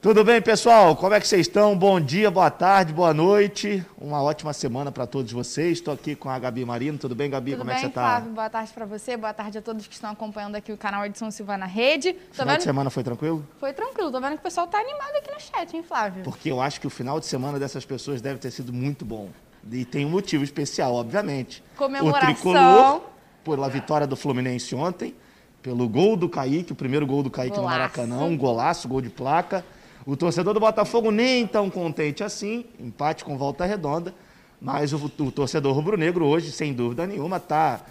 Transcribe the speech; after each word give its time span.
Tudo 0.00 0.22
bem, 0.22 0.40
pessoal? 0.40 0.94
Como 0.94 1.12
é 1.12 1.18
que 1.18 1.26
vocês 1.26 1.48
estão? 1.48 1.76
Bom 1.76 2.00
dia, 2.00 2.30
boa 2.30 2.52
tarde, 2.52 2.92
boa 2.92 3.12
noite. 3.12 3.84
Uma 4.00 4.22
ótima 4.22 4.52
semana 4.52 4.92
para 4.92 5.08
todos 5.08 5.32
vocês. 5.32 5.78
Estou 5.78 5.92
aqui 5.92 6.14
com 6.14 6.30
a 6.30 6.38
Gabi 6.38 6.64
Marino. 6.64 6.96
Tudo 6.96 7.16
bem, 7.16 7.28
Gabi? 7.28 7.50
Tudo 7.50 7.58
Como 7.58 7.70
bem, 7.70 7.74
é 7.74 7.80
que 7.80 7.86
você 7.86 7.88
está? 7.88 8.02
Flávio? 8.02 8.30
Boa 8.30 8.48
tarde 8.48 8.72
para 8.72 8.86
você, 8.86 9.16
boa 9.16 9.34
tarde 9.34 9.58
a 9.58 9.62
todos 9.62 9.88
que 9.88 9.94
estão 9.94 10.10
acompanhando 10.10 10.54
aqui 10.54 10.70
o 10.70 10.76
canal 10.76 11.04
Edson 11.04 11.32
Silva 11.32 11.56
na 11.56 11.66
rede. 11.66 12.12
Tô 12.12 12.18
Final 12.30 12.46
vendo... 12.46 12.58
de 12.58 12.62
semana 12.62 12.90
foi 12.90 13.02
tranquilo? 13.02 13.44
Foi 13.58 13.72
tranquilo, 13.72 14.12
tô 14.12 14.20
vendo 14.20 14.34
que 14.34 14.38
o 14.38 14.42
pessoal 14.42 14.68
tá 14.68 14.78
animado 14.78 15.16
aqui 15.16 15.32
no 15.32 15.40
chat, 15.40 15.76
hein, 15.76 15.82
Flávio? 15.82 16.22
Porque 16.22 16.48
eu 16.48 16.60
acho 16.60 16.80
que 16.80 16.86
o 16.86 16.90
final 16.90 17.18
de 17.18 17.26
semana 17.26 17.58
dessas 17.58 17.84
pessoas 17.84 18.20
deve 18.20 18.38
ter 18.38 18.52
sido 18.52 18.72
muito 18.72 19.04
bom. 19.04 19.30
E 19.68 19.84
tem 19.84 20.06
um 20.06 20.10
motivo 20.10 20.44
especial, 20.44 20.94
obviamente. 20.94 21.60
Comemoração. 21.76 22.30
O 22.30 22.34
tricolor, 22.34 23.02
pela 23.42 23.68
vitória 23.68 24.06
do 24.06 24.14
Fluminense 24.14 24.76
ontem, 24.76 25.12
pelo 25.60 25.88
gol 25.88 26.16
do 26.16 26.28
Kaique, 26.28 26.70
o 26.70 26.76
primeiro 26.76 27.04
gol 27.04 27.24
do 27.24 27.30
Kaique 27.30 27.56
no 27.56 27.62
Golaço. 27.62 27.78
Maracanã, 27.80 28.18
um 28.22 28.36
golaço, 28.36 28.86
gol 28.86 29.00
de 29.00 29.10
placa. 29.10 29.64
O 30.06 30.16
torcedor 30.16 30.54
do 30.54 30.60
Botafogo 30.60 31.10
nem 31.10 31.46
tão 31.46 31.68
contente 31.68 32.24
assim, 32.24 32.64
empate 32.78 33.24
com 33.24 33.36
volta 33.36 33.64
redonda, 33.64 34.14
mas 34.60 34.92
o, 34.92 34.96
o 35.18 35.30
torcedor 35.30 35.74
rubro-negro 35.74 36.24
hoje, 36.24 36.50
sem 36.50 36.72
dúvida 36.72 37.06
nenhuma, 37.06 37.36
está 37.36 37.84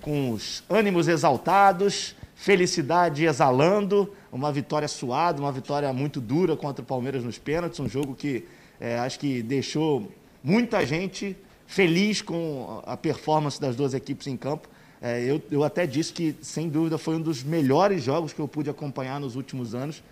com 0.00 0.30
os 0.30 0.62
ânimos 0.70 1.06
exaltados, 1.06 2.14
felicidade 2.34 3.24
exalando, 3.26 4.10
uma 4.32 4.50
vitória 4.50 4.88
suada, 4.88 5.40
uma 5.40 5.52
vitória 5.52 5.92
muito 5.92 6.20
dura 6.20 6.56
contra 6.56 6.82
o 6.82 6.86
Palmeiras 6.86 7.22
nos 7.22 7.38
pênaltis, 7.38 7.78
um 7.80 7.88
jogo 7.88 8.14
que 8.14 8.46
é, 8.80 8.98
acho 8.98 9.18
que 9.18 9.42
deixou 9.42 10.10
muita 10.42 10.86
gente 10.86 11.36
feliz 11.66 12.22
com 12.22 12.82
a 12.86 12.96
performance 12.96 13.60
das 13.60 13.76
duas 13.76 13.92
equipes 13.92 14.26
em 14.26 14.36
campo. 14.36 14.68
É, 15.02 15.22
eu, 15.22 15.42
eu 15.50 15.62
até 15.62 15.86
disse 15.86 16.12
que, 16.12 16.34
sem 16.40 16.68
dúvida, 16.68 16.96
foi 16.96 17.16
um 17.16 17.20
dos 17.20 17.42
melhores 17.42 18.02
jogos 18.02 18.32
que 18.32 18.40
eu 18.40 18.48
pude 18.48 18.70
acompanhar 18.70 19.20
nos 19.20 19.36
últimos 19.36 19.74
anos. 19.74 20.02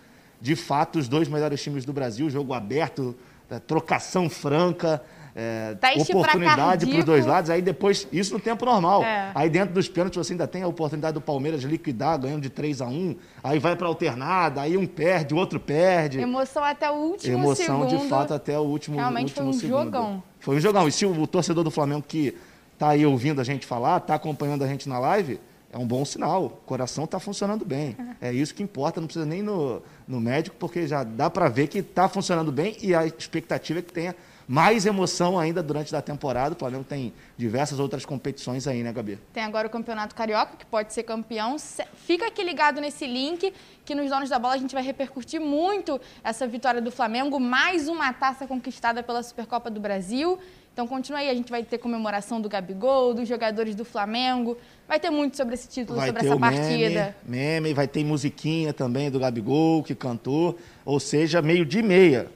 De 0.41 0.55
fato, 0.55 0.99
os 0.99 1.07
dois 1.07 1.27
melhores 1.27 1.61
times 1.61 1.85
do 1.85 1.93
Brasil, 1.93 2.29
jogo 2.29 2.53
aberto, 2.53 3.15
é, 3.49 3.59
trocação 3.59 4.29
franca, 4.29 5.01
é, 5.35 5.77
oportunidade 6.01 6.85
para 6.85 6.99
os 6.99 7.05
dois 7.05 7.25
lados. 7.25 7.49
Aí 7.49 7.61
depois, 7.61 8.07
isso 8.11 8.33
no 8.33 8.39
tempo 8.39 8.65
normal. 8.65 9.03
É. 9.03 9.31
Aí 9.33 9.49
dentro 9.49 9.73
dos 9.73 9.87
pênaltis 9.87 10.17
você 10.17 10.33
ainda 10.33 10.47
tem 10.47 10.63
a 10.63 10.67
oportunidade 10.67 11.13
do 11.13 11.21
Palmeiras 11.21 11.61
de 11.61 11.67
liquidar, 11.67 12.19
ganhando 12.19 12.41
de 12.41 12.49
3 12.49 12.81
a 12.81 12.87
1 12.87 13.15
Aí 13.43 13.59
vai 13.59 13.75
para 13.75 13.87
alternada, 13.87 14.61
aí 14.61 14.77
um 14.77 14.85
perde, 14.85 15.33
o 15.33 15.37
outro 15.37 15.59
perde. 15.59 16.19
Emoção 16.19 16.63
até 16.63 16.89
o 16.89 16.95
último 16.95 17.37
Emoção 17.37 17.83
segundo. 17.83 18.03
de 18.03 18.09
fato 18.09 18.33
até 18.33 18.57
o 18.57 18.63
último, 18.63 18.97
Realmente 18.97 19.33
foi 19.33 19.45
último 19.45 19.57
um 19.57 19.59
segundo. 19.59 19.85
jogão. 19.85 20.23
Foi 20.39 20.55
um 20.55 20.59
jogão. 20.59 20.87
E 20.87 20.91
se 20.91 21.05
o 21.05 21.27
torcedor 21.27 21.63
do 21.63 21.71
Flamengo 21.71 22.03
que 22.07 22.35
está 22.73 22.89
aí 22.89 23.05
ouvindo 23.05 23.41
a 23.41 23.43
gente 23.43 23.65
falar, 23.65 23.97
está 23.97 24.15
acompanhando 24.15 24.63
a 24.63 24.67
gente 24.67 24.87
na 24.87 24.99
live, 24.99 25.39
é 25.71 25.77
um 25.77 25.85
bom 25.85 26.03
sinal. 26.03 26.45
O 26.45 26.49
coração 26.49 27.03
está 27.03 27.19
funcionando 27.19 27.63
bem. 27.63 27.95
É 28.19 28.31
isso 28.31 28.53
que 28.53 28.63
importa, 28.63 28.99
não 28.99 29.07
precisa 29.07 29.25
nem 29.25 29.41
no, 29.41 29.81
no 30.07 30.19
médico, 30.19 30.55
porque 30.59 30.87
já 30.87 31.03
dá 31.03 31.29
para 31.29 31.47
ver 31.47 31.67
que 31.67 31.79
está 31.79 32.09
funcionando 32.09 32.51
bem 32.51 32.75
e 32.81 32.93
a 32.95 33.05
expectativa 33.05 33.79
é 33.79 33.81
que 33.81 33.93
tenha 33.93 34.15
mais 34.49 34.87
emoção 34.87 35.37
ainda 35.37 35.61
durante 35.61 35.95
a 35.95 36.01
temporada. 36.01 36.55
O 36.55 36.57
Flamengo 36.57 36.83
tem 36.83 37.13
diversas 37.37 37.79
outras 37.79 38.03
competições 38.03 38.65
aí, 38.65 38.81
né, 38.81 38.91
Gabi? 38.91 39.19
Tem 39.31 39.43
agora 39.43 39.67
o 39.67 39.69
Campeonato 39.69 40.15
Carioca, 40.15 40.57
que 40.57 40.65
pode 40.65 40.91
ser 40.91 41.03
campeão. 41.03 41.55
Fica 41.93 42.25
aqui 42.25 42.43
ligado 42.43 42.81
nesse 42.81 43.05
link, 43.05 43.53
que 43.85 43.93
nos 43.93 44.09
Donos 44.09 44.27
da 44.27 44.39
Bola 44.39 44.55
a 44.55 44.57
gente 44.57 44.73
vai 44.73 44.81
repercutir 44.81 45.39
muito 45.39 46.01
essa 46.23 46.47
vitória 46.47 46.81
do 46.81 46.91
Flamengo. 46.91 47.39
Mais 47.39 47.87
uma 47.87 48.11
taça 48.11 48.47
conquistada 48.47 49.03
pela 49.03 49.21
Supercopa 49.21 49.69
do 49.69 49.79
Brasil. 49.79 50.39
Então 50.79 50.87
continua 50.87 51.19
aí, 51.19 51.29
a 51.29 51.33
gente 51.33 51.51
vai 51.51 51.61
ter 51.61 51.77
comemoração 51.77 52.39
do 52.39 52.47
Gabigol, 52.47 53.13
dos 53.13 53.27
jogadores 53.27 53.75
do 53.75 53.83
Flamengo. 53.83 54.57
Vai 54.87 54.97
ter 54.97 55.09
muito 55.09 55.35
sobre 55.35 55.53
esse 55.53 55.67
título, 55.67 55.99
Vai 55.99 56.07
sobre 56.07 56.25
essa 56.25 56.37
partida. 56.37 57.15
meme, 57.25 57.59
meme, 57.59 57.73
vai 57.73 57.85
ter 57.85 58.01
musiquinha 58.05 58.71
também 58.71 59.11
do 59.11 59.19
Gabigol, 59.19 59.83
que 59.83 59.93
cantou. 59.93 60.57
Ou 60.85 60.97
seja, 60.97 61.41
meio 61.41 61.65
de 61.65 61.83
meia. 61.83 62.27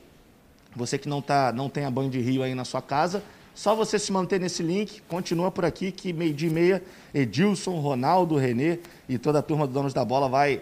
Você 0.76 0.98
que 0.98 1.08
não, 1.08 1.22
tá, 1.22 1.54
não 1.54 1.70
tem 1.70 1.86
a 1.86 1.90
Band 1.90 2.10
Rio 2.10 2.44
aí 2.44 2.54
na 2.54 2.66
sua 2.66 2.82
casa, 2.82 3.24
só 3.56 3.74
você 3.74 3.98
se 3.98 4.12
manter 4.12 4.42
nesse 4.42 4.62
link, 4.62 5.02
continua 5.08 5.50
por 5.50 5.64
aqui 5.64 5.90
que 5.90 6.12
meio 6.12 6.34
de 6.34 6.50
meia, 6.50 6.84
Edilson, 7.14 7.80
Ronaldo, 7.80 8.36
Renê 8.36 8.80
e 9.08 9.18
toda 9.18 9.40
a 9.40 9.42
turma 9.42 9.66
do 9.66 9.72
Donos 9.72 9.94
da 9.94 10.04
Bola 10.04 10.28
vai 10.28 10.60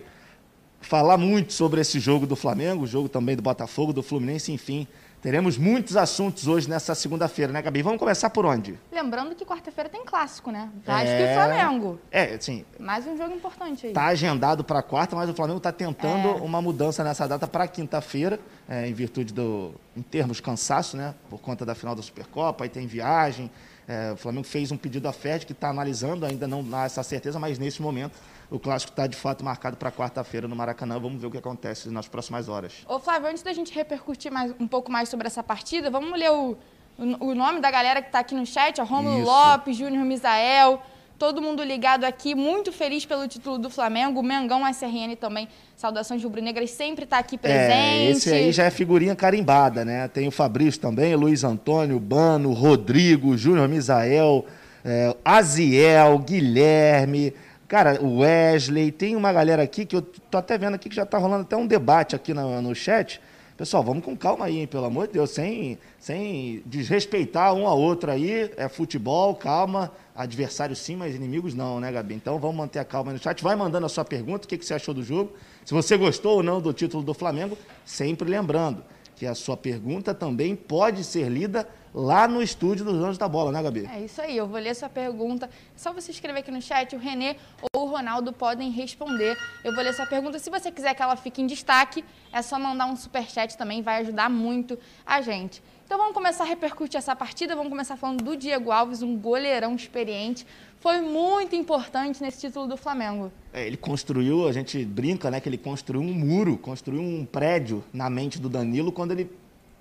falar 0.81 1.18
muito 1.18 1.52
sobre 1.52 1.81
esse 1.81 2.00
jogo 2.00 2.28
do 2.28 2.36
Flamengo, 2.36 2.84
o 2.84 2.88
jogo 2.88 3.09
também 3.09 3.36
do 3.36 3.41
Botafogo, 3.41 3.91
do 3.91 4.03
Fluminense, 4.03 4.52
enfim. 4.52 4.88
Teremos 5.22 5.56
muitos 5.56 5.96
assuntos 5.96 6.48
hoje 6.48 6.68
nessa 6.68 6.96
segunda-feira, 6.96 7.54
né, 7.54 7.62
Gabi? 7.62 7.84
Vamos 7.84 8.00
começar 8.00 8.28
por 8.32 8.44
onde? 8.44 8.80
Lembrando 8.92 9.36
que 9.36 9.46
quarta-feira 9.46 9.88
tem 9.88 10.04
clássico, 10.04 10.50
né? 10.50 10.68
Vasco 10.84 11.08
É. 11.08 11.32
e 11.32 11.36
Flamengo. 11.36 12.00
É, 12.12 12.24
assim, 12.34 12.66
Mais 12.80 13.06
um 13.06 13.16
jogo 13.16 13.36
importante 13.36 13.86
aí. 13.86 13.92
Está 13.92 14.08
agendado 14.08 14.64
para 14.64 14.82
quarta, 14.82 15.16
mas 15.16 15.30
o 15.30 15.34
Flamengo 15.36 15.58
está 15.59 15.72
tentando 15.72 16.28
É. 16.28 16.42
uma 16.42 16.59
mudança 16.59 17.04
nessa 17.04 17.28
data 17.28 17.46
para 17.48 17.68
quinta-feira, 17.68 18.40
é, 18.68 18.88
em 18.88 18.94
virtude 18.94 19.32
do, 19.32 19.76
em 19.96 20.02
termos 20.02 20.40
cansaço, 20.40 20.98
né? 20.98 21.14
Por 21.30 21.40
conta 21.40 21.64
da 21.64 21.76
final 21.76 21.94
da 21.94 22.02
Supercopa, 22.02 22.64
aí 22.64 22.70
tem 22.70 22.88
viagem. 22.88 23.52
É, 23.91 24.13
o 24.13 24.16
Flamengo 24.16 24.47
fez 24.47 24.72
um 24.72 24.78
pedido 24.78 25.09
à 25.09 25.12
FED 25.12 25.46
que 25.46 25.52
está 25.52 25.68
analisando, 25.68 26.25
ainda 26.25 26.47
não 26.47 26.66
há 26.72 26.85
essa 26.85 27.03
certeza, 27.03 27.38
mas 27.38 27.59
nesse 27.59 27.81
momento 27.81 28.18
o 28.50 28.57
clássico 28.57 28.94
está 28.94 29.06
de 29.06 29.18
fato 29.18 29.44
marcado 29.44 29.75
para 29.75 29.91
quarta-feira 29.91 30.47
no 30.47 30.56
Maracanã. 30.56 30.97
Vamos 30.97 31.19
ver 31.19 31.28
o 31.28 31.31
que 31.31 31.38
acontece 31.38 31.90
nas 31.90 32.07
próximas 32.07 32.47
horas. 32.47 32.72
Ô 32.88 33.00
Flávio, 33.00 33.28
antes 33.29 33.44
da 33.44 33.52
gente 33.52 33.74
repercutir 33.74 34.31
mais, 34.31 34.56
um 34.57 34.66
pouco 34.66 34.90
mais 34.90 35.09
sobre 35.09 35.28
essa 35.28 35.44
partida, 35.44 35.90
vamos 35.90 36.18
ler 36.18 36.31
o, 36.31 36.57
o, 36.97 37.31
o 37.31 37.35
nome 37.35 37.59
da 37.59 37.69
galera 37.69 38.02
que 38.02 38.07
está 38.07 38.19
aqui 38.19 38.34
no 38.34 38.46
chat, 38.46 38.79
Isso. 38.79 39.25
Lopes, 39.25 39.75
Júnior 39.75 40.06
Misael, 40.06 40.81
todo 41.22 41.40
mundo 41.40 41.64
ligado 41.64 42.04
aqui, 42.04 42.34
muito 42.34 42.72
feliz 42.72 43.06
pelo 43.06 43.28
título 43.28 43.59
do 43.59 43.70
Flamengo, 43.70 44.20
o 44.20 44.24
Mengão 44.24 44.68
SRN 44.68 45.16
também, 45.16 45.48
saudações 45.78 46.24
rubro-negras, 46.24 46.72
sempre 46.72 47.04
está 47.04 47.20
aqui 47.20 47.38
presente. 47.38 47.72
É, 47.72 48.09
esse 48.09 48.34
aí 48.34 48.52
já 48.52 48.64
é 48.64 48.72
figurinha 48.72 49.16
carimbada, 49.16 49.86
né? 49.86 50.08
Tem 50.08 50.28
o 50.28 50.32
Fabrício 50.32 50.82
também, 50.82 51.16
Luiz 51.16 51.44
Antônio, 51.44 52.00
Bano, 52.00 52.52
Rodrigo, 52.54 53.38
Júnior 53.38 53.70
Misael, 53.70 54.48
é, 54.84 55.16
Aziel, 55.24 56.18
Guilherme, 56.18 57.36
cara, 57.68 58.02
o 58.02 58.22
Wesley. 58.22 58.92
Tem 58.92 59.16
uma 59.16 59.32
galera 59.32 59.62
aqui 59.62 59.86
que 59.86 59.96
eu 59.96 60.02
tô 60.02 60.40
até 60.40 60.58
vendo 60.58 60.74
aqui 60.74 60.90
que 60.90 60.96
já 60.96 61.06
tá 61.06 61.20
rolando 61.20 61.44
até 61.44 61.56
um 61.56 61.68
debate 61.68 62.16
aqui 62.16 62.34
no, 62.34 62.64
no 62.64 62.74
chat. 62.74 63.22
Pessoal, 63.62 63.84
vamos 63.84 64.03
com 64.03 64.18
calma 64.18 64.46
aí, 64.46 64.58
hein, 64.58 64.66
pelo 64.66 64.86
amor 64.86 65.06
de 65.06 65.14
Deus, 65.14 65.30
sem, 65.30 65.78
sem 66.00 66.64
desrespeitar 66.66 67.53
um 67.53 67.68
ao 67.68 67.80
outro 67.80 68.09
aí. 68.09 68.50
É 68.58 68.68
futebol, 68.68 69.36
calma. 69.36 69.92
Adversários 70.24 70.80
sim, 70.80 70.96
mas 70.96 71.16
inimigos 71.16 71.54
não, 71.54 71.80
né, 71.80 71.92
Gabi? 71.92 72.16
Então 72.16 72.40
vamos 72.40 72.56
manter 72.56 72.80
a 72.80 72.86
calma 72.86 73.12
no 73.12 73.20
chat. 73.20 73.42
Vai 73.44 73.56
mandando 73.56 73.86
a 73.86 73.90
sua 73.90 74.06
pergunta, 74.06 74.46
o 74.46 74.48
que, 74.48 74.58
que 74.58 74.66
você 74.66 74.74
achou 74.74 74.94
do 74.94 75.04
jogo. 75.04 75.34
Se 75.66 75.74
você 75.74 75.98
gostou 75.98 76.38
ou 76.38 76.44
não 76.44 76.62
do 76.62 76.74
título 76.74 77.04
do 77.04 77.14
Flamengo, 77.14 77.58
sempre 77.86 78.30
lembrando 78.30 78.84
que 79.16 79.26
a 79.26 79.36
sua 79.36 79.56
pergunta 79.56 80.14
também 80.14 80.56
pode 80.56 81.04
ser 81.04 81.30
lida 81.30 81.68
lá 81.94 82.28
no 82.28 82.42
estúdio 82.42 82.86
dos 82.86 82.98
Donos 82.98 83.18
da 83.18 83.28
Bola, 83.28 83.52
né, 83.52 83.62
Gabi? 83.62 83.90
É 83.94 84.02
isso 84.02 84.22
aí, 84.22 84.36
eu 84.36 84.48
vou 84.48 84.59
ler 84.59 84.76
sua 84.76 84.90
pergunta. 84.90 85.46
É 85.46 85.78
só 85.78 85.94
você 85.94 86.12
escrever 86.12 86.40
aqui 86.40 86.52
no 86.52 86.62
chat, 86.62 86.96
o 86.96 87.00
Renê 87.00 87.36
ou 87.74 87.86
o 87.86 87.90
Ronaldo 87.90 88.34
podem 88.34 88.72
responder. 88.72 89.38
Eu 89.64 89.76
vou 89.76 89.84
ler 89.84 89.94
sua 89.94 90.06
pergunta. 90.06 90.40
Se 90.40 90.50
você 90.50 90.72
quiser 90.72 90.94
que 90.96 91.02
ela 91.02 91.16
fique 91.16 91.42
em 91.42 91.48
destaque, 91.48 92.03
é 92.32 92.42
só 92.42 92.58
mandar 92.58 92.88
um 92.88 92.96
superchat 92.96 93.58
também, 93.58 93.82
vai 93.82 94.02
ajudar 94.02 94.30
muito 94.30 94.80
a 95.06 95.22
gente. 95.22 95.62
Então 95.91 96.00
vamos 96.00 96.13
começar 96.13 96.46
a 96.46 96.47
repercutir 96.47 96.97
essa 96.97 97.13
partida. 97.13 97.53
Vamos 97.53 97.69
começar 97.69 97.97
falando 97.97 98.24
do 98.24 98.38
Diego 98.38 98.72
Alves, 98.72 99.02
um 99.02 99.18
goleirão 99.18 99.75
experiente. 99.75 100.47
Foi 100.79 101.02
muito 101.02 101.53
importante 101.53 102.24
nesse 102.24 102.40
título 102.40 102.66
do 102.66 102.78
Flamengo. 102.78 103.29
É, 103.52 103.68
ele 103.68 103.75
construiu, 103.75 104.47
a 104.47 104.53
gente 104.53 104.85
brinca, 104.85 105.29
né, 105.29 105.41
que 105.41 105.50
ele 105.50 105.57
construiu 105.57 106.00
um 106.02 106.13
muro, 106.13 106.56
construiu 106.56 107.02
um 107.02 107.25
prédio 107.25 107.84
na 107.91 108.09
mente 108.09 108.40
do 108.40 108.47
Danilo 108.47 108.90
quando 108.90 109.12
ele 109.12 109.29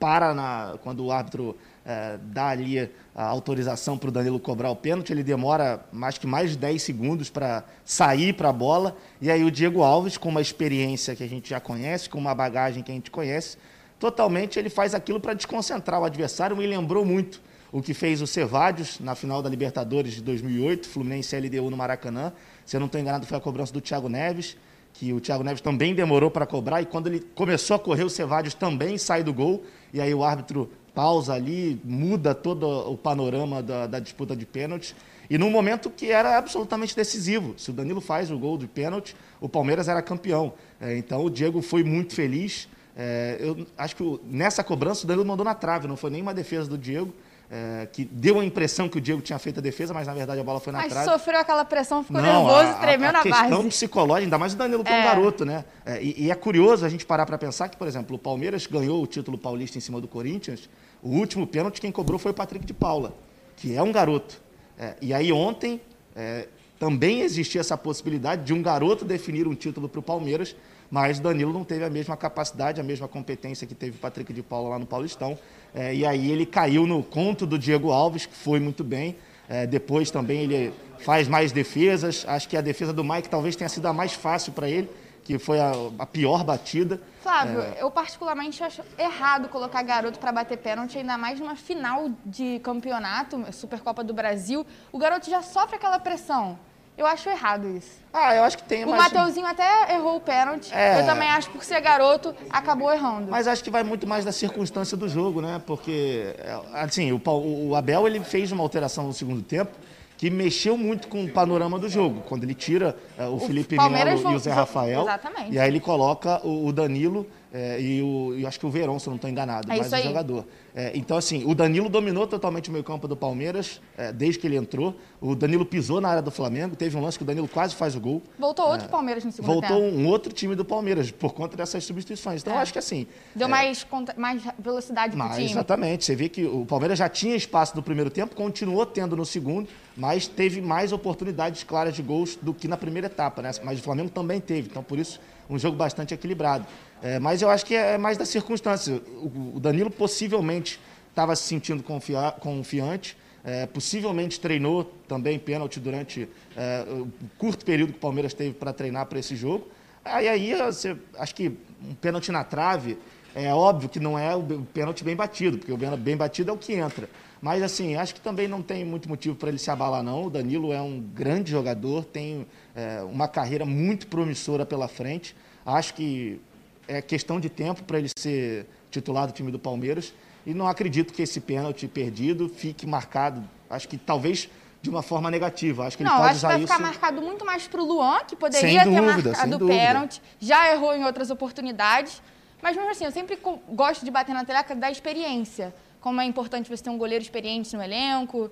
para 0.00 0.34
na, 0.34 0.78
quando 0.82 1.04
o 1.04 1.12
árbitro 1.12 1.56
é, 1.87 2.19
dá 2.21 2.48
ali 2.48 2.91
a 3.15 3.25
autorização 3.27 3.97
para 3.97 4.09
o 4.09 4.12
Danilo 4.12 4.41
cobrar 4.41 4.71
o 4.71 4.75
pênalti, 4.77 5.12
ele 5.12 5.22
demora 5.22 5.87
mais 5.92 6.19
que 6.19 6.27
mais 6.27 6.50
de 6.50 6.56
10 6.56 6.82
segundos 6.82 7.31
para 7.31 7.62
sair 7.84 8.32
para 8.32 8.48
a 8.48 8.53
bola, 8.53 8.97
e 9.21 9.31
aí 9.31 9.44
o 9.44 9.50
Diego 9.50 9.81
Alves, 9.81 10.19
com 10.19 10.28
uma 10.28 10.41
experiência 10.41 11.15
que 11.15 11.22
a 11.22 11.28
gente 11.28 11.50
já 11.50 11.60
conhece, 11.60 12.10
com 12.10 12.19
uma 12.19 12.34
bagagem 12.34 12.82
que 12.82 12.91
a 12.91 12.94
gente 12.94 13.12
conhece, 13.12 13.59
totalmente 14.00 14.59
ele 14.59 14.71
faz 14.71 14.95
aquilo 14.95 15.21
para 15.21 15.34
desconcentrar 15.34 16.01
o 16.01 16.04
adversário, 16.04 16.57
me 16.57 16.66
lembrou 16.66 17.04
muito 17.04 17.41
o 17.71 17.80
que 17.80 17.95
fez 17.95 18.21
o 18.21 18.27
Cevadios 18.27 18.98
na 18.98 19.15
final 19.15 19.42
da 19.42 19.48
Libertadores 19.48 20.15
de 20.15 20.22
2008, 20.22 20.89
Fluminense 20.89 21.39
LDU 21.39 21.71
no 21.71 21.77
Maracanã. 21.77 22.33
Se 22.65 22.75
eu 22.75 22.80
não 22.80 22.86
estou 22.86 23.01
enganado, 23.01 23.27
foi 23.27 23.36
a 23.36 23.41
cobrança 23.41 23.72
do 23.72 23.80
Thiago 23.80 24.09
Neves, 24.09 24.57
que 24.92 25.13
o 25.13 25.21
Thiago 25.21 25.45
Neves 25.45 25.60
também 25.60 25.95
demorou 25.95 26.30
para 26.30 26.47
cobrar, 26.47 26.83
e 26.83 26.86
quando 26.86 27.07
ele 27.07 27.21
começou 27.34 27.77
a 27.77 27.78
correr, 27.78 28.03
o 28.03 28.10
Cevadios 28.10 28.54
também 28.54 28.98
sai 28.98 29.22
do 29.22 29.33
gol, 29.33 29.63
e 29.92 30.01
aí 30.01 30.13
o 30.13 30.25
árbitro 30.25 30.69
pausa 30.95 31.34
ali, 31.34 31.80
muda 31.84 32.34
todo 32.34 32.66
o 32.91 32.97
panorama 32.97 33.63
da, 33.63 33.86
da 33.86 34.01
disputa 34.01 34.34
de 34.34 34.45
pênalti. 34.45 34.97
E 35.28 35.39
num 35.39 35.51
momento 35.51 35.91
que 35.91 36.10
era 36.10 36.36
absolutamente 36.36 36.97
decisivo. 36.97 37.54
Se 37.57 37.71
o 37.71 37.72
Danilo 37.72 38.01
faz 38.01 38.30
o 38.30 38.39
gol 38.39 38.59
de 38.59 38.66
pênalti, 38.66 39.15
o 39.41 39.48
Palmeiras 39.48 39.86
era 39.86 40.03
campeão. 40.03 40.53
É, 40.80 40.97
então 40.97 41.25
o 41.25 41.30
Diego 41.30 41.63
foi 41.63 41.84
muito 41.84 42.15
feliz. 42.15 42.69
É, 42.97 43.37
eu 43.41 43.66
acho 43.78 43.97
que 43.97 44.21
nessa 44.25 44.65
cobrança 44.65 45.04
o 45.04 45.07
Danilo 45.07 45.27
mandou 45.27 45.45
na 45.45 45.54
trave, 45.54 45.87
não 45.87 45.97
foi 45.97 46.10
nenhuma 46.10 46.34
defesa 46.34 46.69
do 46.69 46.77
Diego, 46.77 47.13
é, 47.51 47.89
que 47.92 48.04
deu 48.04 48.39
a 48.39 48.45
impressão 48.45 48.89
que 48.89 48.97
o 48.97 49.01
Diego 49.01 49.21
tinha 49.21 49.39
feito 49.39 49.59
a 49.59 49.63
defesa, 49.63 49.92
mas 49.92 50.07
na 50.07 50.15
verdade 50.15 50.41
a 50.41 50.45
bola 50.45 50.60
foi 50.60 50.72
na 50.72 50.78
mas 50.78 50.92
trave. 50.92 51.10
sofreu 51.10 51.41
aquela 51.41 51.65
pressão, 51.65 52.04
ficou 52.04 52.22
Não, 52.22 52.45
nervoso, 52.45 52.69
a, 52.69 52.75
tremeu 52.75 53.07
a, 53.07 53.10
a 53.10 53.13
na 53.13 53.25
base. 53.25 53.31
A 53.31 53.41
questão 53.42 53.69
psicológica, 53.69 54.27
ainda 54.27 54.39
mais 54.39 54.54
o 54.54 54.57
Danilo 54.57 54.84
que 54.84 54.92
é 54.92 55.01
um 55.01 55.03
garoto, 55.03 55.45
né? 55.45 55.65
É, 55.84 56.01
e, 56.01 56.27
e, 56.27 56.31
é 56.31 56.34
curioso 56.37 56.87
a 56.87 56.89
gente 56.89 57.04
parar 57.04 57.27
para 57.27 57.37
pensar 57.37 57.69
que, 57.69 57.77
por 57.77 57.89
exemplo, 57.89 58.15
o 58.15 58.19
Palmeiras 58.19 58.66
ganhou 58.66 59.03
o 59.03 59.07
título 59.07 59.37
paulista 59.37 59.77
em 59.77 59.81
cima 59.81 60.01
do 60.01 60.07
Corinthians, 60.07 60.69
o 61.03 61.09
último 61.09 61.47
pênalti 61.47 61.81
quem 61.81 61.91
cobrou 61.91 62.19
foi 62.19 62.31
o 62.31 62.34
Patrick 62.34 62.65
de 62.65 62.75
Paula, 62.75 63.15
que 63.57 63.75
é 63.75 63.83
um 63.83 63.91
garoto. 63.91 64.41
É, 64.78 64.95
e 65.01 65.13
aí 65.13 65.33
ontem 65.33 65.81
é, 66.15 66.47
também 66.78 67.22
existia 67.22 67.60
essa 67.60 67.77
possibilidade 67.77 68.45
de 68.45 68.54
um 68.54 68.63
garoto 68.63 69.04
definir 69.04 69.48
um 69.48 69.54
título 69.54 69.89
para 69.89 69.98
o 69.98 70.03
Palmeiras, 70.03 70.54
mas 70.91 71.19
o 71.19 71.22
Danilo 71.22 71.53
não 71.53 71.65
teve 71.65 71.84
a 71.84 71.91
mesma 71.91 72.16
capacidade, 72.16 72.81
a 72.81 72.84
mesma 72.84 73.07
competência 73.07 73.66
que 73.66 73.75
teve 73.75 73.97
o 73.97 74.01
Patrick 74.01 74.33
de 74.33 74.42
Paula 74.42 74.71
lá 74.71 74.78
no 74.78 74.87
Paulistão. 74.87 75.39
É, 75.72 75.95
e 75.95 76.04
aí 76.04 76.31
ele 76.31 76.45
caiu 76.45 76.87
no 76.87 77.03
conto 77.03 77.47
do 77.47 77.59
Diego 77.59 77.92
Alves, 77.92 78.27
que 78.27 78.34
foi 78.34 78.59
muito 78.59 78.83
bem. 78.83 79.16
É, 79.48 79.66
depois 79.66 80.10
também 80.10 80.41
ele 80.41 80.75
faz 80.98 81.28
mais 81.28 81.53
defesas. 81.53 82.25
Acho 82.27 82.48
que 82.48 82.57
a 82.57 82.60
defesa 82.60 82.92
do 82.92 83.04
Mike 83.04 83.28
talvez 83.28 83.54
tenha 83.54 83.69
sido 83.69 83.87
a 83.87 83.92
mais 83.92 84.13
fácil 84.13 84.53
para 84.53 84.69
ele, 84.69 84.91
que 85.22 85.39
foi 85.39 85.60
a, 85.60 85.72
a, 85.98 86.07
pior 86.07 86.42
batida. 86.42 87.01
Flávio, 87.22 87.60
é... 87.60 87.83
eu 87.83 87.91
particularmente 87.91 88.63
acho 88.65 88.83
errado 88.98 89.48
colocar 89.48 89.83
garoto 89.83 90.19
para 90.19 90.33
bater 90.33 90.59
pênalti, 90.59 90.98
ainda 90.98 91.16
mais 91.16 91.39
numa 91.39 91.54
final 91.54 92.10
de 92.27 92.59
campeonato, 92.60 93.45
Supercopa 93.53 94.03
do 94.03 94.13
Brasil. 94.13 94.66
O 94.91 94.98
garoto 94.98 95.31
já 95.31 95.42
sofre 95.42 95.77
aquela 95.77 96.01
pressão. 96.01 96.59
Eu 97.01 97.07
acho 97.07 97.31
errado 97.31 97.67
isso. 97.75 97.99
Ah, 98.13 98.35
eu 98.35 98.45
acho 98.45 98.59
que 98.59 98.65
tem. 98.65 98.85
O 98.85 98.91
mas... 98.91 99.05
Mateuzinho 99.05 99.47
até 99.47 99.95
errou 99.95 100.17
o 100.17 100.21
pênalti. 100.21 100.71
É... 100.71 101.01
Eu 101.01 101.07
também 101.07 101.31
acho 101.31 101.49
que 101.49 101.57
por 101.57 101.65
ser 101.65 101.81
garoto, 101.81 102.35
acabou 102.51 102.93
errando. 102.93 103.31
Mas 103.31 103.49
acho 103.49 103.65
que 103.65 103.71
vai 103.71 103.83
muito 103.83 104.07
mais 104.07 104.23
da 104.23 104.33
circunstância 104.33 104.99
do 104.99 105.09
jogo, 105.09 105.41
né? 105.41 105.63
Porque, 105.67 106.37
assim, 106.75 107.11
o, 107.11 107.23
o 107.25 107.75
Abel 107.75 108.07
ele 108.07 108.21
fez 108.21 108.53
uma 108.53 108.63
alteração 108.63 109.07
no 109.07 109.15
segundo 109.15 109.41
tempo 109.41 109.73
que 110.19 110.29
mexeu 110.29 110.77
muito 110.77 111.09
com 111.09 111.25
o 111.25 111.31
panorama 111.31 111.79
do 111.79 111.89
jogo. 111.89 112.21
Quando 112.29 112.45
ele 112.45 112.53
tira 112.53 112.95
uh, 113.19 113.23
o, 113.23 113.37
o 113.37 113.41
Felipe 113.41 113.75
Melo 113.79 114.33
e 114.33 114.35
o 114.35 114.39
Zé 114.39 114.53
Rafael. 114.53 115.01
Exatamente. 115.01 115.53
E 115.53 115.59
aí 115.59 115.71
ele 115.71 115.81
coloca 115.81 116.47
o, 116.47 116.67
o 116.67 116.73
Danilo 116.75 117.27
é, 117.53 117.81
e 117.81 118.01
o, 118.01 118.35
eu 118.39 118.47
acho 118.47 118.61
que 118.61 118.67
o 118.67 118.71
Verón, 118.71 118.99
se 118.99 119.09
eu 119.09 119.11
não 119.11 119.17
estou 119.17 119.29
enganado, 119.29 119.71
é 119.71 119.77
mais 119.77 119.93
um 119.93 119.97
jogador. 119.97 120.47
É, 120.73 120.93
então, 120.95 121.17
assim, 121.17 121.45
o 121.45 121.55
Danilo 121.55 121.89
dominou 121.89 122.27
totalmente 122.27 122.69
o 122.69 122.73
meio 122.73 122.85
campo 122.85 123.09
do 123.09 123.17
Palmeiras 123.17 123.81
é, 123.99 124.13
desde 124.13 124.39
que 124.39 124.47
ele 124.47 124.57
entrou. 124.57 124.95
O 125.21 125.35
Danilo 125.35 125.67
pisou 125.67 126.01
na 126.01 126.09
área 126.09 126.23
do 126.23 126.31
Flamengo, 126.31 126.77
teve 126.77 126.97
um 126.97 127.01
lance 127.01 127.19
que 127.19 127.25
o 127.25 127.27
Danilo 127.27 127.49
quase 127.49 127.75
faz 127.75 127.97
o 127.97 128.01
gol. 128.01 128.23
Voltou 128.39 128.69
outro 128.69 128.87
é, 128.87 128.89
Palmeiras 128.89 129.25
no 129.25 129.33
segundo 129.33 129.53
Voltou 129.53 129.81
tempo. 129.81 129.97
um 129.97 130.07
outro 130.07 130.33
time 130.33 130.55
do 130.55 130.65
Palmeiras 130.65 131.11
por 131.11 131.35
conta 131.35 131.57
dessas 131.57 131.85
substituições. 131.85 132.43
Então, 132.43 132.55
é. 132.55 132.59
acho 132.59 132.73
que 132.73 132.79
assim... 132.79 133.07
Deu 133.35 133.49
mais, 133.49 133.85
mais 134.17 134.43
velocidade 134.59 135.17
para 135.17 135.27
o 135.27 135.35
time. 135.35 135.51
Exatamente. 135.51 136.05
Você 136.05 136.15
vê 136.15 136.29
que 136.29 136.45
o 136.45 136.65
Palmeiras 136.65 136.99
já 136.99 137.09
tinha 137.09 137.35
espaço 137.35 137.75
no 137.75 137.83
primeiro 137.83 138.11
tempo, 138.11 138.37
continuou 138.37 138.87
tendo 138.87 139.17
no 139.17 139.27
segundo, 139.27 139.69
mas 139.97 140.29
teve 140.29 140.61
mais 140.61 140.93
oportunidades 140.93 141.65
claras 141.65 141.95
de 141.95 142.03
gols 142.03 142.39
do 142.41 142.55
que 142.55 142.69
na 142.69 142.77
primeira 142.77 143.09
etapa, 143.09 143.43
né? 143.43 143.51
Mas 143.65 143.81
o 143.81 143.83
Flamengo 143.83 144.09
também 144.09 144.41
teve. 144.41 144.69
Então, 144.69 144.85
por 144.85 144.99
isso, 144.99 145.21
um 145.51 145.59
jogo 145.59 145.77
bastante 145.77 146.15
equilibrado. 146.15 146.67
É, 147.03 147.19
mas 147.19 147.43
eu 147.43 147.51
acho 147.51 147.67
que 147.67 147.75
é 147.75 147.99
mais 147.99 148.17
da 148.17 148.25
circunstância. 148.25 149.03
O, 149.17 149.57
o 149.57 149.61
Danilo 149.61 149.91
possivelmente 149.91 150.79
estava 151.09 151.35
se 151.35 151.43
sentindo 151.43 151.83
confia, 151.83 152.31
confiante, 152.33 153.17
é, 153.45 153.67
possivelmente 153.67 154.39
treinou 154.39 154.85
também 155.09 155.39
pênalti 155.39 155.81
durante 155.81 156.29
é, 156.57 156.85
o 156.89 157.11
curto 157.37 157.65
período 157.65 157.93
que 157.93 157.99
o 157.99 158.01
Palmeiras 158.01 158.33
teve 158.33 158.55
para 158.55 158.73
treinar 158.73 159.07
para 159.07 159.19
esse 159.19 159.35
jogo. 159.35 159.69
Aí, 160.05 160.29
aí 160.29 160.55
você, 160.55 160.97
acho 161.19 161.35
que 161.35 161.53
um 161.83 161.95
pênalti 161.95 162.31
na 162.31 162.45
trave 162.45 162.97
é 163.35 163.53
óbvio 163.53 163.89
que 163.89 164.01
não 164.01 164.19
é 164.19 164.35
o 164.35 164.43
pênalti 164.73 165.05
bem 165.05 165.17
batido, 165.17 165.59
porque 165.59 165.73
o 165.73 165.77
bem 165.97 166.17
batido 166.17 166.51
é 166.51 166.55
o 166.55 166.57
que 166.57 166.75
entra. 166.75 167.09
Mas, 167.41 167.63
assim, 167.63 167.97
acho 167.97 168.15
que 168.15 168.21
também 168.21 168.47
não 168.47 168.60
tem 168.63 168.84
muito 168.84 169.09
motivo 169.09 169.34
para 169.34 169.48
ele 169.48 169.59
se 169.59 169.71
abalar, 169.71 170.03
não. 170.03 170.27
O 170.27 170.31
Danilo 170.31 170.72
é 170.72 170.81
um 170.81 171.01
grande 171.01 171.51
jogador, 171.51 172.04
tem 172.04 172.47
é, 172.75 173.03
uma 173.03 173.27
carreira 173.27 173.65
muito 173.65 174.07
promissora 174.07 174.66
pela 174.66 174.89
frente. 174.89 175.34
Acho 175.65 175.95
que 175.95 176.41
é 176.87 177.01
questão 177.01 177.41
de 177.41 177.48
tempo 177.48 177.83
para 177.84 177.98
ele 177.98 178.09
ser 178.19 178.66
titular 178.91 179.27
do 179.27 179.33
time 179.33 179.51
do 179.51 179.59
Palmeiras. 179.59 180.13
E 180.45 180.53
não 180.53 180.66
acredito 180.66 181.13
que 181.13 181.22
esse 181.22 181.41
pênalti 181.41 181.87
perdido 181.87 182.48
fique 182.48 182.87
marcado, 182.87 183.42
acho 183.69 183.89
que 183.89 183.97
talvez 183.97 184.48
de 184.83 184.89
uma 184.89 185.03
forma 185.03 185.31
negativa. 185.31 185.87
Acho 185.87 185.97
que 185.97 186.04
não, 186.04 186.13
ele 186.13 186.19
pode 186.21 186.31
acho 186.31 186.39
usar 186.39 186.48
que 186.48 186.54
vai 186.54 186.65
isso... 186.65 186.72
ficar 186.72 186.83
marcado 186.83 187.22
muito 187.22 187.45
mais 187.45 187.69
para 187.69 187.81
o 187.81 187.84
Luan, 187.84 188.19
que 188.27 188.34
poderia 188.34 188.84
dúvida, 188.84 189.01
ter 189.01 189.28
marcado 189.28 189.65
o 189.65 189.69
pênalti. 189.69 190.22
Já 190.39 190.72
errou 190.72 190.95
em 190.95 191.04
outras 191.04 191.31
oportunidades. 191.31 192.22
Mas 192.63 192.77
mesmo 192.77 192.91
assim, 192.91 193.04
eu 193.04 193.13
sempre 193.13 193.39
gosto 193.69 194.04
de 194.04 194.10
bater 194.10 194.34
na 194.34 194.45
tecla 194.45 194.77
da 194.77 194.91
experiência. 194.91 195.75
Como 196.01 196.21
é 196.21 196.25
importante 196.25 196.69
você 196.69 196.83
ter 196.83 196.91
um 196.91 196.99
goleiro 196.99 197.23
experiente 197.23 197.77
no 197.77 197.83
elenco, 197.83 198.51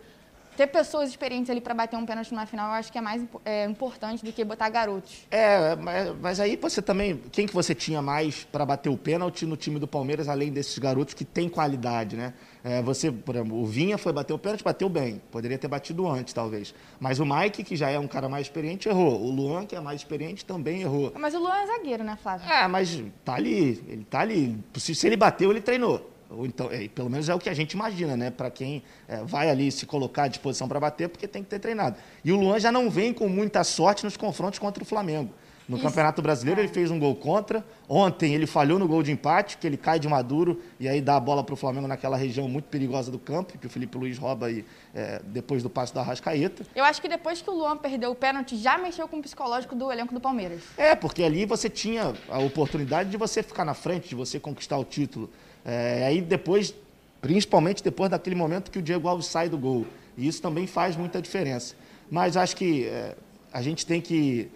ter 0.59 0.67
pessoas 0.67 1.09
experientes 1.09 1.49
ali 1.49 1.61
para 1.61 1.73
bater 1.73 1.97
um 1.97 2.05
pênalti 2.05 2.33
numa 2.33 2.45
final, 2.45 2.67
eu 2.67 2.73
acho 2.75 2.91
que 2.91 2.99
é 2.99 3.00
mais 3.00 3.25
é, 3.45 3.65
importante 3.65 4.25
do 4.25 4.33
que 4.33 4.43
botar 4.45 4.69
garotos. 4.69 5.25
É, 5.31 5.77
mas, 5.77 6.12
mas, 6.21 6.41
aí 6.41 6.56
você 6.56 6.83
também. 6.83 7.23
Quem 7.31 7.47
que 7.47 7.55
você 7.55 7.77
tinha 7.77 8.03
mais 8.03 8.43
para 8.43 8.67
bater 8.67 8.89
o 8.89 8.97
pênalti 8.97 9.47
no 9.47 9.56
time 9.56 9.79
do 9.79 9.87
Palmeiras, 9.87 10.29
além 10.29 10.50
desses 10.50 10.77
garotos 10.77 11.15
que 11.15 11.25
têm 11.25 11.49
qualidade, 11.49 12.17
né? 12.17 12.35
É, 12.65 12.83
você, 12.83 13.12
por 13.12 13.37
exemplo, 13.37 13.56
o 13.56 13.65
Vinha 13.65 13.97
foi 13.97 14.12
bater 14.12 14.33
o 14.33 14.39
pênalti, 14.39 14.65
bateu 14.65 14.89
bem. 14.89 15.23
Poderia 15.31 15.56
ter 15.56 15.69
batido 15.69 16.09
antes, 16.09 16.35
talvez. 16.35 16.75
Mas 16.99 17.21
o 17.21 17.25
Mike, 17.25 17.62
que 17.62 17.77
já 17.77 17.89
é 17.89 17.99
um 17.99 18.09
cara 18.09 18.29
mais 18.29 18.49
experiente, 18.49 18.89
errou. 18.89 19.23
O 19.23 19.31
Luan, 19.31 19.65
que 19.65 19.77
é 19.77 19.81
mais 19.81 20.00
experiente, 20.00 20.45
também 20.45 20.83
errou. 20.83 21.12
Mas 21.17 21.35
o 21.35 21.39
Luan 21.39 21.56
é 21.56 21.67
zagueiro, 21.69 22.03
né, 22.03 22.19
Flávio? 22.21 22.50
É, 22.50 22.67
mas 22.67 23.00
tá 23.25 23.35
ali. 23.35 23.81
Ele 23.87 24.05
tá 24.05 24.21
ali. 24.21 24.59
Se 24.77 25.06
ele 25.06 25.17
bateu, 25.17 25.53
ele 25.53 25.61
treinou. 25.61 26.18
Ou 26.30 26.44
então, 26.44 26.70
é, 26.70 26.86
pelo 26.88 27.08
menos 27.08 27.28
é 27.28 27.34
o 27.34 27.38
que 27.38 27.48
a 27.48 27.54
gente 27.54 27.72
imagina, 27.72 28.16
né? 28.16 28.30
Para 28.30 28.50
quem 28.50 28.82
é, 29.06 29.22
vai 29.25 29.50
ali 29.50 29.72
se 29.72 29.86
colocar 29.86 30.25
à 30.25 30.28
disposição 30.28 30.69
para 30.69 30.78
bater, 30.78 31.08
porque 31.08 31.26
tem 31.26 31.42
que 31.42 31.48
ter 31.48 31.58
treinado. 31.58 31.96
E 32.25 32.30
o 32.32 32.36
Luan 32.36 32.58
já 32.60 32.70
não 32.70 32.90
vem 32.90 33.12
com 33.12 33.28
muita 33.28 33.64
sorte 33.64 34.04
nos 34.04 34.16
confrontos 34.16 34.58
contra 34.58 34.82
o 34.82 34.86
Flamengo. 34.86 35.32
No 35.69 35.76
Isso. 35.76 35.86
Campeonato 35.86 36.22
Brasileiro, 36.22 36.62
ele 36.62 36.69
fez 36.69 36.90
um 36.90 36.98
gol 36.98 37.14
contra. 37.14 37.62
Ontem, 37.86 38.34
ele 38.34 38.46
falhou 38.46 38.78
no 38.78 38.88
gol 38.88 39.02
de 39.02 39.12
empate, 39.12 39.58
que 39.58 39.66
ele 39.66 39.76
cai 39.76 40.00
de 40.00 40.08
maduro 40.08 40.62
e 40.80 40.88
aí 40.88 40.98
dá 40.98 41.16
a 41.16 41.20
bola 41.20 41.44
para 41.44 41.52
o 41.52 41.56
Flamengo 41.56 41.86
naquela 41.86 42.16
região 42.16 42.48
muito 42.48 42.64
perigosa 42.64 43.10
do 43.10 43.19
campo, 43.19 43.58
que 43.58 43.66
o 43.66 43.70
Felipe 43.70 43.98
Luiz 43.98 44.16
rouba 44.16 44.46
aí, 44.46 44.64
é, 44.94 45.20
depois 45.26 45.62
do 45.62 45.69
passo 45.69 45.94
da 45.94 46.00
Arrascaeta. 46.00 46.64
Eu 46.75 46.84
acho 46.84 47.02
que 47.02 47.08
depois 47.08 47.42
que 47.42 47.50
o 47.50 47.52
Luan 47.52 47.76
perdeu 47.76 48.10
o 48.10 48.14
pênalti, 48.14 48.56
já 48.56 48.78
mexeu 48.78 49.06
com 49.08 49.19
o 49.19 49.22
psicológico 49.22 49.75
do 49.75 49.92
elenco 49.92 50.14
do 50.14 50.20
Palmeiras. 50.20 50.62
É, 50.78 50.94
porque 50.94 51.22
ali 51.22 51.44
você 51.44 51.69
tinha 51.69 52.14
a 52.30 52.38
oportunidade 52.38 53.10
de 53.10 53.19
você 53.19 53.42
ficar 53.42 53.66
na 53.66 53.75
frente, 53.75 54.08
de 54.08 54.14
você 54.14 54.40
conquistar 54.40 54.78
o 54.78 54.84
título. 54.84 55.28
É, 55.64 56.06
aí 56.06 56.20
depois, 56.20 56.75
principalmente 57.20 57.82
depois 57.82 58.10
daquele 58.10 58.37
momento 58.37 58.70
que 58.70 58.78
o 58.78 58.82
Diego 58.82 59.08
Alves 59.08 59.26
sai 59.26 59.49
do 59.49 59.58
gol. 59.58 59.87
E 60.16 60.26
isso 60.26 60.43
também 60.43 60.66
faz 60.66 60.96
muita 60.96 61.20
diferença. 61.22 61.75
Mas 62.10 62.37
acho 62.37 62.56
que 62.56 62.87
é, 62.87 63.14
a 63.52 63.62
gente 63.62 63.87
tem 63.87 64.00
que 64.00 64.49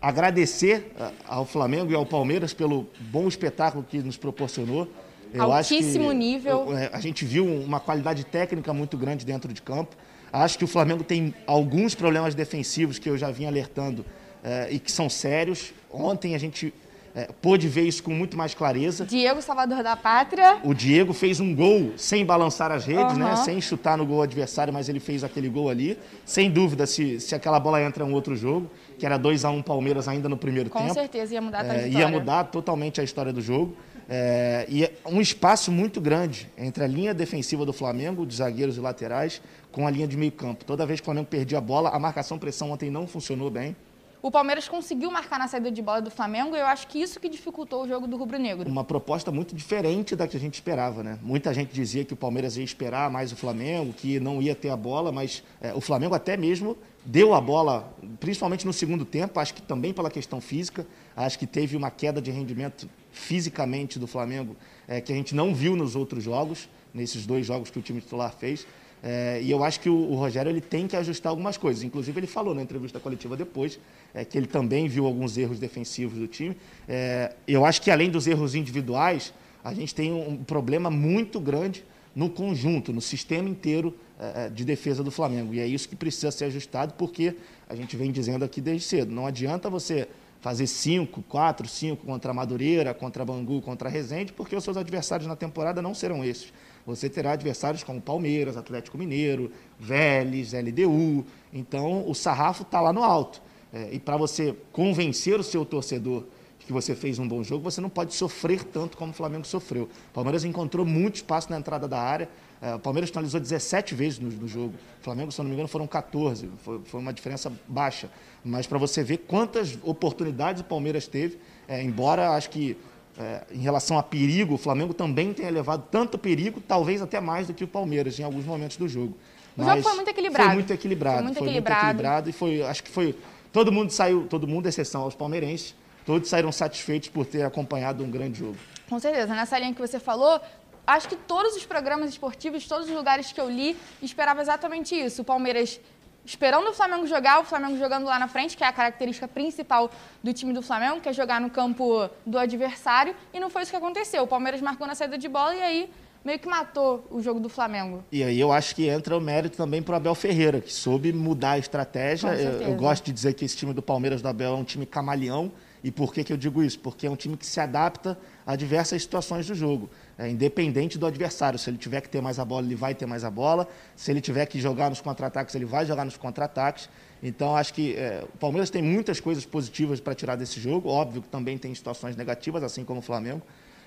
agradecer 0.00 0.92
é, 0.98 1.10
ao 1.26 1.44
Flamengo 1.44 1.92
e 1.92 1.94
ao 1.94 2.06
Palmeiras 2.06 2.54
pelo 2.54 2.86
bom 3.00 3.28
espetáculo 3.28 3.84
que 3.88 3.98
nos 3.98 4.16
proporcionou. 4.16 4.88
Eu 5.32 5.52
Altíssimo 5.52 6.08
que, 6.08 6.14
nível. 6.14 6.76
É, 6.76 6.90
a 6.92 7.00
gente 7.00 7.24
viu 7.24 7.44
uma 7.46 7.78
qualidade 7.78 8.24
técnica 8.24 8.72
muito 8.72 8.96
grande 8.96 9.24
dentro 9.24 9.52
de 9.52 9.62
campo. 9.62 9.94
Acho 10.32 10.58
que 10.58 10.64
o 10.64 10.68
Flamengo 10.68 11.04
tem 11.04 11.34
alguns 11.46 11.94
problemas 11.94 12.34
defensivos 12.34 12.98
que 12.98 13.08
eu 13.08 13.18
já 13.18 13.30
vim 13.30 13.46
alertando 13.46 14.04
é, 14.42 14.68
e 14.70 14.78
que 14.78 14.90
são 14.90 15.08
sérios. 15.08 15.72
Ontem 15.90 16.34
a 16.34 16.38
gente 16.38 16.72
é, 17.14 17.28
pôde 17.42 17.66
ver 17.68 17.82
isso 17.82 18.02
com 18.02 18.12
muito 18.12 18.36
mais 18.36 18.54
clareza. 18.54 19.04
Diego 19.04 19.42
Salvador 19.42 19.82
da 19.82 19.96
Pátria. 19.96 20.58
O 20.62 20.72
Diego 20.72 21.12
fez 21.12 21.40
um 21.40 21.54
gol 21.54 21.92
sem 21.96 22.24
balançar 22.24 22.70
as 22.70 22.84
redes, 22.84 23.14
uhum. 23.14 23.18
né? 23.18 23.36
sem 23.36 23.60
chutar 23.60 23.98
no 23.98 24.06
gol 24.06 24.22
adversário, 24.22 24.72
mas 24.72 24.88
ele 24.88 25.00
fez 25.00 25.24
aquele 25.24 25.48
gol 25.48 25.68
ali. 25.68 25.98
Sem 26.24 26.50
dúvida, 26.50 26.86
se, 26.86 27.18
se 27.18 27.34
aquela 27.34 27.58
bola 27.58 27.82
entra 27.82 28.04
em 28.04 28.08
um 28.08 28.12
outro 28.12 28.36
jogo, 28.36 28.70
que 28.98 29.04
era 29.04 29.16
2 29.16 29.44
a 29.44 29.50
1 29.50 29.56
um 29.56 29.62
Palmeiras 29.62 30.06
ainda 30.06 30.28
no 30.28 30.36
primeiro 30.36 30.70
com 30.70 30.78
tempo. 30.78 30.94
Com 30.94 31.00
certeza, 31.00 31.34
ia 31.34 31.40
mudar 31.40 31.64
a 31.64 31.76
é, 31.76 31.88
Ia 31.88 32.08
mudar 32.08 32.44
totalmente 32.44 33.00
a 33.00 33.04
história 33.04 33.32
do 33.32 33.40
jogo. 33.40 33.76
É, 34.12 34.66
e 34.68 34.84
é 34.84 34.92
um 35.06 35.20
espaço 35.20 35.70
muito 35.70 36.00
grande 36.00 36.48
entre 36.58 36.82
a 36.82 36.86
linha 36.86 37.14
defensiva 37.14 37.64
do 37.64 37.72
Flamengo, 37.72 38.26
de 38.26 38.34
zagueiros 38.34 38.76
e 38.76 38.80
laterais, 38.80 39.40
com 39.70 39.86
a 39.86 39.90
linha 39.90 40.06
de 40.06 40.16
meio 40.16 40.32
campo. 40.32 40.64
Toda 40.64 40.84
vez 40.84 41.00
que 41.00 41.04
o 41.04 41.06
Flamengo 41.06 41.28
perdia 41.28 41.58
a 41.58 41.60
bola, 41.60 41.90
a 41.90 41.98
marcação-pressão 41.98 42.72
ontem 42.72 42.90
não 42.90 43.06
funcionou 43.06 43.50
bem. 43.50 43.76
O 44.22 44.30
Palmeiras 44.30 44.68
conseguiu 44.68 45.10
marcar 45.10 45.38
na 45.38 45.48
saída 45.48 45.70
de 45.70 45.80
bola 45.80 46.02
do 46.02 46.10
Flamengo 46.10 46.54
e 46.54 46.60
eu 46.60 46.66
acho 46.66 46.86
que 46.88 47.00
isso 47.00 47.18
que 47.18 47.26
dificultou 47.26 47.84
o 47.84 47.88
jogo 47.88 48.06
do 48.06 48.18
Rubro 48.18 48.38
Negro. 48.38 48.68
Uma 48.68 48.84
proposta 48.84 49.32
muito 49.32 49.54
diferente 49.54 50.14
da 50.14 50.28
que 50.28 50.36
a 50.36 50.40
gente 50.40 50.54
esperava, 50.54 51.02
né? 51.02 51.18
Muita 51.22 51.54
gente 51.54 51.72
dizia 51.72 52.04
que 52.04 52.12
o 52.12 52.16
Palmeiras 52.16 52.58
ia 52.58 52.64
esperar 52.64 53.10
mais 53.10 53.32
o 53.32 53.36
Flamengo, 53.36 53.94
que 53.94 54.20
não 54.20 54.42
ia 54.42 54.54
ter 54.54 54.68
a 54.68 54.76
bola, 54.76 55.10
mas 55.10 55.42
é, 55.58 55.72
o 55.72 55.80
Flamengo 55.80 56.14
até 56.14 56.36
mesmo 56.36 56.76
deu 57.02 57.34
a 57.34 57.40
bola, 57.40 57.90
principalmente 58.18 58.66
no 58.66 58.74
segundo 58.74 59.06
tempo, 59.06 59.40
acho 59.40 59.54
que 59.54 59.62
também 59.62 59.90
pela 59.90 60.10
questão 60.10 60.38
física, 60.38 60.86
acho 61.16 61.38
que 61.38 61.46
teve 61.46 61.74
uma 61.74 61.90
queda 61.90 62.20
de 62.20 62.30
rendimento 62.30 62.90
fisicamente 63.10 63.98
do 63.98 64.06
Flamengo 64.06 64.54
é, 64.86 65.00
que 65.00 65.12
a 65.12 65.16
gente 65.16 65.34
não 65.34 65.54
viu 65.54 65.74
nos 65.74 65.96
outros 65.96 66.22
jogos, 66.22 66.68
nesses 66.92 67.24
dois 67.24 67.46
jogos 67.46 67.70
que 67.70 67.78
o 67.78 67.82
time 67.82 68.02
titular 68.02 68.32
fez. 68.32 68.66
É, 69.02 69.40
e 69.42 69.50
eu 69.50 69.64
acho 69.64 69.80
que 69.80 69.88
o, 69.88 69.94
o, 69.94 70.14
Rogério 70.14 70.50
ele 70.50 70.60
tem 70.60 70.86
que 70.86 70.96
ajustar 70.96 71.30
algumas 71.30 71.56
coisas. 71.56 71.82
Inclusive, 71.82 72.20
ele 72.20 72.26
falou 72.26 72.54
na 72.54 72.62
entrevista 72.62 73.00
coletiva 73.00 73.36
depois 73.36 73.78
é, 74.12 74.24
que 74.24 74.36
ele 74.36 74.46
também 74.46 74.88
viu 74.88 75.06
alguns 75.06 75.38
erros 75.38 75.58
defensivos 75.58 76.18
do 76.18 76.26
time. 76.26 76.56
É, 76.88 77.32
eu 77.48 77.64
acho 77.64 77.80
que, 77.80 77.90
além 77.90 78.10
dos 78.10 78.26
erros 78.26 78.54
individuais, 78.54 79.32
a 79.64 79.72
gente 79.72 79.94
tem 79.94 80.12
um, 80.12 80.30
um 80.30 80.44
problema 80.44 80.90
muito 80.90 81.40
grande 81.40 81.84
no 82.14 82.28
conjunto, 82.28 82.92
no 82.92 83.00
sistema 83.00 83.48
inteiro 83.48 83.94
uh, 84.18 84.50
de 84.50 84.64
defesa 84.64 85.02
do 85.02 85.10
Flamengo. 85.10 85.54
E 85.54 85.60
é 85.60 85.66
isso 85.66 85.88
que 85.88 85.96
precisa 85.96 86.30
ser 86.30 86.46
ajustado, 86.46 86.94
porque 86.94 87.36
a 87.68 87.74
gente 87.74 87.96
vem 87.96 88.10
dizendo 88.10 88.44
aqui 88.44 88.60
desde 88.60 88.86
cedo. 88.86 89.12
Não 89.12 89.26
adianta 89.26 89.70
você 89.70 90.08
fazer 90.40 90.66
cinco, 90.66 91.22
quatro, 91.22 91.68
cinco 91.68 92.06
contra 92.06 92.30
a 92.30 92.34
Madureira, 92.34 92.94
contra 92.94 93.22
a 93.22 93.26
Bangu, 93.26 93.60
contra 93.60 93.88
a 93.88 93.92
Resende, 93.92 94.32
porque 94.32 94.56
os 94.56 94.64
seus 94.64 94.76
adversários 94.76 95.28
na 95.28 95.36
temporada 95.36 95.80
não 95.82 95.94
serão 95.94 96.24
esses. 96.24 96.52
Você 96.86 97.08
terá 97.08 97.32
adversários 97.32 97.84
como 97.84 98.00
Palmeiras, 98.00 98.56
Atlético 98.56 98.98
Mineiro, 98.98 99.50
Vélez, 99.78 100.52
LDU. 100.52 101.24
Então, 101.52 102.08
o 102.08 102.14
sarrafo 102.14 102.62
está 102.62 102.80
lá 102.80 102.92
no 102.92 103.02
alto. 103.02 103.42
É, 103.72 103.90
e 103.92 104.00
para 104.00 104.16
você 104.16 104.56
convencer 104.72 105.38
o 105.38 105.44
seu 105.44 105.64
torcedor 105.64 106.24
que 106.58 106.72
você 106.72 106.94
fez 106.94 107.18
um 107.18 107.26
bom 107.26 107.42
jogo, 107.42 107.64
você 107.64 107.80
não 107.80 107.88
pode 107.88 108.14
sofrer 108.14 108.62
tanto 108.62 108.96
como 108.96 109.10
o 109.10 109.14
Flamengo 109.14 109.44
sofreu. 109.44 109.84
O 109.84 110.12
Palmeiras 110.12 110.44
encontrou 110.44 110.86
muito 110.86 111.16
espaço 111.16 111.50
na 111.50 111.58
entrada 111.58 111.88
da 111.88 112.00
área. 112.00 112.28
É, 112.62 112.74
o 112.74 112.78
Palmeiras 112.78 113.10
finalizou 113.10 113.40
17 113.40 113.94
vezes 113.94 114.18
no, 114.18 114.28
no, 114.28 114.46
jogo. 114.46 114.74
O 115.00 115.02
Flamengo, 115.02 115.32
se 115.32 115.38
não 115.38 115.46
me 115.46 115.52
engano, 115.52 115.68
foram 115.68 115.86
14. 115.86 116.48
Foi, 116.58 116.80
foi 116.84 117.00
uma 117.00 117.12
diferença 117.12 117.52
baixa. 117.66 118.10
Mas 118.44 118.66
para 118.66 118.78
você 118.78 119.02
ver 119.02 119.18
quantas 119.18 119.78
oportunidades 119.82 120.60
o 120.60 120.64
Palmeiras 120.64 121.06
teve, 121.08 121.38
é, 121.66 121.82
embora 121.82 122.30
acho 122.30 122.50
que 122.50 122.76
é, 123.18 123.42
em 123.52 123.60
relação 123.60 123.98
a 123.98 124.02
perigo, 124.02 124.54
o 124.54 124.58
Flamengo 124.58 124.94
também 124.94 125.32
tenha 125.32 125.50
levado 125.50 125.84
tanto 125.90 126.16
perigo, 126.18 126.60
talvez 126.60 127.02
até 127.02 127.20
mais 127.20 127.46
do 127.46 127.54
que 127.54 127.64
o 127.64 127.68
Palmeiras 127.68 128.18
em 128.18 128.22
alguns 128.22 128.44
momentos 128.44 128.76
do 128.76 128.88
jogo. 128.88 129.16
O 129.56 129.62
Mas 129.62 129.68
jogo 129.68 129.82
foi 129.82 129.94
muito 129.94 130.08
equilibrado. 130.08 130.48
Foi 130.48 130.54
muito 130.54 130.72
equilibrado. 130.72 131.16
Foi 131.16 131.24
muito, 131.24 131.38
foi 131.38 131.46
equilibrado. 131.48 131.84
muito 131.84 131.90
equilibrado. 131.96 132.30
e 132.30 132.32
foi, 132.32 132.62
acho 132.62 132.82
que 132.82 132.90
foi 132.90 133.16
todo 133.52 133.72
mundo 133.72 133.90
saiu, 133.90 134.26
todo 134.28 134.46
mundo, 134.46 134.66
exceção 134.66 135.02
aos 135.02 135.14
palmeirenses, 135.14 135.74
todos 136.06 136.28
saíram 136.28 136.52
satisfeitos 136.52 137.08
por 137.08 137.26
ter 137.26 137.42
acompanhado 137.42 138.04
um 138.04 138.10
grande 138.10 138.38
jogo. 138.38 138.56
Com 138.88 138.98
certeza. 138.98 139.34
Nessa 139.34 139.58
linha 139.58 139.74
que 139.74 139.80
você 139.80 139.98
falou, 139.98 140.40
acho 140.86 141.08
que 141.08 141.16
todos 141.16 141.54
os 141.56 141.64
programas 141.64 142.10
esportivos, 142.10 142.66
todos 142.66 142.88
os 142.88 142.94
lugares 142.94 143.32
que 143.32 143.40
eu 143.40 143.50
li, 143.50 143.76
esperava 144.02 144.40
exatamente 144.40 144.94
isso. 144.94 145.22
O 145.22 145.24
Palmeiras 145.24 145.80
esperando 146.24 146.68
o 146.68 146.72
Flamengo 146.72 147.06
jogar, 147.06 147.40
o 147.40 147.44
Flamengo 147.44 147.76
jogando 147.78 148.04
lá 148.04 148.18
na 148.18 148.28
frente, 148.28 148.56
que 148.56 148.64
é 148.64 148.66
a 148.66 148.72
característica 148.72 149.26
principal 149.26 149.90
do 150.22 150.32
time 150.32 150.52
do 150.52 150.62
Flamengo, 150.62 151.00
que 151.00 151.08
é 151.08 151.12
jogar 151.12 151.40
no 151.40 151.50
campo 151.50 152.08
do 152.24 152.38
adversário, 152.38 153.14
e 153.32 153.40
não 153.40 153.50
foi 153.50 153.62
isso 153.62 153.70
que 153.70 153.76
aconteceu. 153.76 154.22
O 154.22 154.26
Palmeiras 154.26 154.60
marcou 154.60 154.86
na 154.86 154.94
saída 154.94 155.18
de 155.18 155.28
bola 155.28 155.54
e 155.54 155.62
aí 155.62 155.90
meio 156.24 156.38
que 156.38 156.48
matou 156.48 157.06
o 157.10 157.22
jogo 157.22 157.40
do 157.40 157.48
Flamengo. 157.48 158.04
E 158.12 158.22
aí 158.22 158.38
eu 158.38 158.52
acho 158.52 158.74
que 158.74 158.86
entra 158.86 159.16
o 159.16 159.20
mérito 159.20 159.56
também 159.56 159.82
para 159.82 159.94
o 159.94 159.96
Abel 159.96 160.14
Ferreira, 160.14 160.60
que 160.60 160.72
soube 160.72 161.12
mudar 161.12 161.52
a 161.52 161.58
estratégia. 161.58 162.28
Eu, 162.34 162.62
eu, 162.62 162.74
gosto 162.74 163.04
de 163.04 163.12
dizer 163.12 163.34
que 163.34 163.44
esse 163.44 163.56
time 163.56 163.72
do 163.72 163.82
Palmeiras 163.82 164.20
do 164.20 164.28
Abel 164.28 164.52
é 164.52 164.56
um 164.56 164.64
time 164.64 164.84
camaleão. 164.84 165.50
E 165.82 165.90
por 165.90 166.12
que, 166.12 166.22
que 166.22 166.32
eu 166.32 166.36
digo 166.36 166.62
isso? 166.62 166.78
Porque 166.78 167.06
é 167.06 167.10
um 167.10 167.16
time 167.16 167.38
que 167.38 167.46
se 167.46 167.58
adapta 167.58 168.18
a 168.46 168.54
diversas 168.54 169.00
situações 169.00 169.46
do 169.46 169.54
jogo, 169.54 169.88
é, 170.20 170.28
independente 170.28 170.98
do 170.98 171.06
adversário. 171.06 171.58
Se 171.58 171.70
ele 171.70 171.78
tiver 171.78 172.02
que 172.02 172.08
ter 172.10 172.20
mais 172.20 172.38
a 172.38 172.44
bola, 172.44 172.66
ele 172.66 172.74
vai 172.74 172.94
ter 172.94 173.06
mais 173.06 173.24
a 173.24 173.30
bola. 173.30 173.66
Se 173.96 174.10
ele 174.10 174.20
tiver 174.20 174.44
que 174.44 174.60
jogar 174.60 174.90
nos 174.90 175.00
contra-ataques, 175.00 175.54
ele 175.54 175.64
vai 175.64 175.86
jogar 175.86 176.04
nos 176.04 176.18
contra-ataques. 176.18 176.90
Então, 177.22 177.56
acho 177.56 177.72
que 177.72 177.94
é, 177.94 178.22
o 178.22 178.36
Palmeiras 178.36 178.68
tem 178.68 178.82
muitas 178.82 179.18
coisas 179.18 179.46
positivas 179.46 179.98
para 179.98 180.14
tirar 180.14 180.36
desse 180.36 180.60
jogo. 180.60 180.90
Óbvio 180.90 181.22
que 181.22 181.28
também 181.28 181.56
tem 181.56 181.74
situações 181.74 182.16
negativas, 182.16 182.62
assim 182.62 182.84
como 182.84 183.00
o 183.00 183.02
Flamengo. 183.02 183.40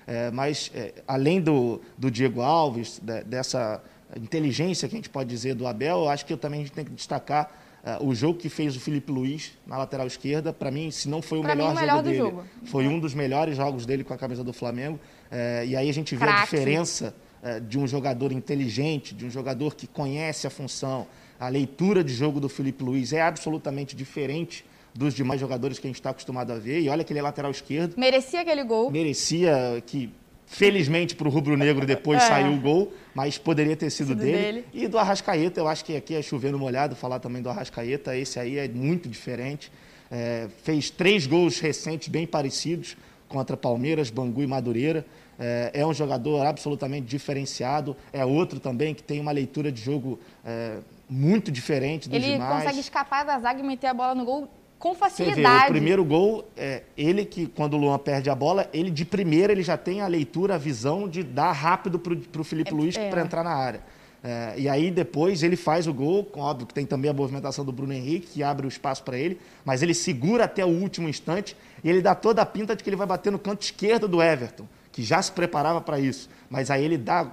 É, 0.08 0.32
mas, 0.32 0.72
é, 0.74 0.92
além 1.06 1.40
do, 1.40 1.80
do 1.96 2.10
Diego 2.10 2.40
Alves, 2.42 3.00
de, 3.00 3.22
dessa 3.22 3.80
inteligência 4.16 4.88
que 4.88 4.96
a 4.96 4.98
gente 4.98 5.10
pode 5.10 5.30
dizer 5.30 5.54
do 5.54 5.68
Abel, 5.68 6.08
acho 6.08 6.26
que 6.26 6.32
eu 6.32 6.36
também 6.36 6.60
a 6.60 6.62
gente 6.64 6.72
tem 6.72 6.84
que 6.84 6.90
destacar 6.90 7.50
uh, 7.84 8.06
o 8.06 8.14
jogo 8.14 8.38
que 8.38 8.48
fez 8.48 8.76
o 8.76 8.80
Felipe 8.80 9.12
Luiz 9.12 9.52
na 9.66 9.78
lateral 9.78 10.06
esquerda. 10.06 10.52
Para 10.52 10.70
mim, 10.70 10.90
se 10.90 11.08
não 11.08 11.22
foi 11.22 11.38
o 11.38 11.42
melhor, 11.42 11.68
mim, 11.68 11.78
o 11.78 11.80
melhor, 11.80 11.96
jogo 11.96 12.08
dele, 12.08 12.18
jogo. 12.18 12.44
foi 12.64 12.88
um 12.88 12.98
dos 12.98 13.14
melhores 13.14 13.56
jogos 13.56 13.86
dele 13.86 14.02
com 14.02 14.14
a 14.14 14.18
camisa 14.18 14.42
do 14.42 14.52
Flamengo. 14.52 14.98
Uh, 15.30 15.64
e 15.66 15.76
aí 15.76 15.88
a 15.88 15.92
gente 15.92 16.14
vê 16.14 16.24
Craque. 16.24 16.38
a 16.38 16.44
diferença 16.44 17.14
uh, 17.42 17.60
de 17.60 17.78
um 17.78 17.86
jogador 17.86 18.32
inteligente, 18.32 19.14
de 19.14 19.24
um 19.24 19.30
jogador 19.30 19.74
que 19.74 19.86
conhece 19.86 20.46
a 20.46 20.50
função. 20.50 21.06
A 21.38 21.48
leitura 21.48 22.04
de 22.04 22.14
jogo 22.14 22.40
do 22.40 22.48
Felipe 22.48 22.84
Luiz 22.84 23.12
é 23.12 23.20
absolutamente 23.20 23.96
diferente 23.96 24.64
dos 24.94 25.12
demais 25.12 25.40
jogadores 25.40 25.78
que 25.78 25.86
a 25.86 25.88
gente 25.88 25.96
está 25.96 26.10
acostumado 26.10 26.52
a 26.52 26.58
ver. 26.58 26.80
E 26.80 26.88
olha 26.88 27.02
que 27.02 27.12
ele 27.12 27.18
é 27.18 27.22
lateral 27.22 27.50
esquerdo. 27.50 27.94
Merecia 27.96 28.40
aquele 28.40 28.62
gol. 28.62 28.90
Merecia 28.90 29.82
que, 29.84 30.10
felizmente, 30.46 31.16
para 31.16 31.26
o 31.26 31.30
rubro-negro 31.30 31.84
depois 31.84 32.22
é. 32.22 32.26
saiu 32.28 32.52
o 32.52 32.60
gol, 32.60 32.92
mas 33.12 33.36
poderia 33.36 33.76
ter 33.76 33.90
sido, 33.90 34.08
sido 34.08 34.20
dele. 34.20 34.38
dele. 34.38 34.64
E 34.72 34.86
do 34.86 34.98
Arrascaeta, 34.98 35.60
eu 35.60 35.66
acho 35.66 35.84
que 35.84 35.96
aqui 35.96 36.14
é 36.14 36.22
chovendo 36.22 36.58
molhado 36.58 36.94
falar 36.94 37.18
também 37.18 37.42
do 37.42 37.50
Arrascaeta. 37.50 38.16
Esse 38.16 38.38
aí 38.38 38.58
é 38.58 38.68
muito 38.68 39.08
diferente. 39.08 39.70
É, 40.10 40.46
fez 40.62 40.90
três 40.90 41.26
gols 41.26 41.58
recentes 41.58 42.08
bem 42.08 42.26
parecidos 42.26 42.96
contra 43.28 43.56
Palmeiras, 43.56 44.10
Bangu 44.10 44.42
e 44.42 44.46
Madureira. 44.46 45.04
É, 45.38 45.72
é, 45.74 45.86
um 45.86 45.92
jogador 45.92 46.46
absolutamente 46.46 47.06
diferenciado. 47.06 47.96
É 48.12 48.24
outro 48.24 48.60
também 48.60 48.94
que 48.94 49.02
tem 49.02 49.20
uma 49.20 49.32
leitura 49.32 49.72
de 49.72 49.80
jogo 49.80 50.18
é, 50.44 50.78
muito 51.08 51.50
diferente 51.50 52.08
dos 52.08 52.16
Ele 52.16 52.32
demais. 52.32 52.52
Ele 52.52 52.60
consegue 52.60 52.80
escapar 52.80 53.24
da 53.24 53.38
zaga 53.40 53.60
e 53.60 53.62
meter 53.62 53.88
a 53.88 53.94
bola 53.94 54.14
no 54.14 54.24
gol 54.24 54.48
com 54.78 54.94
facilidade. 54.94 55.64
Vê, 55.64 55.70
o 55.70 55.72
primeiro 55.72 56.04
gol, 56.04 56.44
é, 56.56 56.82
ele 56.96 57.24
que, 57.24 57.46
quando 57.46 57.74
o 57.74 57.76
Luan 57.78 57.98
perde 57.98 58.28
a 58.28 58.34
bola, 58.34 58.68
ele 58.72 58.90
de 58.90 59.04
primeira 59.04 59.52
ele 59.52 59.62
já 59.62 59.76
tem 59.76 60.02
a 60.02 60.06
leitura, 60.06 60.56
a 60.56 60.58
visão 60.58 61.08
de 61.08 61.22
dar 61.22 61.52
rápido 61.52 61.98
para 61.98 62.40
o 62.40 62.44
Felipe 62.44 62.70
é, 62.70 62.74
Luiz 62.74 62.96
é. 62.96 63.08
para 63.08 63.22
entrar 63.22 63.42
na 63.42 63.54
área. 63.54 63.80
É, 64.26 64.54
e 64.56 64.70
aí 64.70 64.90
depois 64.90 65.42
ele 65.42 65.54
faz 65.54 65.86
o 65.86 65.92
gol, 65.92 66.26
óbvio 66.34 66.66
que 66.66 66.72
tem 66.72 66.86
também 66.86 67.10
a 67.10 67.14
movimentação 67.14 67.62
do 67.62 67.70
Bruno 67.70 67.92
Henrique, 67.92 68.28
que 68.28 68.42
abre 68.42 68.66
o 68.66 68.68
espaço 68.68 69.02
para 69.02 69.18
ele, 69.18 69.38
mas 69.66 69.82
ele 69.82 69.92
segura 69.92 70.44
até 70.44 70.64
o 70.64 70.68
último 70.68 71.10
instante 71.10 71.54
e 71.84 71.90
ele 71.90 72.00
dá 72.00 72.14
toda 72.14 72.40
a 72.40 72.46
pinta 72.46 72.74
de 72.74 72.82
que 72.82 72.88
ele 72.88 72.96
vai 72.96 73.06
bater 73.06 73.30
no 73.30 73.38
canto 73.38 73.60
esquerdo 73.60 74.08
do 74.08 74.22
Everton, 74.22 74.66
que 74.90 75.02
já 75.02 75.20
se 75.20 75.30
preparava 75.30 75.78
para 75.78 76.00
isso. 76.00 76.30
Mas 76.48 76.70
aí 76.70 76.82
ele 76.82 76.96
dá 76.96 77.30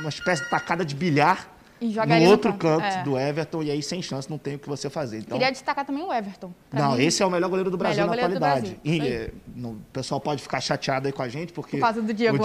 uma 0.00 0.08
espécie 0.08 0.42
de 0.42 0.50
tacada 0.50 0.84
de 0.84 0.96
bilhar 0.96 1.53
no 1.92 2.30
outro 2.30 2.52
no 2.52 2.58
canto 2.58 2.84
é. 2.84 3.02
do 3.02 3.18
Everton, 3.18 3.62
e 3.62 3.70
aí 3.70 3.82
sem 3.82 4.00
chance 4.00 4.28
não 4.30 4.38
tem 4.38 4.56
o 4.56 4.58
que 4.58 4.68
você 4.68 4.88
fazer. 4.88 5.18
Então, 5.18 5.38
Queria 5.38 5.52
destacar 5.52 5.84
também 5.84 6.02
o 6.02 6.12
Everton. 6.12 6.52
Não, 6.72 6.96
mim, 6.96 7.04
esse 7.04 7.22
é 7.22 7.26
o 7.26 7.30
melhor 7.30 7.48
goleiro 7.48 7.70
do 7.70 7.76
Brasil 7.76 8.06
na 8.06 8.12
atualidade. 8.12 8.78
E, 8.84 9.00
é, 9.00 9.30
no, 9.54 9.70
o 9.70 9.80
pessoal 9.92 10.20
pode 10.20 10.42
ficar 10.42 10.60
chateado 10.60 11.06
aí 11.06 11.12
com 11.12 11.22
a 11.22 11.28
gente, 11.28 11.52
porque 11.52 11.76
Por 11.76 11.80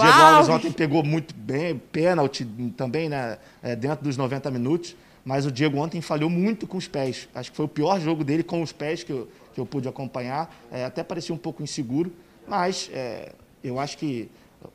Diego 0.02 0.18
Alves. 0.18 0.48
Ontem 0.48 0.72
pegou 0.72 1.02
muito 1.02 1.34
bem, 1.34 1.78
pênalti 1.78 2.44
também, 2.76 3.08
né, 3.08 3.38
é, 3.62 3.74
dentro 3.74 4.04
dos 4.04 4.16
90 4.16 4.50
minutos, 4.50 4.96
mas 5.24 5.46
o 5.46 5.52
Diego 5.52 5.78
ontem 5.78 6.00
falhou 6.00 6.30
muito 6.30 6.66
com 6.66 6.76
os 6.76 6.88
pés. 6.88 7.28
Acho 7.34 7.50
que 7.50 7.56
foi 7.56 7.66
o 7.66 7.68
pior 7.68 8.00
jogo 8.00 8.24
dele 8.24 8.42
com 8.42 8.62
os 8.62 8.72
pés 8.72 9.02
que 9.02 9.12
eu, 9.12 9.28
que 9.54 9.60
eu 9.60 9.66
pude 9.66 9.88
acompanhar. 9.88 10.54
É, 10.70 10.84
até 10.84 11.02
parecia 11.02 11.34
um 11.34 11.38
pouco 11.38 11.62
inseguro, 11.62 12.12
mas 12.48 12.90
é, 12.92 13.32
eu 13.62 13.78
acho 13.78 13.98
que 13.98 14.30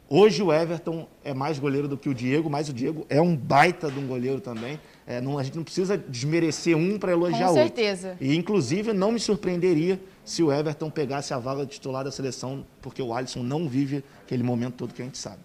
Hoje 0.08 0.42
o 0.44 0.54
Everton 0.54 1.08
é 1.24 1.34
mais 1.34 1.58
goleiro 1.58 1.88
do 1.88 1.98
que 1.98 2.08
o 2.08 2.13
Diego, 2.13 2.50
mas 2.50 2.70
o 2.70 2.74
Diego 2.74 3.06
é 3.10 3.20
um 3.20 3.36
baita 3.36 3.89
de 3.89 4.00
um 4.00 4.08
goleiro 4.08 4.39
também. 4.39 4.80
É, 5.06 5.20
não, 5.20 5.38
a 5.38 5.44
gente 5.44 5.56
não 5.56 5.63
precisa 5.63 5.98
desmerecer 5.98 6.77
um 6.77 6.98
para 6.98 7.12
elogiar 7.12 7.48
o 7.48 7.56
outro. 7.56 7.63
Com 7.63 7.68
certeza. 7.68 8.18
E, 8.22 8.36
inclusive, 8.36 8.94
não 8.94 9.12
me 9.12 9.20
surpreenderia 9.20 10.00
se 10.24 10.42
o 10.42 10.51
Everton 10.51 10.89
pegasse 10.89 11.34
a 11.34 11.39
vaga 11.39 11.65
de 11.65 11.72
titular 11.72 12.04
da 12.04 12.12
seleção, 12.12 12.65
porque 12.82 13.01
o 13.01 13.13
Alisson 13.13 13.44
não 13.44 13.68
vive 13.68 14.04
aquele 14.24 14.44
momento 14.44 14.75
todo 14.75 14.94
que 14.94 15.01
a 15.01 15.06
gente 15.06 15.18
sabe. 15.18 15.39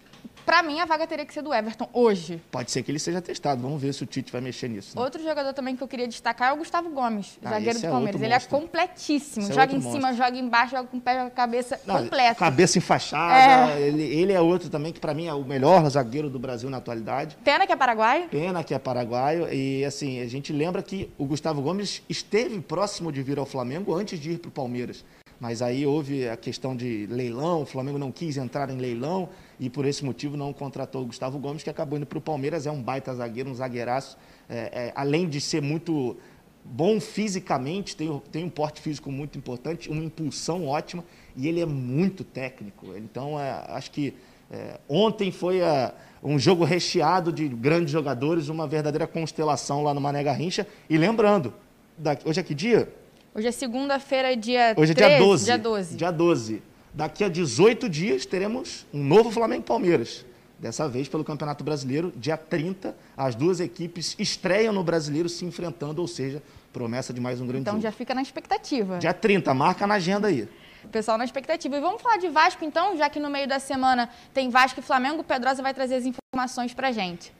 Para 0.45 0.63
mim, 0.63 0.79
a 0.79 0.85
vaga 0.85 1.05
teria 1.07 1.25
que 1.25 1.33
ser 1.33 1.41
do 1.41 1.53
Everton 1.53 1.89
hoje. 1.93 2.41
Pode 2.51 2.71
ser 2.71 2.83
que 2.83 2.91
ele 2.91 2.99
seja 2.99 3.21
testado. 3.21 3.61
Vamos 3.61 3.81
ver 3.81 3.93
se 3.93 4.03
o 4.03 4.05
Tite 4.05 4.31
vai 4.31 4.41
mexer 4.41 4.67
nisso. 4.67 4.97
Né? 4.97 5.03
Outro 5.03 5.21
jogador 5.21 5.53
também 5.53 5.75
que 5.75 5.83
eu 5.83 5.87
queria 5.87 6.07
destacar 6.07 6.49
é 6.49 6.53
o 6.53 6.57
Gustavo 6.57 6.89
Gomes, 6.89 7.37
ah, 7.43 7.49
zagueiro 7.49 7.79
do 7.79 7.85
é 7.85 7.89
Palmeiras. 7.89 8.21
ele 8.21 8.33
é 8.33 8.39
completíssimo. 8.39 9.43
Esse 9.43 9.51
é 9.51 9.55
joga 9.55 9.73
é 9.73 9.75
em 9.75 9.81
cima, 9.81 10.07
monstro. 10.07 10.15
joga 10.17 10.37
embaixo, 10.37 10.71
joga 10.71 10.87
com 10.87 10.97
o 10.97 11.01
pé, 11.01 11.13
joga 11.13 11.25
com 11.25 11.33
a 11.33 11.35
cabeça, 11.35 11.79
Não, 11.85 12.03
completo. 12.03 12.39
Cabeça 12.39 12.77
enfaixada. 12.77 13.71
É. 13.73 13.81
Ele, 13.81 14.03
ele, 14.03 14.33
é 14.33 14.41
outro 14.41 14.69
também 14.69 14.91
que, 14.91 14.99
para 14.99 15.13
mim, 15.13 15.27
é 15.27 15.33
o 15.33 15.43
melhor 15.43 15.87
zagueiro 15.89 16.29
do 16.29 16.39
Brasil 16.39 16.69
na 16.69 16.77
atualidade. 16.77 17.37
Pena 17.43 17.65
que 17.65 17.73
é 17.73 17.75
paraguaio. 17.75 18.27
Pena 18.29 18.63
que 18.63 18.73
é 18.73 18.79
paraguaio. 18.79 19.51
E, 19.53 19.85
assim, 19.85 20.21
a 20.21 20.27
gente 20.27 20.51
lembra 20.51 20.81
que 20.81 21.11
o 21.17 21.25
Gustavo 21.25 21.61
Gomes 21.61 22.01
esteve 22.09 22.59
próximo 22.61 23.11
de 23.11 23.21
vir 23.21 23.37
ao 23.39 23.45
Flamengo 23.45 23.93
antes 23.93 24.19
de 24.19 24.31
ir 24.31 24.37
para 24.39 24.49
o 24.49 24.51
Palmeiras. 24.51 25.03
Mas 25.39 25.63
aí 25.63 25.87
houve 25.87 26.29
a 26.29 26.37
questão 26.37 26.75
de 26.75 27.07
leilão, 27.09 27.63
o 27.63 27.65
Flamengo 27.65 27.97
não 27.97 28.11
quis 28.11 28.37
entrar 28.37 28.69
em 28.69 28.77
leilão 28.77 29.27
e 29.61 29.69
por 29.69 29.85
esse 29.85 30.03
motivo 30.03 30.35
não 30.35 30.51
contratou 30.51 31.03
o 31.03 31.05
Gustavo 31.05 31.37
Gomes, 31.37 31.61
que 31.61 31.69
acabou 31.69 31.95
indo 31.95 32.07
para 32.07 32.17
o 32.17 32.21
Palmeiras. 32.21 32.65
É 32.65 32.71
um 32.71 32.81
baita 32.81 33.13
zagueiro, 33.13 33.47
um 33.47 33.53
zagueiraço. 33.53 34.17
É, 34.49 34.57
é, 34.57 34.93
além 34.95 35.29
de 35.29 35.39
ser 35.39 35.61
muito 35.61 36.17
bom 36.65 36.99
fisicamente, 36.99 37.95
tem, 37.95 38.21
tem 38.31 38.43
um 38.43 38.49
porte 38.49 38.81
físico 38.81 39.11
muito 39.11 39.37
importante, 39.37 39.87
uma 39.87 40.03
impulsão 40.03 40.67
ótima 40.67 41.03
e 41.37 41.47
ele 41.47 41.61
é 41.61 41.65
muito 41.67 42.23
técnico. 42.23 42.87
Então, 42.97 43.39
é, 43.39 43.63
acho 43.69 43.91
que 43.91 44.15
é, 44.49 44.79
ontem 44.89 45.31
foi 45.31 45.61
a, 45.61 45.93
um 46.23 46.39
jogo 46.39 46.63
recheado 46.63 47.31
de 47.31 47.47
grandes 47.47 47.91
jogadores, 47.91 48.49
uma 48.49 48.65
verdadeira 48.65 49.05
constelação 49.05 49.83
lá 49.83 49.93
no 49.93 50.01
Mané 50.01 50.23
Garrincha. 50.23 50.65
E 50.89 50.97
lembrando, 50.97 51.53
daqui, 51.95 52.27
hoje 52.27 52.39
é 52.39 52.43
que 52.43 52.55
dia? 52.55 52.91
Hoje 53.35 53.47
é 53.47 53.51
segunda-feira, 53.51 54.35
dia 54.35 54.73
Hoje 54.75 54.93
é 54.93 54.95
13, 54.95 55.05
dia 55.05 55.19
12. 55.19 55.45
Dia 55.45 55.57
12. 55.57 55.97
Dia 55.97 56.11
12. 56.11 56.70
Daqui 56.93 57.23
a 57.23 57.29
18 57.29 57.87
dias 57.87 58.25
teremos 58.25 58.85
um 58.93 59.03
novo 59.03 59.31
Flamengo 59.31 59.63
Palmeiras. 59.63 60.25
Dessa 60.59 60.87
vez 60.87 61.07
pelo 61.07 61.23
Campeonato 61.23 61.63
Brasileiro, 61.63 62.13
dia 62.15 62.37
30, 62.37 62.95
as 63.17 63.33
duas 63.33 63.59
equipes 63.59 64.15
estreiam 64.19 64.71
no 64.71 64.83
Brasileiro 64.83 65.27
se 65.27 65.43
enfrentando, 65.43 66.01
ou 66.01 66.07
seja, 66.07 66.43
promessa 66.71 67.11
de 67.11 67.19
mais 67.19 67.41
um 67.41 67.47
grande 67.47 67.61
então, 67.61 67.73
jogo. 67.73 67.79
Então 67.79 67.91
já 67.91 67.97
fica 67.97 68.13
na 68.13 68.21
expectativa. 68.21 68.99
Dia 68.99 69.13
30, 69.13 69.53
marca 69.53 69.87
na 69.87 69.95
agenda 69.95 70.27
aí. 70.27 70.47
Pessoal 70.91 71.17
na 71.17 71.25
expectativa. 71.25 71.77
E 71.77 71.79
vamos 71.79 72.01
falar 72.01 72.17
de 72.17 72.27
Vasco 72.27 72.63
então, 72.63 72.95
já 72.97 73.09
que 73.09 73.19
no 73.19 73.29
meio 73.29 73.47
da 73.47 73.59
semana 73.59 74.09
tem 74.33 74.49
Vasco 74.49 74.79
e 74.79 74.83
Flamengo, 74.83 75.21
o 75.21 75.23
Pedrosa 75.23 75.63
vai 75.63 75.73
trazer 75.73 75.95
as 75.95 76.05
informações 76.05 76.73
pra 76.73 76.91
gente. 76.91 77.31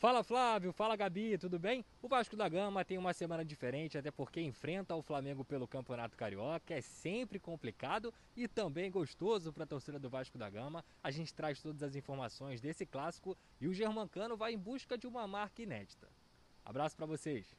Fala 0.00 0.24
Flávio, 0.24 0.72
fala 0.72 0.96
Gabi, 0.96 1.36
tudo 1.36 1.58
bem? 1.58 1.84
O 2.00 2.08
Vasco 2.08 2.34
da 2.34 2.48
Gama 2.48 2.82
tem 2.82 2.96
uma 2.96 3.12
semana 3.12 3.44
diferente, 3.44 3.98
até 3.98 4.10
porque 4.10 4.40
enfrenta 4.40 4.96
o 4.96 5.02
Flamengo 5.02 5.44
pelo 5.44 5.68
Campeonato 5.68 6.16
Carioca, 6.16 6.72
é 6.72 6.80
sempre 6.80 7.38
complicado 7.38 8.10
e 8.34 8.48
também 8.48 8.90
gostoso 8.90 9.52
para 9.52 9.64
a 9.64 9.66
torcida 9.66 9.98
do 9.98 10.08
Vasco 10.08 10.38
da 10.38 10.48
Gama. 10.48 10.82
A 11.02 11.10
gente 11.10 11.34
traz 11.34 11.60
todas 11.60 11.82
as 11.82 11.94
informações 11.94 12.62
desse 12.62 12.86
clássico 12.86 13.36
e 13.60 13.68
o 13.68 13.74
Germancano 13.74 14.38
vai 14.38 14.54
em 14.54 14.58
busca 14.58 14.96
de 14.96 15.06
uma 15.06 15.26
marca 15.26 15.60
inédita. 15.60 16.08
Abraço 16.64 16.96
para 16.96 17.04
vocês. 17.04 17.54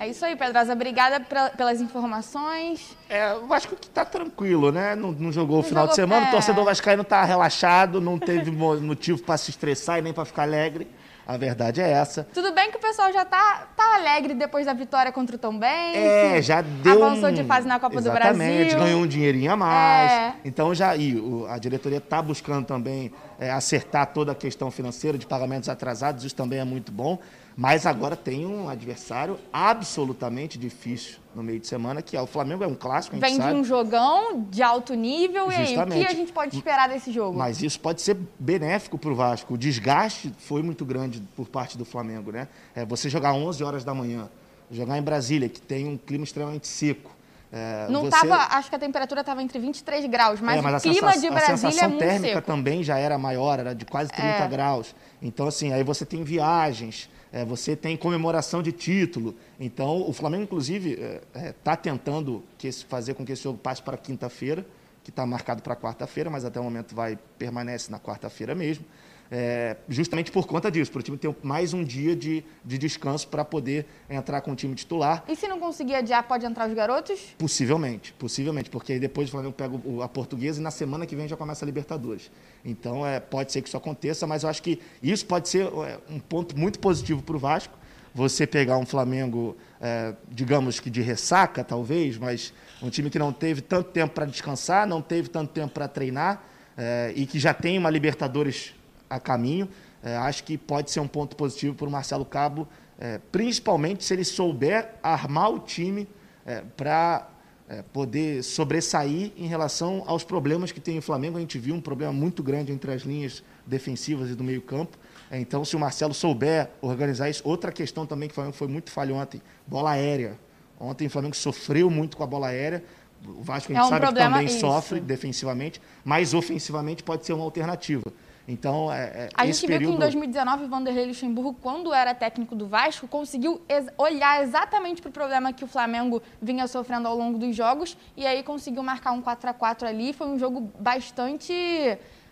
É 0.00 0.06
isso 0.06 0.24
aí, 0.24 0.36
Pedrosa. 0.36 0.72
Obrigada 0.72 1.20
pelas 1.56 1.80
informações. 1.80 2.96
É, 3.08 3.34
o 3.34 3.46
Vasco 3.46 3.74
que 3.74 3.90
tá 3.90 4.04
tranquilo, 4.04 4.70
né? 4.70 4.94
Não, 4.94 5.10
não 5.10 5.32
jogou 5.32 5.58
o 5.58 5.62
final 5.62 5.84
jogou, 5.84 5.90
de 5.90 5.96
semana, 5.96 6.26
é... 6.26 6.28
o 6.28 6.30
torcedor 6.30 6.64
vascaíno 6.64 7.02
tá 7.02 7.24
relaxado, 7.24 8.00
não 8.00 8.16
teve 8.16 8.50
motivo 8.50 9.20
para 9.22 9.36
se 9.36 9.50
estressar 9.50 9.98
e 9.98 10.02
nem 10.02 10.12
para 10.12 10.24
ficar 10.24 10.42
alegre. 10.42 10.88
A 11.26 11.36
verdade 11.36 11.82
é 11.82 11.90
essa. 11.90 12.26
Tudo 12.32 12.52
bem 12.54 12.70
que 12.70 12.78
o 12.78 12.80
pessoal 12.80 13.12
já 13.12 13.22
tá, 13.22 13.68
tá 13.76 13.96
alegre 13.96 14.32
depois 14.32 14.64
da 14.64 14.72
vitória 14.72 15.12
contra 15.12 15.36
o 15.36 15.38
Tom 15.38 15.58
Benz. 15.58 15.94
É, 15.94 16.40
já 16.40 16.62
deu 16.62 17.04
Avançou 17.04 17.28
um... 17.28 17.32
de 17.34 17.44
fase 17.44 17.68
na 17.68 17.78
Copa 17.78 17.98
Exatamente, 17.98 18.70
do 18.70 18.76
Brasil. 18.76 18.78
ganhou 18.78 19.02
um 19.02 19.06
dinheirinho 19.06 19.52
a 19.52 19.56
mais. 19.56 20.10
É. 20.10 20.34
Então 20.42 20.74
já 20.74 20.96
e 20.96 21.22
a 21.50 21.58
diretoria 21.58 22.00
tá 22.00 22.22
buscando 22.22 22.64
também 22.64 23.12
é, 23.38 23.50
acertar 23.50 24.06
toda 24.06 24.32
a 24.32 24.34
questão 24.34 24.70
financeira 24.70 25.18
de 25.18 25.26
pagamentos 25.26 25.68
atrasados, 25.68 26.24
isso 26.24 26.34
também 26.34 26.60
é 26.60 26.64
muito 26.64 26.90
bom. 26.90 27.18
Mas 27.60 27.86
agora 27.86 28.14
tem 28.14 28.46
um 28.46 28.68
adversário 28.68 29.36
absolutamente 29.52 30.56
difícil 30.56 31.16
no 31.34 31.42
meio 31.42 31.58
de 31.58 31.66
semana, 31.66 32.00
que 32.00 32.16
é 32.16 32.22
o 32.22 32.26
Flamengo, 32.26 32.62
é 32.62 32.68
um 32.68 32.74
clássico. 32.76 33.16
Vem 33.16 33.36
de 33.36 33.46
um 33.46 33.64
jogão 33.64 34.46
de 34.48 34.62
alto 34.62 34.94
nível, 34.94 35.50
Justamente. 35.50 35.66
e 35.66 35.96
aí, 35.96 36.02
o 36.04 36.06
que 36.06 36.12
a 36.12 36.14
gente 36.14 36.32
pode 36.32 36.54
esperar 36.54 36.88
desse 36.88 37.10
jogo? 37.10 37.36
Mas 37.36 37.60
isso 37.60 37.80
pode 37.80 38.00
ser 38.00 38.16
benéfico 38.38 38.96
para 38.96 39.10
o 39.10 39.14
Vasco. 39.16 39.54
O 39.54 39.58
desgaste 39.58 40.32
foi 40.38 40.62
muito 40.62 40.84
grande 40.84 41.20
por 41.34 41.48
parte 41.48 41.76
do 41.76 41.84
Flamengo, 41.84 42.30
né? 42.30 42.46
É, 42.76 42.84
você 42.84 43.10
jogar 43.10 43.32
11 43.32 43.64
horas 43.64 43.82
da 43.82 43.92
manhã, 43.92 44.30
jogar 44.70 44.96
em 44.96 45.02
Brasília, 45.02 45.48
que 45.48 45.60
tem 45.60 45.88
um 45.88 45.96
clima 45.96 46.22
extremamente 46.22 46.68
seco, 46.68 47.10
é, 47.50 47.86
não 47.88 48.02
você... 48.02 48.30
acho 48.30 48.68
que 48.68 48.76
a 48.76 48.78
temperatura 48.78 49.22
estava 49.22 49.42
entre 49.42 49.58
23 49.58 50.06
graus, 50.06 50.40
mas, 50.40 50.58
é, 50.58 50.62
mas 50.62 50.84
o 50.84 50.90
clima 50.90 51.18
de 51.18 51.30
Brasília 51.30 51.54
a 51.54 51.56
sensação 51.56 51.88
é 51.88 51.96
térmica 51.96 52.34
seco. 52.34 52.46
também 52.46 52.84
já 52.84 52.98
era 52.98 53.18
maior, 53.18 53.58
era 53.58 53.74
de 53.74 53.84
quase 53.84 54.10
30 54.12 54.28
é. 54.28 54.48
graus. 54.48 54.94
Então, 55.20 55.48
assim, 55.48 55.72
aí 55.72 55.82
você 55.82 56.04
tem 56.04 56.22
viagens, 56.22 57.08
é, 57.32 57.44
você 57.44 57.76
tem 57.76 57.96
comemoração 57.96 58.62
de 58.62 58.72
título. 58.72 59.34
Então, 59.58 60.08
o 60.08 60.12
Flamengo, 60.12 60.44
inclusive, 60.44 60.92
está 61.32 61.72
é, 61.72 61.74
é, 61.74 61.76
tentando 61.76 62.44
que 62.56 62.68
esse, 62.68 62.84
fazer 62.84 63.14
com 63.14 63.24
que 63.24 63.32
esse 63.32 63.42
jogo 63.42 63.58
passe 63.58 63.82
para 63.82 63.96
quinta-feira, 63.96 64.66
que 65.04 65.10
está 65.10 65.24
marcado 65.24 65.62
para 65.62 65.74
quarta-feira, 65.74 66.28
mas 66.30 66.44
até 66.44 66.60
o 66.60 66.64
momento 66.64 66.94
vai 66.94 67.18
permanece 67.38 67.90
na 67.90 67.98
quarta-feira 67.98 68.54
mesmo. 68.54 68.84
É, 69.30 69.76
justamente 69.88 70.32
por 70.32 70.46
conta 70.46 70.70
disso, 70.70 70.90
para 70.90 71.00
o 71.00 71.02
time 71.02 71.18
ter 71.18 71.34
mais 71.42 71.74
um 71.74 71.84
dia 71.84 72.16
de, 72.16 72.42
de 72.64 72.78
descanso 72.78 73.28
para 73.28 73.44
poder 73.44 73.86
entrar 74.08 74.40
com 74.40 74.52
o 74.52 74.56
time 74.56 74.74
titular. 74.74 75.22
E 75.28 75.36
se 75.36 75.46
não 75.46 75.60
conseguir 75.60 75.94
adiar, 75.94 76.26
pode 76.26 76.46
entrar 76.46 76.66
os 76.66 76.74
garotos? 76.74 77.20
Possivelmente, 77.36 78.12
possivelmente, 78.14 78.70
porque 78.70 78.94
aí 78.94 78.98
depois 78.98 79.28
o 79.28 79.32
Flamengo 79.32 79.52
pega 79.52 79.78
a 80.02 80.08
portuguesa 80.08 80.60
e 80.60 80.62
na 80.62 80.70
semana 80.70 81.04
que 81.04 81.14
vem 81.14 81.28
já 81.28 81.36
começa 81.36 81.64
a 81.64 81.66
Libertadores. 81.66 82.30
Então 82.64 83.06
é, 83.06 83.20
pode 83.20 83.52
ser 83.52 83.60
que 83.60 83.68
isso 83.68 83.76
aconteça, 83.76 84.26
mas 84.26 84.44
eu 84.44 84.48
acho 84.48 84.62
que 84.62 84.80
isso 85.02 85.26
pode 85.26 85.48
ser 85.48 85.66
é, 85.66 85.98
um 86.08 86.18
ponto 86.18 86.58
muito 86.58 86.78
positivo 86.78 87.22
para 87.22 87.36
o 87.36 87.38
Vasco. 87.38 87.76
Você 88.14 88.46
pegar 88.46 88.78
um 88.78 88.86
Flamengo, 88.86 89.56
é, 89.80 90.14
digamos 90.30 90.80
que 90.80 90.88
de 90.88 91.02
ressaca, 91.02 91.62
talvez, 91.62 92.16
mas 92.16 92.52
um 92.82 92.88
time 92.88 93.10
que 93.10 93.18
não 93.18 93.32
teve 93.32 93.60
tanto 93.60 93.90
tempo 93.90 94.14
para 94.14 94.24
descansar, 94.24 94.86
não 94.86 95.02
teve 95.02 95.28
tanto 95.28 95.52
tempo 95.52 95.74
para 95.74 95.86
treinar 95.86 96.42
é, 96.76 97.12
e 97.14 97.26
que 97.26 97.38
já 97.38 97.52
tem 97.52 97.76
uma 97.76 97.90
Libertadores 97.90 98.74
a 99.08 99.18
caminho. 99.20 99.68
É, 100.02 100.16
acho 100.16 100.44
que 100.44 100.56
pode 100.56 100.90
ser 100.90 101.00
um 101.00 101.08
ponto 101.08 101.36
positivo 101.36 101.74
para 101.74 101.88
o 101.88 101.90
Marcelo 101.90 102.24
Cabo, 102.24 102.68
é, 102.98 103.18
principalmente 103.32 104.04
se 104.04 104.14
ele 104.14 104.24
souber 104.24 104.94
armar 105.02 105.50
o 105.50 105.58
time 105.58 106.08
é, 106.46 106.62
para 106.76 107.28
é, 107.68 107.82
poder 107.92 108.42
sobressair 108.42 109.32
em 109.36 109.46
relação 109.46 110.02
aos 110.06 110.24
problemas 110.24 110.72
que 110.72 110.80
tem 110.80 110.98
o 110.98 111.02
Flamengo. 111.02 111.36
A 111.36 111.40
gente 111.40 111.58
viu 111.58 111.74
um 111.74 111.80
problema 111.80 112.12
muito 112.12 112.42
grande 112.42 112.72
entre 112.72 112.92
as 112.92 113.02
linhas 113.02 113.42
defensivas 113.66 114.30
e 114.30 114.34
do 114.34 114.42
meio-campo. 114.42 114.96
É, 115.30 115.38
então, 115.38 115.64
se 115.64 115.76
o 115.76 115.78
Marcelo 115.78 116.14
souber 116.14 116.70
organizar 116.80 117.28
isso, 117.28 117.42
outra 117.44 117.70
questão 117.70 118.06
também 118.06 118.28
que 118.28 118.32
o 118.32 118.34
Flamengo 118.34 118.56
foi 118.56 118.68
muito 118.68 118.90
falho 118.90 119.16
ontem: 119.16 119.42
bola 119.66 119.90
aérea. 119.90 120.38
Ontem 120.80 121.08
o 121.08 121.10
Flamengo 121.10 121.36
sofreu 121.36 121.90
muito 121.90 122.16
com 122.16 122.22
a 122.22 122.26
bola 122.26 122.48
aérea. 122.48 122.84
O 123.26 123.42
Vasco 123.42 123.72
a 123.72 123.74
gente 123.74 123.82
é 123.82 123.84
um 123.84 123.88
sabe 123.88 124.06
que 124.06 124.14
também 124.14 124.46
isso. 124.46 124.60
sofre 124.60 125.00
defensivamente, 125.00 125.82
mas 126.04 126.34
ofensivamente 126.34 127.02
pode 127.02 127.26
ser 127.26 127.32
uma 127.32 127.44
alternativa. 127.44 128.12
Então, 128.48 128.90
é, 128.90 129.04
é 129.04 129.28
A 129.34 129.44
gente 129.44 129.66
viu 129.66 129.78
que 129.78 129.84
em 129.84 129.98
2019 129.98 130.64
o 130.64 130.68
Vanderlei 130.68 131.06
Luxemburgo, 131.06 131.54
quando 131.60 131.92
era 131.92 132.14
técnico 132.14 132.56
do 132.56 132.66
Vasco, 132.66 133.06
conseguiu 133.06 133.60
ex 133.68 133.86
olhar 133.98 134.42
exatamente 134.42 135.02
para 135.02 135.10
o 135.10 135.12
problema 135.12 135.52
que 135.52 135.62
o 135.62 135.66
Flamengo 135.66 136.22
vinha 136.40 136.66
sofrendo 136.66 137.06
ao 137.06 137.14
longo 137.14 137.38
dos 137.38 137.54
jogos 137.54 137.94
e 138.16 138.26
aí 138.26 138.42
conseguiu 138.42 138.82
marcar 138.82 139.12
um 139.12 139.20
4 139.20 139.50
a 139.50 139.52
4 139.52 139.86
ali. 139.86 140.14
Foi 140.14 140.26
um 140.26 140.38
jogo 140.38 140.72
bastante. 140.80 141.52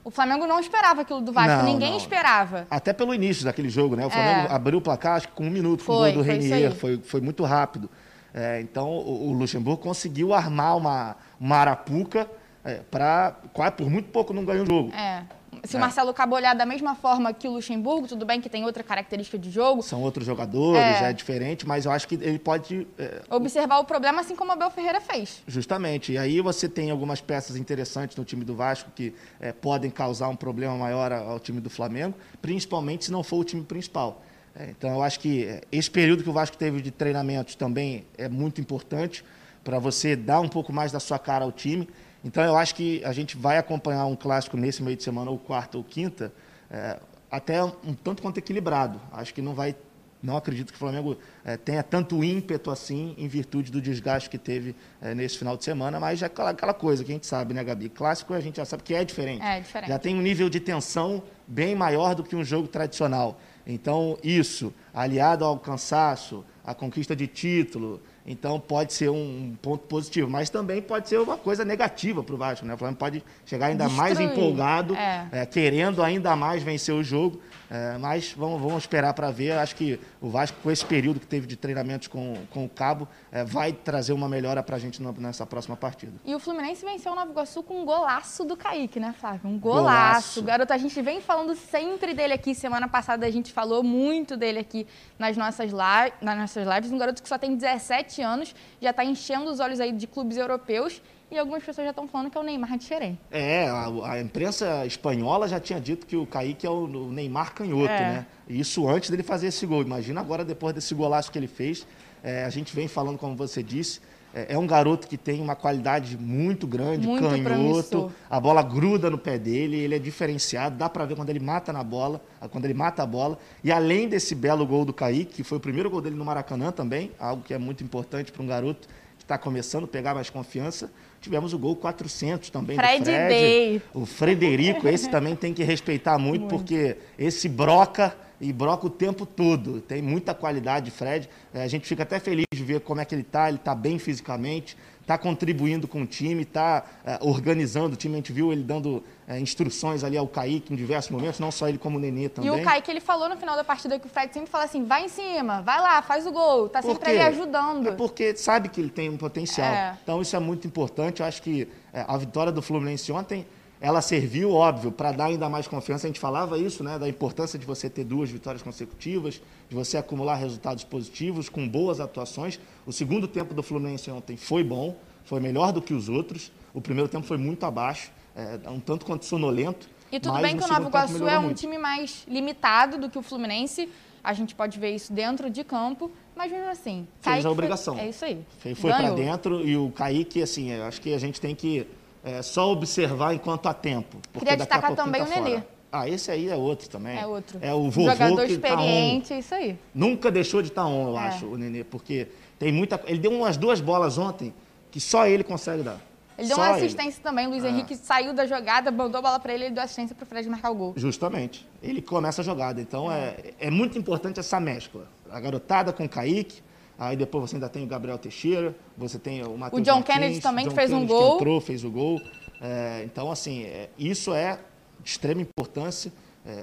O 0.02 0.10
Flamengo 0.10 0.46
não 0.46 0.58
esperava 0.58 1.02
aquilo 1.02 1.20
do 1.20 1.32
Vasco, 1.32 1.64
não, 1.64 1.72
ninguém 1.72 1.90
não. 1.90 1.98
esperava. 1.98 2.66
Até 2.70 2.94
pelo 2.94 3.12
início 3.12 3.44
daquele 3.44 3.68
jogo, 3.68 3.94
né? 3.94 4.06
O 4.06 4.10
Flamengo 4.10 4.48
é. 4.48 4.54
abriu 4.54 4.78
o 4.78 4.80
placar 4.80 5.16
acho 5.16 5.28
que 5.28 5.34
com 5.34 5.44
um 5.44 5.50
minuto 5.50 5.84
com 5.84 5.92
o 5.92 5.96
gol 5.96 6.12
do 6.12 6.22
Renier, 6.22 6.74
foi, 6.74 6.96
foi 6.98 7.20
muito 7.20 7.44
rápido. 7.44 7.90
É, 8.32 8.60
então 8.60 8.88
o, 8.88 9.28
o, 9.28 9.32
Luxemburgo 9.32 9.82
conseguiu 9.82 10.32
armar 10.32 10.76
uma, 10.76 11.16
uma 11.38 11.56
arapuca 11.56 12.30
é, 12.64 12.80
para. 12.90 13.32
Por 13.76 13.90
muito 13.90 14.10
pouco 14.10 14.32
não 14.32 14.44
ganhou 14.44 14.64
o 14.64 14.66
jogo. 14.66 14.94
É. 14.94 15.24
Se 15.66 15.76
é. 15.76 15.78
o 15.78 15.80
Marcelo 15.80 16.14
Cabo 16.14 16.36
olhar 16.36 16.54
da 16.54 16.64
mesma 16.64 16.94
forma 16.94 17.32
que 17.32 17.48
o 17.48 17.52
Luxemburgo, 17.52 18.06
tudo 18.06 18.24
bem 18.24 18.40
que 18.40 18.48
tem 18.48 18.64
outra 18.64 18.82
característica 18.82 19.38
de 19.38 19.50
jogo. 19.50 19.82
São 19.82 20.02
outros 20.02 20.26
jogadores, 20.26 20.80
é, 20.80 21.10
é 21.10 21.12
diferente, 21.12 21.66
mas 21.66 21.84
eu 21.84 21.92
acho 21.92 22.06
que 22.06 22.14
ele 22.14 22.38
pode. 22.38 22.86
É, 22.98 23.22
Observar 23.30 23.78
o 23.78 23.84
problema 23.84 24.20
assim 24.20 24.36
como 24.36 24.50
o 24.50 24.54
Abel 24.54 24.70
Ferreira 24.70 25.00
fez. 25.00 25.42
Justamente. 25.46 26.12
E 26.12 26.18
aí 26.18 26.40
você 26.40 26.68
tem 26.68 26.90
algumas 26.90 27.20
peças 27.20 27.56
interessantes 27.56 28.16
no 28.16 28.24
time 28.24 28.44
do 28.44 28.54
Vasco 28.54 28.90
que 28.94 29.14
é, 29.40 29.52
podem 29.52 29.90
causar 29.90 30.28
um 30.28 30.36
problema 30.36 30.76
maior 30.76 31.12
ao 31.12 31.40
time 31.40 31.60
do 31.60 31.70
Flamengo, 31.70 32.14
principalmente 32.40 33.06
se 33.06 33.12
não 33.12 33.22
for 33.22 33.38
o 33.38 33.44
time 33.44 33.64
principal. 33.64 34.22
É, 34.58 34.70
então 34.70 34.90
eu 34.90 35.02
acho 35.02 35.20
que 35.20 35.44
é, 35.44 35.60
esse 35.70 35.90
período 35.90 36.22
que 36.22 36.30
o 36.30 36.32
Vasco 36.32 36.56
teve 36.56 36.80
de 36.80 36.90
treinamentos 36.90 37.54
também 37.54 38.06
é 38.16 38.28
muito 38.28 38.60
importante 38.60 39.24
para 39.62 39.78
você 39.78 40.14
dar 40.14 40.40
um 40.40 40.48
pouco 40.48 40.72
mais 40.72 40.92
da 40.92 41.00
sua 41.00 41.18
cara 41.18 41.44
ao 41.44 41.52
time. 41.52 41.88
Então 42.26 42.42
eu 42.42 42.56
acho 42.56 42.74
que 42.74 43.04
a 43.04 43.12
gente 43.12 43.36
vai 43.36 43.56
acompanhar 43.56 44.04
um 44.06 44.16
clássico 44.16 44.56
nesse 44.56 44.82
meio 44.82 44.96
de 44.96 45.02
semana, 45.04 45.30
ou 45.30 45.38
quarta 45.38 45.78
ou 45.78 45.84
quinta, 45.84 46.32
é, 46.68 46.98
até 47.30 47.62
um 47.62 47.94
tanto 47.94 48.20
quanto 48.20 48.38
equilibrado. 48.38 49.00
Acho 49.12 49.32
que 49.32 49.40
não 49.40 49.54
vai. 49.54 49.76
Não 50.20 50.36
acredito 50.36 50.72
que 50.72 50.76
o 50.76 50.78
Flamengo 50.78 51.16
é, 51.44 51.56
tenha 51.56 51.84
tanto 51.84 52.24
ímpeto 52.24 52.68
assim 52.70 53.14
em 53.16 53.28
virtude 53.28 53.70
do 53.70 53.80
desgaste 53.80 54.28
que 54.28 54.38
teve 54.38 54.74
é, 55.00 55.14
nesse 55.14 55.38
final 55.38 55.56
de 55.56 55.62
semana, 55.62 56.00
mas 56.00 56.20
é 56.20 56.26
aquela, 56.26 56.50
aquela, 56.50 56.74
coisa 56.74 57.04
que 57.04 57.12
a 57.12 57.14
gente 57.14 57.26
sabe, 57.26 57.54
né, 57.54 57.62
Gabi? 57.62 57.90
Clássico 57.90 58.34
a 58.34 58.40
gente 58.40 58.56
já 58.56 58.64
sabe 58.64 58.82
que 58.82 58.94
é 58.94 59.04
diferente. 59.04 59.42
É 59.42 59.60
diferente. 59.60 59.88
Já 59.88 59.98
tem 59.98 60.16
um 60.16 60.22
nível 60.22 60.48
de 60.48 60.58
tensão 60.58 61.22
bem 61.46 61.76
maior 61.76 62.14
do 62.16 62.24
que 62.24 62.34
um 62.34 62.42
jogo 62.42 62.66
tradicional. 62.66 63.38
Então, 63.64 64.18
isso, 64.24 64.74
aliado 64.92 65.44
ao 65.44 65.58
cansaço, 65.60 66.44
à 66.64 66.74
conquista 66.74 67.14
de 67.14 67.28
título, 67.28 68.02
então 68.26 68.58
pode 68.58 68.92
ser 68.92 69.08
um 69.08 69.54
ponto 69.62 69.86
positivo, 69.86 70.28
mas 70.28 70.50
também 70.50 70.82
pode 70.82 71.08
ser 71.08 71.18
uma 71.20 71.36
coisa 71.36 71.64
negativa 71.64 72.24
para 72.24 72.34
o 72.34 72.38
Vasco. 72.38 72.66
Né? 72.66 72.74
O 72.74 72.76
Flamengo 72.76 72.98
pode 72.98 73.22
chegar 73.44 73.66
ainda 73.66 73.84
Destruir. 73.84 74.02
mais 74.02 74.20
empolgado, 74.20 74.96
é. 74.96 75.28
É, 75.30 75.46
querendo 75.46 76.02
ainda 76.02 76.34
mais 76.34 76.62
vencer 76.62 76.94
o 76.94 77.04
jogo. 77.04 77.40
É, 77.70 77.98
mas 77.98 78.32
vamos, 78.32 78.60
vamos 78.60 78.82
esperar 78.84 79.12
para 79.14 79.30
ver. 79.30 79.52
Acho 79.52 79.74
que 79.74 79.98
o 80.20 80.28
Vasco, 80.28 80.58
com 80.62 80.70
esse 80.70 80.84
período 80.84 81.20
que 81.20 81.26
teve 81.26 81.46
de 81.46 81.56
treinamentos 81.56 82.08
com, 82.08 82.34
com 82.50 82.64
o 82.64 82.68
Cabo, 82.68 83.08
é, 83.32 83.44
vai 83.44 83.72
trazer 83.72 84.12
uma 84.12 84.28
melhora 84.28 84.62
para 84.62 84.76
a 84.76 84.78
gente 84.78 85.02
nessa 85.02 85.44
próxima 85.46 85.76
partida. 85.76 86.12
E 86.24 86.34
o 86.34 86.38
Fluminense 86.38 86.84
venceu 86.84 87.12
o 87.12 87.14
Nova 87.14 87.30
Iguaçu 87.30 87.62
com 87.62 87.82
um 87.82 87.84
golaço 87.84 88.44
do 88.44 88.56
Kaique, 88.56 89.00
né, 89.00 89.14
Flávio? 89.18 89.50
Um 89.50 89.58
golaço. 89.58 89.84
golaço. 89.84 90.42
Garoto, 90.42 90.72
a 90.72 90.78
gente 90.78 91.00
vem 91.02 91.20
falando 91.20 91.54
sempre 91.54 92.14
dele 92.14 92.34
aqui. 92.34 92.54
Semana 92.54 92.88
passada 92.88 93.26
a 93.26 93.30
gente 93.30 93.52
falou 93.52 93.82
muito 93.82 94.36
dele 94.36 94.58
aqui 94.58 94.86
nas 95.18 95.36
nossas, 95.36 95.72
nas 95.72 96.38
nossas 96.38 96.66
lives. 96.66 96.92
Um 96.92 96.98
garoto 96.98 97.22
que 97.22 97.28
só 97.28 97.38
tem 97.38 97.56
17 97.56 98.22
anos, 98.22 98.54
já 98.80 98.90
está 98.90 99.04
enchendo 99.04 99.50
os 99.50 99.60
olhos 99.60 99.80
aí 99.80 99.92
de 99.92 100.06
clubes 100.06 100.36
europeus 100.36 101.02
e 101.30 101.38
algumas 101.38 101.62
pessoas 101.64 101.84
já 101.84 101.90
estão 101.90 102.06
falando 102.06 102.30
que 102.30 102.38
é 102.38 102.40
o 102.40 102.44
Neymar 102.44 102.78
de 102.78 102.84
Xerém. 102.84 103.18
É, 103.30 103.68
a, 103.68 104.12
a, 104.12 104.20
imprensa 104.20 104.86
espanhola 104.86 105.48
já 105.48 105.58
tinha 105.58 105.80
dito 105.80 106.06
que 106.06 106.16
o 106.16 106.26
Kaique 106.26 106.66
é 106.66 106.70
o, 106.70 106.84
o 106.84 107.12
Neymar 107.12 107.52
canhoto, 107.52 107.92
é. 107.92 108.00
né? 108.00 108.26
Isso 108.48 108.88
antes 108.88 109.10
dele 109.10 109.22
fazer 109.22 109.48
esse 109.48 109.66
gol. 109.66 109.82
Imagina 109.82 110.20
agora, 110.20 110.44
depois 110.44 110.74
desse 110.74 110.94
golaço 110.94 111.32
que 111.32 111.38
ele 111.38 111.48
fez. 111.48 111.86
É, 112.22 112.44
a 112.44 112.50
gente 112.50 112.74
vem 112.74 112.86
falando, 112.86 113.18
como 113.18 113.34
você 113.34 113.60
disse, 113.60 114.00
é, 114.32 114.54
é 114.54 114.58
um 114.58 114.66
garoto 114.66 115.08
que 115.08 115.16
tem 115.16 115.40
uma 115.40 115.56
qualidade 115.56 116.16
muito 116.16 116.66
grande, 116.66 117.08
muito 117.08 117.22
canhoto. 117.22 117.42
Promissor. 117.42 118.12
A 118.30 118.38
bola 118.38 118.62
gruda 118.62 119.10
no 119.10 119.18
pé 119.18 119.36
dele, 119.36 119.78
ele 119.78 119.94
é 119.96 119.98
diferenciado. 119.98 120.76
Dá 120.76 120.88
para 120.88 121.04
ver 121.06 121.16
quando 121.16 121.30
ele 121.30 121.40
mata 121.40 121.72
na 121.72 121.82
bola, 121.82 122.20
quando 122.52 122.66
ele 122.66 122.74
mata 122.74 123.02
a 123.02 123.06
bola. 123.06 123.36
E 123.64 123.72
além 123.72 124.08
desse 124.08 124.34
belo 124.34 124.64
gol 124.64 124.84
do 124.84 124.92
Kaique, 124.92 125.36
que 125.36 125.42
foi 125.42 125.58
o 125.58 125.60
primeiro 125.60 125.90
gol 125.90 126.00
dele 126.00 126.14
no 126.14 126.24
Maracanã 126.24 126.70
também, 126.70 127.10
algo 127.18 127.42
que 127.42 127.52
é 127.52 127.58
muito 127.58 127.82
importante 127.82 128.30
para 128.30 128.42
um 128.42 128.46
garoto 128.46 128.86
que 129.18 129.24
está 129.24 129.36
começando 129.36 129.84
a 129.84 129.88
pegar 129.88 130.14
mais 130.14 130.30
confiança 130.30 130.88
Tivemos 131.20 131.52
o 131.52 131.58
gol 131.58 131.76
400 131.76 132.50
também 132.50 132.76
Fred 132.76 132.98
do 132.98 133.04
Fred. 133.04 133.28
Day. 133.28 133.82
O 133.92 134.06
Frederico, 134.06 134.88
esse 134.88 135.10
também 135.10 135.34
tem 135.34 135.52
que 135.52 135.64
respeitar 135.64 136.18
muito, 136.18 136.42
muito, 136.42 136.54
porque 136.54 136.96
esse 137.18 137.48
broca 137.48 138.16
e 138.40 138.52
broca 138.52 138.86
o 138.86 138.90
tempo 138.90 139.24
todo. 139.24 139.80
Tem 139.80 140.02
muita 140.02 140.34
qualidade, 140.34 140.90
Fred. 140.90 141.28
É, 141.52 141.62
a 141.62 141.68
gente 141.68 141.86
fica 141.86 142.02
até 142.02 142.20
feliz 142.20 142.46
de 142.52 142.62
ver 142.62 142.80
como 142.80 143.00
é 143.00 143.04
que 143.04 143.14
ele 143.14 143.22
está. 143.22 143.48
Ele 143.48 143.56
está 143.56 143.74
bem 143.74 143.98
fisicamente, 143.98 144.76
está 145.06 145.16
contribuindo 145.16 145.86
com 145.86 146.02
o 146.02 146.06
time, 146.06 146.42
está 146.42 146.84
é, 147.04 147.16
organizando 147.22 147.94
o 147.94 147.96
time. 147.96 148.14
A 148.14 148.16
gente 148.16 148.32
viu 148.32 148.52
ele 148.52 148.64
dando 148.64 149.04
é, 149.28 149.38
instruções 149.38 150.02
ali 150.02 150.16
ao 150.16 150.26
Kaique 150.26 150.72
em 150.72 150.76
diversos 150.76 151.12
momentos, 151.12 151.38
não 151.38 151.52
só 151.52 151.68
ele 151.68 151.78
como 151.78 151.96
o 151.96 152.00
Nenê 152.00 152.28
também. 152.28 152.50
E 152.50 152.60
o 152.60 152.64
Kaique, 152.64 152.90
ele 152.90 152.98
falou 152.98 153.28
no 153.28 153.36
final 153.36 153.54
da 153.54 153.62
partida 153.62 154.00
que 154.00 154.06
o 154.06 154.10
Fred 154.10 154.34
sempre 154.34 154.50
fala 154.50 154.64
assim, 154.64 154.84
vai 154.84 155.04
em 155.04 155.08
cima, 155.08 155.62
vai 155.62 155.80
lá, 155.80 156.02
faz 156.02 156.26
o 156.26 156.32
gol, 156.32 156.68
tá 156.68 156.82
sempre 156.82 157.08
ali 157.08 157.20
ajudando. 157.20 157.88
É 157.88 157.92
porque 157.92 158.36
sabe 158.36 158.68
que 158.68 158.80
ele 158.80 158.90
tem 158.90 159.08
um 159.08 159.16
potencial. 159.16 159.72
É. 159.72 159.96
Então 160.02 160.20
isso 160.20 160.34
é 160.34 160.40
muito 160.40 160.66
importante. 160.66 161.20
Eu 161.20 161.26
acho 161.26 161.40
que 161.40 161.68
é, 161.92 162.04
a 162.06 162.16
vitória 162.16 162.50
do 162.50 162.60
Fluminense 162.60 163.12
ontem 163.12 163.46
ela 163.80 164.00
serviu, 164.00 164.52
óbvio, 164.52 164.90
para 164.90 165.12
dar 165.12 165.26
ainda 165.26 165.48
mais 165.48 165.68
confiança. 165.68 166.06
A 166.06 166.08
gente 166.08 166.20
falava 166.20 166.58
isso, 166.58 166.82
né, 166.82 166.98
da 166.98 167.08
importância 167.08 167.58
de 167.58 167.66
você 167.66 167.90
ter 167.90 168.04
duas 168.04 168.30
vitórias 168.30 168.62
consecutivas, 168.62 169.40
de 169.68 169.74
você 169.74 169.98
acumular 169.98 170.36
resultados 170.36 170.84
positivos 170.84 171.48
com 171.48 171.68
boas 171.68 172.00
atuações. 172.00 172.58
O 172.86 172.92
segundo 172.92 173.28
tempo 173.28 173.52
do 173.52 173.62
Fluminense 173.62 174.10
ontem 174.10 174.36
foi 174.36 174.64
bom, 174.64 174.96
foi 175.24 175.40
melhor 175.40 175.72
do 175.72 175.82
que 175.82 175.92
os 175.92 176.08
outros. 176.08 176.50
O 176.72 176.80
primeiro 176.80 177.08
tempo 177.08 177.26
foi 177.26 177.36
muito 177.36 177.64
abaixo, 177.64 178.10
é, 178.34 178.68
um 178.70 178.80
tanto 178.80 179.04
quanto 179.04 179.24
sonolento. 179.24 179.88
E 180.10 180.20
tudo 180.20 180.38
bem 180.40 180.56
que 180.56 180.64
o 180.64 180.68
Nova 180.68 180.88
Iguaçu 180.88 181.28
é 181.28 181.38
um 181.38 181.42
muito. 181.42 181.58
time 181.58 181.78
mais 181.78 182.24
limitado 182.28 182.96
do 182.96 183.10
que 183.10 183.18
o 183.18 183.22
Fluminense. 183.22 183.88
A 184.22 184.32
gente 184.32 184.54
pode 184.54 184.78
ver 184.78 184.94
isso 184.94 185.12
dentro 185.12 185.50
de 185.50 185.62
campo, 185.62 186.10
mas 186.34 186.50
mesmo 186.50 186.68
assim. 186.68 187.06
Fez 187.20 187.34
Kaique 187.34 187.46
a 187.46 187.50
obrigação. 187.50 187.94
Foi, 187.94 188.04
é 188.04 188.08
isso 188.08 188.24
aí. 188.24 188.44
Foi, 188.58 188.74
foi 188.74 188.90
para 188.90 189.10
dentro 189.10 189.66
e 189.66 189.76
o 189.76 189.90
Kaique, 189.90 190.42
assim, 190.42 190.70
eu 190.70 190.84
acho 190.84 191.00
que 191.00 191.12
a 191.12 191.18
gente 191.18 191.40
tem 191.40 191.54
que 191.54 191.86
é, 192.26 192.42
só 192.42 192.72
observar 192.72 193.34
enquanto 193.34 193.68
há 193.68 193.72
tempo. 193.72 194.18
Queria 194.32 194.56
destacar 194.56 194.96
também 194.96 195.24
tá 195.24 195.28
o 195.28 195.30
Nenê. 195.30 195.62
Ah, 195.92 196.08
esse 196.08 196.28
aí 196.28 196.48
é 196.48 196.56
outro 196.56 196.88
também. 196.88 197.16
É 197.16 197.24
outro. 197.24 197.58
É 197.62 197.72
o 197.72 197.88
vovô 197.88 198.10
Jogador 198.10 198.46
que 198.46 198.52
experiente, 198.52 199.28
tá 199.28 199.38
isso 199.38 199.54
aí. 199.54 199.78
Nunca 199.94 200.28
deixou 200.30 200.60
de 200.60 200.68
estar 200.68 200.82
tá 200.82 200.88
on, 200.88 201.10
eu 201.10 201.18
é. 201.18 201.20
acho, 201.20 201.46
o 201.46 201.56
Nenê, 201.56 201.84
porque 201.84 202.26
tem 202.58 202.72
muita. 202.72 203.00
Ele 203.06 203.20
deu 203.20 203.30
umas 203.30 203.56
duas 203.56 203.80
bolas 203.80 204.18
ontem 204.18 204.52
que 204.90 205.00
só 205.00 205.26
ele 205.26 205.44
consegue 205.44 205.84
dar. 205.84 206.00
Ele 206.36 206.48
deu 206.48 206.56
só 206.56 206.62
uma 206.62 206.74
assistência 206.74 207.18
ele. 207.18 207.22
também. 207.22 207.46
O 207.46 207.50
Luiz 207.50 207.64
ah. 207.64 207.68
Henrique 207.68 207.94
saiu 207.94 208.34
da 208.34 208.44
jogada, 208.44 208.90
mandou 208.90 209.20
a 209.20 209.22
bola 209.22 209.38
para 209.38 209.54
ele, 209.54 209.66
ele 209.66 209.74
deu 209.74 209.84
assistência 209.84 210.14
para 210.14 210.24
o 210.24 210.26
Fred 210.26 210.48
marcar 210.48 210.70
o 210.70 210.74
gol. 210.74 210.94
Justamente. 210.96 211.66
Ele 211.80 212.02
começa 212.02 212.42
a 212.42 212.44
jogada. 212.44 212.80
Então 212.80 213.10
é, 213.10 213.36
é 213.60 213.70
muito 213.70 213.96
importante 213.96 214.40
essa 214.40 214.58
mescla. 214.58 215.06
A 215.30 215.38
garotada 215.38 215.92
com 215.92 216.04
o 216.04 216.08
Kaique, 216.08 216.60
Aí 216.98 217.16
depois 217.16 217.50
você 217.50 217.56
ainda 217.56 217.68
tem 217.68 217.84
o 217.84 217.86
Gabriel 217.86 218.18
Teixeira, 218.18 218.74
você 218.96 219.18
tem 219.18 219.42
o 219.42 219.56
Matheus 219.56 219.80
O 219.80 219.84
John 219.84 219.96
Martins, 219.96 220.14
Kennedy 220.14 220.40
também 220.40 220.64
John 220.64 220.70
que 220.70 220.76
fez 220.76 220.90
Kennedy 220.90 221.04
um 221.04 221.08
gol. 221.08 221.30
Que 221.30 221.36
entrou, 221.36 221.60
fez 221.60 221.84
o 221.84 221.90
gol. 221.90 222.20
É, 222.60 223.02
então, 223.04 223.30
assim, 223.30 223.64
é, 223.64 223.90
isso 223.98 224.32
é 224.32 224.58
de 225.02 225.10
extrema 225.10 225.42
importância, 225.42 226.10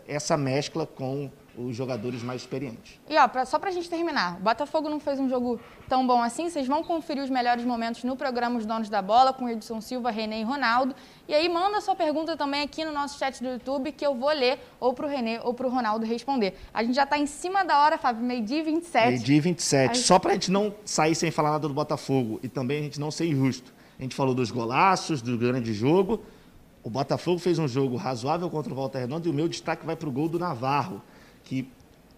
essa 0.08 0.38
mescla 0.38 0.86
com 0.86 1.30
os 1.58 1.76
jogadores 1.76 2.24
mais 2.24 2.42
experientes. 2.42 3.00
E 3.08 3.18
ó, 3.18 3.28
pra, 3.28 3.46
só 3.46 3.60
para 3.60 3.70
a 3.70 3.74
gente 3.74 3.90
terminar, 3.90 4.38
o 4.38 4.42
Botafogo 4.42 4.90
não 4.90 5.00
fez 5.00 5.20
um 5.20 5.30
jogo 5.30 5.60
tão 5.88 6.06
bom 6.06 6.22
assim. 6.22 6.50
Vocês 6.50 6.68
vão 6.68 6.84
conferir 6.84 7.24
os 7.24 7.30
melhores 7.30 7.64
momentos 7.64 8.04
no 8.04 8.16
programa 8.16 8.58
Os 8.58 8.66
Donos 8.66 8.90
da 8.90 9.02
Bola 9.02 9.32
com 9.34 9.48
Edson 9.48 9.80
Silva, 9.80 10.10
Renê 10.10 10.42
e 10.42 10.44
Ronaldo. 10.44 10.96
E 11.28 11.34
aí 11.34 11.48
manda 11.48 11.80
sua 11.80 11.96
pergunta 11.96 12.36
também 12.36 12.62
aqui 12.62 12.84
no 12.84 12.92
nosso 12.92 13.20
chat 13.20 13.42
do 13.42 13.50
YouTube 13.50 13.92
que 13.92 14.06
eu 14.06 14.16
vou 14.16 14.32
ler 14.32 14.60
ou 14.80 14.94
para 14.94 15.06
o 15.06 15.10
Renê 15.10 15.40
ou 15.44 15.54
para 15.54 15.68
o 15.68 15.70
Ronaldo 15.70 16.06
responder. 16.06 16.56
A 16.74 16.84
gente 16.84 16.96
já 16.96 17.04
está 17.04 17.18
em 17.18 17.28
cima 17.28 17.64
da 17.64 17.80
hora, 17.84 17.98
Fábio, 17.98 18.24
meio-dia 18.24 18.60
e 18.60 18.64
27. 18.64 19.08
Meio-dia 19.10 19.38
e 19.38 19.40
27. 19.40 19.96
Gente... 19.96 20.06
Só 20.06 20.18
para 20.18 20.32
a 20.32 20.34
gente 20.34 20.50
não 20.50 20.74
sair 20.84 21.14
sem 21.14 21.30
falar 21.30 21.52
nada 21.52 21.68
do 21.68 21.74
Botafogo 21.74 22.40
e 22.42 22.48
também 22.48 22.80
a 22.80 22.84
gente 22.84 23.00
não 23.00 23.12
ser 23.12 23.26
injusto. 23.28 23.74
A 24.00 24.02
gente 24.02 24.16
falou 24.16 24.34
dos 24.34 24.50
golaços, 24.50 25.22
do 25.22 25.38
grande 25.38 25.72
jogo. 25.72 26.22
O 26.84 26.90
Botafogo 26.90 27.40
fez 27.40 27.58
um 27.58 27.68
jogo 27.68 27.96
razoável 27.96 28.50
contra 28.50 28.72
o 28.72 28.76
Volta 28.76 29.00
Redonda 29.00 29.26
e 29.28 29.32
o 29.32 29.34
meu 29.34 29.48
destaque 29.48 29.86
vai 29.86 29.96
para 29.96 30.10
o 30.10 30.12
gol 30.12 30.28
do 30.28 30.38
Navarro, 30.38 31.02
que 31.44 31.70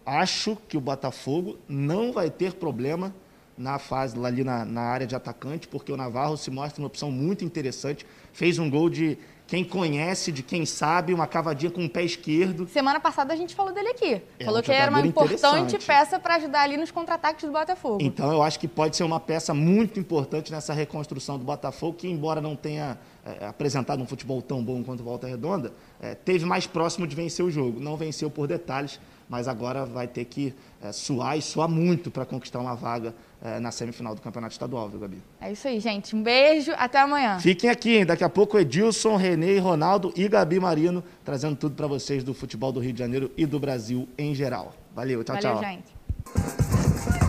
acho 0.04 0.58
que 0.68 0.76
o 0.76 0.82
Botafogo 0.82 1.58
não 1.70 2.12
vai 2.12 2.32
ter 2.32 2.54
problema 2.54 3.14
na 3.58 3.80
fase 3.80 4.18
ali 4.24 4.44
na, 4.44 4.66
na 4.66 4.82
área 4.82 5.08
de 5.08 5.16
atacante, 5.16 5.68
porque 5.68 5.92
o 5.92 5.98
Navarro 5.98 6.36
se 6.36 6.52
mostra 6.52 6.82
uma 6.82 6.88
opção 6.88 7.10
muito 7.10 7.46
interessante. 7.46 8.06
Fez 8.34 8.60
um 8.60 8.70
gol 8.70 8.90
de 8.90 9.18
quem 9.48 9.64
conhece, 9.64 10.32
de 10.32 10.42
quem 10.42 10.66
sabe, 10.66 11.14
uma 11.14 11.28
cavadinha 11.28 11.72
com 11.72 11.86
o 11.86 11.90
pé 11.90 12.04
esquerdo. 12.04 12.68
Semana 12.68 13.00
passada 13.00 13.34
a 13.34 13.36
gente 13.36 13.56
falou 13.56 13.72
dele 13.72 13.90
aqui. 13.90 14.22
É 14.40 14.46
falou 14.46 14.60
um 14.60 14.64
que 14.64 14.72
era 14.72 14.90
uma 14.90 15.06
importante 15.06 15.78
peça 15.78 16.20
para 16.20 16.36
ajudar 16.36 16.64
ali 16.64 16.76
nos 16.76 16.92
contra-ataques 16.92 17.46
do 17.46 17.52
Botafogo. 17.52 18.00
Então 18.02 18.32
eu 18.32 18.42
acho 18.42 18.60
que 18.60 18.68
pode 18.68 18.98
ser 18.98 19.04
uma 19.04 19.20
peça 19.20 19.54
muito 19.54 20.00
importante 20.00 20.52
nessa 20.52 20.74
reconstrução 20.74 21.38
do 21.38 21.46
Botafogo, 21.46 21.98
que 21.98 22.08
embora 22.08 22.42
não 22.42 22.56
tenha 22.56 22.98
é, 23.26 23.48
apresentado 23.48 24.02
um 24.02 24.06
futebol 24.06 24.42
tão 24.42 24.64
bom 24.64 24.84
quanto 24.84 25.04
Volta 25.04 25.28
Redonda, 25.28 25.74
é, 26.00 26.14
teve 26.14 26.46
mais 26.46 26.68
próximo 26.68 27.08
de 27.08 27.16
vencer 27.16 27.44
o 27.44 27.50
jogo. 27.50 27.80
Não 27.80 27.98
venceu 27.98 28.30
por 28.30 28.48
detalhes, 28.48 29.00
mas 29.28 29.48
agora 29.48 29.86
vai 29.86 30.08
ter 30.08 30.26
que 30.26 30.54
é, 30.82 30.92
suar 30.92 31.38
e 31.38 31.42
suar 31.42 31.68
muito 31.68 32.12
para 32.12 32.26
conquistar 32.26 32.60
uma 32.60 32.76
vaga 32.76 33.16
é, 33.42 33.60
na 33.60 33.72
semifinal 33.72 34.14
do 34.14 34.22
Campeonato 34.22 34.54
Estadual, 34.54 34.88
viu, 34.90 35.00
Gabi? 35.00 35.22
É 35.42 35.52
isso 35.52 35.68
aí, 35.68 35.80
gente. 35.80 36.16
Um 36.16 36.22
beijo, 36.22 36.72
até 36.78 37.00
amanhã. 37.00 37.40
Fiquem 37.40 37.70
aqui, 37.70 37.98
hein? 37.98 38.06
daqui 38.06 38.24
a 38.24 38.30
pouco 38.30 38.60
Edilson, 38.60 39.16
Renê, 39.16 39.58
Ronaldo 39.58 40.14
e 40.16 40.28
Gabi 40.28 40.60
Marino 40.60 41.04
trazendo 41.24 41.56
tudo 41.56 41.76
para 41.76 41.88
vocês 41.88 42.24
do 42.24 42.34
futebol 42.34 42.72
do 42.72 42.80
Rio 42.80 42.94
de 42.94 43.00
Janeiro 43.00 43.32
e 43.36 43.46
do 43.46 43.60
Brasil 43.60 44.08
em 44.18 44.36
geral. 44.36 44.74
Valeu, 44.94 45.24
tchau, 45.24 45.36
Valeu, 45.36 45.60
tchau. 45.60 45.64
Gente. 45.64 47.25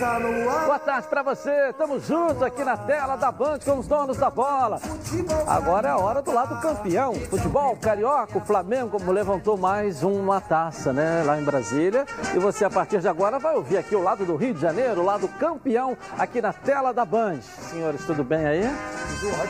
Está 0.00 0.18
no 0.18 0.48
ar. 0.48 0.64
Boa 0.64 0.78
tarde 0.78 1.08
para 1.08 1.22
você. 1.22 1.68
Estamos 1.68 2.06
juntos 2.06 2.42
aqui 2.42 2.64
na 2.64 2.74
tela 2.74 3.16
da 3.16 3.30
Band 3.30 3.58
com 3.62 3.78
os 3.78 3.86
donos 3.86 4.16
da 4.16 4.30
bola. 4.30 4.80
Agora 5.46 5.88
é 5.88 5.90
a 5.90 5.98
hora 5.98 6.22
do 6.22 6.32
lado 6.32 6.58
campeão. 6.62 7.12
Futebol 7.14 7.76
carioca, 7.76 8.38
o 8.38 8.40
Flamengo 8.40 8.96
levantou 9.12 9.58
mais 9.58 10.02
uma 10.02 10.40
taça, 10.40 10.90
né, 10.90 11.22
lá 11.26 11.38
em 11.38 11.44
Brasília. 11.44 12.06
E 12.34 12.38
você 12.38 12.64
a 12.64 12.70
partir 12.70 13.00
de 13.00 13.08
agora 13.08 13.38
vai 13.38 13.54
ouvir 13.54 13.76
aqui 13.76 13.94
o 13.94 14.02
lado 14.02 14.24
do 14.24 14.36
Rio 14.36 14.54
de 14.54 14.60
Janeiro, 14.60 15.02
o 15.02 15.04
lado 15.04 15.28
campeão 15.28 15.96
aqui 16.18 16.40
na 16.40 16.54
tela 16.54 16.92
da 16.92 17.04
Band. 17.04 17.40
Senhores, 17.42 18.02
tudo 18.06 18.24
bem 18.24 18.46
aí? 18.46 18.62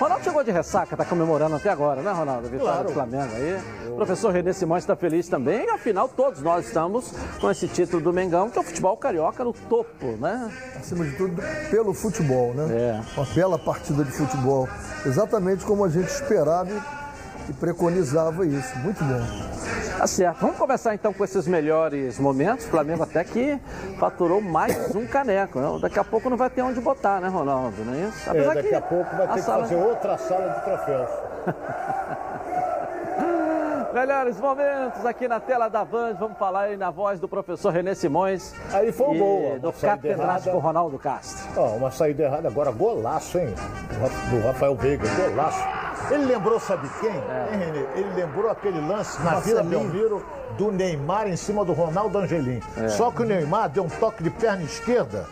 Ronaldo 0.00 0.24
chegou 0.24 0.42
de 0.42 0.50
ressaca, 0.50 0.96
tá 0.96 1.04
comemorando 1.04 1.54
até 1.54 1.70
agora, 1.70 2.02
né, 2.02 2.10
Ronaldo? 2.10 2.48
A 2.48 2.50
vitória 2.50 2.72
claro. 2.72 2.88
do 2.88 2.92
Flamengo 2.92 3.34
aí. 3.36 3.60
Eu... 3.84 3.92
O 3.92 3.96
professor 3.96 4.32
Renê 4.32 4.52
Simões 4.52 4.82
está 4.82 4.96
feliz 4.96 5.28
também. 5.28 5.64
E 5.66 5.70
afinal, 5.70 6.08
todos 6.08 6.42
nós 6.42 6.66
estamos 6.66 7.12
com 7.40 7.50
esse 7.50 7.68
título 7.68 8.02
do 8.02 8.12
Mengão, 8.12 8.50
que 8.50 8.58
é 8.58 8.60
o 8.60 8.64
futebol 8.64 8.96
carioca 8.96 9.44
no 9.44 9.52
topo, 9.52 10.06
né? 10.18 10.39
Acima 10.79 11.05
de 11.05 11.16
tudo, 11.16 11.42
pelo 11.70 11.92
futebol, 11.92 12.55
né? 12.55 12.66
É. 12.70 13.00
Uma 13.16 13.26
bela 13.35 13.59
partida 13.59 14.05
de 14.05 14.12
futebol. 14.12 14.68
Exatamente 15.05 15.64
como 15.64 15.85
a 15.85 15.88
gente 15.88 16.09
esperava 16.09 16.70
e 17.48 17.53
preconizava 17.53 18.46
isso. 18.46 18.79
Muito 18.79 19.03
bom. 19.03 19.20
Tá 19.98 20.07
certo. 20.07 20.40
Vamos 20.40 20.57
começar 20.57 20.94
então 20.94 21.12
com 21.12 21.22
esses 21.24 21.46
melhores 21.46 22.18
momentos. 22.18 22.64
O 22.64 22.68
Flamengo 22.68 23.03
até 23.03 23.22
que 23.22 23.59
faturou 23.98 24.40
mais 24.40 24.94
um 24.94 25.07
caneco. 25.07 25.61
Né? 25.61 25.79
Daqui 25.83 25.98
a 25.98 26.05
pouco 26.05 26.31
não 26.31 26.37
vai 26.37 26.48
ter 26.48 26.62
onde 26.62 26.81
botar, 26.81 27.20
né, 27.20 27.29
Ronaldo? 27.29 27.85
Não 27.85 27.94
é 27.94 28.09
isso? 28.09 28.31
É, 28.31 28.55
daqui 28.55 28.74
a 28.74 28.81
pouco 28.81 29.16
vai 29.16 29.26
ter 29.29 29.35
que 29.35 29.42
sala... 29.42 29.62
fazer 29.64 29.76
outra 29.76 30.16
sala 30.16 30.48
de 30.48 30.64
troféus. 30.64 31.11
Melhores 33.92 34.38
momentos 34.38 35.05
aqui 35.05 35.26
na 35.26 35.40
tela 35.40 35.68
da 35.68 35.85
Band. 35.85 36.14
Vamos 36.14 36.38
falar 36.38 36.62
aí 36.62 36.76
na 36.76 36.90
voz 36.90 37.18
do 37.18 37.29
professor 37.29 37.72
René 37.72 37.94
Simões. 37.94 38.55
Aí 38.72 38.92
foi 38.92 39.09
um 39.09 39.18
gol. 39.18 39.59
Do 39.59 39.72
catedrático 39.72 40.59
Ronaldo 40.59 40.98
Castro. 40.98 41.48
Ó, 41.57 41.76
uma 41.76 41.90
saída 41.90 42.22
errada. 42.22 42.48
Agora 42.48 42.70
golaço, 42.70 43.38
hein? 43.38 43.53
Do 44.31 44.46
Rafael 44.46 44.76
Veiga. 44.76 45.09
Golaço. 45.09 45.61
Ele 46.12 46.24
lembrou, 46.24 46.61
sabe 46.61 46.88
quem? 47.00 47.11
É. 47.11 47.48
Hein, 47.53 47.59
Renê? 47.59 47.87
Ele 47.96 48.14
lembrou 48.14 48.50
aquele 48.50 48.81
lance 48.81 49.20
na 49.22 49.40
Vila 49.40 49.62
Belmiro 49.62 50.24
do 50.57 50.70
Neymar 50.70 51.29
em 51.29 51.37
cima 51.37 51.64
do 51.64 51.72
Ronaldo 51.72 52.18
Angelim. 52.18 52.61
É. 52.76 52.88
Só 52.88 53.11
que 53.11 53.22
o 53.22 53.24
Neymar 53.24 53.70
deu 53.70 53.85
um 53.85 53.88
toque 53.88 54.22
de 54.22 54.31
perna 54.31 54.62
esquerda 54.62 55.26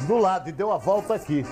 do 0.00 0.16
lado 0.16 0.48
e 0.48 0.52
deu 0.52 0.72
a 0.72 0.78
volta 0.78 1.14
aqui. 1.14 1.44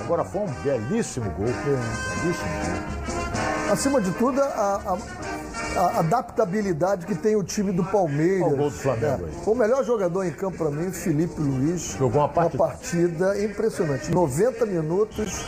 Agora 0.00 0.24
foi 0.24 0.42
um 0.42 0.52
belíssimo 0.62 1.30
gol. 1.32 1.46
É. 1.48 2.20
Belíssimo 2.20 2.48
gol. 2.48 3.72
Acima 3.72 4.00
de 4.00 4.12
tudo, 4.12 4.40
a, 4.40 4.80
a 4.86 5.35
a 5.76 6.00
adaptabilidade 6.00 7.06
que 7.06 7.14
tem 7.14 7.36
o 7.36 7.44
time 7.44 7.72
do 7.72 7.84
Palmeiras. 7.84 8.52
O 8.52 8.56
gol 8.56 8.70
do 8.70 8.76
Flamengo 8.76 9.26
é. 9.26 9.50
O 9.50 9.54
melhor 9.54 9.84
jogador 9.84 10.24
em 10.24 10.32
campo 10.32 10.58
para 10.58 10.70
mim, 10.70 10.90
Felipe 10.90 11.40
Luiz. 11.40 11.96
Jogou 11.98 12.22
uma 12.22 12.28
partida. 12.28 12.62
uma 12.62 12.68
partida 12.70 13.44
impressionante. 13.44 14.10
90 14.10 14.66
minutos, 14.66 15.44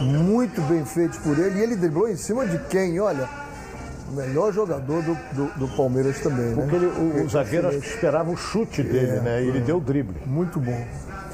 muito 0.00 0.60
bem 0.62 0.84
feitos 0.84 1.18
por 1.18 1.38
ele. 1.38 1.58
E 1.58 1.62
ele 1.62 1.76
driblou 1.76 2.08
em 2.08 2.16
cima 2.16 2.46
de 2.46 2.58
quem? 2.68 3.00
Olha, 3.00 3.28
O 4.12 4.14
melhor 4.14 4.52
jogador 4.52 5.02
do, 5.02 5.14
do, 5.32 5.58
do 5.58 5.68
Palmeiras 5.74 6.20
também, 6.20 6.54
Porque 6.54 6.76
né? 6.76 6.84
ele, 6.84 7.20
o, 7.20 7.24
o 7.24 7.28
zagueiro 7.30 7.68
acho 7.68 7.80
que 7.80 7.86
esperava 7.88 8.30
o 8.30 8.36
chute 8.36 8.82
dele, 8.82 9.20
né? 9.20 9.42
E 9.42 9.48
ele 9.48 9.60
deu 9.60 9.78
o 9.78 9.80
drible. 9.80 10.20
Muito 10.26 10.60
bom. 10.60 10.84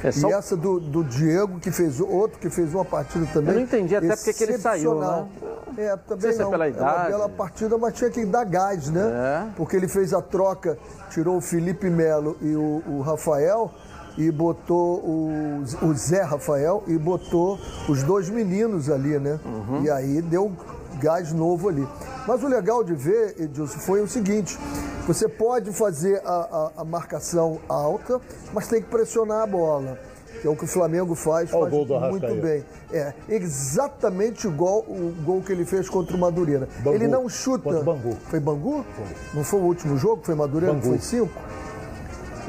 É 0.05 0.12
só- 0.12 0.29
E 0.29 0.33
essa 0.33 0.57
do, 0.57 0.79
do 0.79 1.03
Diego, 1.03 1.59
que 1.59 1.73
fez 1.73 1.99
outro 1.99 2.38
que 2.38 2.49
fez 2.49 2.73
uma 2.73 2.85
partida 2.85 3.27
também. 3.33 3.51
Eu 3.51 3.57
não 3.57 3.62
entendi 3.67 3.97
até 3.97 4.14
porque 4.14 4.33
que 4.33 4.45
ele 4.45 4.59
saiu, 4.59 4.93
excepcional. 4.93 5.29
É, 5.77 5.97
também 5.97 6.21
sei 6.23 6.33
se 6.35 6.41
é 6.41 6.45
não. 6.45 6.51
pela 6.53 6.64
uma 6.64 6.69
idade. 6.69 7.11
bela 7.11 7.29
partida, 7.29 7.77
mas 7.79 7.95
tinha 7.95 8.11
que 8.11 8.25
dar 8.25 8.45
gás, 8.45 8.88
né? 8.91 9.03
É. 9.03 9.47
Porque 9.57 9.75
ele 9.75 9.88
fez 9.88 10.14
a 10.14 10.23
troca, 10.23 10.79
tirou 11.11 11.37
o 11.37 11.41
Felipe 11.41 11.91
Melo 11.91 12.37
e 12.41 12.55
o, 12.55 12.83
o 12.87 13.01
Rafael 13.01 13.73
e 14.17 14.31
botou 14.31 14.99
o, 15.01 15.62
o 15.83 15.95
Zé 15.95 16.23
Rafael 16.23 16.85
e 16.87 16.97
botou 16.97 17.59
os 17.88 18.05
dois 18.05 18.29
meninos 18.29 18.88
ali, 18.88 19.19
né? 19.19 19.38
Uhum. 19.45 19.83
E 19.83 19.91
aí 19.91 20.23
deu 20.23 20.53
gás 21.01 21.33
novo 21.33 21.69
ali. 21.69 21.87
Mas 22.29 22.43
o 22.43 22.47
legal 22.47 22.85
de 22.85 22.93
ver, 22.95 23.35
Edilson, 23.41 23.79
foi 23.79 24.03
o 24.03 24.07
seguinte: 24.07 24.59
você 25.07 25.27
pode 25.27 25.73
fazer 25.73 26.21
a, 26.27 26.31
a- 26.31 26.83
a 26.83 26.85
marcação 26.85 27.59
alta, 27.67 28.21
mas 28.53 28.69
tem 28.69 28.83
que 28.83 28.88
pressionar 28.88 29.41
a 29.43 29.47
bola. 29.47 29.99
Que 30.43 30.47
é 30.47 30.51
o 30.51 30.55
que 30.55 30.64
o 30.64 30.69
Flamengo 30.69 31.14
faz, 31.17 31.53
Olha 31.53 31.59
o 31.59 31.61
faz 31.62 31.73
gol 31.73 31.85
do 31.87 31.99
muito 32.11 32.35
bem. 32.43 32.62
É, 32.93 33.12
exatamente 33.31 34.47
igual 34.47 34.81
o 34.81 35.12
gol 35.25 35.41
que 35.43 35.51
ele 35.51 35.64
fez 35.64 35.88
contra 35.88 36.14
o 36.14 36.21
Madureira. 36.21 36.69
Bangu. 36.81 36.95
Ele 36.97 37.09
não 37.09 37.29
chuta. 37.29 37.83
Bangu. 37.83 38.14
Foi 38.29 38.38
Bangu? 38.38 38.85
Não 39.35 39.43
foi 39.43 39.59
o 39.59 39.64
último 39.64 39.97
jogo? 39.97 40.21
Foi 40.23 40.35
Madureira? 40.37 40.75
Bangu. 40.75 40.87
Foi 40.91 40.99
cinco? 40.99 41.33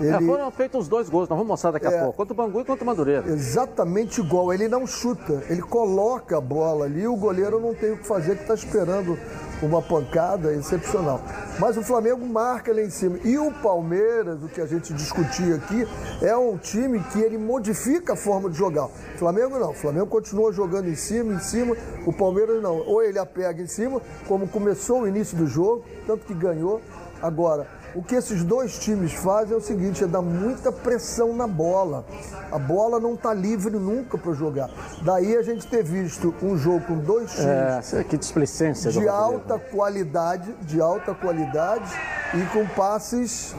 É, 0.01 0.05
Ele, 0.15 0.25
foram 0.25 0.51
feitos 0.51 0.81
os 0.81 0.87
dois 0.87 1.09
gols, 1.09 1.27
nós 1.27 1.35
vamos 1.37 1.47
mostrar 1.47 1.71
daqui 1.71 1.87
a 1.87 1.91
É. 1.91 1.99
pouco. 2.03 2.17
Contra 2.17 2.33
o 2.33 2.35
Bangu 2.37 2.61
e 2.61 2.65
contra 2.65 2.83
o 2.83 2.85
Madureira. 2.87 3.27
exatamente 3.29 4.21
igual. 4.21 4.53
Ele 4.53 4.67
não 4.67 4.85
chuta, 4.85 5.41
ele 5.49 5.61
coloca 5.61 6.37
a 6.37 6.41
bola 6.41 6.85
ali, 6.85 7.07
o 7.07 7.15
goleiro 7.15 7.59
não 7.59 7.73
tem 7.73 7.91
o 7.93 7.97
que 7.97 8.05
fazer, 8.05 8.35
que 8.35 8.41
está 8.43 8.53
esperando 8.53 9.17
uma 9.61 9.81
pancada 9.81 10.53
excepcional. 10.53 11.21
Mas 11.59 11.77
o 11.77 11.83
Flamengo 11.83 12.25
marca 12.25 12.73
lá 12.73 12.81
em 12.81 12.89
cima. 12.89 13.17
E 13.23 13.37
o 13.37 13.51
Palmeiras, 13.51 14.41
o 14.43 14.47
que 14.47 14.61
a 14.61 14.65
gente 14.65 14.93
discutia 14.93 15.55
aqui, 15.55 15.87
é 16.21 16.35
um 16.35 16.57
time 16.57 16.99
que 17.11 17.19
ele 17.19 17.37
modifica 17.37 18.13
a 18.13 18.15
forma 18.15 18.49
de 18.49 18.57
jogar. 18.57 18.85
O 18.85 19.17
Flamengo 19.17 19.59
não. 19.59 19.71
O 19.71 19.75
Flamengo 19.75 20.07
continua 20.07 20.51
jogando 20.51 20.87
em 20.87 20.95
cima, 20.95 21.33
em 21.33 21.39
cima. 21.39 21.75
O 22.05 22.13
Palmeiras 22.13 22.61
não. 22.61 22.77
Ou 22.77 23.03
ele 23.03 23.19
apega 23.19 23.61
em 23.61 23.67
cima, 23.67 24.01
como 24.27 24.47
começou 24.47 25.01
o 25.01 25.07
início 25.07 25.37
do 25.37 25.47
jogo, 25.47 25.83
tanto 26.07 26.25
que 26.25 26.33
ganhou. 26.33 26.81
Agora, 27.21 27.78
o 27.95 28.03
que 28.03 28.15
esses 28.15 28.43
dois 28.43 28.77
times 28.79 29.13
fazem 29.13 29.53
é 29.53 29.57
o 29.57 29.61
seguinte, 29.61 30.03
é 30.03 30.07
dar 30.07 30.21
muita 30.21 30.71
pressão 30.71 31.35
na 31.35 31.47
bola. 31.47 32.05
A 32.51 32.57
bola 32.59 32.99
não 32.99 33.13
está 33.15 33.33
livre 33.33 33.77
nunca 33.77 34.17
para 34.17 34.33
jogar. 34.33 34.69
Daí 35.03 35.35
a 35.35 35.41
gente 35.41 35.67
ter 35.67 35.83
visto 35.83 36.33
um 36.41 36.57
jogo 36.57 36.81
com 36.85 36.97
dois 36.97 37.31
times 37.31 37.93
É, 37.93 38.03
que 38.03 38.17
displicência 38.17 38.91
de 38.91 39.07
alta 39.07 39.57
qualidade, 39.59 40.51
de 40.61 40.79
alta 40.81 41.13
qualidade 41.13 41.89
e 42.33 42.45
com 42.53 42.65
passes 42.75 43.55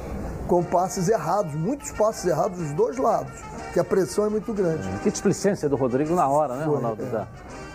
com 0.47 0.65
passes 0.65 1.09
errados, 1.09 1.55
muitos 1.55 1.93
passes 1.93 2.25
errados 2.27 2.59
dos 2.59 2.73
dois 2.73 2.97
lados, 2.97 3.33
que 3.73 3.79
a 3.79 3.85
pressão 3.85 4.27
é 4.27 4.29
muito 4.29 4.53
grande. 4.53 4.83
Que 5.01 5.09
displicência 5.09 5.69
do 5.69 5.77
Rodrigo 5.77 6.13
na 6.17 6.27
hora, 6.27 6.57
né, 6.57 6.65
Foi, 6.65 6.75
Ronaldo? 6.75 7.05
é. 7.05 7.07
Da- 7.07 7.29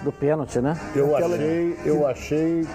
do 0.03 0.11
pênalti, 0.11 0.59
né? 0.59 0.77
Eu 0.93 1.15
Aquela- 1.15 1.35
achei, 1.35 1.79
eu 1.85 2.05
achei. 2.05 2.67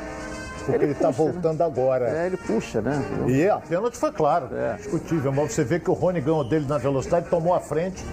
Porque 0.65 0.85
Ele 0.85 0.95
tá 0.95 1.09
puxa, 1.09 1.25
né? 1.25 1.33
voltando 1.33 1.63
agora. 1.63 2.09
É, 2.09 2.27
ele 2.27 2.37
puxa, 2.37 2.81
né? 2.81 3.03
E 3.27 3.49
a 3.49 3.59
pênalti 3.59 3.97
foi 3.97 4.13
claro, 4.13 4.49
É. 4.55 4.75
discutível. 4.75 5.33
Mas 5.33 5.53
você 5.53 5.65
vê 5.65 5.79
que 5.81 5.91
o 5.91 5.95
Rony 5.95 6.21
ganhou 6.21 6.45
dele 6.45 6.67
na 6.69 6.79
velocidade, 6.79 7.29
tomou 7.29 7.55
a 7.55 7.61
frente 7.61 8.05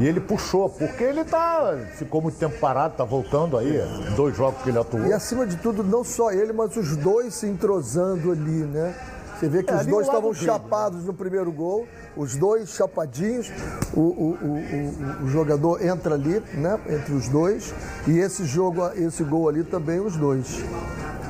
e 0.00 0.06
ele 0.06 0.20
puxou. 0.20 0.68
Porque 0.68 1.02
ele 1.04 1.24
tá. 1.24 1.74
Ficou 1.94 2.20
muito 2.22 2.38
tempo 2.38 2.58
parado, 2.58 2.94
tá 2.96 3.04
voltando 3.04 3.56
aí. 3.58 3.80
Dois 4.16 4.36
jogos 4.36 4.62
que 4.62 4.68
ele 4.70 4.78
atuou. 4.78 5.06
E 5.06 5.12
acima 5.12 5.46
de 5.46 5.56
tudo, 5.56 5.82
não 5.82 6.04
só 6.04 6.30
ele, 6.32 6.52
mas 6.52 6.76
os 6.76 6.96
dois 6.96 7.34
se 7.34 7.46
entrosando 7.46 8.30
ali, 8.32 8.64
né? 8.64 8.94
Você 9.38 9.48
vê 9.48 9.62
que 9.64 9.72
É, 9.72 9.76
os 9.76 9.86
dois 9.86 10.06
estavam 10.06 10.30
dele, 10.32 10.44
chapados 10.44 11.04
no 11.04 11.12
primeiro 11.12 11.50
gol, 11.50 11.86
os 12.16 12.36
dois 12.36 12.70
chapadinhos, 12.70 13.50
o, 13.92 14.00
o- 14.00 14.38
o- 14.40 15.22
o- 15.22 15.24
o 15.24 15.28
jogador 15.28 15.84
entra 15.84 16.14
ali, 16.14 16.40
né? 16.54 16.78
Entre 16.88 17.12
os 17.12 17.28
dois, 17.28 17.74
e 18.06 18.16
esse 18.18 18.44
jogo, 18.44 18.88
esse 18.94 19.24
gol 19.24 19.48
ali 19.48 19.64
também 19.64 19.98
os 19.98 20.16
dois. 20.16 20.62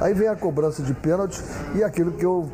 Aí 0.00 0.14
vem 0.14 0.28
a 0.28 0.36
cobrança 0.36 0.82
de 0.82 0.92
pênalti 0.94 1.40
e 1.74 1.82
aquilo 1.82 2.12
que 2.12 2.24
eu 2.24 2.50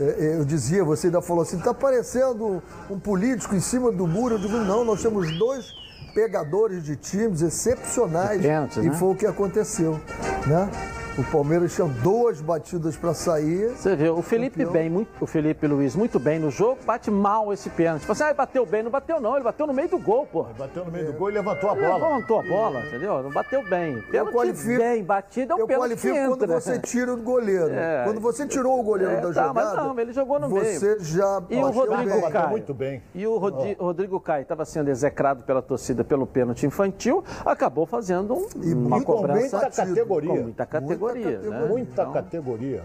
é, 0.00 0.36
eu 0.38 0.44
dizia, 0.44 0.84
você 0.84 1.08
ainda 1.08 1.20
falou 1.20 1.42
assim, 1.42 1.58
tá 1.58 1.74
parecendo 1.74 2.62
um 2.88 2.98
político 2.98 3.54
em 3.54 3.60
cima 3.60 3.90
do 3.90 4.06
muro. 4.06 4.36
Eu 4.36 4.38
digo, 4.38 4.56
não, 4.58 4.84
nós 4.84 5.02
temos 5.02 5.36
dois 5.38 5.72
pegadores 6.14 6.84
de 6.84 6.96
times 6.96 7.42
excepcionais. 7.42 8.40
De 8.40 8.46
pênalti, 8.46 8.78
e 8.78 8.88
né? 8.88 8.94
foi 8.94 9.12
o 9.12 9.14
que 9.14 9.26
aconteceu, 9.26 10.00
né? 10.46 10.70
O 11.18 11.24
Palmeiras 11.32 11.74
tinha 11.74 11.88
duas 11.88 12.40
batidas 12.40 12.96
para 12.96 13.12
sair. 13.12 13.70
Você 13.70 13.96
vê, 13.96 14.08
o 14.08 14.22
Felipe 14.22 14.58
Campeão. 14.58 14.72
bem, 14.72 14.88
muito, 14.88 15.08
o 15.20 15.26
Felipe 15.26 15.66
Luiz 15.66 15.96
muito 15.96 16.20
bem 16.20 16.38
no 16.38 16.48
jogo, 16.48 16.78
bate 16.86 17.10
mal 17.10 17.52
esse 17.52 17.68
pênalti. 17.70 18.06
Você 18.06 18.22
ah, 18.22 18.26
ele 18.28 18.36
bateu 18.36 18.64
bem, 18.64 18.84
não 18.84 18.90
bateu 18.90 19.20
não, 19.20 19.34
ele 19.34 19.42
bateu 19.42 19.66
no 19.66 19.72
meio 19.72 19.88
do 19.88 19.98
gol, 19.98 20.26
pô. 20.26 20.44
Bateu 20.56 20.84
no 20.84 20.92
meio 20.92 21.06
do 21.06 21.12
gol 21.18 21.28
e 21.28 21.32
levantou 21.32 21.70
a 21.70 21.72
Ele 21.76 21.86
bola. 21.86 22.08
levantou 22.08 22.38
a 22.38 22.42
bola, 22.44 22.86
entendeu? 22.86 23.20
Não 23.20 23.32
bateu 23.32 23.68
bem. 23.68 24.00
Pênalti 24.02 24.32
qualifico- 24.32 24.78
bem 24.80 25.02
batido 25.02 25.52
é 25.54 25.56
um 25.56 25.58
Eu 25.58 25.66
pênalti 25.66 25.88
que 25.96 25.96
qualifico 25.96 26.16
entra. 26.16 26.28
quando 26.46 26.62
você 26.62 26.78
tira 26.78 27.12
o 27.12 27.16
goleiro. 27.16 27.70
É. 27.74 28.04
Quando 28.04 28.20
você 28.20 28.46
tirou 28.46 28.78
o 28.78 28.82
goleiro 28.84 29.12
É, 29.12 29.16
da 29.16 29.22
tá, 29.22 29.32
jogada, 29.32 29.52
mas 29.54 29.74
não, 29.76 29.98
ele 29.98 30.12
jogou 30.12 30.38
no 30.38 30.48
meio. 30.48 30.78
você 30.78 30.98
já 31.00 31.42
E 31.50 31.56
o 31.56 31.68
Rodrigo 31.70 31.96
bem. 31.96 32.20
Bateu 32.20 32.30
Caio. 32.30 32.48
muito 32.50 32.72
bem. 32.74 33.02
E 33.12 33.26
o 33.26 33.38
Rodi- 33.38 33.76
Rodrigo 33.80 34.20
Caio 34.20 34.42
estava 34.42 34.64
sendo 34.64 34.88
execrado 34.88 35.42
pela 35.42 35.60
torcida 35.60 36.04
pelo 36.04 36.28
pênalti 36.28 36.64
infantil, 36.64 37.24
acabou 37.44 37.86
fazendo 37.86 38.34
um- 38.34 38.46
E 38.62 38.72
uma 38.72 38.90
muito 38.90 39.04
cobrança 39.04 39.58
batido. 39.58 39.88
categoria. 39.88 40.28
com 40.28 40.42
muita 40.42 40.64
categoria. 40.64 41.07
Categoria. 41.14 41.50
né? 41.50 41.66
Muita 41.68 42.02
Então, 42.02 42.12
categoria. 42.12 42.82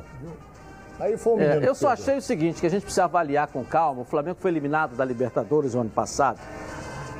Aí 1.00 1.18
foi 1.18 1.34
o 1.34 1.42
é, 1.42 1.68
eu 1.68 1.74
só 1.74 1.90
achei 1.90 2.18
o 2.18 2.22
seguinte, 2.22 2.62
que 2.62 2.68
a 2.68 2.70
gente 2.70 2.84
precisa 2.84 3.06
avaliar 3.06 3.48
com 3.48 3.64
calma. 3.64 4.02
O 4.02 4.06
Flamengo 4.06 4.38
foi 4.40 4.52
eliminado 4.52 4.96
da 4.96 5.04
Libertadores 5.04 5.74
no 5.74 5.82
ano 5.82 5.90
passado, 5.90 6.40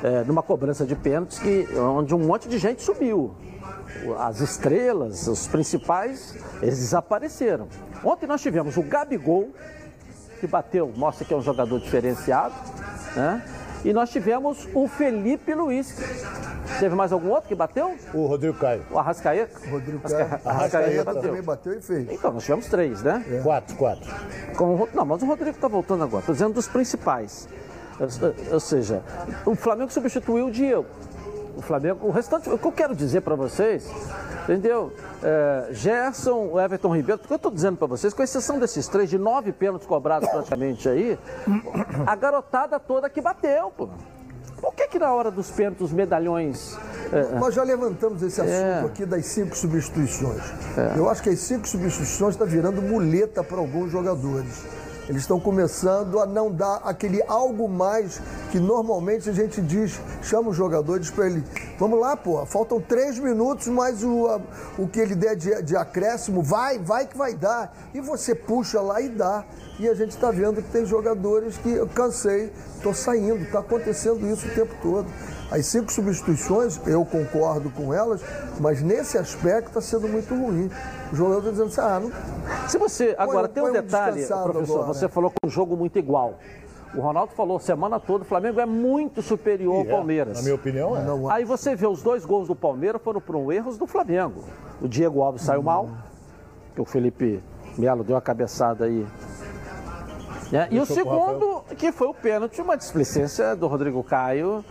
é, 0.02 0.22
numa 0.24 0.42
cobrança 0.42 0.86
de 0.86 0.94
pênaltis, 0.94 1.38
que, 1.38 1.66
onde 1.78 2.14
um 2.14 2.18
monte 2.18 2.48
de 2.48 2.58
gente 2.58 2.82
subiu. 2.82 3.34
As 4.18 4.40
estrelas, 4.40 5.26
os 5.26 5.46
principais, 5.46 6.34
eles 6.62 6.78
desapareceram. 6.78 7.68
Ontem 8.04 8.26
nós 8.26 8.40
tivemos 8.42 8.76
o 8.76 8.82
Gabigol, 8.82 9.50
que 10.40 10.46
bateu, 10.46 10.92
mostra 10.96 11.24
que 11.24 11.32
é 11.32 11.36
um 11.36 11.42
jogador 11.42 11.80
diferenciado, 11.80 12.54
né? 13.16 13.42
E 13.84 13.92
nós 13.92 14.10
tivemos 14.10 14.66
o 14.74 14.88
Felipe 14.88 15.54
Luiz. 15.54 15.94
Teve 16.80 16.94
mais 16.94 17.12
algum 17.12 17.28
outro 17.30 17.48
que 17.48 17.54
bateu? 17.54 17.94
O 18.14 18.26
Rodrigo 18.26 18.56
Caio. 18.58 18.82
O 18.90 18.98
Arrascaeta? 18.98 19.58
Rodrigo 19.70 19.98
Arrasca- 19.98 20.16
Caio. 20.24 20.30
Arrascaeta 20.44 20.48
Arrascaeta 20.48 21.04
bateu. 21.04 21.22
também 21.22 21.42
bateu 21.42 21.74
e 21.74 21.80
fez. 21.82 22.10
Então, 22.10 22.32
nós 22.32 22.42
tivemos 22.42 22.66
três, 22.66 23.02
né? 23.02 23.22
Quatro, 23.42 23.76
quatro. 23.76 24.10
Com 24.56 24.74
o 24.74 24.88
não, 24.94 25.04
mas 25.04 25.22
o 25.22 25.26
Rodrigo 25.26 25.50
está 25.50 25.68
voltando 25.68 26.02
agora. 26.04 26.20
Estou 26.20 26.32
dizendo 26.34 26.54
dos 26.54 26.66
principais. 26.66 27.46
Ou- 28.00 28.54
Ou 28.54 28.60
seja, 28.60 29.02
o 29.44 29.54
Flamengo 29.54 29.92
substituiu 29.92 30.46
o 30.46 30.50
Diego. 30.50 30.86
O 31.56 31.62
Flamengo, 31.62 32.06
o 32.06 32.10
restante, 32.10 32.50
o 32.50 32.58
que 32.58 32.66
eu 32.66 32.72
quero 32.72 32.94
dizer 32.96 33.20
para 33.20 33.34
vocês, 33.36 33.88
entendeu? 34.42 34.92
É, 35.22 35.68
Gerson, 35.70 36.48
o 36.52 36.60
Everton 36.60 36.94
Ribeiro, 36.96 37.18
porque 37.18 37.32
eu 37.32 37.36
estou 37.36 37.50
dizendo 37.50 37.76
para 37.76 37.86
vocês, 37.86 38.12
com 38.12 38.22
exceção 38.22 38.58
desses 38.58 38.88
três, 38.88 39.08
de 39.08 39.18
nove 39.18 39.52
pênaltis 39.52 39.86
cobrados 39.86 40.28
praticamente 40.28 40.88
aí, 40.88 41.18
a 42.06 42.16
garotada 42.16 42.78
toda 42.80 43.08
que 43.08 43.20
bateu, 43.20 43.70
pô. 43.70 43.88
Por 44.60 44.74
que 44.74 44.88
que 44.88 44.98
na 44.98 45.12
hora 45.12 45.30
dos 45.30 45.50
pênaltis, 45.50 45.92
medalhões... 45.92 46.76
é, 47.12 47.38
Nós 47.38 47.54
já 47.54 47.62
levantamos 47.62 48.22
esse 48.22 48.40
assunto 48.40 48.52
É. 48.54 48.80
aqui 48.80 49.04
das 49.04 49.26
cinco 49.26 49.54
substituições. 49.56 50.42
Eu 50.96 51.08
acho 51.10 51.22
que 51.22 51.28
as 51.28 51.38
cinco 51.40 51.68
substituições 51.68 52.34
estão 52.34 52.46
virando 52.46 52.80
muleta 52.80 53.44
para 53.44 53.58
alguns 53.58 53.90
jogadores. 53.90 54.64
Eles 55.08 55.22
estão 55.22 55.38
começando 55.38 56.18
a 56.18 56.24
não 56.24 56.50
dar 56.50 56.76
aquele 56.84 57.22
algo 57.28 57.68
mais 57.68 58.20
que 58.50 58.58
normalmente 58.58 59.28
a 59.28 59.32
gente 59.32 59.60
diz, 59.60 60.00
chama 60.22 60.48
os 60.50 60.56
jogadores 60.56 61.10
para 61.10 61.26
ele. 61.26 61.44
Vamos 61.78 62.00
lá, 62.00 62.16
pô, 62.16 62.44
faltam 62.46 62.80
três 62.80 63.18
minutos, 63.18 63.68
mais 63.68 64.02
o, 64.02 64.26
a- 64.28 64.40
o 64.78 64.88
que 64.88 64.98
ele 65.00 65.14
der 65.14 65.36
de, 65.36 65.62
de 65.62 65.76
acréscimo, 65.76 66.42
vai, 66.42 66.78
vai 66.78 67.06
que 67.06 67.16
vai 67.18 67.34
dar. 67.34 67.76
E 67.92 68.00
você 68.00 68.34
puxa 68.34 68.80
lá 68.80 69.00
e 69.00 69.08
dá. 69.10 69.44
E 69.78 69.88
a 69.88 69.94
gente 69.94 70.10
está 70.10 70.30
vendo 70.30 70.62
que 70.62 70.70
tem 70.70 70.86
jogadores 70.86 71.58
que 71.58 71.70
eu 71.70 71.86
cansei, 71.88 72.50
estou 72.76 72.94
saindo, 72.94 73.42
está 73.42 73.58
acontecendo 73.58 74.26
isso 74.30 74.46
o 74.46 74.54
tempo 74.54 74.74
todo. 74.80 75.06
As 75.54 75.66
cinco 75.66 75.92
substituições, 75.92 76.80
eu 76.84 77.04
concordo 77.04 77.70
com 77.70 77.94
elas, 77.94 78.20
mas 78.58 78.82
nesse 78.82 79.16
aspecto 79.16 79.68
está 79.68 79.80
sendo 79.80 80.08
muito 80.08 80.34
ruim. 80.34 80.68
O 81.12 81.14
jogador 81.14 81.38
está 81.38 81.50
dizendo 81.52 81.68
assim, 81.68 81.80
ah, 81.80 82.00
não, 82.00 82.68
Se 82.68 82.76
você. 82.76 83.14
Agora, 83.16 83.46
tem 83.46 83.62
um 83.62 83.66
põe 83.66 83.78
um 83.78 83.80
detalhe, 83.80 84.26
professor. 84.26 84.34
agora, 84.34 84.86
Você 84.88 85.04
né? 85.04 85.08
falou 85.08 85.30
que 85.30 85.36
é 85.44 85.46
um 85.46 85.50
jogo 85.50 85.76
muito 85.76 85.96
igual. 85.96 86.34
O 86.92 87.00
Ronaldo 87.00 87.34
falou 87.34 87.60
semana 87.60 88.00
toda: 88.00 88.24
o 88.24 88.26
Flamengo 88.26 88.58
é 88.58 88.66
muito 88.66 89.22
superior 89.22 89.76
ao 89.76 89.82
é, 89.82 89.90
Palmeiras. 89.90 90.38
Na 90.38 90.42
minha 90.42 90.56
opinião, 90.56 90.96
é. 90.96 91.04
não 91.04 91.30
Aí 91.30 91.44
você 91.44 91.76
vê 91.76 91.86
os 91.86 92.02
dois 92.02 92.24
gols 92.24 92.48
do 92.48 92.56
Palmeiras 92.56 93.00
foram 93.00 93.20
por 93.20 93.36
um 93.36 93.52
erros 93.52 93.78
do 93.78 93.86
Flamengo. 93.86 94.42
O 94.82 94.88
Diego 94.88 95.22
Alves 95.22 95.42
saiu 95.42 95.62
mal, 95.62 95.88
que 96.74 96.80
o 96.80 96.84
Felipe 96.84 97.40
Melo 97.78 98.02
deu 98.02 98.16
a 98.16 98.20
cabeçada 98.20 98.86
aí. 98.86 99.06
né? 100.50 100.66
E 100.72 100.80
o 100.80 100.84
segundo, 100.86 101.62
que 101.76 101.92
foi 101.92 102.08
o 102.08 102.14
pênalti, 102.14 102.60
uma 102.60 102.76
displicência 102.76 103.54
do 103.54 103.68
Rodrigo 103.68 104.02
Caio. 104.02 104.64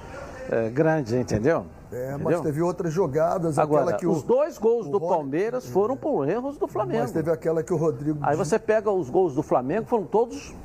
É, 0.50 0.70
grande, 0.70 1.16
entendeu? 1.18 1.66
É, 1.92 2.10
Entendeu? 2.16 2.20
mas 2.20 2.42
teve 2.42 2.62
outras 2.62 2.92
jogadas. 2.92 3.60
Agora, 3.60 3.84
aquela 3.84 3.98
que 4.00 4.08
os 4.08 4.24
o, 4.24 4.26
dois 4.26 4.58
gols 4.58 4.88
o 4.88 4.90
do 4.92 4.98
Rony- 4.98 5.14
Palmeiras 5.16 5.68
foram 5.68 5.96
por 5.96 6.28
erros 6.28 6.58
do 6.58 6.68
Flamengo. 6.68 7.02
Mas 7.02 7.12
teve 7.12 7.30
aquela 7.32 7.62
que 7.62 7.72
o 7.72 7.78
Rodrigo. 7.78 8.18
Aí 8.24 8.36
você 8.36 8.58
pega 8.58 8.90
os 8.90 9.10
gols 9.12 9.36
do 9.36 9.44
Flamengo, 9.44 9.86
foram 9.88 10.04
todos 10.06 10.56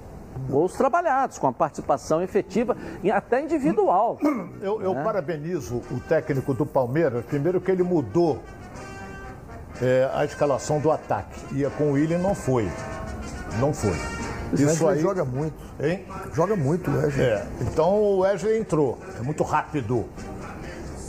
gols 0.49 0.73
trabalhados, 0.75 1.39
com 1.39 1.47
a 1.47 1.53
participação 1.53 2.23
efetiva 2.23 2.77
e 3.03 3.11
até 3.11 3.43
individual. 3.43 4.19
Eu, 4.63 4.81
É. 4.81 4.87
eu 4.87 4.95
parabenizo 4.95 5.83
o 5.91 6.01
técnico 6.09 6.55
do 6.55 6.65
Palmeiras, 6.65 7.25
primeiro 7.27 7.61
que 7.61 7.71
ele 7.71 7.83
mudou 7.83 8.39
é, 9.83 10.09
a 10.15 10.25
escalação 10.25 10.81
do 10.81 10.91
ataque. 10.91 11.39
Ia 11.55 11.69
com 11.71 11.91
o 11.91 11.93
William, 11.93 12.19
não 12.19 12.35
foi. 12.35 12.69
Não 13.61 13.73
foi. 13.75 13.93
Isso 14.53 14.89
aí. 14.89 15.01
joga 15.01 15.25
muito. 15.25 15.55
Hein? 15.81 16.07
Joga 16.35 16.57
muito, 16.57 16.91
o 16.91 16.97
Wesley. 16.97 17.27
É, 17.27 17.47
então 17.61 17.95
o 17.95 18.19
Wesley 18.21 18.59
entrou, 18.59 18.99
é 19.19 19.23
muito 19.23 19.43
rápido. 19.43 20.07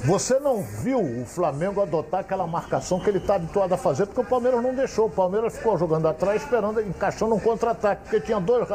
Você 0.06 0.40
não 0.40 0.62
viu 0.62 1.00
o 1.00 1.26
Flamengo 1.26 1.82
adotar 1.82 2.22
aquela 2.22 2.48
marcação 2.48 3.00
que 3.00 3.10
ele 3.10 3.18
está 3.18 3.36
habituado 3.36 3.74
a 3.74 3.78
fazer, 3.78 4.06
porque 4.06 4.22
o 4.22 4.24
Palmeiras 4.24 4.64
não 4.64 4.74
deixou. 4.74 5.08
O 5.08 5.10
Palmeiras 5.10 5.58
ficou 5.58 5.78
jogando 5.78 6.08
atrás, 6.08 6.42
esperando, 6.42 6.82
encaixando 6.82 7.36
um 7.36 7.40
contra-ataque, 7.40 8.04
porque 8.04 8.22
tinha 8.22 8.40
dois, 8.40 8.68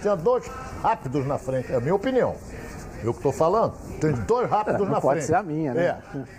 tinha 0.00 0.16
dois 0.16 0.46
rápidos 0.82 1.26
na 1.26 1.36
frente. 1.36 1.70
É 1.70 1.76
a 1.76 1.80
minha 1.80 1.94
opinião. 1.94 2.34
Eu 3.06 3.12
que 3.12 3.20
estou 3.20 3.32
falando. 3.32 3.74
Tem 4.00 4.12
dois 4.12 4.50
rápidos 4.50 4.80
É, 4.80 4.84
não 4.84 4.92
na 4.92 5.00
pode 5.00 5.20
frente. 5.20 5.26
ser 5.28 5.34
a 5.36 5.42
minha, 5.42 5.72
né? 5.72 5.96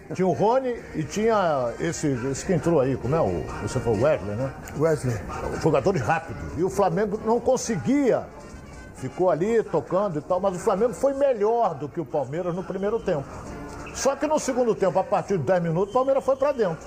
É. 0.10 0.14
Tinha 0.14 0.28
o 0.28 0.34
Rony 0.34 0.76
e 0.96 1.04
tinha 1.04 1.74
esse, 1.80 2.08
esse 2.30 2.46
que 2.46 2.54
entrou 2.54 2.82
aí, 2.82 2.98
como 2.98 3.16
é 3.16 3.22
o. 3.22 3.44
Você 3.62 3.80
falou 3.80 4.02
Wesley, 4.02 4.36
né? 4.36 4.52
Wesley. 4.78 5.16
jogadores 5.62 6.02
rápidos. 6.02 6.44
E 6.58 6.64
o 6.64 6.70
Flamengo 6.70 7.20
não 7.26 7.40
conseguia. 7.40 8.24
Ficou 8.98 9.30
ali 9.30 9.64
tocando 9.64 10.18
e 10.20 10.22
tal, 10.22 10.40
mas 10.42 10.56
o 10.56 10.60
Flamengo 10.60 10.94
foi 10.94 11.14
melhor 11.14 11.76
do 11.76 11.88
que 11.88 12.02
o 12.02 12.06
Palmeiras 12.06 12.54
no 12.54 12.64
primeiro 12.64 13.00
tempo. 13.00 13.24
Só 13.94 14.16
que 14.16 14.28
no 14.28 14.38
segundo 14.40 14.76
tempo, 14.76 14.98
a 15.00 15.04
partir 15.04 15.38
de 15.38 15.44
10 15.46 15.62
minutos, 15.64 15.92
o 15.92 15.94
Palmeiras 15.94 16.24
foi 16.24 16.36
para 16.36 16.52
dentro. 16.52 16.86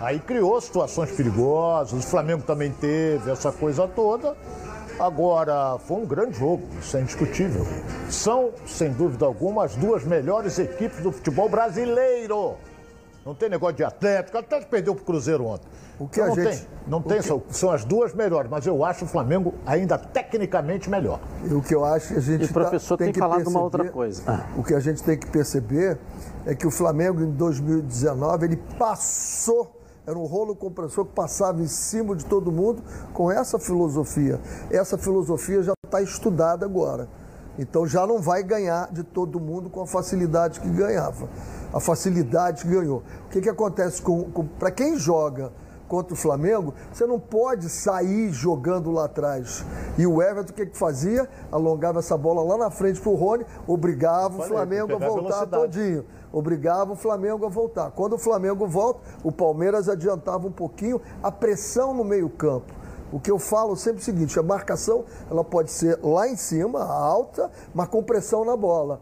Aí 0.00 0.18
criou 0.20 0.60
situações 0.60 1.10
perigosas, 1.12 1.92
o 1.92 2.02
Flamengo 2.06 2.42
também 2.42 2.70
teve 2.72 3.30
essa 3.30 3.50
coisa 3.50 3.88
toda. 3.88 4.36
Agora, 4.98 5.78
foi 5.78 5.96
um 5.98 6.06
grande 6.06 6.38
jogo, 6.38 6.62
isso 6.80 6.96
é 6.96 7.00
indiscutível. 7.00 7.66
São, 8.08 8.50
sem 8.66 8.90
dúvida 8.92 9.24
alguma, 9.24 9.64
as 9.64 9.74
duas 9.74 10.04
melhores 10.04 10.58
equipes 10.58 11.00
do 11.02 11.10
futebol 11.10 11.48
brasileiro. 11.48 12.54
Não 13.24 13.34
tem 13.36 13.48
negócio 13.48 13.76
de 13.76 13.84
Atlético, 13.84 14.36
o 14.36 14.40
Atlético 14.40 14.70
perdeu 14.70 14.94
pro 14.96 15.04
Cruzeiro 15.04 15.46
ontem. 15.46 15.66
O 15.98 16.08
que 16.08 16.20
Então 16.20 16.24
a 16.32 16.36
não 16.36 16.42
gente- 16.42 16.58
tem, 16.58 16.68
não 16.88 16.98
o 16.98 17.02
tem, 17.02 17.18
que- 17.18 17.26
são, 17.28 17.42
são 17.50 17.70
as 17.70 17.84
duas 17.84 18.12
melhores, 18.12 18.50
mas 18.50 18.66
eu 18.66 18.84
acho 18.84 19.04
o 19.04 19.08
Flamengo 19.08 19.54
ainda 19.64 19.96
tecnicamente 19.96 20.90
melhor. 20.90 21.20
E 21.44 21.54
o 21.54 21.62
que 21.62 21.72
eu 21.72 21.84
acho 21.84 22.08
que 22.08 22.14
a 22.18 22.20
gente 22.20 22.42
E 22.42 22.44
o 22.46 22.52
professor 22.52 22.96
tá- 22.96 23.04
tem 23.04 23.12
que 23.12 23.20
falado 23.20 23.38
uma 23.38 23.44
perceber- 23.44 23.62
outra 23.64 23.84
coisa. 23.90 24.22
Ah. 24.26 24.46
O 24.56 24.64
que 24.64 24.74
a 24.74 24.80
gente 24.80 25.02
tem 25.04 25.16
que 25.16 25.28
perceber 25.28 25.98
é 26.44 26.54
que 26.54 26.66
o 26.66 26.70
Flamengo 26.70 27.22
em 27.22 27.30
2019 27.30 28.46
ele 28.46 28.56
passou 28.78 29.80
era 30.06 30.18
um 30.18 30.26
rolo 30.26 30.56
compressor 30.56 31.04
que 31.04 31.12
passava 31.12 31.62
em 31.62 31.66
cima 31.68 32.16
de 32.16 32.24
todo 32.24 32.50
mundo 32.50 32.82
com 33.12 33.30
essa 33.30 33.58
filosofia. 33.58 34.40
Essa 34.70 34.98
filosofia 34.98 35.62
já 35.62 35.72
está 35.84 36.02
estudada 36.02 36.66
agora. 36.66 37.08
Então 37.58 37.86
já 37.86 38.06
não 38.06 38.20
vai 38.20 38.42
ganhar 38.42 38.90
de 38.92 39.04
todo 39.04 39.38
mundo 39.38 39.70
com 39.70 39.82
a 39.82 39.86
facilidade 39.86 40.58
que 40.60 40.68
ganhava. 40.68 41.28
A 41.72 41.78
facilidade 41.78 42.64
que 42.64 42.68
ganhou. 42.68 43.02
O 43.26 43.28
que, 43.28 43.40
que 43.40 43.48
acontece 43.48 44.02
com, 44.02 44.24
com 44.24 44.44
para 44.44 44.70
quem 44.70 44.98
joga 44.98 45.52
contra 45.86 46.14
o 46.14 46.16
Flamengo, 46.16 46.72
você 46.90 47.06
não 47.06 47.20
pode 47.20 47.68
sair 47.68 48.32
jogando 48.32 48.90
lá 48.90 49.04
atrás. 49.04 49.62
E 49.98 50.06
o 50.06 50.22
Everton, 50.22 50.50
o 50.50 50.54
que, 50.54 50.64
que 50.64 50.78
fazia? 50.78 51.28
Alongava 51.50 51.98
essa 51.98 52.16
bola 52.16 52.42
lá 52.42 52.56
na 52.56 52.70
frente 52.70 52.98
pro 52.98 53.14
Rony, 53.14 53.44
obrigava 53.66 54.42
o 54.42 54.42
Flamengo 54.42 54.94
a 54.94 54.98
voltar 54.98 55.46
todinho. 55.46 56.06
Obrigava 56.32 56.92
o 56.92 56.96
Flamengo 56.96 57.44
a 57.44 57.48
voltar. 57.48 57.90
Quando 57.90 58.14
o 58.14 58.18
Flamengo 58.18 58.66
volta, 58.66 59.00
o 59.22 59.30
Palmeiras 59.30 59.88
adiantava 59.88 60.46
um 60.46 60.52
pouquinho 60.52 61.00
a 61.22 61.30
pressão 61.30 61.92
no 61.92 62.02
meio-campo. 62.02 62.72
O 63.12 63.20
que 63.20 63.30
eu 63.30 63.38
falo 63.38 63.76
sempre 63.76 63.98
é 63.98 64.02
o 64.02 64.04
seguinte: 64.04 64.38
a 64.38 64.42
marcação 64.42 65.04
ela 65.30 65.44
pode 65.44 65.70
ser 65.70 65.98
lá 66.02 66.26
em 66.26 66.36
cima, 66.36 66.82
alta, 66.82 67.50
mas 67.74 67.88
com 67.88 68.02
pressão 68.02 68.44
na 68.44 68.56
bola. 68.56 69.00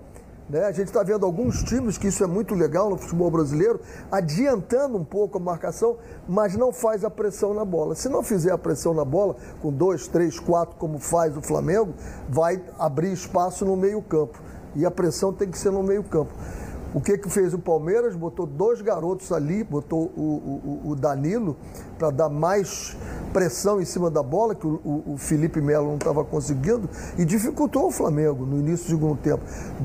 Né? 0.51 0.64
A 0.64 0.73
gente 0.73 0.88
está 0.88 1.05
vendo 1.05 1.25
alguns 1.25 1.62
times, 1.62 1.97
que 1.97 2.09
isso 2.09 2.25
é 2.25 2.27
muito 2.27 2.57
legal 2.57 2.90
no 2.90 2.99
futebol 2.99 3.31
brasileiro, 3.31 3.81
adiantando 4.11 4.99
um 4.99 5.05
pouco 5.05 5.38
a 5.38 5.40
marcação, 5.40 5.97
mas 6.29 6.57
não 6.57 6.73
faz 6.73 7.05
a 7.05 7.11
pressão 7.11 7.55
na 7.55 7.64
bola. 7.64 7.95
Se 7.95 8.09
não 8.09 8.21
fizer 8.21 8.51
a 8.51 8.59
pressão 8.59 8.93
na 8.93 9.05
bola, 9.05 9.37
com 9.62 9.73
dois, 9.73 10.09
três, 10.09 10.40
quatro, 10.40 10.75
como 10.77 10.99
faz 10.99 11.37
o 11.37 11.40
Flamengo, 11.40 11.95
vai 12.29 12.61
abrir 12.81 13.12
espaço 13.12 13.64
no 13.64 13.77
meio-campo. 13.77 14.40
E 14.75 14.85
a 14.85 14.90
pressão 14.90 15.33
tem 15.33 15.49
que 15.49 15.59
ser 15.59 15.71
no 15.71 15.85
meio-campo. 15.85 16.33
O 16.92 17.00
que 17.00 17.16
que 17.16 17.31
fez 17.31 17.55
o 17.55 17.59
Palmeiras? 17.59 18.16
Botou 18.16 18.46
dois 18.46 18.81
garotos 18.83 19.31
ali, 19.31 19.62
botou 19.62 20.11
o, 20.16 20.81
o- 20.85 20.90
o 20.90 20.96
Danilo 20.96 21.57
para 21.98 22.11
dar 22.11 22.29
mais 22.29 22.96
pressão 23.33 23.81
em 23.81 23.85
cima 23.85 24.11
da 24.11 24.22
bola, 24.24 24.55
que 24.57 24.66
o, 24.66 24.81
o- 25.07 25.16
Felipe 25.16 25.61
Melo 25.61 25.87
não 25.87 25.94
estava 25.94 26.24
conseguindo, 26.24 26.88
e 27.16 27.24
dificultou 27.24 27.87
o 27.87 27.90
Flamengo 27.92 28.44
no 28.44 28.59
início 28.59 28.87
do 28.87 28.90
segundo 28.90 29.16
tempo. 29.18 29.42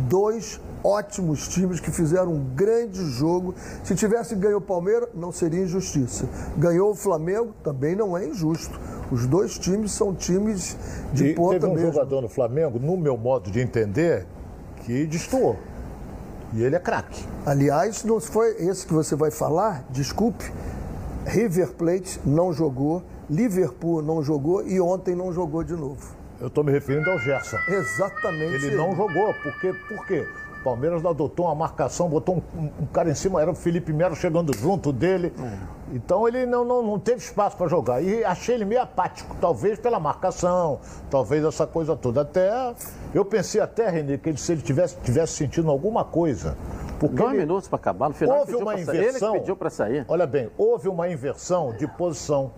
Dois 0.09 0.59
ótimos 0.83 1.47
times 1.47 1.79
que 1.79 1.91
fizeram 1.91 2.31
um 2.33 2.43
grande 2.55 3.03
jogo. 3.05 3.53
Se 3.83 3.93
tivesse 3.95 4.33
ganho 4.35 4.57
o 4.57 4.61
Palmeiras, 4.61 5.09
não 5.13 5.31
seria 5.31 5.61
injustiça. 5.61 6.27
Ganhou 6.57 6.89
o 6.91 6.95
Flamengo, 6.95 7.53
também 7.63 7.95
não 7.95 8.17
é 8.17 8.25
injusto. 8.27 8.79
Os 9.11 9.27
dois 9.27 9.59
times 9.59 9.91
são 9.91 10.13
times 10.15 10.75
de 11.13 11.27
e 11.27 11.35
ponta 11.35 11.59
teve 11.59 11.67
um 11.67 11.75
mesmo. 11.75 11.91
jogador 11.93 12.21
no 12.21 12.29
Flamengo, 12.29 12.79
no 12.79 12.97
meu 12.97 13.15
modo 13.15 13.51
de 13.51 13.59
entender, 13.59 14.25
que 14.83 15.05
destoou. 15.05 15.55
E 16.53 16.63
ele 16.63 16.75
é 16.75 16.79
craque. 16.79 17.25
Aliás, 17.45 18.03
não 18.03 18.19
foi 18.19 18.51
esse 18.59 18.85
que 18.87 18.93
você 18.93 19.15
vai 19.15 19.31
falar, 19.31 19.83
desculpe. 19.89 20.51
River 21.25 21.73
Plate 21.73 22.19
não 22.25 22.53
jogou, 22.53 23.01
Liverpool 23.29 24.01
não 24.01 24.21
jogou 24.23 24.65
e 24.65 24.79
ontem 24.79 25.15
não 25.15 25.33
jogou 25.33 25.63
de 25.63 25.73
novo. 25.73 26.15
Eu 26.39 26.47
estou 26.47 26.63
me 26.63 26.71
referindo 26.71 27.09
ao 27.09 27.17
Gerson. 27.17 27.57
Exatamente. 27.67 28.65
Ele 28.65 28.75
não 28.75 28.95
jogou, 28.95 29.33
porque, 29.41 29.73
por 29.87 30.05
quê? 30.05 30.27
O 30.59 30.63
Palmeiras 30.63 31.05
adotou 31.05 31.45
uma 31.45 31.55
marcação, 31.55 32.09
botou 32.09 32.43
um, 32.55 32.61
um- 32.81 32.85
cara 32.87 33.09
em 33.09 33.15
cima, 33.15 33.41
era 33.41 33.51
o 33.51 33.55
Felipe 33.55 33.93
Melo 33.93 34.15
chegando 34.15 34.55
junto 34.57 34.91
dele. 34.91 35.31
Então 35.93 36.27
ele 36.27 36.45
não, 36.45 36.65
não, 36.65 36.81
não 36.83 36.99
teve 36.99 37.19
espaço 37.19 37.55
para 37.55 37.67
jogar. 37.67 38.01
E 38.03 38.23
achei 38.23 38.55
ele 38.55 38.65
meio 38.65 38.81
apático, 38.81 39.35
talvez 39.39 39.79
pela 39.79 39.99
marcação, 39.99 40.79
talvez 41.09 41.43
essa 41.43 41.65
coisa 41.67 41.95
toda. 41.95 42.21
Até 42.21 42.73
eu 43.17 43.25
pensei 43.25 43.61
até, 43.61 43.89
Renê, 43.89 44.17
que 44.17 44.29
ele, 44.29 44.37
se 44.37 44.51
ele 44.51 44.61
tivesse, 44.61 44.97
tivesse 45.03 45.33
sentindo 45.33 45.69
alguma 45.71 46.03
coisa. 46.03 46.55
Porque 46.99 47.15
Dois 47.15 47.31
ele- 47.31 47.39
minutos 47.41 47.67
para 47.67 47.77
acabar, 47.77 48.09
no 48.09 48.15
final 48.15 48.37
houve 48.39 48.51
pediu 48.51 48.65
uma 48.65 48.71
sair. 48.73 48.81
Ele 48.81 48.91
que 48.91 48.97
inversão. 49.07 49.33
pediu 49.33 49.55
para 49.55 49.69
sair. 49.69 50.05
Olha 50.07 50.25
bem, 50.27 50.49
houve 50.57 50.87
uma 50.87 51.09
inversão 51.09 51.73
de 51.77 51.87
posição. 51.87 52.51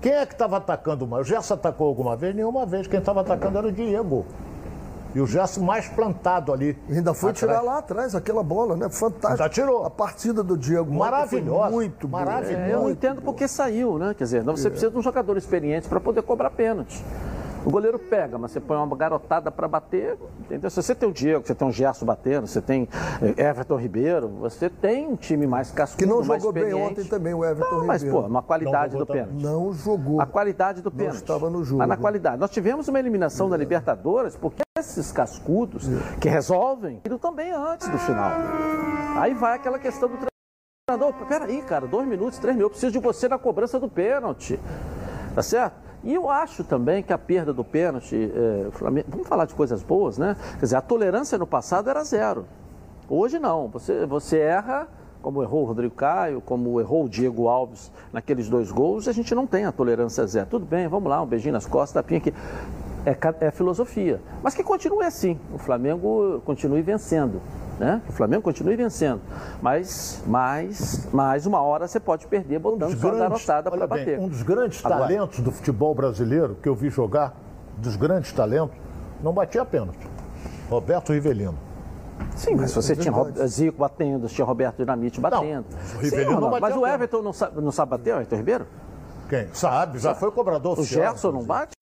Quem 0.00 0.12
é 0.12 0.26
que 0.26 0.34
estava 0.34 0.58
atacando 0.58 1.06
mais? 1.06 1.26
O 1.26 1.28
Gerson 1.28 1.54
atacou 1.54 1.86
alguma 1.88 2.14
vez? 2.14 2.34
Nenhuma 2.34 2.66
vez. 2.66 2.86
Quem 2.86 2.98
estava 2.98 3.22
atacando 3.22 3.56
era 3.56 3.66
o 3.66 3.72
Diego. 3.72 4.26
E 5.14 5.20
o 5.20 5.26
Gerson 5.26 5.62
mais 5.62 5.88
plantado 5.88 6.52
ali. 6.52 6.76
Ainda 6.90 7.14
foi 7.14 7.30
atrás. 7.30 7.38
tirar 7.38 7.62
lá 7.62 7.78
atrás 7.78 8.14
aquela 8.14 8.42
bola, 8.42 8.76
né? 8.76 8.88
Fantástico. 8.90 9.28
Ainda 9.42 9.48
tirou. 9.48 9.86
A 9.86 9.90
partida 9.90 10.42
do 10.42 10.58
Diego 10.58 10.92
Maravilhosa, 10.92 11.70
muito 11.70 12.06
boa. 12.08 12.24
maravilhosa. 12.24 12.64
É, 12.66 12.74
eu 12.74 12.90
entendo 12.90 13.22
porque 13.22 13.48
saiu, 13.48 13.96
né? 13.98 14.12
Quer 14.12 14.24
dizer, 14.24 14.44
não, 14.44 14.56
você 14.56 14.68
precisa 14.68 14.90
de 14.90 14.98
um 14.98 15.02
jogador 15.02 15.36
experiente 15.38 15.88
para 15.88 16.00
poder 16.00 16.20
cobrar 16.22 16.50
pênalti. 16.50 17.02
O 17.64 17.70
goleiro 17.70 17.98
pega, 17.98 18.36
mas 18.36 18.50
você 18.50 18.60
põe 18.60 18.76
uma 18.76 18.94
garotada 18.96 19.50
para 19.50 19.66
bater, 19.66 20.18
entendeu? 20.40 20.68
Se 20.68 20.82
você 20.82 20.94
tem 20.94 21.08
o 21.08 21.12
Diego, 21.12 21.46
você 21.46 21.54
tem 21.54 21.66
o 21.66 21.72
Gerson 21.72 22.04
batendo, 22.04 22.46
você 22.46 22.60
tem 22.60 22.86
eh, 23.22 23.48
Everton 23.48 23.76
Ribeiro, 23.76 24.28
você 24.28 24.68
tem 24.68 25.08
um 25.08 25.16
time 25.16 25.46
mais 25.46 25.70
cascudo, 25.70 25.98
Que 25.98 26.06
não 26.06 26.22
mais 26.22 26.42
jogou 26.42 26.52
bem 26.52 26.74
ontem 26.74 27.04
também, 27.04 27.32
o 27.32 27.42
Everton 27.42 27.78
Não, 27.78 27.86
mas, 27.86 28.02
Ribeiro. 28.02 28.22
pô, 28.22 28.28
uma 28.28 28.42
qualidade 28.42 28.92
Não 28.94 28.98
do 29.00 29.06
jogou 29.06 29.14
pênalti. 29.14 29.42
Não 29.42 29.72
jogou. 29.72 30.20
A 30.20 30.26
qualidade 30.26 30.82
do 30.82 30.90
pênalti. 30.90 31.16
estava 31.16 31.48
no 31.48 31.64
jogo. 31.64 31.78
Mas 31.78 31.88
na 31.88 31.96
qualidade. 31.96 32.36
Nós 32.36 32.50
tivemos 32.50 32.86
uma 32.88 32.98
eliminação 32.98 33.48
da 33.48 33.56
Libertadores 33.56 34.36
porque 34.36 34.62
esses 34.78 35.10
cascudos 35.10 35.88
que 36.20 36.28
resolvem 36.28 37.00
iram 37.04 37.16
também 37.16 37.50
antes 37.50 37.88
do 37.88 37.96
final. 37.96 38.30
Aí 39.16 39.32
vai 39.32 39.54
aquela 39.56 39.78
questão 39.78 40.08
do 40.08 40.18
treinador. 40.86 41.14
Peraí, 41.26 41.62
cara, 41.62 41.86
dois 41.86 42.06
minutos, 42.06 42.38
três 42.38 42.54
minutos, 42.54 42.82
eu 42.82 42.90
preciso 42.90 42.92
de 42.92 42.98
você 42.98 43.26
na 43.26 43.38
cobrança 43.38 43.80
do 43.80 43.88
pênalti. 43.88 44.60
Tá 45.34 45.42
certo? 45.42 45.83
E 46.04 46.12
eu 46.12 46.28
acho 46.28 46.62
também 46.62 47.02
que 47.02 47.12
a 47.12 47.18
perda 47.18 47.52
do 47.52 47.64
pênalti, 47.64 48.30
o 48.68 48.70
Flamengo- 48.72 49.06
vamos 49.08 49.26
falar 49.26 49.46
de 49.46 49.54
coisas 49.54 49.82
boas, 49.82 50.18
né? 50.18 50.36
Quer 50.58 50.66
dizer, 50.66 50.76
a 50.76 50.80
tolerância 50.82 51.38
no 51.38 51.46
passado 51.46 51.88
era 51.88 52.04
zero. 52.04 52.44
Hoje 53.08 53.38
não. 53.38 53.68
Você, 53.68 54.04
você 54.04 54.38
erra, 54.38 54.86
como 55.22 55.42
errou 55.42 55.62
o 55.62 55.64
Rodrigo 55.64 55.94
Caio, 55.94 56.42
como 56.42 56.78
errou 56.78 57.04
o 57.04 57.08
Diego 57.08 57.48
Alves 57.48 57.90
naqueles 58.12 58.48
dois 58.50 58.70
gols, 58.70 59.08
a 59.08 59.12
gente 59.12 59.34
não 59.34 59.46
tem 59.46 59.64
a 59.64 59.72
tolerância 59.72 60.26
zero. 60.26 60.46
Tudo 60.50 60.66
bem, 60.66 60.86
vamos 60.86 61.08
lá, 61.08 61.22
um 61.22 61.26
beijinho 61.26 61.54
nas 61.54 61.64
costas, 61.64 61.94
tapinha 61.94 62.18
aqui. 62.18 62.34
É, 63.06 63.46
é 63.46 63.50
filosofia. 63.50 64.20
Mas 64.42 64.54
que 64.54 64.62
continue 64.62 65.04
assim. 65.04 65.38
O 65.52 65.58
Flamengo 65.58 66.40
continue 66.44 66.80
vencendo. 66.82 67.40
Né? 67.78 68.00
O 68.08 68.12
Flamengo 68.12 68.42
continue 68.42 68.76
vencendo. 68.76 69.20
Mas, 69.60 70.22
mas, 70.26 71.08
mais 71.12 71.44
uma 71.44 71.60
hora 71.60 71.88
você 71.88 71.98
pode 71.98 72.26
perder 72.26 72.60
botando 72.60 72.96
sua 72.96 73.14
garotada 73.14 73.70
para 73.70 73.86
bater. 73.86 74.18
um 74.18 74.28
dos 74.28 74.42
grandes 74.42 74.84
Agora- 74.84 75.00
talentos 75.00 75.40
do 75.40 75.50
futebol 75.50 75.92
brasileiro 75.94 76.56
que 76.62 76.68
eu 76.68 76.74
vi 76.74 76.88
jogar, 76.88 77.34
dos 77.76 77.96
grandes 77.96 78.32
talentos, 78.32 78.76
não 79.22 79.32
batia 79.32 79.64
pênalti. 79.64 80.06
Roberto 80.70 81.12
Rivelino. 81.12 81.58
Sim, 82.36 82.54
mas 82.54 82.72
você 82.72 82.92
É 82.92 82.96
tinha 82.96 83.12
Zico 83.46 83.78
batendo, 83.78 84.28
tinha 84.28 84.44
Roberto 84.44 84.76
Dinamite 84.76 85.20
batendo. 85.20 85.66
o 85.96 85.98
Rivelino 85.98 86.30
não 86.30 86.34
Ronaldo, 86.36 86.60
mas 86.60 86.76
o. 86.76 86.86
Everton 86.86 87.22
não 87.22 87.32
sabe, 87.32 87.60
não 87.60 87.72
sabe 87.72 87.90
bater, 87.90 88.12
o 88.14 88.16
Everton 88.18 88.36
Ribeiro? 88.36 88.66
Quem? 89.34 89.48
Sabe, 89.52 89.98
já 89.98 90.14
foi 90.14 90.30
cobrador 90.30 90.78
O. 90.78 90.84
Gerson 90.84 91.32
não 91.32 91.42
bate? 91.42 91.74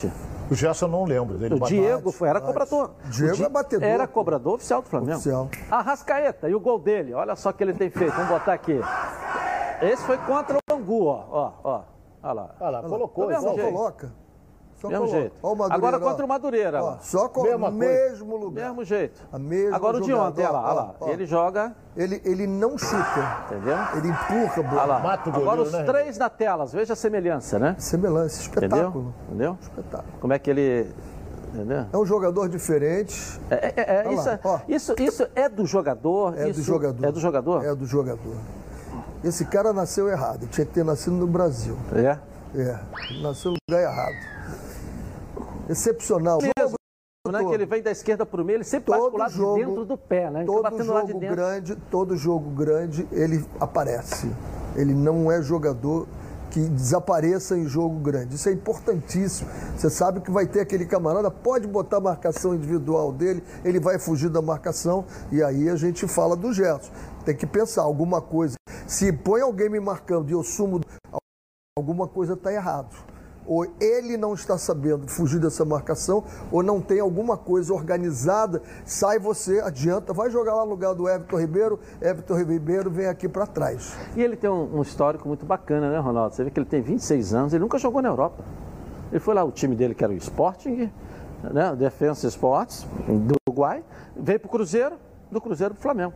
O 0.50 0.54
Gerson 0.54 0.86
não 0.88 1.04
lembro 1.04 1.36
dele. 1.36 1.54
O 1.54 1.58
bate. 1.58 1.74
Diego 1.74 2.10
foi, 2.10 2.28
era 2.28 2.40
cobrador. 2.40 2.92
Diego 3.10 3.36
Di- 3.36 3.44
é 3.44 3.48
batedor. 3.48 3.86
Era 3.88 4.06
cobrador 4.06 4.54
oficial 4.54 4.80
do 4.80 4.88
Flamengo. 4.88 5.12
Oficial. 5.18 5.48
Arrascaeta, 5.70 6.48
e 6.48 6.54
o 6.54 6.60
gol 6.60 6.78
dele, 6.78 7.12
olha 7.12 7.36
só 7.36 7.50
o 7.50 7.52
que 7.52 7.62
ele 7.62 7.74
tem 7.74 7.90
feito. 7.90 8.12
Vamos 8.14 8.30
botar 8.30 8.54
aqui. 8.54 8.80
Esse 9.82 10.02
foi 10.04 10.16
contra 10.18 10.56
o 10.56 10.60
Bangu, 10.70 11.06
ó. 11.06 11.24
Ó, 11.30 11.52
ó. 11.64 11.82
Olha 12.22 12.32
lá. 12.32 12.54
Olha 12.60 12.70
lá, 12.70 12.82
colocou. 12.88 13.28
Jeito. 13.30 13.72
coloca. 13.72 14.12
Só 14.82 14.88
Mesmo 14.88 15.04
coloca. 15.06 15.20
jeito. 15.20 15.34
Ó 15.42 15.52
o 15.52 15.56
Madureira, 15.56 15.74
Agora 15.76 15.96
ó. 15.96 16.00
contra 16.10 16.24
o 16.24 16.28
Madureira. 16.28 16.82
Ó, 16.84 16.96
só 17.00 17.28
com 17.28 17.40
o 17.42 17.70
mesmo 17.72 18.36
lugar. 18.36 18.64
Mesmo 18.66 18.84
jeito. 18.84 19.20
Agora 19.72 19.98
o 19.98 20.00
de 20.00 20.12
ontem, 20.12 20.42
olha 20.42 20.50
lá, 20.50 20.94
ó. 21.00 21.08
Ele 21.08 21.24
joga, 21.24 21.72
Ele, 21.96 22.20
ele 22.24 22.46
não 22.46 22.76
chuta, 22.76 23.44
entendeu? 23.46 23.76
ele 23.96 24.08
empurra 24.08 24.54
a 24.56 24.62
bola. 24.62 24.98
Mata 24.98 25.30
o 25.30 25.36
Agora 25.36 25.62
os 25.62 25.72
né, 25.72 25.84
três 25.84 26.18
na 26.18 26.28
tela, 26.28 26.66
veja 26.66 26.94
a 26.94 26.96
semelhança, 26.96 27.58
né? 27.60 27.76
Semelhança, 27.78 28.42
Entendeu? 28.48 28.66
espetáculo. 28.68 29.14
Entendeu? 29.28 29.58
Espetáculo. 29.62 30.12
Como 30.20 30.32
é 30.32 30.38
que 30.38 30.50
ele. 30.50 30.90
Entendeu? 31.54 31.84
É 31.92 31.96
um 31.96 32.04
jogador 32.06 32.48
diferente. 32.48 33.40
É, 33.50 33.54
é- 33.76 34.06
é- 34.08 34.12
isso, 34.12 34.28
é- 34.28 34.40
isso, 34.68 34.94
isso 34.98 35.26
é 35.34 35.48
do 35.48 35.64
jogador? 35.66 36.36
É 36.38 36.48
isso 36.48 36.60
do 36.60 36.64
jogador. 36.66 37.06
É 37.06 37.12
do 37.12 37.20
jogador? 37.20 37.64
É 37.64 37.74
do 37.74 37.86
jogador. 37.86 38.36
Esse 39.22 39.44
cara 39.44 39.72
nasceu 39.72 40.08
errado. 40.08 40.48
Tinha 40.48 40.66
que 40.66 40.72
ter 40.72 40.84
nascido 40.84 41.14
no 41.14 41.26
Brasil. 41.26 41.76
É. 41.94 42.18
É. 42.58 42.78
Nasceu 43.22 43.52
no 43.52 43.56
lugar 43.70 43.82
errado. 43.82 44.31
Excepcional. 45.68 46.38
Mesmo, 46.40 46.76
né? 47.30 47.38
todo. 47.38 47.48
Que 47.48 47.54
ele 47.54 47.66
vem 47.66 47.82
da 47.82 47.90
esquerda 47.90 48.26
para 48.26 48.42
o 48.42 48.44
meio, 48.44 48.56
ele 48.56 48.64
sempre 48.64 48.90
bate 48.90 49.02
Todo 49.02 49.16
lado 49.16 49.32
jogo, 49.32 49.58
de 49.58 49.64
dentro 49.64 49.84
do 49.84 49.96
pé, 49.96 50.30
né? 50.30 50.40
Ele 50.40 50.46
todo 50.46 50.70
de 50.76 50.82
jogo 50.84 51.06
dentro. 51.06 51.36
grande, 51.36 51.76
todo 51.90 52.16
jogo 52.16 52.50
grande, 52.50 53.08
ele 53.12 53.44
aparece. 53.60 54.30
Ele 54.76 54.94
não 54.94 55.30
é 55.30 55.40
jogador 55.42 56.08
que 56.50 56.60
desapareça 56.60 57.56
em 57.56 57.66
jogo 57.66 57.98
grande. 57.98 58.34
Isso 58.34 58.48
é 58.48 58.52
importantíssimo. 58.52 59.48
Você 59.76 59.88
sabe 59.88 60.20
que 60.20 60.30
vai 60.30 60.46
ter 60.46 60.60
aquele 60.60 60.84
camarada, 60.84 61.30
pode 61.30 61.66
botar 61.66 61.96
a 61.96 62.00
marcação 62.00 62.54
individual 62.54 63.10
dele, 63.10 63.42
ele 63.64 63.80
vai 63.80 63.98
fugir 63.98 64.28
da 64.28 64.42
marcação 64.42 65.06
e 65.30 65.42
aí 65.42 65.70
a 65.70 65.76
gente 65.76 66.06
fala 66.06 66.36
do 66.36 66.52
Gerson. 66.52 66.92
Tem 67.24 67.34
que 67.34 67.46
pensar 67.46 67.82
alguma 67.82 68.20
coisa. 68.20 68.56
Se 68.86 69.10
põe 69.12 69.40
alguém 69.40 69.70
me 69.70 69.80
marcando 69.80 70.28
e 70.28 70.32
eu 70.32 70.42
sumo, 70.42 70.80
alguma 71.78 72.06
coisa 72.06 72.34
está 72.34 72.52
errado. 72.52 72.94
Ou 73.46 73.66
ele 73.80 74.16
não 74.16 74.34
está 74.34 74.56
sabendo 74.56 75.08
fugir 75.08 75.40
dessa 75.40 75.64
marcação, 75.64 76.24
ou 76.50 76.62
não 76.62 76.80
tem 76.80 77.00
alguma 77.00 77.36
coisa 77.36 77.72
organizada. 77.74 78.62
Sai 78.84 79.18
você, 79.18 79.60
adianta, 79.60 80.12
vai 80.12 80.30
jogar 80.30 80.54
lá 80.54 80.64
no 80.64 80.70
lugar 80.70 80.94
do 80.94 81.08
Everton 81.08 81.38
Ribeiro. 81.38 81.80
Everton 82.00 82.34
Ribeiro 82.36 82.90
vem 82.90 83.06
aqui 83.06 83.28
para 83.28 83.46
trás. 83.46 83.94
E 84.16 84.22
ele 84.22 84.36
tem 84.36 84.48
um, 84.48 84.78
um 84.78 84.82
histórico 84.82 85.26
muito 85.26 85.44
bacana, 85.44 85.90
né, 85.90 85.98
Ronaldo? 85.98 86.34
Você 86.34 86.44
vê 86.44 86.50
que 86.50 86.58
ele 86.58 86.66
tem 86.66 86.80
26 86.80 87.34
anos, 87.34 87.52
ele 87.52 87.62
nunca 87.62 87.78
jogou 87.78 88.00
na 88.00 88.08
Europa. 88.08 88.44
Ele 89.10 89.20
foi 89.20 89.34
lá, 89.34 89.44
o 89.44 89.52
time 89.52 89.76
dele, 89.76 89.94
que 89.94 90.02
era 90.02 90.12
o 90.12 90.16
Sporting, 90.16 90.90
né? 91.42 91.76
Defensa 91.76 92.26
Sports, 92.28 92.86
do 93.06 93.34
Uruguai, 93.48 93.84
veio 94.16 94.40
pro 94.40 94.48
Cruzeiro, 94.48 94.96
do 95.30 95.40
Cruzeiro 95.40 95.74
pro 95.74 95.82
Flamengo. 95.82 96.14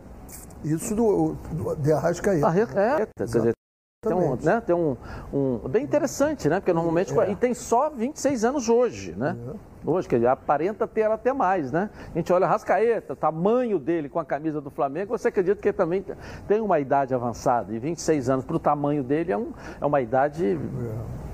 Isso 0.65 0.95
do, 0.95 1.37
do 1.53 1.77
de 1.77 1.93
Arrascaeta. 1.93 2.41
É, 2.81 3.07
quer 3.17 3.25
dizer, 3.25 3.55
tem 4.03 4.13
um, 4.17 4.37
né, 4.37 4.61
tem 4.65 4.75
um, 4.75 4.97
um- 5.33 5.69
Bem 5.69 5.83
interessante, 5.83 6.49
né? 6.49 6.61
Porque 6.61 6.73
normalmente. 6.73 7.13
E 7.29 7.35
tem 7.35 7.55
só 7.55 7.91
26 7.91 8.45
anos 8.45 8.69
hoje, 8.69 9.15
né? 9.17 9.37
Hoje, 9.85 10.09
que 10.09 10.15
ele 10.17 10.27
aparenta 10.27 10.87
ter 10.87 11.05
até 11.05 11.33
mais, 11.33 11.71
né? 11.71 11.91
A 12.15 12.19
gente 12.19 12.33
olha 12.33 12.47
Rascaeta, 12.47 13.13
o 13.13 13.17
tamanho 13.17 13.79
dele 13.79 14.09
com 14.09 14.19
a 14.19 14.25
camisa 14.25 14.61
do 14.61 14.71
Flamengo, 14.71 15.17
você 15.17 15.29
acredita 15.29 15.61
que 15.61 15.69
ele 15.69 15.77
também 15.77 16.05
tem 16.49 16.61
uma 16.61 16.79
idade 16.81 17.15
avançada. 17.15 17.73
E 17.73 17.79
26 17.79 18.29
anos 18.29 18.45
para 18.45 18.57
o 18.57 18.59
tamanho 18.59 19.03
dele 19.05 19.33
é, 19.33 19.37
um, 19.39 19.53
é 19.81 19.87
uma 19.87 20.01
idade 20.01 20.59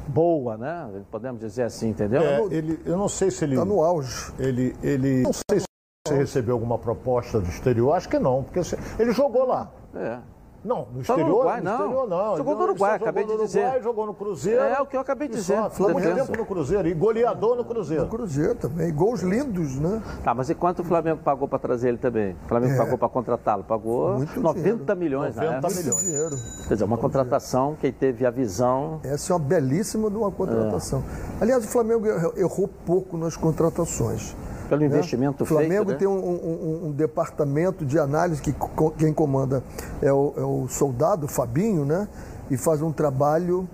boa, 0.07 0.57
né? 0.57 0.89
Podemos 1.11 1.41
dizer 1.41 1.63
assim, 1.65 1.89
entendeu? 1.91 2.21
É, 2.23 2.43
ele, 2.51 2.79
eu 2.85 2.97
não 2.97 3.09
sei 3.09 3.31
se 3.31 3.45
ele. 3.45 3.55
Está 3.55 3.65
no 3.65 3.83
auge. 3.83 4.33
Ele, 4.39 4.77
ele. 4.83 5.23
Não 5.23 5.33
sei 5.33 5.61
se 5.61 5.65
você 6.07 6.15
recebeu 6.15 6.55
alguma 6.55 6.79
proposta 6.79 7.41
do 7.41 7.49
exterior. 7.49 7.93
Acho 7.95 8.09
que 8.09 8.19
não, 8.19 8.43
porque 8.45 8.61
ele 8.99 9.13
jogou 9.13 9.47
lá. 9.47 9.71
É. 9.95 10.19
Não, 10.65 10.87
no 10.93 11.05
Só 11.05 11.15
no 11.15 11.21
exterior, 11.21 11.35
Uruguai, 11.39 11.59
no 11.59 11.65
não. 11.65 11.73
exterior 11.73 12.09
não. 12.09 12.37
Jogou 12.37 12.55
no 12.55 12.63
Uruguai, 12.63 12.93
jogou 12.93 13.09
acabei 13.09 13.25
no 13.25 13.33
de 13.37 13.43
dizer. 13.47 13.61
Uruguai, 13.63 13.83
Jogou 13.83 14.07
no 14.07 14.15
Cruzeiro. 14.15 14.61
É 14.63 14.81
o 14.81 14.87
que 14.87 14.97
eu 14.97 15.01
acabei 15.01 15.29
de 15.29 15.35
dizer. 15.35 15.57
Só, 15.57 15.71
ficou 15.71 15.91
muito 15.93 16.05
Defesa. 16.05 16.27
tempo 16.27 16.39
no 16.39 16.47
Cruzeiro. 16.47 16.89
E 16.89 16.95
goleador 16.95 17.57
no 17.57 17.65
Cruzeiro. 17.65 18.07
Cruzeiro 18.07 18.55
também. 18.55 18.93
Gols 18.95 19.23
lindos, 19.23 19.77
né? 19.81 20.01
Tá, 20.23 20.33
mas 20.35 20.49
e 20.51 20.55
quanto 20.55 20.83
o 20.83 20.85
Flamengo 20.85 21.21
pagou 21.25 21.49
para 21.49 21.59
trazer 21.59 21.89
ele 21.89 21.99
também? 21.99 22.37
O 22.45 22.49
Flamengo 22.49 22.75
É. 22.75 22.77
pagou 22.79 22.97
para 22.97 23.09
contratá-lo? 23.09 23.65
Pagou 23.65 24.15
Muito 24.19 24.41
90 24.41 24.95
milhões 24.95 25.35
na 25.35 25.43
90 25.43 25.67
época. 25.67 25.75
milhões. 25.83 26.03
Dinheiro. 26.05 26.37
Quer 26.69 26.75
dizer, 26.75 26.85
uma 26.85 26.99
contratação, 26.99 27.77
quem 27.81 27.93
teve 27.93 28.25
a 28.25 28.31
visão. 28.31 29.01
Essa 29.03 29.33
é 29.33 29.37
uma 29.37 29.41
belíssima 29.45 30.09
de 30.09 30.17
uma 30.17 30.31
contratação. 30.31 31.03
Aliás, 31.41 31.65
o 31.65 31.69
Flamengo 31.69 32.07
errou 32.37 32.69
pouco 32.87 33.17
nas 33.17 33.37
contratações. 33.37 34.37
Pelo 34.77 34.81
né? 34.81 34.87
investimento 34.87 35.45
O 35.45 35.47
Flamengo 35.47 35.87
feito, 35.87 35.91
né? 35.93 35.97
tem 35.97 36.09
um, 36.09 36.13
um- 36.13 36.87
um- 36.87 36.93
departamento 36.93 37.85
de 37.85 37.99
análise 37.99 38.41
que 38.41 38.55
quem 38.99 39.13
comanda 39.13 39.63
é 40.01 40.13
o, 40.13 40.33
é 40.37 40.43
o 40.43 40.67
soldado, 40.69 41.27
o 41.27 41.29
Fabinho, 41.29 41.85
né? 41.85 42.09
E 42.51 42.57
faz 42.57 42.81
um 42.83 42.91
trabalho. 42.93 43.69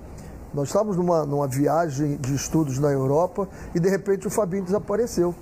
Nós 0.53 0.69
estávamos 0.69 0.97
numa, 0.97 1.25
numa 1.27 1.47
viagem 1.47 2.17
de 2.17 2.35
estudos 2.35 2.79
na 2.79 2.91
Europa 2.91 3.49
e 3.75 3.81
de 3.81 3.89
repente 3.89 4.27
o 4.27 4.31
Fabinho 4.31 4.65
desapareceu. 4.65 5.35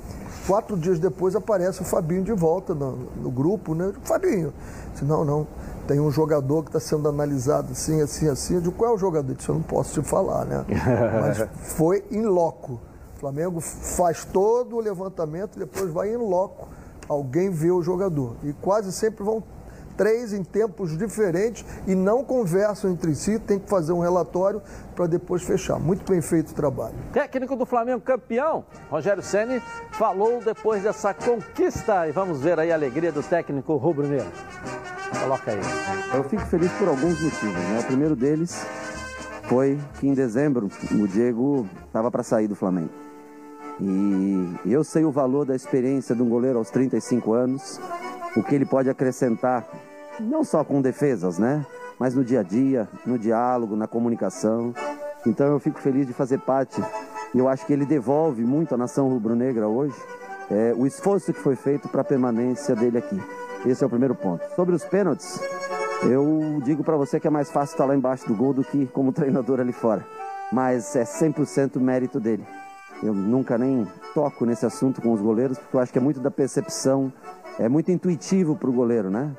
Quatro 0.46 0.76
dias 0.76 0.98
depois 0.98 1.34
aparece 1.34 1.80
o 1.82 1.84
Fabinho 1.84 2.22
de 2.22 2.32
volta 2.32 2.74
no, 2.74 2.96
no 3.16 3.30
grupo, 3.30 3.74
né? 3.74 3.92
Fabinho, 4.04 4.46
eu 4.48 4.52
disse, 4.92 5.04
não, 5.04 5.24
não. 5.24 5.46
Tem 5.88 6.00
um 6.00 6.10
jogador 6.10 6.62
que 6.64 6.68
está 6.68 6.80
sendo 6.80 7.08
analisado 7.08 7.68
assim, 7.72 8.00
assim, 8.00 8.28
assim. 8.28 8.54
Eu 8.54 8.60
digo, 8.60 8.74
qual 8.74 8.90
é 8.90 8.94
o 8.94 8.98
jogador? 8.98 9.30
Eu 9.32 9.36
disse, 9.36 9.48
eu 9.48 9.54
não 9.54 9.62
posso 9.62 10.00
te 10.00 10.06
falar, 10.06 10.44
né? 10.44 10.64
Mas 11.20 11.48
foi 11.76 12.04
em 12.10 12.22
loco. 12.26 12.80
O 13.16 13.18
Flamengo 13.18 13.60
faz 13.60 14.24
todo 14.24 14.76
o 14.76 14.80
levantamento 14.80 15.56
e 15.56 15.60
depois 15.60 15.90
vai 15.90 16.12
em 16.12 16.16
loco. 16.16 16.68
Alguém 17.08 17.50
vê 17.50 17.70
o 17.70 17.82
jogador. 17.82 18.36
E 18.42 18.52
quase 18.52 18.92
sempre 18.92 19.24
vão 19.24 19.42
três 19.96 20.32
em 20.32 20.44
tempos 20.44 20.96
diferentes 20.96 21.64
e 21.86 21.94
não 21.94 22.22
conversam 22.22 22.90
entre 22.90 23.14
si, 23.14 23.38
tem 23.38 23.58
que 23.58 23.68
fazer 23.68 23.92
um 23.92 24.00
relatório 24.00 24.60
para 24.94 25.06
depois 25.06 25.42
fechar. 25.42 25.78
Muito 25.78 26.10
bem 26.10 26.20
feito 26.20 26.50
o 26.50 26.54
trabalho. 26.54 26.94
Técnico 27.12 27.56
do 27.56 27.64
Flamengo 27.64 28.00
campeão, 28.02 28.64
Rogério 28.90 29.22
Ceni 29.22 29.60
falou 29.92 30.42
depois 30.44 30.82
dessa 30.82 31.14
conquista 31.14 32.06
e 32.06 32.12
vamos 32.12 32.40
ver 32.40 32.58
aí 32.58 32.70
a 32.70 32.74
alegria 32.74 33.10
do 33.10 33.22
técnico 33.22 33.76
rubro-negro. 33.76 34.30
Coloca 35.22 35.50
aí. 35.50 35.60
Eu 36.14 36.24
fico 36.24 36.44
feliz 36.46 36.70
por 36.72 36.88
alguns 36.88 37.18
motivos. 37.20 37.54
Né? 37.54 37.80
O 37.80 37.84
primeiro 37.84 38.14
deles 38.14 38.66
foi 39.44 39.78
que 39.98 40.06
em 40.06 40.12
dezembro 40.12 40.68
o 40.92 41.08
Diego 41.08 41.66
estava 41.86 42.10
para 42.10 42.22
sair 42.22 42.48
do 42.48 42.54
Flamengo. 42.54 43.05
E 43.80 44.72
eu 44.72 44.82
sei 44.82 45.04
o 45.04 45.10
valor 45.10 45.44
da 45.44 45.54
experiência 45.54 46.14
de 46.14 46.22
um 46.22 46.28
goleiro 46.28 46.58
aos 46.58 46.70
35 46.70 47.32
anos, 47.32 47.80
o 48.36 48.42
que 48.42 48.54
ele 48.54 48.64
pode 48.64 48.88
acrescentar, 48.88 49.66
não 50.18 50.42
só 50.42 50.64
com 50.64 50.80
defesas, 50.80 51.38
né? 51.38 51.64
Mas 51.98 52.14
no 52.14 52.24
dia 52.24 52.40
a 52.40 52.42
dia, 52.42 52.88
no 53.04 53.18
diálogo, 53.18 53.76
na 53.76 53.86
comunicação. 53.86 54.74
Então 55.26 55.46
eu 55.46 55.58
fico 55.58 55.80
feliz 55.80 56.06
de 56.06 56.12
fazer 56.12 56.38
parte. 56.40 56.82
E 57.34 57.38
eu 57.38 57.48
acho 57.48 57.66
que 57.66 57.72
ele 57.72 57.84
devolve 57.84 58.44
muito 58.44 58.74
à 58.74 58.78
nação 58.78 59.08
rubro-negra 59.08 59.68
hoje 59.68 59.96
é, 60.50 60.72
o 60.76 60.86
esforço 60.86 61.32
que 61.32 61.40
foi 61.40 61.56
feito 61.56 61.88
para 61.88 62.02
a 62.02 62.04
permanência 62.04 62.74
dele 62.74 62.98
aqui. 62.98 63.20
Esse 63.64 63.82
é 63.82 63.86
o 63.86 63.90
primeiro 63.90 64.14
ponto. 64.14 64.42
Sobre 64.54 64.74
os 64.74 64.84
pênaltis, 64.84 65.40
eu 66.04 66.60
digo 66.64 66.84
para 66.84 66.96
você 66.96 67.18
que 67.18 67.26
é 67.26 67.30
mais 67.30 67.50
fácil 67.50 67.74
estar 67.74 67.84
lá 67.84 67.96
embaixo 67.96 68.26
do 68.28 68.34
gol 68.34 68.52
do 68.52 68.62
que 68.62 68.86
como 68.86 69.12
treinador 69.12 69.60
ali 69.60 69.72
fora. 69.72 70.04
Mas 70.52 70.94
é 70.94 71.02
100% 71.02 71.80
mérito 71.80 72.20
dele. 72.20 72.46
Eu 73.02 73.12
nunca 73.14 73.58
nem 73.58 73.86
toco 74.14 74.44
nesse 74.46 74.64
assunto 74.64 75.02
com 75.02 75.12
os 75.12 75.20
goleiros, 75.20 75.58
porque 75.58 75.76
eu 75.76 75.80
acho 75.80 75.92
que 75.92 75.98
é 75.98 76.00
muito 76.00 76.20
da 76.20 76.30
percepção, 76.30 77.12
é 77.58 77.68
muito 77.68 77.90
intuitivo 77.90 78.56
para 78.56 78.70
o 78.70 78.72
goleiro, 78.72 79.10
né? 79.10 79.36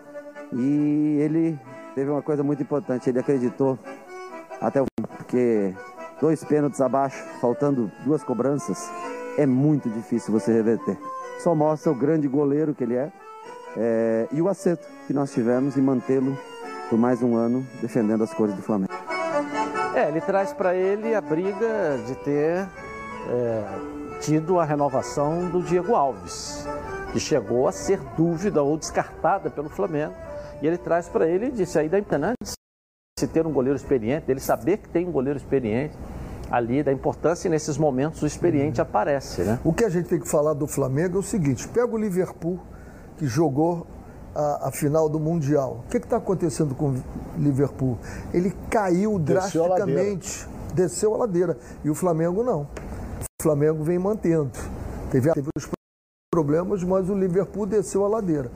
E 0.54 1.18
ele 1.20 1.60
teve 1.96 2.10
uma 2.10 2.22
coisa 2.22 2.44
muito 2.44 2.62
importante, 2.62 3.10
ele 3.10 3.20
acreditou 3.20 3.78
até 4.62 4.82
o 4.82 4.86
fim, 4.86 5.08
porque 5.18 5.74
dois 6.22 6.44
pênaltis 6.44 6.80
abaixo, 6.82 7.24
faltando 7.42 7.92
duas 8.06 8.24
cobranças, 8.24 8.90
é 9.38 9.46
muito 9.46 9.90
difícil 9.90 10.32
você 10.32 10.54
reverter. 10.54 10.98
Só 11.40 11.54
mostra 11.54 11.92
o 11.92 11.96
grande 11.96 12.28
goleiro 12.28 12.74
que 12.74 12.84
ele 12.84 12.96
é, 12.96 13.12
é, 13.76 14.28
e 14.32 14.42
o 14.42 14.48
acerto 14.48 14.88
que 15.06 15.14
nós 15.14 15.32
tivemos 15.32 15.78
em 15.78 15.82
mantê-lo 15.82 16.38
por 16.90 16.98
mais 16.98 17.22
um 17.22 17.36
ano 17.36 17.66
defendendo 17.82 18.24
as 18.24 18.34
cores 18.34 18.56
do 18.56 18.62
Flamengo. 18.62 18.92
É, 19.94 20.10
ele 20.10 20.22
traz 20.22 20.54
para 20.54 20.76
ele 20.76 21.14
a 21.14 21.22
briga 21.22 22.00
de 22.06 22.16
ter 22.16 22.68
é, 23.30 24.20
tido 24.20 24.60
a 24.60 24.66
renovação 24.66 25.50
do 25.50 25.62
Diego 25.62 25.96
Alves, 25.96 26.66
que 27.12 27.20
chegou 27.20 27.68
a 27.68 27.72
ser 27.72 28.00
dúvida 28.16 28.62
ou 28.62 28.78
descartada 28.78 29.50
pelo 29.50 29.70
Flamengo. 29.70 30.14
E 30.62 30.68
ele 30.68 30.78
traz 30.78 31.08
para 31.08 31.28
ele, 31.28 31.52
disse 31.52 31.78
aí 31.78 31.88
da 31.88 32.00
importância 32.00 32.56
de 33.20 33.28
ter 33.28 33.46
um 33.46 33.52
goleiro 33.52 33.76
experiente, 33.76 34.28
dele 34.28 34.40
saber 34.40 34.78
que 34.78 34.90
tem 34.90 35.08
um 35.08 35.12
goleiro 35.12 35.38
experiente 35.38 35.96
ali, 36.50 36.84
da 36.84 36.94
importância 36.94 37.48
e 37.48 37.52
nesses 37.52 37.78
momentos 37.78 38.22
o 38.22 38.28
experiente 38.28 38.80
aparece, 38.80 39.42
né? 39.42 39.60
O 39.64 39.74
que 39.74 39.84
a 39.84 39.90
gente 39.90 40.08
tem 40.08 40.20
que 40.20 40.28
falar 40.28 40.54
do 40.54 40.68
Flamengo 40.68 41.18
é 41.18 41.20
o 41.20 41.24
seguinte: 41.24 41.68
pega 41.68 41.94
o 41.94 41.98
Liverpool, 41.98 42.60
que 43.18 43.26
jogou 43.26 43.88
a, 44.36 44.68
a 44.68 44.72
final 44.72 45.10
do 45.10 45.20
Mundial. 45.20 45.84
O 45.86 45.90
que 45.90 45.98
está 45.98 46.18
acontecendo 46.18 46.76
com 46.76 46.92
o 46.92 47.04
Liverpool? 47.38 47.98
Ele 48.34 48.54
caiu 48.70 49.18
Desceu 49.20 49.66
a 49.66 49.68
drasticamente, 49.76 50.48
desceu 50.74 51.14
a 51.16 51.18
ladeira. 51.18 51.58
E 51.84 51.90
o 51.90 51.96
Flamengo 51.96 52.44
não. 52.44 52.68
O 53.40 53.44
Flamengo 53.44 53.84
vem 53.84 54.00
mantendo. 54.00 54.50
Teve, 55.12 55.32
teve 55.32 55.48
os 55.56 55.68
problemas, 56.34 56.84
mas 56.84 57.08
o 57.08 57.14
Liverpool 57.14 57.68
desceu 57.68 58.04
a 58.04 58.08
ladeira. 58.08 58.50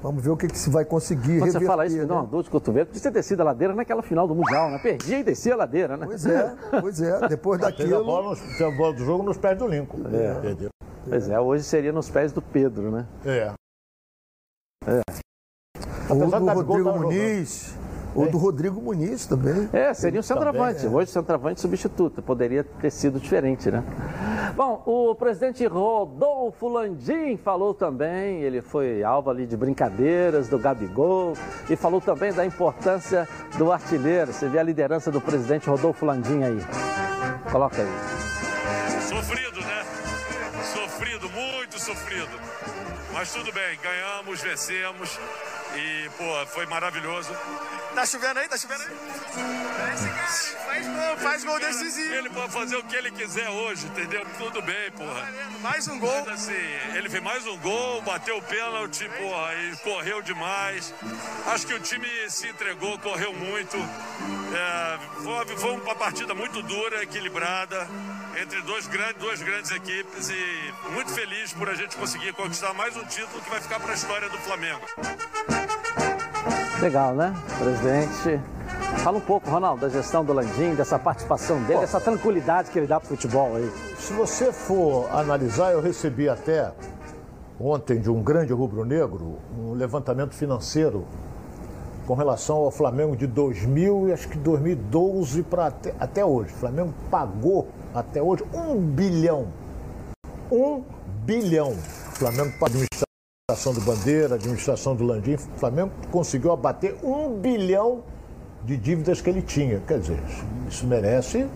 Vamos 0.00 0.22
ver 0.22 0.30
o 0.30 0.36
que, 0.36 0.46
que 0.46 0.56
se 0.56 0.70
vai 0.70 0.84
conseguir 0.84 1.40
Quando 1.40 1.46
reverter, 1.46 1.58
você 1.58 1.66
fala 1.66 1.86
isso, 1.86 1.96
me 1.96 2.06
dá 2.06 2.14
né? 2.14 2.20
uma 2.20 2.26
dor 2.26 2.42
de 2.44 2.50
cotovelo. 2.50 2.86
Podia 2.86 3.02
ter 3.02 3.10
descido 3.10 3.42
a 3.42 3.46
ladeira 3.46 3.74
naquela 3.74 4.00
final 4.00 4.28
do 4.28 4.34
Mundial, 4.34 4.70
né? 4.70 4.78
Perdia 4.78 5.18
e 5.18 5.24
descia 5.24 5.54
a 5.54 5.56
ladeira, 5.56 5.96
né? 5.96 6.06
Pois 6.06 6.24
é, 6.24 6.56
pois 6.80 7.02
é. 7.02 7.28
Depois 7.28 7.60
Teve 7.60 7.72
a, 7.72 7.76
daquilo... 7.76 8.04
bola 8.04 8.30
nos- 8.30 8.60
a 8.62 8.70
bola 8.70 8.92
do 8.94 9.04
jogo 9.04 9.22
nos 9.24 9.36
pés 9.36 9.58
do 9.58 9.66
Lincoln. 9.66 9.98
Entendeu? 9.98 10.68
Pois 11.08 11.28
é, 11.28 11.40
hoje 11.40 11.64
seria 11.64 11.92
nos 11.92 12.08
pés 12.08 12.30
do 12.30 12.40
Pedro, 12.40 12.92
né? 12.92 13.06
É. 13.26 13.52
Ou 16.08 16.22
Apesar 16.22 16.38
do 16.38 16.46
Rodrigo 16.46 16.84
tava 16.84 16.98
Muniz. 17.02 17.76
Ou 18.14 18.28
do 18.28 18.38
Rodrigo 18.38 18.80
Muniz 18.80 19.26
também. 19.26 19.68
É, 19.72 19.94
seria 19.94 20.20
um 20.20 20.22
centroavante. 20.22 20.80
Também, 20.80 20.92
é. 20.92 20.96
Hoje, 20.96 21.10
centroavante 21.10 21.60
substituto. 21.60 22.22
Poderia 22.22 22.64
ter 22.64 22.90
sido 22.90 23.20
diferente, 23.20 23.70
né? 23.70 23.84
Bom, 24.56 24.82
o 24.84 25.14
presidente 25.14 25.64
Rodolfo 25.66 26.68
Landim 26.68 27.36
falou 27.36 27.72
também, 27.72 28.42
ele 28.42 28.60
foi 28.60 29.02
alvo 29.02 29.30
ali 29.30 29.46
de 29.46 29.56
brincadeiras 29.56 30.48
do 30.48 30.58
Gabigol 30.58 31.34
e 31.68 31.76
falou 31.76 32.00
também 32.00 32.32
da 32.32 32.44
importância 32.44 33.28
do 33.56 33.70
artilheiro. 33.70 34.32
Você 34.32 34.48
vê 34.48 34.58
a 34.58 34.62
liderança 34.62 35.10
do 35.10 35.20
presidente 35.20 35.68
Rodolfo 35.68 36.04
Landim 36.04 36.42
aí. 36.42 36.60
Coloca 37.50 37.80
aí. 37.80 39.00
Sofrido, 39.02 39.60
né? 39.60 39.84
Sofrido, 40.64 41.30
muito 41.30 41.78
sofrido. 41.78 42.40
Mas 43.12 43.32
tudo 43.32 43.52
bem, 43.52 43.78
ganhamos, 43.82 44.40
vencemos 44.40 45.18
e, 45.76 46.10
pô, 46.16 46.46
foi 46.46 46.66
maravilhoso. 46.66 47.30
Tá 47.94 48.06
chovendo 48.06 48.40
aí? 48.40 48.48
Tá 48.48 48.56
chovendo 48.56 48.82
aí? 48.82 49.94
Esse 49.94 50.08
cara 50.08 50.60
faz 50.66 50.86
gol, 50.86 51.16
faz 51.18 51.44
gol 51.44 51.60
decisivo. 51.60 52.14
Ele 52.14 52.30
pode 52.30 52.52
fazer 52.52 52.76
o 52.76 52.84
que 52.84 52.96
ele 52.96 53.10
quiser 53.10 53.48
hoje, 53.48 53.86
entendeu? 53.86 54.24
Tudo 54.38 54.62
bem, 54.62 54.90
porra. 54.92 55.28
Mais 55.60 55.88
um 55.88 55.98
gol. 55.98 56.24
Mas 56.26 56.48
assim, 56.48 56.96
ele 56.96 57.08
fez 57.08 57.22
mais 57.22 57.46
um 57.46 57.56
gol, 57.58 58.02
bateu 58.02 58.38
o 58.38 58.42
pênalti, 58.42 59.08
porra, 59.18 59.54
e 59.54 59.76
correu 59.78 60.22
demais. 60.22 60.94
Acho 61.46 61.66
que 61.66 61.74
o 61.74 61.80
time 61.80 62.08
se 62.28 62.48
entregou, 62.48 62.98
correu 62.98 63.32
muito. 63.32 63.76
É, 63.76 64.98
foi, 65.22 65.56
foi 65.56 65.72
uma 65.72 65.94
partida 65.94 66.34
muito 66.34 66.62
dura, 66.62 67.02
equilibrada, 67.02 67.88
entre 68.38 68.60
dois 68.62 68.86
grandes, 68.86 69.16
duas 69.16 69.42
grandes 69.42 69.70
equipes 69.70 70.30
e 70.30 70.92
muito 70.92 71.10
feliz 71.10 71.52
por 71.52 71.68
a 71.68 71.74
gente 71.74 71.96
conseguir 71.96 72.32
conquistar 72.32 72.72
mais 72.74 72.96
um 72.96 73.04
título 73.04 73.40
que 73.42 73.50
vai 73.50 73.60
ficar 73.60 73.80
para 73.80 73.92
a 73.92 73.94
história 73.94 74.28
do 74.28 74.38
Flamengo. 74.38 74.80
Legal, 76.80 77.14
né? 77.14 77.34
Presidente. 77.58 78.40
Fala 79.02 79.18
um 79.18 79.20
pouco, 79.20 79.48
Ronaldo, 79.50 79.82
da 79.82 79.88
gestão 79.88 80.24
do 80.24 80.32
Landim, 80.32 80.74
dessa 80.74 80.98
participação 80.98 81.62
dele, 81.64 81.80
dessa 81.80 82.00
tranquilidade 82.00 82.70
que 82.70 82.78
ele 82.78 82.86
dá 82.86 82.98
pro 82.98 83.08
futebol 83.08 83.56
aí. 83.56 83.70
Se 83.98 84.12
você 84.12 84.52
for 84.52 85.08
analisar, 85.12 85.72
eu 85.72 85.80
recebi 85.80 86.28
até 86.28 86.72
ontem 87.58 88.00
de 88.00 88.10
um 88.10 88.22
grande 88.22 88.52
rubro-negro 88.52 89.38
um 89.58 89.72
levantamento 89.72 90.34
financeiro 90.34 91.06
com 92.06 92.14
relação 92.14 92.56
ao 92.56 92.70
Flamengo 92.70 93.14
de 93.14 93.26
2000 93.26 94.08
e 94.08 94.12
acho 94.12 94.28
que 94.28 94.38
2012 94.38 95.42
para 95.42 95.66
até, 95.66 95.94
até 96.00 96.24
hoje. 96.24 96.52
O 96.52 96.56
Flamengo 96.56 96.92
pagou 97.10 97.68
até 97.94 98.22
hoje 98.22 98.44
um 98.54 98.76
bilhão. 98.76 99.48
Um 100.50 100.82
bilhão. 101.24 101.70
O 101.72 102.16
Flamengo 102.16 102.52
para 102.58 102.68
administração 102.68 103.74
do 103.74 103.80
Bandeira, 103.80 104.34
administração 104.34 104.94
do 104.94 105.04
Landim, 105.04 105.34
o 105.34 105.58
Flamengo 105.58 105.90
conseguiu 106.10 106.52
abater 106.52 106.96
um 107.02 107.38
bilhão 107.38 108.02
de 108.64 108.76
dívidas 108.76 109.20
que 109.20 109.30
ele 109.30 109.42
tinha. 109.42 109.80
Quer 109.80 109.98
dizer, 110.00 110.22
isso 110.68 110.86
merece 110.86 111.46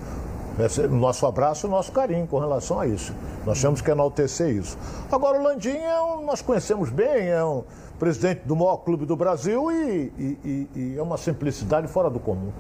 o 0.89 0.95
nosso 0.95 1.27
abraço 1.27 1.67
e 1.67 1.69
o 1.69 1.71
nosso 1.71 1.93
carinho 1.93 2.27
com 2.27 2.39
relação 2.39 2.79
a 2.81 2.87
isso. 2.87 3.13
Nós 3.45 3.61
temos 3.61 3.81
que 3.81 3.91
enaltecer 3.91 4.49
isso. 4.51 4.79
Agora, 5.11 5.39
o 5.39 5.43
Landim 5.43 5.77
é 5.77 6.01
um, 6.01 6.25
nós 6.25 6.41
conhecemos 6.41 6.91
bem, 6.91 7.29
é 7.29 7.45
um 7.45 7.65
presidente 7.99 8.43
do 8.47 8.57
maior 8.57 8.79
clube 8.79 9.05
do 9.05 9.17
Brasil 9.17 9.71
e- 9.71 10.13
e- 10.19 10.69
e 10.75 10.95
é 10.97 11.03
uma 11.03 11.19
simplicidade 11.19 11.89
fora 11.89 12.09
do 12.09 12.19
comum. 12.21 12.51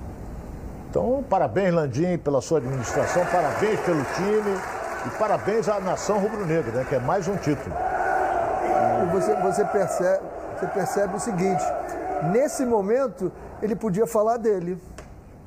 Então, 0.95 1.25
parabéns, 1.29 1.75
Landim, 1.75 2.17
pela 2.19 2.41
sua 2.41 2.59
administração, 2.59 3.27
parabéns 3.27 3.81
pelo 3.81 4.05
time 4.15 4.57
e 5.05 5.19
parabéns 5.19 5.69
à 5.69 5.81
nação 5.81 6.21
rubro-negra, 6.21 6.71
né, 6.71 6.87
que 6.89 6.95
é 6.95 7.01
mais 7.01 7.27
um 7.27 7.35
título. 7.35 7.75
E 9.03 9.13
você, 9.13 9.35
você, 9.35 9.65
percebe, 9.65 10.23
você 10.57 10.67
percebe 10.69 11.17
o 11.17 11.19
seguinte: 11.19 11.65
nesse 12.31 12.65
momento, 12.65 13.33
ele 13.61 13.75
podia 13.75 14.07
falar 14.07 14.37
dele. 14.37 14.81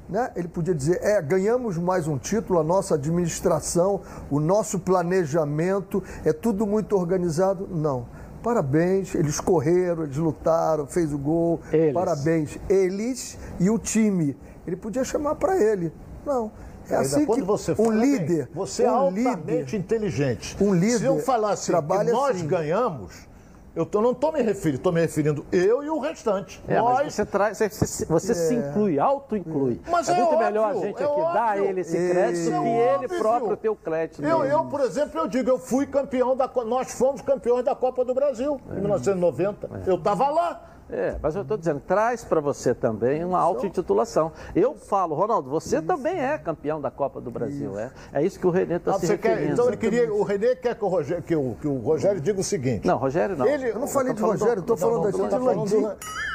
Né? 0.10 0.30
Ele 0.36 0.50
podia 0.50 0.76
dizer: 0.76 1.00
é, 1.02 1.22
ganhamos 1.22 1.78
mais 1.78 2.10
um 2.10 2.18
título, 2.18 2.60
a 2.60 2.64
nossa 2.64 2.95
administração, 2.95 4.02
o 4.30 4.41
nosso 4.41 4.78
planejamento, 4.80 6.04
é 6.26 6.34
tudo 6.34 6.68
muito 6.68 6.93
organizado. 6.93 7.70
Não. 7.72 8.06
Parabéns, 8.43 9.16
eles 9.16 9.39
correram, 9.39 10.04
eles 10.04 10.18
lutaram, 10.18 10.86
fez 10.86 11.14
o 11.14 11.18
gol. 11.18 11.62
Eles. 11.72 11.93
Parabéns, 11.93 12.60
eles 12.70 13.38
e 13.62 13.70
o 13.70 13.80
time. 13.80 14.36
Ele 14.68 14.76
podia 14.76 15.03
chamar 15.03 15.36
para 15.36 15.57
ele. 15.57 15.91
Não. 16.26 16.51
É 16.89 16.95
Ainda 16.95 17.01
assim 17.07 17.26
quando 17.26 17.39
que 17.39 17.45
você 17.45 17.72
um 17.72 17.76
fala, 17.76 17.91
bem, 17.91 17.99
líder, 18.01 18.49
você 18.53 18.84
é 18.84 18.91
um 18.91 18.95
altamente 18.95 19.41
líder, 19.43 19.76
inteligente. 19.78 20.57
um 20.61 20.74
líder 20.74 20.99
Se 20.99 21.05
eu 21.05 21.20
falasse 21.20 21.72
que 21.72 21.82
nós 22.11 22.36
assim. 22.38 22.47
ganhamos, 22.47 23.28
eu 23.76 23.86
tô- 23.86 24.01
não 24.01 24.11
estou 24.11 24.32
me 24.32 24.41
referindo, 24.41 24.78
estou 24.78 24.93
me 24.93 25.01
referindo 25.01 25.45
eu 25.51 25.84
e 25.84 25.89
o 25.89 25.99
restante. 25.99 26.63
É, 26.65 26.80
nós, 26.80 26.99
mas 27.03 27.13
você, 27.13 27.26
traz, 27.26 27.57
você, 27.57 27.70
você- 27.70 28.05
você 28.05 28.34
se 28.34 28.55
inclui, 28.55 28.97
auto-inclui. 28.99 29.82
Mas 29.89 30.07
é, 30.07 30.13
é 30.13 30.15
muito 30.15 30.30
óbvio, 30.34 30.45
melhor 30.45 30.70
a 30.72 30.74
gente 30.76 30.86
é 31.01 31.05
aqui 31.05 31.22
dar 31.22 31.36
a 31.36 31.49
óbvio. 31.51 31.65
ele 31.65 31.82
esse 31.82 31.91
crédito 32.09 32.47
É 32.47 32.59
que 32.59 32.68
ele 32.68 32.93
óbvio. 33.05 33.20
próprio 33.20 33.57
ter 33.57 33.70
o 33.70 33.76
crédito. 33.76 34.24
Eu, 34.24 34.45
eu, 34.45 34.63
por 34.65 34.80
exemplo, 34.80 35.20
eu 35.20 35.28
digo, 35.28 35.49
eu 35.49 35.59
fui 35.59 35.86
campeão 35.86 36.38
da 36.38 36.49
nós 36.65 36.91
fomos 36.93 37.22
campeões 37.22 37.65
da 37.65 37.76
Copa 37.76 38.05
do 38.05 38.13
Brasil 38.13 38.61
em 38.72 38.80
1990. 38.80 39.70
Eu 39.86 39.95
estava 39.95 40.30
lá. 40.30 40.61
É, 40.89 41.17
mas 41.21 41.35
eu 41.35 41.41
estou 41.41 41.57
dizendo, 41.57 41.81
traz 41.85 42.23
para 42.23 42.39
você 42.39 42.73
também 42.73 43.23
uma 43.25 43.39
auto-intitulação. 43.39 44.31
Eu 44.55 44.73
falo, 44.75 45.15
Ronaldo, 45.15 45.49
você 45.49 45.81
também 45.81 46.17
é 46.17 46.38
campeão 46.38 46.79
da 46.79 46.89
Copa 46.89 47.19
do 47.19 47.29
Brasil, 47.29 47.77
é? 47.77 47.91
É 48.13 48.23
isso 48.23 48.39
que 48.39 48.47
o 48.47 48.49
Renê 48.49 48.75
está 48.75 48.91
Ah, 48.91 48.99
se 48.99 49.07
você 49.07 49.17
quer, 49.17 49.29
referindo. 49.31 49.53
então 49.53 49.67
ele 49.67 49.75
queria, 49.77 50.13
o 50.13 50.23
Renê 50.23 50.55
quer 50.55 50.75
que 50.75 50.85
o 50.85 50.88
Rogério, 50.88 51.21
que 51.23 51.35
o, 51.35 51.57
que 51.59 51.67
o 51.67 51.77
Rogério 51.79 52.21
diga 52.21 52.39
o 52.39 52.43
seguinte. 52.43 52.88
Não, 52.88 52.95
Rogério 52.97 53.35
não. 53.35 53.45
Ele- 53.45 53.69
Eu 53.71 53.79
não 53.79 53.88
falei 53.88 54.13
de 54.13 54.21
Rogério, 54.21 54.61
estou 54.61 54.77
falando 54.77 54.95
não, 55.03 55.11
da 55.11 55.11
gente 55.11 55.35
Landim. 55.38 55.88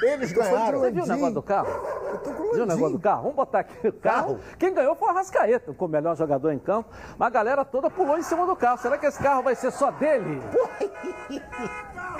Eles 0.03 0.33
ganharam. 0.33 0.81
Você 0.81 0.91
viu 0.91 1.05
o 1.05 1.07
negócio 1.07 1.35
do 1.35 1.43
carro? 1.43 1.69
Eu 2.13 2.19
tô 2.19 2.31
com 2.33 2.43
o 2.43 2.53
Viu 2.55 2.63
o 2.65 2.67
negócio 2.67 2.91
do 2.97 3.01
carro? 3.01 3.23
Vamos 3.23 3.37
botar 3.37 3.61
aqui 3.61 3.89
o 3.89 3.93
carro. 3.93 4.03
Carro? 4.35 4.39
Quem 4.59 4.75
ganhou 4.75 4.95
foi 4.95 5.09
o 5.09 5.11
Arrascaeta, 5.13 5.73
com 5.73 5.85
o 5.87 5.89
melhor 5.89 6.15
jogador 6.15 6.53
em 6.53 6.59
campo. 6.59 6.91
Mas 7.17 7.27
a 7.29 7.31
galera 7.31 7.65
toda 7.65 7.89
pulou 7.89 8.19
em 8.19 8.23
cima 8.23 8.45
do 8.47 8.55
carro. 8.55 8.77
Será 8.79 8.99
que 8.99 9.07
esse 9.07 9.19
carro 9.23 9.43
vai 9.43 9.55
ser 9.55 9.71
só 9.73 9.91
dele? 9.91 10.43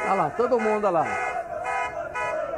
Olha 0.05 0.15
lá, 0.15 0.31
todo 0.31 0.59
mundo, 0.59 0.85
olha 0.87 0.91
lá. 0.91 1.05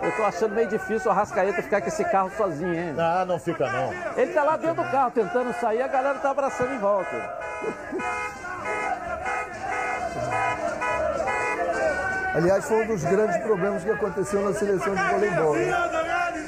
Eu 0.02 0.12
tô 0.16 0.22
achando 0.24 0.54
meio 0.54 0.68
difícil 0.68 1.08
o 1.08 1.10
Arrascaeta 1.10 1.62
ficar 1.62 1.80
com 1.80 1.88
esse 1.88 2.04
carro 2.04 2.30
sozinho, 2.36 2.74
hein? 2.74 2.94
Ah, 2.98 3.24
não 3.24 3.38
fica 3.38 3.70
não. 3.70 3.92
Ele 4.16 4.32
tá 4.32 4.42
lá 4.42 4.56
dentro 4.56 4.82
do 4.82 4.90
carro 4.90 5.10
tentando 5.10 5.52
sair, 5.54 5.82
a 5.82 5.88
galera 5.88 6.18
tá 6.18 6.30
abraçando 6.30 6.74
em 6.74 6.78
volta. 6.78 7.38
Aliás, 12.34 12.64
foi 12.64 12.82
um 12.82 12.86
dos 12.88 13.04
grandes 13.04 13.36
problemas 13.38 13.84
que 13.84 13.90
aconteceu 13.90 14.42
na 14.42 14.52
seleção 14.52 14.92
de 14.94 15.02
voleibol. 15.02 15.54
Né? 15.54 15.70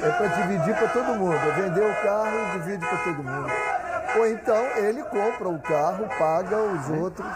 É 0.03 0.11
para 0.11 0.27
dividir 0.27 0.75
para 0.75 0.89
todo 0.89 1.15
mundo. 1.15 1.37
É 1.37 1.53
vender 1.53 1.91
o 1.91 2.03
carro 2.03 2.37
e 2.39 2.59
divide 2.59 2.87
para 2.87 2.99
todo 2.99 3.23
mundo. 3.23 3.53
Ou 4.17 4.27
então 4.27 4.65
ele 4.77 5.03
compra 5.05 5.49
o 5.49 5.59
carro, 5.61 6.09
paga 6.19 6.57
os 6.59 6.91
outros. 6.91 7.27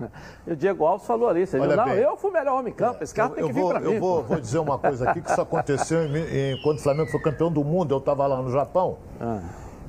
O 0.46 0.56
Diego 0.56 0.84
Alves 0.84 1.06
falou 1.06 1.28
ali? 1.28 1.44
Olha 1.54 1.76
Não, 1.76 1.84
bem. 1.86 1.98
eu 1.98 2.16
fui 2.16 2.30
o 2.30 2.32
melhor 2.32 2.58
homem 2.58 2.72
em 2.72 2.76
campo, 2.76 3.02
esse 3.04 3.14
carro 3.14 3.34
tem 3.34 3.42
eu 3.42 3.48
que 3.48 3.52
vir 3.54 3.60
vou, 3.60 3.70
pra 3.70 3.80
mim. 3.80 3.92
eu 3.94 4.00
vou, 4.00 4.22
vou 4.22 4.40
dizer 4.40 4.58
uma 4.58 4.78
coisa 4.78 5.10
aqui 5.10 5.20
que 5.20 5.30
isso 5.30 5.40
aconteceu 5.40 6.04
em, 6.04 6.16
em- 6.16 6.62
quando 6.62 6.78
o 6.78 6.82
Flamengo 6.82 7.10
foi 7.10 7.20
campeão 7.20 7.50
do 7.52 7.62
mundo. 7.64 7.92
Eu 7.94 7.98
estava 7.98 8.26
lá 8.26 8.40
no 8.42 8.50
Japão. 8.50 8.96
Ah. 9.20 9.40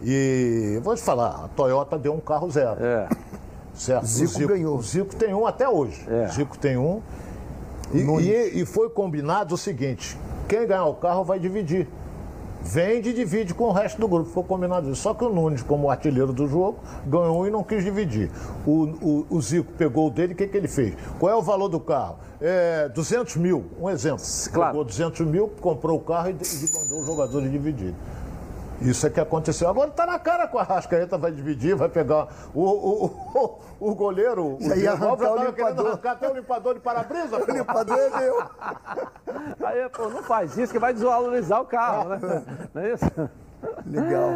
E 0.01 0.80
vou 0.84 0.95
te 0.95 1.01
falar, 1.01 1.45
a 1.45 1.47
Toyota 1.49 1.97
deu 1.97 2.14
um 2.14 2.20
carro 2.20 2.49
zero. 2.49 2.84
É. 2.84 3.07
Certo? 3.74 4.05
Zico 4.05 4.43
o 4.43 4.47
ganhou. 4.47 4.78
O 4.78 4.82
Zico 4.82 5.16
tem 5.16 5.34
um 5.34 5.45
até 5.45 5.68
hoje. 5.70 6.05
É. 6.10 6.28
Zico 6.28 6.57
tem 6.57 6.78
um. 6.78 7.01
E, 7.93 7.99
e- 7.99 8.62
e 8.62 8.66
foi 8.66 8.89
combinado 8.89 9.55
o 9.55 9.57
seguinte: 9.57 10.18
quem 10.47 10.66
ganhar 10.68 10.86
o 10.86 10.95
carro 10.95 11.24
vai 11.24 11.39
dividir. 11.39 11.88
Vende 12.62 13.10
e 13.10 13.14
divide 13.14 13.53
com 13.53 13.66
o 13.66 13.72
resto 13.72 13.99
do 13.99 14.07
grupo. 14.07 14.30
Foi 14.30 14.43
combinado 14.43 14.91
isso. 14.91 15.01
Só 15.01 15.14
que 15.14 15.24
o 15.24 15.30
Nunes, 15.30 15.64
como 15.64 15.89
artilheiro 15.89 16.34
do 16.34 16.45
jogo, 16.47 16.80
ganhou 17.07 17.47
e 17.47 17.49
não 17.49 17.64
quis 17.64 17.84
dividir. 17.84 18.30
O, 18.66 18.72
o- 19.01 19.26
o 19.30 19.41
Zico 19.41 19.72
pegou 19.74 20.07
o 20.07 20.12
dele, 20.12 20.34
o 20.34 20.36
que, 20.36 20.45
que 20.45 20.57
ele 20.57 20.68
fez? 20.68 20.93
Qual 21.18 21.32
é 21.32 21.36
o 21.36 21.41
valor 21.41 21.70
do 21.70 21.80
carro? 21.80 22.18
É 22.41 22.89
200 22.89 23.38
mil, 23.38 23.66
um 23.80 23.89
exemplo. 23.89 24.24
Claro. 24.53 24.72
Pegou 24.72 24.86
200 24.86 25.26
mil, 25.26 25.47
comprou 25.62 25.97
o 25.97 26.01
carro 26.01 26.30
e, 26.30 26.32
e 26.34 26.74
mandou 26.74 26.99
os 27.01 27.05
jogadores 27.07 27.51
dividir. 27.51 27.93
Isso 28.82 29.05
é 29.05 29.09
que 29.09 29.19
aconteceu. 29.19 29.69
Agora 29.69 29.91
tá 29.91 30.05
na 30.05 30.17
cara 30.17 30.47
com 30.47 30.57
a 30.57 30.63
Rascaeta, 30.63 31.17
vai 31.17 31.32
dividir, 31.32 31.75
vai 31.75 31.89
pegar 31.89 32.27
o, 32.53 32.61
o, 32.61 33.05
o, 33.80 33.89
o 33.91 33.95
goleiro. 33.95 34.57
Diego 34.59 35.05
Alves 35.05 35.27
arrancar 35.27 35.32
o 35.32 35.36
tava 35.38 35.53
querendo 35.53 35.55
limpador. 35.57 35.88
arrancar 35.88 36.11
até 36.11 36.30
o 36.30 36.34
limpador 36.34 36.73
de 36.75 36.80
para-brisa. 36.80 37.38
O 37.49 37.51
limpador 37.51 37.97
é 37.97 38.19
meu. 38.19 38.41
Aí, 39.65 39.89
pô, 39.89 40.09
não 40.09 40.23
faz 40.23 40.57
isso 40.57 40.71
que 40.71 40.80
vai 40.80 40.93
desvalorizar 40.93 41.61
o 41.61 41.65
carro, 41.65 42.09
né? 42.09 42.19
Não 42.73 42.82
é 42.82 42.93
isso? 42.93 43.30
Legal. 43.86 44.30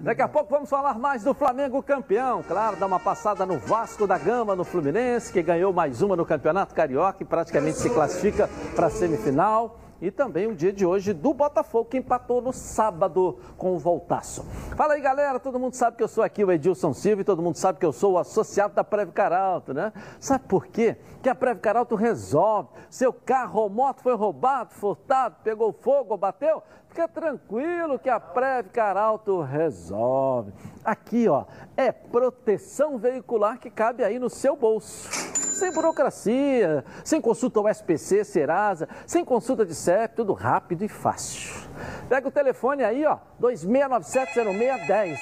Daqui 0.00 0.22
a 0.22 0.28
pouco 0.28 0.50
vamos 0.50 0.70
falar 0.70 0.98
mais 0.98 1.22
do 1.22 1.34
Flamengo 1.34 1.82
campeão. 1.82 2.42
Claro, 2.42 2.76
dar 2.76 2.86
uma 2.86 2.98
passada 2.98 3.44
no 3.44 3.58
Vasco 3.58 4.06
da 4.06 4.16
Gama, 4.16 4.56
no 4.56 4.64
Fluminense, 4.64 5.32
que 5.32 5.42
ganhou 5.42 5.72
mais 5.72 6.00
uma 6.00 6.16
no 6.16 6.24
Campeonato 6.24 6.74
Carioca 6.74 7.22
e 7.22 7.26
praticamente 7.26 7.78
se 7.78 7.90
classifica 7.90 8.48
para 8.74 8.86
a 8.86 8.90
semifinal. 8.90 9.81
E 10.02 10.10
também 10.10 10.48
o 10.48 10.54
dia 10.54 10.72
de 10.72 10.84
hoje 10.84 11.12
do 11.12 11.32
Botafogo, 11.32 11.88
que 11.88 11.96
empatou 11.96 12.42
no 12.42 12.52
sábado 12.52 13.38
com 13.56 13.72
o 13.72 13.78
Voltaço. 13.78 14.44
Fala 14.76 14.94
aí, 14.94 15.00
galera. 15.00 15.38
Todo 15.38 15.60
mundo 15.60 15.74
sabe 15.74 15.96
que 15.96 16.02
eu 16.02 16.08
sou 16.08 16.24
aqui 16.24 16.42
o 16.44 16.50
Edilson 16.50 16.92
Silva 16.92 17.22
e 17.22 17.24
todo 17.24 17.40
mundo 17.40 17.54
sabe 17.54 17.78
que 17.78 17.86
eu 17.86 17.92
sou 17.92 18.14
o 18.14 18.18
associado 18.18 18.74
da 18.74 18.82
Preve 18.82 19.12
Caralto, 19.12 19.72
né? 19.72 19.92
Sabe 20.18 20.44
por 20.48 20.66
quê? 20.66 20.96
Que 21.22 21.28
a 21.28 21.36
Preve 21.36 21.60
Caralto 21.60 21.94
resolve. 21.94 22.70
Seu 22.90 23.12
carro 23.12 23.60
ou 23.60 23.70
moto 23.70 24.02
foi 24.02 24.16
roubado, 24.16 24.74
furtado, 24.74 25.36
pegou 25.44 25.72
fogo 25.72 26.10
ou 26.10 26.18
bateu? 26.18 26.64
Fica 26.92 27.08
tranquilo 27.08 27.98
que 27.98 28.10
a 28.10 28.20
Preve 28.20 28.68
Caralto 28.68 29.40
resolve. 29.40 30.52
Aqui, 30.84 31.26
ó, 31.26 31.46
é 31.74 31.90
proteção 31.90 32.98
veicular 32.98 33.58
que 33.58 33.70
cabe 33.70 34.04
aí 34.04 34.18
no 34.18 34.28
seu 34.28 34.54
bolso. 34.54 35.08
Sem 35.10 35.72
burocracia, 35.72 36.84
sem 37.02 37.18
consulta 37.18 37.60
ao 37.60 37.68
SPC, 37.70 38.24
Serasa, 38.24 38.86
sem 39.06 39.24
consulta 39.24 39.64
de 39.64 39.74
CEP, 39.74 40.16
tudo 40.16 40.34
rápido 40.34 40.84
e 40.84 40.88
fácil. 40.88 41.66
Pega 42.10 42.28
o 42.28 42.30
telefone 42.30 42.84
aí, 42.84 43.06
ó, 43.06 43.16
26970610. 43.40 45.18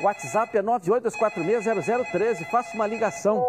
O 0.00 0.04
WhatsApp 0.04 0.56
é 0.56 0.62
982460013. 0.62 2.46
Faça 2.46 2.74
uma 2.74 2.86
ligação 2.86 3.44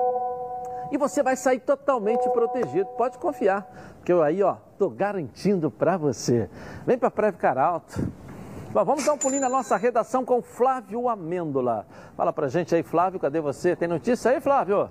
e 0.91 0.97
você 0.97 1.23
vai 1.23 1.35
sair 1.35 1.59
totalmente 1.59 2.29
protegido. 2.29 2.89
Pode 2.97 3.17
confiar, 3.17 3.63
porque 3.97 4.11
eu 4.11 4.21
aí, 4.21 4.43
ó, 4.43 4.57
tô 4.77 4.89
garantindo 4.89 5.71
para 5.71 5.97
você. 5.97 6.49
Vem 6.85 6.97
para 6.97 7.09
Preve 7.09 7.37
Caralto. 7.37 8.11
Bom, 8.71 8.85
vamos 8.85 9.05
dar 9.05 9.13
um 9.13 9.17
pulinho 9.17 9.41
na 9.41 9.49
nossa 9.49 9.75
redação 9.75 10.23
com 10.23 10.41
Flávio 10.41 11.09
Amêndola. 11.09 11.85
Fala 12.15 12.31
pra 12.31 12.47
gente 12.47 12.73
aí, 12.73 12.83
Flávio, 12.83 13.19
cadê 13.19 13.41
você? 13.41 13.75
Tem 13.75 13.87
notícia 13.87 14.31
aí, 14.31 14.39
Flávio? 14.39 14.89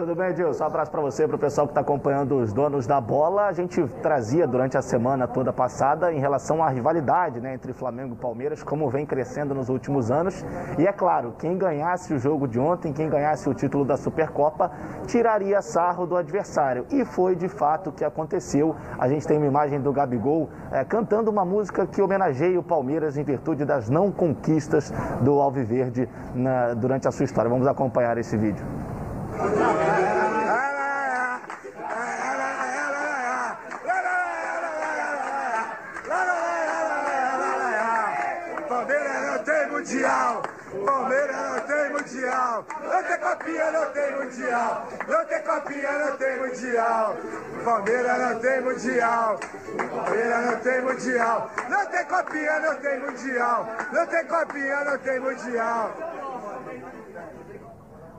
Tudo 0.00 0.14
bem, 0.14 0.30
Edilson? 0.30 0.64
Um 0.64 0.66
abraço 0.66 0.90
para 0.90 1.02
você, 1.02 1.28
para 1.28 1.36
o 1.36 1.38
pessoal 1.38 1.66
que 1.66 1.72
está 1.72 1.82
acompanhando 1.82 2.38
os 2.38 2.54
donos 2.54 2.86
da 2.86 2.98
bola. 2.98 3.48
A 3.48 3.52
gente 3.52 3.86
trazia 4.02 4.46
durante 4.46 4.74
a 4.78 4.80
semana 4.80 5.28
toda 5.28 5.52
passada 5.52 6.10
em 6.10 6.18
relação 6.18 6.64
à 6.64 6.70
rivalidade 6.70 7.38
né, 7.38 7.52
entre 7.52 7.74
Flamengo 7.74 8.14
e 8.14 8.16
Palmeiras, 8.16 8.62
como 8.62 8.88
vem 8.88 9.04
crescendo 9.04 9.54
nos 9.54 9.68
últimos 9.68 10.10
anos. 10.10 10.42
E 10.78 10.86
é 10.86 10.92
claro, 10.92 11.34
quem 11.38 11.58
ganhasse 11.58 12.14
o 12.14 12.18
jogo 12.18 12.48
de 12.48 12.58
ontem, 12.58 12.94
quem 12.94 13.10
ganhasse 13.10 13.46
o 13.46 13.52
título 13.52 13.84
da 13.84 13.98
Supercopa, 13.98 14.70
tiraria 15.06 15.60
sarro 15.60 16.06
do 16.06 16.16
adversário. 16.16 16.86
E 16.90 17.04
foi 17.04 17.36
de 17.36 17.46
fato 17.50 17.90
o 17.90 17.92
que 17.92 18.02
aconteceu. 18.02 18.74
A 18.98 19.06
gente 19.06 19.26
tem 19.28 19.36
uma 19.36 19.46
imagem 19.46 19.82
do 19.82 19.92
Gabigol 19.92 20.48
eh, 20.72 20.82
cantando 20.82 21.30
uma 21.30 21.44
música 21.44 21.86
que 21.86 22.00
homenageia 22.00 22.58
o 22.58 22.62
Palmeiras 22.62 23.18
em 23.18 23.22
virtude 23.22 23.66
das 23.66 23.90
não 23.90 24.10
conquistas 24.10 24.90
do 25.20 25.38
Alviverde 25.42 26.08
na- 26.34 26.72
durante 26.72 27.06
a 27.06 27.10
sua 27.10 27.24
história. 27.24 27.50
Vamos 27.50 27.66
acompanhar 27.66 28.16
esse 28.16 28.34
vídeo. 28.34 28.64
Palmeiras 38.68 39.22
não 39.26 39.38
tem 39.44 39.66
mundial. 39.68 40.42
Palmeiras 40.84 41.36
não 41.36 41.60
tem 41.60 41.90
mundial. 41.90 42.66
Não 42.82 43.02
tem 43.02 43.18
copinha, 43.18 43.70
não 43.70 43.90
tem 43.92 44.16
mundial. 44.16 44.88
Não 45.08 45.24
tem 45.24 45.42
copinha, 45.42 45.92
não 45.98 46.16
tem 46.18 46.38
mundial. 46.38 47.16
Palmeiras 47.64 48.18
não 48.18 48.40
tem 48.40 48.60
mundial. 48.60 49.40
Palmeiras 49.90 50.46
não 50.46 50.56
tem 50.60 50.82
mundial. 50.82 51.50
Não 51.70 51.86
tem 51.86 52.04
copinha, 52.04 52.60
não 52.60 52.74
tem 52.76 53.00
mundial. 53.00 53.66
Não 53.90 54.06
tem 54.06 54.24
copinha, 54.26 54.84
não 54.84 54.98
tem 54.98 55.20
mundial. 55.20 56.09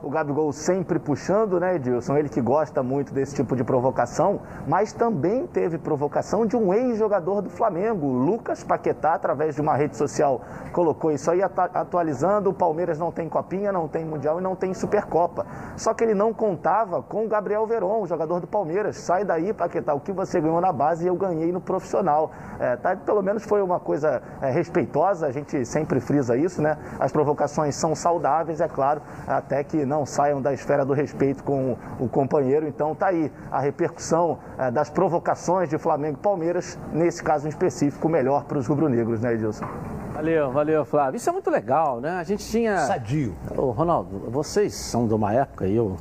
O 0.02 0.10
Gabigol 0.10 0.52
sempre 0.52 0.98
puxando, 0.98 1.60
né, 1.60 1.76
Edilson? 1.76 2.16
Ele 2.16 2.28
que 2.28 2.40
gosta 2.40 2.82
muito 2.82 3.14
desse 3.14 3.36
tipo 3.36 3.54
de 3.54 3.62
provocação, 3.62 4.40
mas 4.66 4.92
também 4.92 5.46
teve 5.46 5.78
provocação 5.78 6.44
de 6.44 6.56
um 6.56 6.74
ex-jogador 6.74 7.40
do 7.40 7.48
Flamengo, 7.48 8.08
Lucas 8.08 8.64
Paquetá, 8.64 9.14
através 9.14 9.54
de 9.54 9.60
uma 9.60 9.76
rede 9.76 9.96
social, 9.96 10.40
colocou 10.72 11.12
isso 11.12 11.30
aí 11.30 11.40
atualizando. 11.40 12.50
O 12.50 12.52
Palmeiras 12.52 12.98
não 12.98 13.12
tem 13.12 13.28
copinha, 13.28 13.70
não 13.70 13.86
tem 13.86 14.04
mundial 14.04 14.40
e 14.40 14.42
não 14.42 14.56
tem 14.56 14.74
Supercopa. 14.74 15.46
Só 15.76 15.94
que 15.94 16.02
ele 16.02 16.14
não 16.14 16.34
contava 16.34 17.00
com 17.00 17.24
o 17.24 17.28
Gabriel 17.28 17.64
Veron, 17.64 18.02
o 18.02 18.06
jogador 18.06 18.40
do 18.40 18.46
Palmeiras. 18.48 18.96
Sai 18.96 19.24
daí, 19.24 19.52
Paquetá, 19.52 19.94
o 19.94 20.00
que 20.00 20.10
você 20.10 20.40
ganhou 20.40 20.60
na 20.60 20.72
base 20.72 21.06
eu 21.06 21.14
ganhei 21.14 21.52
no 21.52 21.60
profissional. 21.60 22.32
É, 22.58 22.74
tá, 22.74 22.96
pelo 22.96 23.22
menos 23.22 23.44
foi 23.44 23.62
uma 23.62 23.78
coisa 23.78 24.20
é, 24.40 24.50
respeitosa, 24.50 25.28
a 25.28 25.30
gente 25.30 25.64
sempre 25.64 26.00
frisa 26.00 26.36
isso, 26.36 26.60
né? 26.60 26.76
As 26.98 27.12
provocações 27.12 27.76
são 27.76 27.94
saudáveis, 27.94 28.60
é 28.60 28.66
claro, 28.66 29.00
até 29.28 29.62
que 29.62 29.91
não 29.92 30.06
saiam 30.06 30.40
da 30.40 30.54
esfera 30.54 30.86
do 30.86 30.94
respeito 30.94 31.44
com 31.44 31.76
o, 32.00 32.08
companheiro. 32.08 32.66
Então 32.66 32.94
tá 32.94 33.08
aí 33.08 33.30
a 33.50 33.60
repercussão 33.60 34.38
é, 34.58 34.70
das 34.70 34.88
provocações 34.88 35.68
de 35.68 35.76
Flamengo 35.76 36.16
e 36.18 36.22
Palmeiras, 36.22 36.78
nesse 36.94 37.22
caso 37.22 37.46
em 37.46 37.50
específico, 37.50 38.08
melhor 38.08 38.44
para 38.44 38.56
os 38.56 38.66
rubro-negros, 38.66 39.20
né, 39.20 39.34
Edilson? 39.34 39.66
Valeu, 40.14 40.50
valeu, 40.50 40.84
Flávio. 40.84 41.16
Isso 41.16 41.28
é 41.28 41.32
muito 41.32 41.50
legal, 41.50 42.00
né? 42.00 42.12
A 42.12 42.24
gente 42.24 42.46
tinha. 42.46 42.78
Sadio. 42.78 43.34
Ô, 43.56 43.70
Ronaldo, 43.70 44.30
vocês 44.30 44.74
são 44.74 45.06
de 45.06 45.12
uma 45.12 45.32
época, 45.32 45.66
e 45.66 45.76
eu 45.76 45.96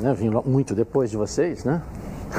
né, 0.00 0.14
vim 0.14 0.30
muito 0.44 0.74
depois 0.74 1.10
de 1.10 1.16
vocês, 1.16 1.64
né? 1.64 1.82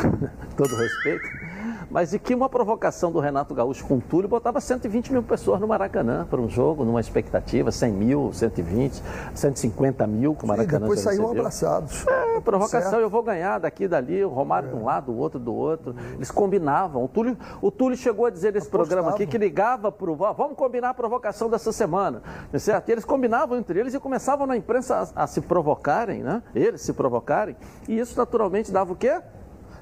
Todo 0.57 0.75
respeito. 0.75 1.46
Mas 1.89 2.11
de 2.11 2.19
que 2.19 2.35
uma 2.35 2.49
provocação 2.49 3.11
do 3.11 3.19
Renato 3.19 3.53
Gaúcho 3.53 3.85
com 3.85 3.95
o 3.95 4.01
Túlio 4.01 4.27
botava 4.27 4.59
120 4.59 5.11
mil 5.13 5.23
pessoas 5.23 5.59
no 5.59 5.67
Maracanã 5.67 6.25
para 6.29 6.41
um 6.41 6.49
jogo, 6.49 6.83
numa 6.83 6.99
expectativa, 6.99 7.71
100 7.71 7.91
mil, 7.93 8.33
120, 8.33 9.01
150 9.33 10.05
mil 10.07 10.35
que 10.35 10.43
o 10.43 10.45
E 10.45 10.49
Maracanã 10.49 10.79
depois 10.81 10.99
já 11.01 11.09
saíam 11.11 11.23
recebeu. 11.23 11.41
abraçados. 11.41 12.05
É, 12.07 12.39
provocação, 12.41 12.91
Certo. 12.91 13.01
eu 13.01 13.09
vou 13.09 13.23
ganhar 13.23 13.59
daqui 13.59 13.85
e 13.85 13.87
dali, 13.87 14.23
o 14.23 14.29
Romário 14.29 14.69
de 14.69 14.75
um 14.75 14.83
lado, 14.83 15.11
o 15.11 15.17
outro 15.17 15.39
do 15.39 15.53
outro. 15.55 15.95
Eles 16.15 16.29
combinavam. 16.29 17.03
O 17.03 17.07
Túlio, 17.07 17.37
o 17.61 17.71
Túlio 17.71 17.97
chegou 17.97 18.25
a 18.25 18.29
dizer 18.29 18.53
nesse 18.53 18.69
programa 18.69 19.11
aqui 19.11 19.25
que 19.25 19.37
ligava 19.37 19.91
para 19.91 20.11
o 20.11 20.15
vamos 20.15 20.55
combinar 20.57 20.89
a 20.89 20.93
provocação 20.93 21.49
dessa 21.49 21.71
semana. 21.71 22.21
tá 22.51 22.59
Certo? 22.59 22.89
E 22.89 22.91
eles 22.91 23.05
combinavam 23.05 23.57
entre 23.57 23.79
eles 23.79 23.93
e 23.93 23.99
começavam 23.99 24.45
na 24.45 24.57
imprensa 24.57 25.09
a, 25.15 25.23
a 25.23 25.27
se 25.27 25.41
provocarem, 25.41 26.21
né? 26.23 26.43
Eles 26.53 26.81
se 26.81 26.91
provocarem. 26.93 27.55
E 27.87 27.97
isso 27.97 28.17
naturalmente 28.17 28.71
dava 28.71 28.91
o 28.93 28.95
quê? 28.95 29.21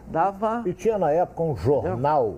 Dava. 0.07 0.63
E 0.65 0.73
tinha 0.73 0.97
na 0.97 1.11
época 1.11 1.43
um 1.43 1.55
jornal 1.55 2.35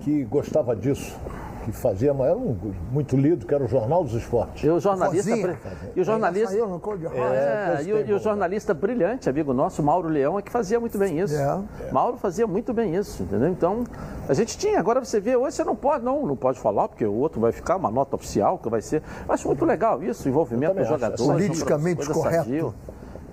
que 0.00 0.24
gostava 0.24 0.74
disso, 0.74 1.16
que 1.64 1.72
fazia, 1.72 2.12
mas 2.14 2.28
era 2.28 2.38
um, 2.38 2.56
muito 2.90 3.16
lido, 3.16 3.46
que 3.46 3.54
era 3.54 3.62
o 3.62 3.68
Jornal 3.68 4.02
dos 4.02 4.14
Esportes. 4.14 4.64
E 4.64 4.68
o 4.68 4.80
jornalista. 4.80 5.30
Vozinha. 5.30 5.58
E 5.94 6.00
o 6.00 6.04
jornalista. 6.04 6.48
Saiu 6.48 6.66
no 6.66 6.78
de. 6.96 7.06
É, 7.06 7.72
pois 7.74 7.86
e, 7.86 7.92
o, 7.92 8.06
e 8.06 8.12
o 8.12 8.18
jornalista 8.18 8.74
brilhante, 8.74 9.28
amigo 9.28 9.52
nosso, 9.52 9.82
Mauro 9.82 10.08
Leão, 10.08 10.38
é 10.38 10.42
que 10.42 10.50
fazia 10.50 10.80
muito 10.80 10.98
bem 10.98 11.20
isso. 11.20 11.36
É. 11.36 11.92
Mauro 11.92 12.16
fazia 12.16 12.46
muito 12.46 12.72
bem 12.72 12.96
isso, 12.96 13.22
entendeu? 13.22 13.48
Então, 13.48 13.84
a 14.28 14.34
gente 14.34 14.56
tinha. 14.56 14.78
Agora 14.78 15.04
você 15.04 15.20
vê, 15.20 15.36
hoje 15.36 15.56
você 15.56 15.64
não 15.64 15.76
pode, 15.76 16.04
não, 16.04 16.26
não 16.26 16.36
pode 16.36 16.58
falar, 16.58 16.88
porque 16.88 17.04
o 17.04 17.14
outro 17.14 17.40
vai 17.40 17.52
ficar 17.52 17.76
uma 17.76 17.90
nota 17.90 18.16
oficial 18.16 18.58
que 18.58 18.68
vai 18.68 18.80
ser. 18.80 19.02
Eu 19.26 19.34
acho 19.34 19.46
muito 19.46 19.64
legal 19.64 20.02
isso, 20.02 20.26
o 20.26 20.30
envolvimento 20.30 20.74
dos 20.74 20.88
jogadores. 20.88 21.22
Politicamente 21.22 22.06
correto. 22.08 22.44
sadio, 22.44 22.74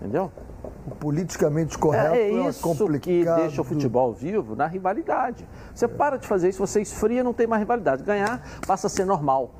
entendeu? 0.01 0.31
O 0.87 0.91
politicamente 0.91 1.77
correto 1.77 2.15
É, 2.15 2.19
é, 2.19 2.31
é 2.31 2.49
isso 2.49 2.61
complicado. 2.61 3.01
que 3.01 3.25
deixa 3.25 3.61
o 3.61 3.63
futebol 3.63 4.13
vivo 4.13 4.55
na 4.55 4.65
rivalidade. 4.65 5.45
Você 5.75 5.87
para 5.87 6.17
de 6.17 6.25
fazer 6.25 6.47
isso, 6.49 6.65
você 6.65 6.81
esfria, 6.81 7.23
não 7.23 7.33
tem 7.33 7.45
mais 7.45 7.61
rivalidade. 7.61 8.03
Ganhar 8.03 8.41
passa 8.65 8.87
a 8.87 8.89
ser 8.89 9.05
normal. 9.05 9.51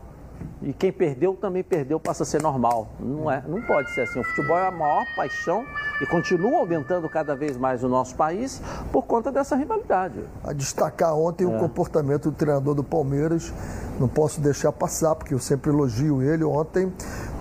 E 0.62 0.74
quem 0.74 0.92
perdeu 0.92 1.36
também 1.36 1.64
perdeu, 1.64 2.00
passa 2.00 2.24
a 2.24 2.26
ser 2.26 2.42
normal. 2.42 2.88
Não 3.00 3.30
é, 3.30 3.44
não 3.48 3.62
pode 3.62 3.92
ser 3.92 4.02
assim. 4.02 4.20
O 4.20 4.24
futebol 4.24 4.58
é 4.58 4.68
a 4.68 4.72
maior 4.72 5.06
paixão 5.16 5.64
e 6.02 6.06
continua 6.08 6.60
aumentando 6.60 7.08
cada 7.08 7.36
vez 7.36 7.56
mais 7.58 7.84
no 7.84 7.90
nosso 7.90 8.16
país 8.16 8.62
por 8.92 9.06
conta 9.06 9.32
dessa 9.32 9.56
rivalidade. 9.56 10.20
A 10.44 10.54
destacar 10.54 11.16
ontem 11.16 11.44
É. 11.44 11.48
o 11.48 11.60
comportamento 11.60 12.32
do 12.32 12.36
treinador 12.36 12.74
do 12.74 12.84
Palmeiras. 12.84 13.54
Não 14.00 14.08
posso 14.08 14.42
deixar 14.42 14.72
passar, 14.72 15.16
porque 15.16 15.34
eu 15.34 15.40
sempre 15.40 15.72
elogio 15.72 16.22
ele. 16.22 16.44
Ontem, 16.44 16.92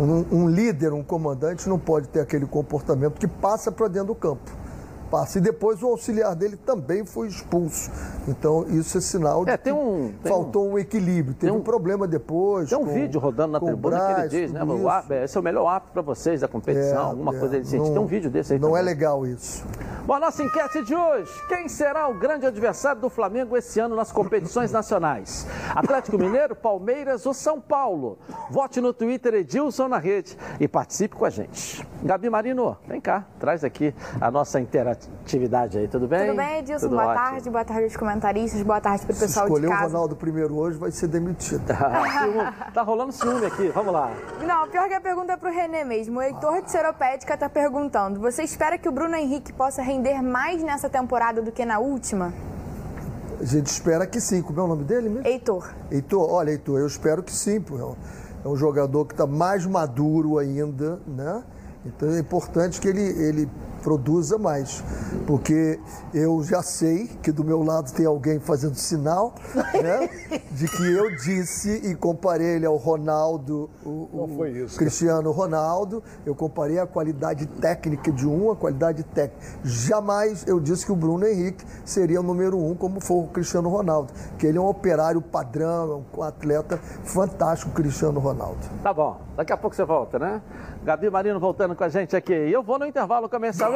um, 0.00 0.24
um 0.30 0.48
líder, 0.48 0.92
um 0.92 1.02
comandante, 1.02 1.68
não 1.68 1.78
pode 1.78 2.08
ter 2.08 2.20
aquele 2.20 2.46
comportamento 2.46 3.18
que 3.18 3.26
passa 3.28 3.72
para 3.72 3.88
dentro 3.88 4.08
do 4.08 4.14
campo. 4.14 4.50
Passa. 5.10 5.38
E 5.38 5.40
depois 5.40 5.82
o 5.82 5.86
auxiliar 5.86 6.34
dele 6.34 6.56
também 6.56 7.04
foi 7.04 7.28
expulso. 7.28 7.90
Então, 8.26 8.64
isso 8.68 8.98
é 8.98 9.00
sinal 9.00 9.44
de 9.44 9.50
É, 9.52 9.56
tem 9.56 9.72
que 9.72 9.78
um- 9.78 10.12
tem 10.22 10.32
faltou 10.32 10.68
um, 10.68 10.78
equilíbrio. 10.78 11.34
Teve 11.34 11.46
tem 11.46 11.50
um, 11.52 11.60
um- 11.60 11.62
problema 11.62 12.06
depois. 12.08 12.68
Tem 12.68 12.76
um 12.78 12.84
com- 12.84 12.92
vídeo 12.92 13.20
rodando 13.20 13.52
na 13.52 13.60
tribuna 13.60 13.96
que 13.98 14.04
ele 14.04 14.14
Braz, 14.14 14.30
diz, 14.30 14.52
né? 14.52 14.60
isso. 14.64 15.12
Esse 15.12 15.36
é 15.36 15.40
o 15.40 15.44
melhor 15.44 15.66
árbitro 15.68 15.92
para 15.92 16.02
vocês 16.02 16.40
da 16.40 16.48
competição, 16.48 17.02
É, 17.02 17.10
alguma 17.10 17.34
é, 17.34 17.38
coisa 17.38 17.56
ele 17.56 17.64
sente. 17.64 17.84
não- 17.84 17.92
Tem 17.92 18.02
um 18.02 18.06
vídeo 18.06 18.30
desse 18.30 18.52
aí 18.54 18.58
Não 18.58 18.70
também. 18.70 18.82
é 18.82 18.84
legal 18.84 19.26
isso. 19.26 19.64
Bom, 20.04 20.18
nossa 20.18 20.42
enquete 20.42 20.82
de 20.84 20.94
hoje: 20.94 21.30
quem 21.48 21.68
será 21.68 22.08
o 22.08 22.14
grande 22.14 22.46
adversário 22.46 23.00
do 23.00 23.08
Flamengo 23.08 23.56
esse 23.56 23.78
ano 23.80 23.94
nas 23.96 24.10
competições 24.12 24.70
nacionais? 24.72 25.46
Atlético 25.74 26.18
Mineiro, 26.18 26.54
Palmeiras 26.56 27.26
ou 27.26 27.34
São 27.34 27.60
Paulo? 27.60 28.18
Vote 28.50 28.80
no 28.80 28.92
Twitter 28.92 29.34
Edilson 29.34 29.88
na 29.88 29.98
rede 29.98 30.36
e 30.60 30.66
participe 30.68 31.14
com 31.16 31.24
a 31.24 31.30
gente. 31.30 31.86
Gabi 32.02 32.28
Marino, 32.30 32.76
vem 32.86 33.00
cá, 33.00 33.24
traz 33.38 33.64
aqui 33.64 33.94
a 34.20 34.30
nossa 34.30 34.60
interatividade 35.04 35.78
aí, 35.78 35.88
tudo 35.88 36.06
bem? 36.08 36.26
Tudo 36.28 36.36
bem, 36.36 36.58
Edilson? 36.58 36.86
Tudo 36.86 36.96
boa 36.96 37.08
ótimo. 37.08 37.24
tarde, 37.24 37.50
boa 37.50 37.64
tarde 37.64 37.84
aos 37.84 37.96
comentaristas, 37.96 38.62
boa 38.62 38.80
tarde 38.80 39.04
para 39.06 39.14
o 39.14 39.18
pessoal 39.18 39.46
de 39.46 39.52
escolher 39.52 39.66
o 39.66 39.70
casa. 39.70 39.84
Ronaldo 39.86 40.16
primeiro 40.16 40.56
hoje, 40.56 40.78
vai 40.78 40.90
ser 40.90 41.08
demitido. 41.08 41.62
Ciúme. 41.66 42.52
tá 42.72 42.82
rolando 42.82 43.12
ciúme 43.12 43.46
aqui, 43.46 43.68
vamos 43.68 43.92
lá. 43.92 44.10
Não, 44.46 44.68
pior 44.68 44.88
que 44.88 44.94
a 44.94 45.00
pergunta 45.00 45.32
é 45.32 45.36
pro 45.36 45.50
René 45.50 45.84
mesmo. 45.84 46.18
O 46.18 46.22
Heitor 46.22 46.62
de 46.62 46.70
Seropédica 46.70 47.36
tá 47.36 47.48
perguntando: 47.48 48.20
você 48.20 48.42
espera 48.42 48.78
que 48.78 48.88
o 48.88 48.92
Bruno 48.92 49.14
Henrique 49.14 49.52
possa 49.52 49.82
render 49.82 50.22
mais 50.22 50.62
nessa 50.62 50.88
temporada 50.88 51.42
do 51.42 51.52
que 51.52 51.64
na 51.64 51.78
última? 51.78 52.32
A 53.40 53.44
gente 53.44 53.66
espera 53.66 54.06
que 54.06 54.20
sim. 54.20 54.40
Como 54.42 54.58
é 54.58 54.62
o 54.62 54.66
nome 54.66 54.84
dele 54.84 55.08
mesmo? 55.08 55.26
Heitor. 55.26 55.70
Heitor, 55.90 56.30
olha, 56.30 56.50
Heitor, 56.50 56.78
eu 56.80 56.86
espero 56.86 57.22
que 57.22 57.32
sim. 57.32 57.60
pô. 57.60 57.78
É 57.78 57.84
um- 57.84 57.96
É 58.44 58.48
um 58.48 58.54
jogador 58.56 59.04
que 59.06 59.12
está 59.12 59.26
mais 59.26 59.66
maduro 59.66 60.38
ainda, 60.38 61.00
né? 61.04 61.42
Então 61.84 62.08
é 62.10 62.20
importante 62.20 62.80
que 62.80 62.86
ele, 62.86 63.02
ele 63.02 63.48
produza 63.86 64.36
mais. 64.36 64.82
Porque 65.28 65.78
eu 66.12 66.42
já 66.42 66.60
sei 66.60 67.06
que 67.22 67.30
do 67.30 67.44
meu 67.44 67.62
lado 67.62 67.92
tem 67.92 68.04
alguém 68.04 68.40
fazendo 68.40 68.74
sinal, 68.74 69.32
né? 69.54 70.10
De 70.50 70.66
que 70.66 70.82
eu 70.82 71.14
disse 71.14 71.82
e 71.84 71.94
comparei 71.94 72.56
ele 72.56 72.66
ao 72.66 72.76
Ronaldo, 72.76 73.70
o, 73.84 74.08
o 74.12 74.32
foi 74.36 74.50
isso. 74.50 74.76
Cristiano 74.76 75.30
Ronaldo. 75.30 76.02
Eu 76.24 76.34
comparei 76.34 76.80
a 76.80 76.86
qualidade 76.86 77.46
técnica 77.46 78.10
de 78.10 78.26
um, 78.26 78.50
a 78.50 78.56
qualidade 78.56 79.04
técnica. 79.04 79.46
Jamais 79.62 80.44
eu 80.48 80.58
disse 80.58 80.84
que 80.84 80.90
o 80.90 80.96
Bruno 80.96 81.24
Henrique 81.24 81.64
seria 81.84 82.18
o 82.18 82.22
número 82.24 82.58
um, 82.58 82.74
como 82.74 83.00
foi 83.00 83.18
o 83.18 83.28
Cristiano 83.28 83.68
Ronaldo. 83.68 84.12
Que 84.36 84.48
ele 84.48 84.58
é 84.58 84.60
um 84.60 84.66
operário 84.66 85.20
padrão, 85.20 86.04
é 86.16 86.18
um 86.18 86.22
atleta 86.24 86.78
fantástico, 87.04 87.70
Cristiano 87.70 88.18
Ronaldo. 88.18 88.58
Tá 88.82 88.92
bom, 88.92 89.20
daqui 89.36 89.52
a 89.52 89.56
pouco 89.56 89.76
você 89.76 89.84
volta, 89.84 90.18
né? 90.18 90.42
Gabi 90.82 91.10
Marino 91.10 91.38
voltando 91.38 91.74
com 91.74 91.84
a 91.84 91.88
gente 91.88 92.16
aqui. 92.16 92.32
E 92.32 92.52
eu 92.52 92.62
vou 92.62 92.78
no 92.78 92.86
intervalo 92.86 93.28
comercial 93.28 93.75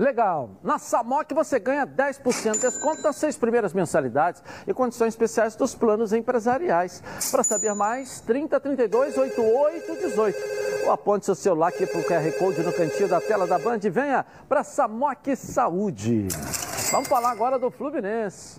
Legal. 0.00 0.48
Na 0.62 0.78
Samok 0.78 1.34
você 1.34 1.58
ganha 1.58 1.86
10% 1.86 2.52
de 2.52 2.60
desconto 2.60 3.02
nas 3.02 3.16
seis 3.16 3.36
primeiras 3.36 3.74
mensalidades 3.74 4.42
e 4.66 4.72
condições 4.72 5.08
especiais 5.08 5.54
dos 5.54 5.74
planos 5.74 6.14
empresariais. 6.14 7.02
Para 7.30 7.42
saber 7.42 7.74
mais, 7.74 8.22
30 8.22 8.58
32 8.58 9.18
88 9.18 9.96
18. 9.96 10.38
Ou 10.86 10.92
aponte 10.92 11.26
seu 11.26 11.34
celular 11.34 11.68
aqui 11.68 11.86
para 11.86 12.00
o 12.00 12.04
QR 12.04 12.32
Code 12.38 12.62
no 12.62 12.72
cantinho 12.72 13.10
da 13.10 13.20
tela 13.20 13.46
da 13.46 13.58
Band 13.58 13.80
e 13.84 13.90
venha 13.90 14.24
para 14.48 14.64
Samok 14.64 15.36
Saúde. 15.36 16.28
Vamos 16.90 17.06
falar 17.06 17.30
agora 17.30 17.58
do 17.58 17.70
Fluminense, 17.70 18.58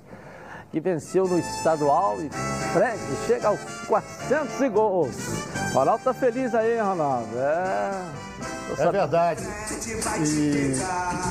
que 0.71 0.79
venceu 0.79 1.25
no 1.27 1.37
estadual 1.39 2.17
e 2.21 2.29
Fred 2.29 2.97
chega 3.27 3.49
aos 3.49 3.59
400 3.87 4.71
gols. 4.71 5.15
Ronaldo 5.73 6.03
tá 6.03 6.13
feliz 6.13 6.53
aí, 6.55 6.79
Ronaldo? 6.79 7.27
É. 7.37 7.91
É 8.79 8.89
verdade. 8.91 9.43
E 10.25 10.73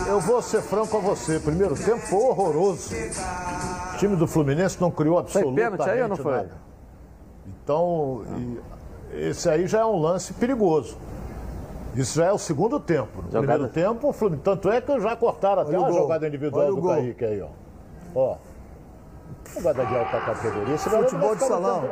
eu 0.08 0.20
vou 0.20 0.42
ser 0.42 0.60
franco 0.60 0.88
com 0.88 1.00
você. 1.00 1.40
Primeiro 1.40 1.74
tempo 1.74 1.98
foi 2.00 2.18
horroroso. 2.18 2.94
O 3.94 3.96
time 3.96 4.14
do 4.14 4.26
Fluminense 4.26 4.78
não 4.80 4.90
criou 4.90 5.16
Foi 5.26 5.40
absolutamente 5.40 5.70
pênalti 5.78 5.90
aí 5.90 6.02
ou 6.02 6.08
não 6.08 6.16
foi? 6.16 6.32
nada. 6.32 6.50
Então, 7.46 8.22
esse 9.14 9.48
aí 9.48 9.66
já 9.66 9.80
é 9.80 9.84
um 9.86 9.98
lance 9.98 10.34
perigoso. 10.34 10.98
Isso 11.96 12.18
já 12.18 12.26
é 12.26 12.32
o 12.32 12.38
segundo 12.38 12.78
tempo. 12.78 13.22
No 13.22 13.30
Jogada- 13.32 13.40
primeiro 13.46 13.68
tempo, 13.72 14.08
o 14.08 14.12
Fluminense. 14.12 14.44
Tanto 14.44 14.70
é 14.70 14.80
que 14.82 15.00
já 15.00 15.16
cortaram 15.16 15.62
até 15.62 15.70
Olha 15.78 15.80
o 15.80 15.84
gol. 15.90 16.02
jogada 16.02 16.28
individual 16.28 16.62
Olha 16.66 16.74
o 16.74 16.80
do. 16.80 16.88
Kaique 16.88 17.24
aí, 17.24 17.40
ó. 17.42 17.48
Ó. 18.14 18.36
Jogada 19.54 19.86
de 19.86 19.96
alta 19.96 20.20
categoria. 20.20 20.78
Futebol 20.78 21.28
vai 21.28 21.36
de 21.36 21.44
salão. 21.44 21.84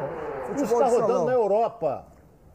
Isso 0.55 0.64
está 0.64 0.86
rodando 0.86 1.24
na 1.26 1.32
Europa. 1.32 2.05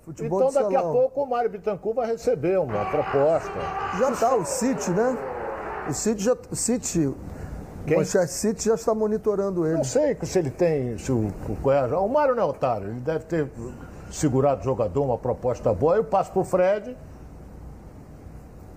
Futebol 0.04 0.50
então 0.50 0.62
daqui 0.62 0.76
a 0.76 0.80
salão. 0.80 0.94
pouco 0.94 1.24
o 1.24 1.26
Mário 1.26 1.50
Bittencourt 1.50 1.96
vai 1.96 2.08
receber 2.08 2.60
uma 2.60 2.86
proposta. 2.86 3.52
Já 3.98 4.12
tá, 4.12 4.36
o 4.36 4.46
City, 4.46 4.92
né? 4.92 5.18
O 5.90 5.94
City 5.94 6.24
já. 6.24 6.36
O 6.52 6.56
City. 6.56 7.14
Quem? 7.86 7.96
O 7.96 8.00
Manchester 8.00 8.28
City 8.28 8.66
já 8.66 8.76
está 8.76 8.94
monitorando 8.94 9.66
ele. 9.66 9.78
Não 9.78 9.84
sei 9.84 10.18
se 10.24 10.40
ele 10.40 10.50
tem. 10.50 10.98
Se 10.98 11.12
o, 11.12 11.28
o, 11.48 11.98
o 11.98 12.10
Mário 12.10 12.36
não 12.36 12.44
é 12.44 12.46
otário, 12.46 12.90
ele 12.90 13.00
deve 13.00 13.26
ter 13.26 13.50
segurado 14.12 14.62
o 14.62 14.64
jogador, 14.64 15.04
uma 15.04 15.18
proposta 15.18 15.74
boa. 15.74 15.96
Eu 15.96 16.04
passo 16.04 16.32
pro 16.32 16.44
Fred, 16.44 16.98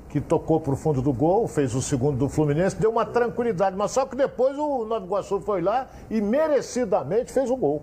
que 0.09 0.20
tocou 0.20 0.61
pro 0.61 0.76
fundo 0.76 1.02
do 1.02 1.12
gol, 1.12 1.46
fez 1.48 1.74
o 1.74 1.82
segundo 1.82 2.16
do 2.16 2.28
Fluminense, 2.28 2.76
deu 2.76 2.90
uma 2.90 3.04
tranquilidade. 3.04 3.76
Mas 3.76 3.90
só 3.90 4.07
que 4.07 4.16
depois 4.16 4.57
o 4.59 4.84
Nova 4.84 5.04
Iguaçu 5.04 5.40
foi 5.40 5.61
lá 5.61 5.88
e 6.11 6.20
merecidamente 6.20 7.32
fez 7.32 7.50
o 7.50 7.57
gol. 7.57 7.82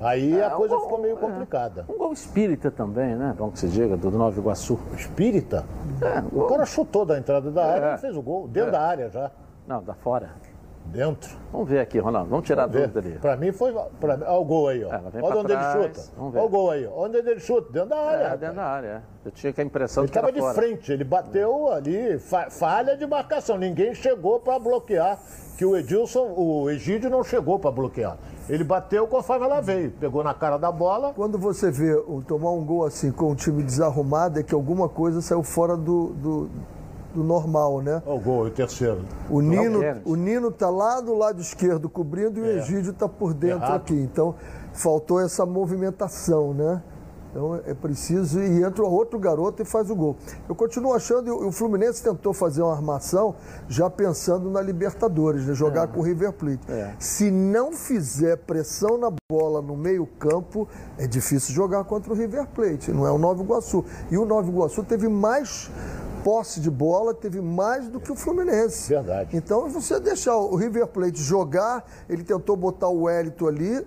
Aí 0.00 0.40
a 0.42 0.48
um 0.48 0.58
coisa 0.58 0.74
gol, 0.74 0.84
ficou 0.84 1.00
meio 1.00 1.14
é. 1.14 1.18
complicada. 1.18 1.86
Um 1.88 1.96
gol 1.96 2.12
espírita 2.12 2.70
também, 2.70 3.14
né? 3.16 3.34
Bom 3.36 3.50
que 3.50 3.58
se 3.58 3.66
diga, 3.68 3.96
do 3.96 4.10
Nova 4.10 4.38
Iguaçu. 4.38 4.78
Espírita? 4.94 5.64
É, 6.02 6.18
O 6.20 6.40
gol. 6.40 6.48
cara 6.48 6.66
chutou 6.66 7.04
da 7.06 7.18
entrada 7.18 7.50
da 7.50 7.64
área 7.64 7.86
É. 7.86 7.94
e 7.94 7.98
fez 7.98 8.16
o 8.16 8.22
gol, 8.22 8.46
dentro 8.46 8.68
É. 8.68 8.72
da 8.72 8.80
área 8.82 9.08
já. 9.08 9.30
Não, 9.66 9.82
da 9.82 9.94
fora. 9.94 10.30
Dentro. 10.90 11.36
Vamos 11.52 11.68
ver 11.68 11.80
aqui, 11.80 11.98
Ronaldo. 11.98 12.30
Vamos 12.30 12.46
tirar 12.46 12.64
a 12.64 12.66
Vê. 12.66 12.80
dúvida 12.86 13.00
ali. 13.00 13.18
Pra 13.18 13.36
mim 13.36 13.52
foi. 13.52 13.72
Pra 14.00 14.14
olha 14.14 14.30
o 14.32 14.44
gol 14.44 14.68
aí, 14.68 14.84
ó. 14.84 14.92
É, 14.92 14.96
ela 14.96 15.10
vem 15.10 15.22
olha 15.22 15.36
onde 15.40 15.48
trás, 15.48 15.74
ele 15.74 15.84
chuta. 15.94 16.00
vamos 16.16 16.32
ver. 16.32 16.38
Olha 16.38 16.46
o 16.46 16.50
gol 16.50 16.70
aí, 16.70 16.86
ó. 16.86 17.04
Onde 17.04 17.16
ele 17.18 17.40
chuta? 17.40 17.72
Dentro 17.72 17.88
da 17.90 17.96
área. 17.98 18.16
É, 18.16 18.22
rapaz. 18.24 18.40
dentro 18.40 18.56
da 18.56 18.64
área. 18.64 18.86
é. 18.88 19.00
Eu 19.26 19.30
tinha 19.32 19.52
que 19.52 19.60
a 19.60 19.64
impressão 19.64 20.02
Ele 20.04 20.06
de 20.06 20.12
que 20.12 20.18
era 20.18 20.28
estava 20.28 20.48
de 20.50 20.54
fora. 20.54 20.66
frente, 20.66 20.92
ele 20.92 21.04
bateu 21.04 21.72
ali, 21.72 22.18
fa- 22.18 22.48
falha 22.50 22.96
de 22.96 23.06
marcação. 23.06 23.58
Ninguém 23.58 23.94
chegou 23.94 24.40
para 24.40 24.58
bloquear. 24.58 25.18
Que 25.58 25.64
o 25.64 25.74
Edilson, 25.76 26.34
o 26.36 26.68
Egídio 26.70 27.08
não 27.08 27.24
chegou 27.24 27.58
para 27.58 27.70
bloquear. 27.70 28.18
Ele 28.48 28.62
bateu 28.62 29.06
conforme 29.08 29.46
ela 29.46 29.60
veio. 29.62 29.90
Pegou 29.92 30.22
na 30.22 30.34
cara 30.34 30.58
da 30.58 30.70
bola. 30.70 31.12
Quando 31.14 31.38
você 31.38 31.70
vê 31.70 31.94
o- 31.94 32.22
tomar 32.26 32.52
um 32.52 32.62
gol 32.64 32.84
assim 32.84 33.10
com 33.10 33.30
um 33.30 33.34
time 33.34 33.62
desarrumado, 33.62 34.38
é 34.38 34.42
que 34.42 34.54
alguma 34.54 34.86
coisa 34.88 35.20
saiu 35.22 35.42
fora 35.42 35.74
do, 35.76 36.08
do, 36.12 36.50
do 37.16 37.24
normal, 37.24 37.80
né? 37.80 38.02
Olha 38.06 38.16
o 38.16 38.20
gol, 38.20 38.44
o 38.44 38.50
terceiro. 38.50 39.00
O 39.30 39.40
Nino, 39.40 39.80
o 40.04 40.14
Nino 40.14 40.50
tá 40.50 40.68
lá 40.68 41.00
do 41.00 41.14
lado 41.14 41.40
esquerdo 41.40 41.88
cobrindo 41.88 42.38
e 42.38 42.42
o 42.42 42.46
Egídio 42.46 42.92
tá 42.92 43.08
por 43.08 43.32
dentro 43.32 43.64
Errado. 43.64 43.76
aqui. 43.76 43.94
Então, 43.94 44.34
faltou 44.72 45.20
essa 45.20 45.46
movimentação, 45.46 46.52
né? 46.52 46.82
Então 47.36 47.60
é 47.66 47.74
preciso 47.74 48.40
e 48.40 48.62
entra 48.62 48.82
outro 48.82 49.18
garoto 49.18 49.62
e 49.62 49.64
faz 49.66 49.90
o 49.90 49.94
gol. 49.94 50.16
Eu 50.48 50.54
continuo 50.54 50.94
achando, 50.94 51.28
e 51.28 51.30
o 51.30 51.52
Fluminense 51.52 52.02
tentou 52.02 52.32
fazer 52.32 52.62
uma 52.62 52.72
armação 52.72 53.34
já 53.68 53.90
pensando 53.90 54.48
na 54.50 54.62
Libertadores, 54.62 55.46
né? 55.46 55.52
jogar 55.52 55.88
com 55.88 56.00
o 56.00 56.02
River 56.02 56.32
Plate. 56.32 56.60
É. 56.66 56.94
Se 56.98 57.30
não 57.30 57.72
fizer 57.72 58.38
pressão 58.38 58.96
na 58.96 59.12
bola 59.30 59.60
no 59.60 59.76
meio-campo, 59.76 60.66
é 60.96 61.06
difícil 61.06 61.54
jogar 61.54 61.84
contra 61.84 62.10
o 62.10 62.16
River 62.16 62.46
Plate, 62.46 62.90
não 62.90 63.06
é 63.06 63.10
o 63.10 63.18
Nova 63.18 63.42
Iguaçu. 63.42 63.84
E 64.10 64.16
o 64.16 64.24
Nova 64.24 64.48
Iguaçu 64.48 64.82
teve 64.82 65.06
mais 65.06 65.70
posse 66.26 66.58
de 66.58 66.68
bola, 66.68 67.14
teve 67.14 67.40
mais 67.40 67.86
do 67.86 68.00
que 68.00 68.10
o 68.10 68.16
Fluminense. 68.16 68.88
Verdade. 68.88 69.36
Então, 69.36 69.68
você 69.68 70.00
deixar 70.00 70.36
o 70.36 70.56
River 70.56 70.88
Plate 70.88 71.22
jogar, 71.22 71.88
ele 72.08 72.24
tentou 72.24 72.56
botar 72.56 72.88
o 72.88 73.02
Wellington 73.04 73.46
ali, 73.46 73.86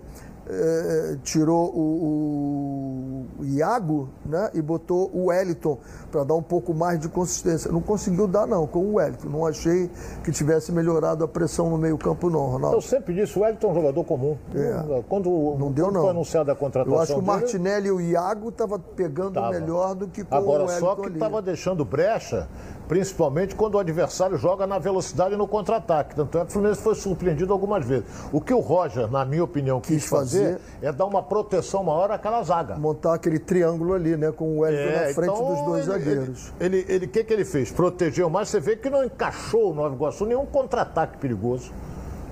eh, 0.52 1.18
tirou 1.24 1.70
o, 1.76 3.26
o 3.40 3.46
Iago 3.46 4.10
né, 4.26 4.50
e 4.54 4.62
botou 4.62 5.10
o 5.14 5.26
Wellington 5.26 5.78
para 6.12 6.24
dar 6.24 6.34
um 6.34 6.42
pouco 6.42 6.74
mais 6.74 7.00
de 7.00 7.08
consistência. 7.08 7.72
Não 7.72 7.82
conseguiu 7.82 8.28
dar, 8.28 8.48
não, 8.48 8.66
com 8.66 8.80
o 8.80 8.94
Wellington. 8.96 9.30
Não 9.30 9.46
achei 9.46 9.90
que 10.24 10.32
tivesse 10.32 10.72
melhorado 10.72 11.24
a 11.24 11.28
pressão 11.28 11.70
no 11.70 11.78
meio-campo, 11.78 12.30
não, 12.30 12.48
Ronaldo. 12.48 12.78
Eu 12.78 12.82
sempre 12.82 13.14
disse, 13.14 13.38
o 13.38 13.44
Wellington 13.44 13.68
é 13.68 13.72
um 13.72 13.76
jogador 13.76 14.04
comum. 14.04 14.38
É. 14.56 15.04
Quando, 15.08 15.30
Não 15.60 15.72
deu, 15.72 15.86
quando 15.86 15.96
não. 15.96 16.02
foi 16.02 16.10
anunciada 16.10 16.52
a 16.52 16.56
contratação 16.56 16.96
Eu 16.96 17.02
acho 17.02 17.14
que 17.14 17.20
o 17.20 17.22
dele, 17.22 17.32
Martinelli 17.32 17.88
e 17.88 17.92
o 17.92 18.02
Iago 18.02 18.50
estavam 18.50 18.80
pegando 18.80 19.34
Tava. 19.34 19.52
melhor 19.52 19.94
do 19.94 20.08
que 20.08 20.24
com 20.24 20.36
Agora, 20.36 20.64
o 20.64 20.66
Wellington 20.66 20.86
só 20.86 20.96
que 20.96 21.10
estava 21.10 21.42
deixando 21.44 21.86
brecha, 21.86 22.48
principalmente 22.90 23.54
quando 23.56 23.76
o 23.76 23.80
adversário 23.80 24.36
joga 24.36 24.66
na 24.66 24.80
velocidade 24.80 25.36
e 25.36 25.38
no 25.38 25.48
contra-ataque. 25.48 26.16
Tanto 26.16 26.38
é 26.40 26.42
que 26.42 26.48
o 26.48 26.52
Fluminense 26.52 26.82
foi 26.82 26.96
surpreendido 26.96 27.54
algumas 27.54 27.86
vezes. 27.86 28.06
O 28.34 28.42
que 28.42 28.52
o 28.52 28.60
Roger, 28.60 29.10
na 29.10 29.24
minha 29.24 29.44
opinião, 29.44 29.80
quis, 29.80 30.02
Quis 30.02 30.10
fazer, 30.10 30.54
fazer. 30.60 30.62
é 30.82 30.92
dar 30.92 31.06
uma 31.06 31.22
proteção 31.22 31.84
maior 31.84 32.10
àquela 32.10 32.42
zaga. 32.42 32.76
Montar 32.76 33.14
aquele 33.14 33.38
triângulo 33.38 33.94
ali, 33.94 34.18
né? 34.18 34.32
Com 34.32 34.58
o 34.58 34.60
Wellington 34.62 34.90
É, 34.90 35.08
na 35.08 35.14
frente 35.14 35.32
então, 35.32 35.48
dos 35.56 35.62
dois 35.66 35.88
ele- 35.88 36.00
zagueiros. 36.00 36.54
Ele, 36.60 37.06
o 37.06 37.08
que, 37.08 37.24
que 37.24 37.32
ele 37.32 37.46
fez? 37.46 37.72
Protegeu 37.72 38.28
mais. 38.28 38.50
Você 38.50 38.60
vê 38.60 38.76
que 38.76 38.90
não 38.90 39.04
encaixou 39.06 39.72
o 39.72 39.74
Nova 39.76 39.94
Iguaçu 39.96 40.26
nenhum 40.26 40.48
contra-ataque 40.48 41.20
perigoso. 41.20 41.72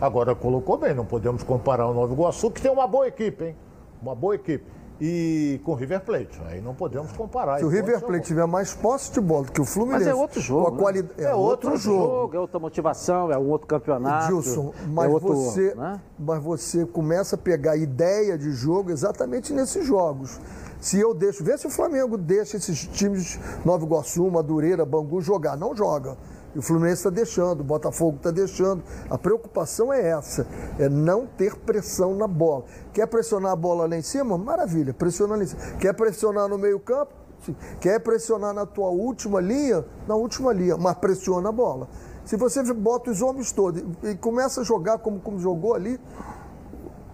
Agora 0.02 0.34
colocou 0.34 0.76
bem, 0.78 0.94
não 0.96 1.06
podemos 1.06 1.44
comparar 1.44 1.88
o 1.88 1.94
Nova 1.94 2.12
Iguaçu, 2.12 2.50
que 2.50 2.60
tem 2.62 2.72
uma 2.72 2.88
boa 2.88 3.08
equipe, 3.08 3.44
hein? 3.46 3.56
Uma 4.02 4.16
boa 4.16 4.34
equipe. 4.34 4.66
E 5.00 5.62
com 5.64 5.74
o 5.74 5.76
River 5.76 6.02
Plate. 6.02 6.42
Aí 6.48 6.62
não 6.62 6.74
podemos 6.74 7.12
comparar. 7.12 7.60
Se 7.60 7.66
o 7.66 7.68
River 7.68 8.02
Plate 8.02 8.26
tiver 8.26 8.46
mais 8.48 8.74
posse 8.74 9.12
de 9.12 9.22
bola 9.22 9.46
do 9.46 9.52
que 9.52 9.62
o 9.62 9.66
Fluminense. 9.66 10.06
Mas 10.06 10.14
é 10.14 10.16
outro 10.16 10.42
jogo, 10.42 10.92
né? 10.92 11.08
É, 11.18 11.24
É 11.24 11.36
outro, 11.36 11.72
outro 11.72 11.78
jogo. 11.78 12.36
é 12.36 12.40
outra 12.40 12.60
motivação, 12.60 13.32
é 13.32 13.38
um 13.38 13.48
outro 13.50 13.68
campeonato. 13.68 14.28
Dilson, 14.28 14.74
mas, 14.88 15.06
é 15.06 15.14
outro, 15.14 15.36
você, 15.36 15.76
né? 15.76 16.02
mas 16.18 16.44
você 16.44 16.86
começa 16.86 17.36
a 17.36 17.40
pegar 17.40 17.78
ideia 17.78 18.38
de 18.38 18.52
jogo 18.52 18.92
exatamente 18.92 19.54
nesses 19.54 19.86
jogos. 19.86 20.40
Se 20.80 21.00
eu 21.00 21.14
deixo, 21.14 21.44
vê 21.44 21.58
se 21.58 21.68
o 21.68 21.70
Flamengo 21.70 22.18
deixa 22.18 22.58
esses 22.58 22.86
times 22.88 23.40
Nova 23.66 23.84
Iguaçu, 23.84 24.30
Madureira, 24.30 24.86
Bangu 24.86 25.22
jogar. 25.22 25.58
Não 25.58 25.76
joga. 25.76 26.18
E 26.58 26.60
o 26.60 26.62
Fluminense 26.64 27.02
está 27.02 27.12
deixando, 27.12 27.62
o 27.62 27.64
Botafogo 27.64 28.18
está 28.18 28.32
deixando. 28.32 28.82
A 29.12 29.16
preocupação 29.16 29.94
é 29.94 30.10
essa, 30.10 30.48
é 30.80 30.90
não 30.90 31.28
ter 31.28 31.56
pressão 31.56 32.16
na 32.16 32.26
bola. 32.28 32.66
Quer 32.92 33.06
pressionar 33.06 33.52
a 33.52 33.56
bola 33.56 33.88
lá 33.88 33.96
em 33.96 34.02
cima? 34.02 34.40
Maravilha, 34.40 34.92
pressiona 34.92 35.36
lá 35.36 35.44
em 35.44 35.46
cima. 35.46 35.62
Quer 35.80 35.94
pressionar 35.94 36.48
no 36.48 36.58
meio 36.58 36.80
campo? 36.80 37.14
Sim. 37.46 37.56
Quer 37.80 38.00
pressionar 38.00 38.56
na 38.56 38.66
tua 38.66 38.90
última 38.90 39.40
linha? 39.40 39.86
Na 40.08 40.16
última 40.16 40.52
linha, 40.52 40.76
mas 40.78 40.98
pressiona 40.98 41.50
a 41.50 41.52
bola. 41.52 41.88
Se 42.26 42.36
você 42.36 42.64
bota 42.74 43.12
os 43.12 43.22
homens 43.22 43.52
todos 43.52 43.84
e 44.02 44.16
começa 44.16 44.62
a 44.62 44.64
jogar 44.64 44.98
como, 44.98 45.20
como 45.20 45.40
jogou 45.40 45.76
ali, 45.76 46.00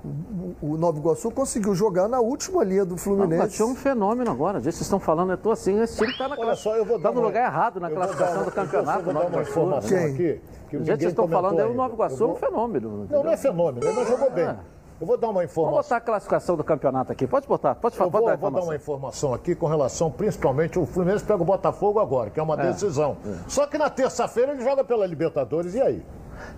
o, 0.03 0.73
o 0.73 0.77
Nova 0.77 0.97
Iguaçu 0.97 1.31
conseguiu 1.31 1.73
jogar 1.73 2.07
na 2.07 2.19
última 2.19 2.63
linha 2.63 2.83
do 2.83 2.89
Não, 2.89 2.95
mas 2.95 3.03
Fluminense. 3.03 3.55
tinha 3.55 3.65
um 3.67 3.75
fenômeno 3.75 4.29
agora. 4.29 4.59
Vocês 4.59 4.81
estão 4.81 4.99
falando, 4.99 5.31
eu 5.31 5.37
tô 5.37 5.51
assim, 5.51 5.79
esse 5.81 5.97
time 5.97 6.11
está 6.11 6.27
na 6.27 6.35
Olha 6.37 6.55
só, 6.55 6.75
eu 6.75 6.85
vou 6.85 6.97
tá 6.97 7.03
dar 7.09 7.13
no 7.15 7.21
uma- 7.21 7.27
lugar 7.27 7.45
errado 7.45 7.79
na 7.79 7.87
eu 7.89 7.95
vou 7.95 8.03
classificação 8.03 8.37
dar- 8.39 8.43
do 8.45 8.51
campeonato. 8.51 8.99
Eu 8.99 9.03
vou 9.05 9.13
dar 9.13 9.27
uma 9.29 9.41
informação 9.41 9.89
Quem? 9.89 10.05
aqui. 10.05 10.13
Que 10.15 10.23
jeito 10.23 10.41
ninguém 10.79 10.85
vocês 10.97 11.09
estão 11.11 11.27
falando, 11.27 11.59
é 11.59 11.65
o 11.65 11.73
Nova. 11.73 11.93
Iguaçu 11.93 12.15
Eu 12.15 12.21
é 12.21 12.23
um 12.25 12.27
vou- 12.33 12.39
fenômeno. 12.39 12.89
Não, 12.89 13.03
entendeu? 13.05 13.23
não 13.23 13.31
é 13.31 13.37
fenômeno, 13.37 13.87
ele 13.87 13.95
não 13.95 14.05
jogou 14.05 14.31
bem. 14.31 14.45
É. 14.45 14.55
Eu 15.01 15.07
vou 15.07 15.17
dar 15.17 15.27
uma 15.27 15.33
Vamos 15.33 15.51
informação. 15.51 15.81
botar 15.83 15.97
a 15.97 16.01
classificação 16.01 16.55
do 16.55 16.63
campeonato 16.63 17.11
aqui. 17.11 17.27
Pode 17.27 17.45
botar, 17.47 17.75
pode 17.75 17.97
falar, 17.97 18.07
Eu 18.07 18.11
vou, 18.11 18.21
vou 18.21 18.29
dar 18.29 18.37
uma 18.37 18.49
informação. 18.49 18.75
informação 18.75 19.33
aqui 19.33 19.53
com 19.55 19.65
relação, 19.67 20.09
principalmente, 20.09 20.79
o 20.79 20.85
Fluminense 20.85 21.25
pega 21.25 21.41
o 21.41 21.45
Botafogo 21.45 21.99
agora, 21.99 22.29
que 22.29 22.39
é 22.39 22.43
uma 22.43 22.55
decisão. 22.55 23.17
Só 23.47 23.65
que 23.67 23.77
na 23.77 23.89
terça-feira 23.89 24.53
ele 24.53 24.63
joga 24.63 24.83
pela 24.83 25.05
Libertadores, 25.05 25.73
e 25.75 25.81
aí? 25.81 26.05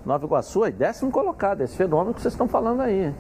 Nova 0.05 0.25
Iguaçu 0.25 0.65
é 0.65 0.71
décimo 0.71 1.11
colocado, 1.11 1.61
esse 1.61 1.75
fenômeno 1.75 2.13
que 2.13 2.21
vocês 2.21 2.33
estão 2.33 2.47
falando 2.47 2.81
aí. 2.81 3.13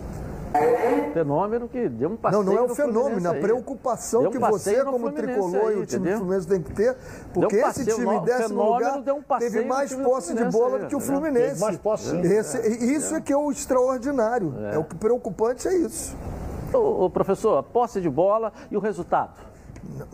Fenômeno 1.13 1.67
que 1.67 1.89
deu 1.89 2.09
um 2.11 2.15
passeio 2.15 2.43
Não, 2.43 2.53
não 2.53 2.59
é 2.59 2.63
o 2.63 2.67
no 2.69 2.75
fenômeno, 2.75 3.09
Fluminense 3.09 3.27
a 3.37 3.41
preocupação 3.41 4.23
um 4.23 4.31
que 4.31 4.37
você, 4.39 4.83
como 4.85 5.11
tricolor 5.11 5.67
aí, 5.67 5.77
e 5.77 5.79
o 5.81 5.85
time 5.85 5.85
do 5.85 5.95
entendeu? 5.95 6.17
Fluminense 6.19 6.47
tem 6.47 6.61
que 6.61 6.73
ter, 6.73 6.95
porque 7.33 7.55
um 7.55 7.59
esse 7.59 7.61
passeio, 7.79 7.95
time 7.97 8.15
em 8.15 8.23
décimo 8.23 8.63
lugar 8.63 9.01
deu 9.01 9.15
um 9.15 9.21
passeio 9.21 9.51
teve 9.51 9.65
mais 9.65 9.93
do 9.93 10.03
posse 10.03 10.33
de 10.33 10.45
bola 10.45 10.77
aí, 10.77 10.83
do 10.83 10.87
que 10.87 10.95
o 10.95 10.99
né? 10.99 11.05
Fluminense. 11.05 11.47
Teve 11.49 11.59
mais 11.59 11.77
posse. 11.77 12.15
Esse- 12.17 12.85
isso 12.85 13.15
é. 13.15 13.21
que 13.21 13.33
é 13.33 13.37
o 13.37 13.51
extraordinário. 13.51 14.53
É. 14.71 14.77
o 14.77 14.83
que 14.83 14.95
preocupante 14.95 15.67
é 15.67 15.75
isso. 15.75 16.15
Ô, 16.73 17.05
ô, 17.05 17.09
professor, 17.09 17.57
a 17.57 17.63
posse 17.63 17.99
de 17.99 18.09
bola 18.09 18.53
e 18.71 18.77
o 18.77 18.79
resultado? 18.79 19.33
Mas 19.83 20.07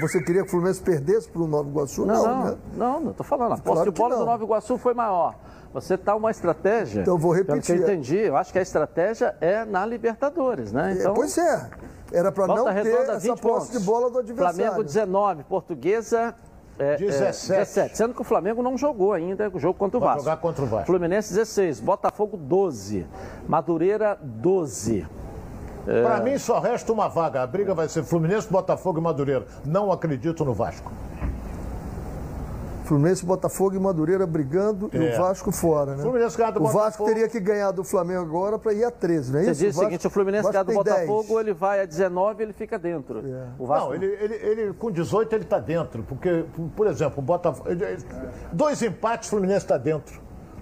Você 0.00 0.22
queria 0.22 0.42
que 0.42 0.48
o 0.48 0.50
Fluminense 0.50 0.80
perdesse 0.80 1.28
para 1.28 1.42
o 1.42 1.46
Nova 1.46 1.68
Iguaçu? 1.68 2.06
Não, 2.06 2.24
não, 2.24 2.44
né? 2.44 2.56
não, 2.76 3.00
não, 3.00 3.12
tô 3.12 3.22
falando. 3.24 3.52
A 3.52 3.56
posse 3.56 3.64
Claro 3.64 3.92
de 3.92 3.98
bola 3.98 4.14
do 4.14 4.20
não. 4.20 4.26
Nova 4.26 4.44
Iguaçu 4.44 4.78
foi 4.78 4.94
maior. 4.94 5.34
Você 5.72 5.98
tá 5.98 6.14
uma 6.14 6.30
estratégia. 6.30 7.02
Então 7.02 7.14
eu 7.14 7.18
vou 7.18 7.32
Pelo 7.32 7.44
que 7.46 7.50
eu 7.52 7.56
repetir. 7.56 7.82
entendi, 7.82 8.16
eu 8.16 8.36
acho 8.36 8.50
que 8.52 8.58
a 8.58 8.62
estratégia 8.62 9.36
é 9.40 9.64
na 9.64 9.84
Libertadores, 9.84 10.72
né? 10.72 10.92
É, 10.92 11.00
Então, 11.00 11.14
pois 11.14 11.36
é. 11.36 11.68
Era 12.12 12.32
para 12.32 12.46
não 12.46 12.64
ter 12.64 12.86
essa 12.86 13.18
20 13.18 13.40
posse 13.40 13.66
pontos. 13.66 13.70
de 13.80 13.84
bola 13.84 14.10
do 14.10 14.18
adversário. 14.20 14.56
Flamengo 14.56 14.84
19, 14.84 15.44
Portuguesa 15.44 16.34
é, 16.78 16.94
é, 16.94 16.96
17. 16.96 17.48
17. 17.58 17.96
Sendo 17.96 18.14
que 18.14 18.20
o 18.20 18.24
Flamengo 18.24 18.62
não 18.62 18.78
jogou 18.78 19.12
ainda 19.12 19.50
o 19.52 19.58
jogo 19.58 19.78
contra 19.78 19.98
o 19.98 20.00
Vai 20.00 20.10
Vasco. 20.10 20.24
jogar 20.24 20.36
contra 20.38 20.62
o 20.64 20.66
Vasco. 20.66 20.86
Fluminense 20.86 21.34
16, 21.34 21.80
Botafogo 21.80 22.36
12, 22.36 23.06
Madureira 23.48 24.18
12. 24.22 25.06
É. 25.86 26.02
Pra 26.02 26.20
mim 26.20 26.36
só 26.38 26.58
resta 26.58 26.92
uma 26.92 27.08
vaga. 27.08 27.42
A 27.42 27.46
briga 27.46 27.74
vai 27.74 27.88
ser 27.88 28.02
Fluminense, 28.04 28.48
Botafogo 28.50 28.98
e 28.98 29.02
Madureira. 29.02 29.46
Não 29.64 29.92
acredito 29.92 30.44
no 30.44 30.52
Vasco. 30.52 30.90
Fluminense, 32.84 33.26
Botafogo 33.26 33.74
e 33.74 33.80
Madureira 33.80 34.24
brigando 34.28 34.88
e 34.92 34.96
É. 34.96 35.14
o 35.14 35.20
Vasco 35.20 35.50
fora, 35.50 35.96
né? 35.96 36.02
Fluminense 36.04 36.38
ganha 36.38 36.52
do 36.52 36.60
o 36.60 36.66
Vasco 36.66 36.78
Botafogo. 36.82 37.08
teria 37.10 37.28
que 37.28 37.40
ganhar 37.40 37.72
do 37.72 37.82
Flamengo 37.82 38.20
agora 38.22 38.60
para 38.60 38.72
ir 38.72 38.84
a 38.84 38.92
13, 38.92 39.32
não 39.32 39.40
é 39.40 39.42
Você 39.42 39.50
isso? 39.50 39.64
diz 39.64 39.76
o 39.76 39.80
seguinte, 39.80 40.06
o 40.06 40.10
Fluminense 40.10 40.44
Vasco 40.44 40.52
ganhar 40.52 40.62
do 40.62 40.84
tem 40.84 40.94
10. 40.94 41.08
Botafogo, 41.08 41.40
ele 41.40 41.52
vai 41.52 41.80
a 41.80 41.84
19 41.84 42.44
ele 42.44 42.52
fica 42.52 42.78
dentro. 42.78 43.24
O 43.58 43.66
Vasco 43.66 43.88
Não, 43.88 43.94
ele, 43.96 44.06
ele, 44.06 44.34
ele 44.34 44.72
com 44.74 44.92
18 44.92 45.34
ele 45.34 45.42
está 45.42 45.58
dentro. 45.58 46.04
Porque, 46.04 46.44
por 46.76 46.86
exemplo, 46.86 47.18
o 47.18 47.22
Botafogo. 47.22 47.68
Dois 48.52 48.80
empates, 48.82 49.26
o 49.26 49.30
Fluminense 49.30 49.64
está 49.64 49.76
dentro. 49.76 50.20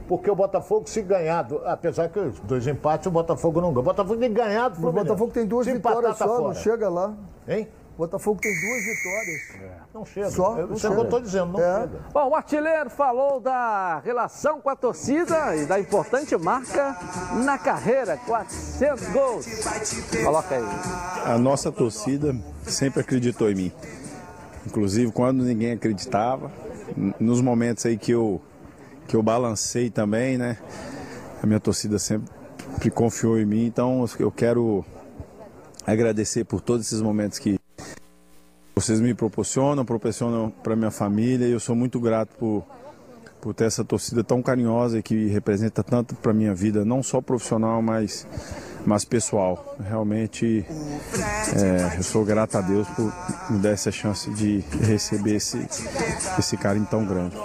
Porque 0.08 0.30
o 0.30 0.34
Botafogo, 0.36 0.86
se 0.88 1.00
ganhar, 1.00 1.42
do- 1.42 1.66
apesar 1.66 2.08
que 2.10 2.18
os 2.18 2.38
dois 2.40 2.66
empates, 2.66 3.06
o 3.06 3.10
Botafogo 3.10 3.60
não 3.60 3.68
ganha. 3.68 3.80
O 3.80 3.82
Botafogo 3.84 4.20
tem 4.20 4.28
que 4.28 4.36
ganhar 4.36 4.68
do 4.68 4.86
O. 4.88 4.92
Botafogo 4.92 5.32
tem 5.32 5.46
duas 5.46 5.66
Se 5.66 5.72
empatar, 5.72 5.96
vitórias 5.96 6.18
tá 6.18 6.26
só, 6.26 6.40
não 6.42 6.54
chega 6.54 6.88
lá. 6.90 7.14
Hein? 7.48 7.68
O 7.94 7.98
Botafogo 7.98 8.40
tem 8.40 8.52
duas 8.52 8.84
vitórias. 8.84 9.84
Não 9.94 10.04
chega. 10.04 10.30
Só? 10.30 10.58
Eu- 10.58 10.66
Não 10.66 10.74
Isso 10.74 10.86
é 10.86 10.90
o 10.90 10.92
que 10.92 10.98
eu 10.98 11.02
chega. 11.02 11.02
estou 11.04 11.20
dizendo, 11.20 11.52
não 11.52 11.60
É. 11.60 11.80
chega. 11.82 11.98
Bom, 12.12 12.28
o 12.28 12.34
artilheiro 12.34 12.90
falou 12.90 13.40
da 13.40 14.00
relação 14.04 14.60
com 14.60 14.68
a 14.68 14.76
torcida 14.76 15.54
e 15.56 15.64
da 15.64 15.78
importante 15.80 16.36
marca 16.36 16.96
na 17.44 17.56
carreira, 17.56 18.18
400 18.26 19.08
gols. 19.10 19.46
Coloca 20.24 20.54
aí. 20.56 20.64
A 21.32 21.38
nossa 21.38 21.70
torcida 21.72 22.34
sempre 22.64 23.00
acreditou 23.00 23.48
em 23.50 23.54
mim. 23.54 23.72
Inclusive 24.66 25.12
quando 25.12 25.44
ninguém 25.44 25.72
acreditava, 25.72 26.50
nos 27.20 27.40
momentos 27.40 27.86
aí 27.86 27.96
que 27.96 28.12
eu 28.12 28.40
que 29.06 29.16
eu 29.16 29.22
balancei 29.22 29.90
também, 29.90 30.38
né? 30.38 30.58
A 31.42 31.46
minha 31.46 31.60
torcida 31.60 31.98
sempre 31.98 32.30
confiou 32.92 33.38
em 33.38 33.44
mim, 33.44 33.66
então 33.66 34.04
eu 34.18 34.30
quero 34.30 34.84
agradecer 35.86 36.44
por 36.44 36.60
todos 36.60 36.86
esses 36.86 37.00
momentos 37.00 37.38
que 37.38 37.58
vocês 38.74 39.00
me 39.00 39.14
proporcionam, 39.14 39.84
proporcionam 39.84 40.50
para 40.50 40.74
minha 40.74 40.90
família 40.90 41.46
e 41.46 41.52
eu 41.52 41.60
sou 41.60 41.76
muito 41.76 42.00
grato 42.00 42.34
por 42.36 42.64
por 43.44 43.52
ter 43.52 43.64
essa 43.64 43.84
torcida 43.84 44.24
tão 44.24 44.40
carinhosa 44.42 44.98
e 44.98 45.02
que 45.02 45.26
representa 45.26 45.82
tanto 45.82 46.14
para 46.14 46.32
minha 46.32 46.54
vida, 46.54 46.82
não 46.82 47.02
só 47.02 47.20
profissional, 47.20 47.82
mas, 47.82 48.26
mas 48.86 49.04
pessoal. 49.04 49.76
Realmente, 49.80 50.64
é, 51.56 51.96
eu 51.98 52.02
sou 52.02 52.24
grato 52.24 52.56
a 52.58 52.60
Deus 52.60 52.86
por 52.90 53.12
me 53.50 53.58
dar 53.58 53.70
essa 53.70 53.90
chance 53.90 54.30
de 54.30 54.60
receber 54.82 55.36
esse, 55.36 55.58
esse 56.38 56.56
carinho 56.56 56.86
tão 56.86 57.04
grande. 57.04 57.36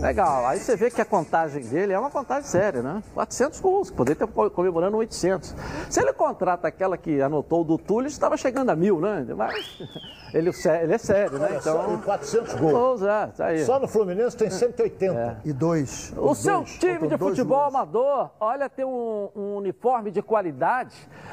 Legal, 0.00 0.46
aí 0.46 0.58
você 0.58 0.76
vê 0.76 0.90
que 0.90 1.00
a 1.00 1.04
contagem 1.04 1.62
dele 1.62 1.92
é 1.92 1.98
uma 1.98 2.10
contagem 2.10 2.48
séria, 2.48 2.82
né? 2.82 3.02
400 3.14 3.60
gols, 3.60 3.90
poderia 3.90 4.14
estar 4.14 4.26
co- 4.26 4.50
comemorando 4.50 4.96
800. 4.96 5.54
Se 5.90 6.00
ele 6.00 6.12
contrata 6.12 6.68
aquela 6.68 6.96
que 6.96 7.20
anotou 7.20 7.60
o 7.60 7.64
do 7.64 7.78
Túlio, 7.78 8.08
estava 8.08 8.36
chegando 8.36 8.70
a 8.70 8.76
mil, 8.76 9.00
né? 9.00 9.26
Mas 9.36 9.54
ele, 10.32 10.50
ele 10.82 10.94
é 10.94 10.98
sério, 10.98 11.38
né? 11.38 11.56
Então, 11.60 11.94
e 11.94 11.98
400 12.04 12.54
gols. 12.54 12.72
gols, 12.72 13.02
é, 13.02 13.26
tá 13.28 13.46
aí. 13.46 13.64
Só 13.64 13.78
no 13.78 13.86
Fluminense 13.88 14.36
tem 14.36 14.50
180. 14.50 15.40
E 15.44 15.52
dois. 15.52 16.12
O 16.16 16.34
seu 16.34 16.58
dois, 16.60 16.70
time 16.78 17.08
de 17.08 17.18
futebol 17.18 17.58
gols. 17.60 17.74
amador, 17.74 18.30
olha, 18.40 18.68
tem 18.68 18.84
um, 18.84 19.28
um 19.34 19.56
uniforme 19.56 20.10
de 20.10 20.22
qualidade. 20.22 20.45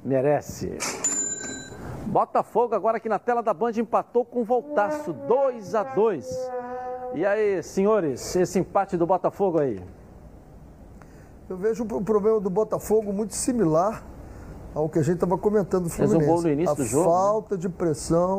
merece. 0.02 0.76
Botafogo 2.06 2.74
agora 2.74 2.96
aqui 2.96 3.08
na 3.08 3.20
tela 3.20 3.40
da 3.40 3.54
Band 3.54 3.74
empatou 3.76 4.24
com 4.24 4.40
o 4.40 4.44
Voltaço, 4.44 5.12
2 5.12 5.76
a 5.76 5.84
2 5.84 6.50
E 7.14 7.24
aí, 7.24 7.62
senhores, 7.62 8.34
esse 8.34 8.58
empate 8.58 8.96
do 8.96 9.06
Botafogo 9.06 9.60
aí? 9.60 9.80
Eu 11.48 11.56
vejo 11.56 11.84
o 11.84 12.00
problema 12.02 12.40
do 12.40 12.48
Botafogo 12.50 13.12
muito 13.12 13.34
similar 13.34 14.02
ao 14.74 14.88
que 14.88 14.98
a 14.98 15.02
gente 15.02 15.14
estava 15.14 15.36
comentando 15.36 15.84
do 15.84 15.90
Fluminense. 15.90 16.18
Fez 16.18 16.30
um 16.30 16.34
gol 16.34 16.42
no 16.42 16.48
início 16.50 16.72
a 16.72 16.74
do 16.74 16.84
jogo. 16.84 17.04
falta 17.10 17.58
de 17.58 17.68
pressão 17.68 18.38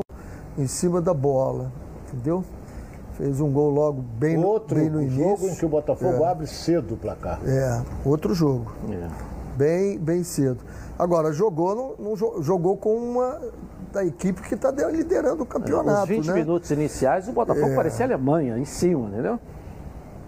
em 0.58 0.66
cima 0.68 1.01
da 1.01 1.14
bola, 1.14 1.72
entendeu? 2.08 2.43
Fez 3.14 3.39
um 3.39 3.51
gol 3.51 3.70
logo 3.70 4.01
bem, 4.01 4.43
Outro 4.43 4.76
bem 4.80 4.89
no 4.89 5.01
início. 5.01 5.24
jogo 5.24 5.47
em 5.47 5.56
que 5.56 5.66
o 5.66 5.70
Botafogo 5.70 6.24
É. 6.24 6.32
abre 6.32 6.47
cedo 6.47 6.95
o 6.95 6.97
placar. 6.97 7.39
É, 7.45 7.84
outro 8.04 8.34
jogo. 8.34 8.72
Bem, 9.56 9.99
bem 9.99 10.24
cedo. 10.24 10.58
Agora, 10.97 11.32
jogou, 11.32 11.76
não, 11.99 12.06
não 12.10 12.16
jo- 12.16 12.41
jogou 12.41 12.76
com 12.78 12.95
uma 12.95 13.39
da 13.91 14.04
equipe 14.04 14.41
que 14.41 14.56
está 14.56 14.72
liderando 14.72 15.43
o 15.43 15.45
campeonato. 15.45 16.01
Os 16.04 16.10
20 16.10 16.26
né? 16.28 16.34
minutos 16.34 16.72
iniciais, 16.72 17.28
o 17.28 17.32
Botafogo 17.32 17.68
É. 17.68 17.76
parecia 17.76 18.04
Alemanha, 18.08 18.58
em 18.58 18.66
cima, 18.66 19.08
entendeu? 19.10 19.39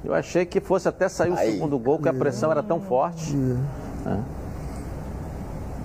Eu 0.06 0.14
achei 0.14 0.45
que 0.45 0.60
fosse 0.62 0.88
até 0.88 1.10
sair 1.10 1.32
o 1.32 1.38
segundo 1.38 1.80
gol, 1.80 1.99
que 1.99 2.08
a 2.08 2.14
pressão 2.14 2.51
era 2.51 2.62
tão 2.62 2.80
forte. 2.80 3.36
É. 4.06 4.45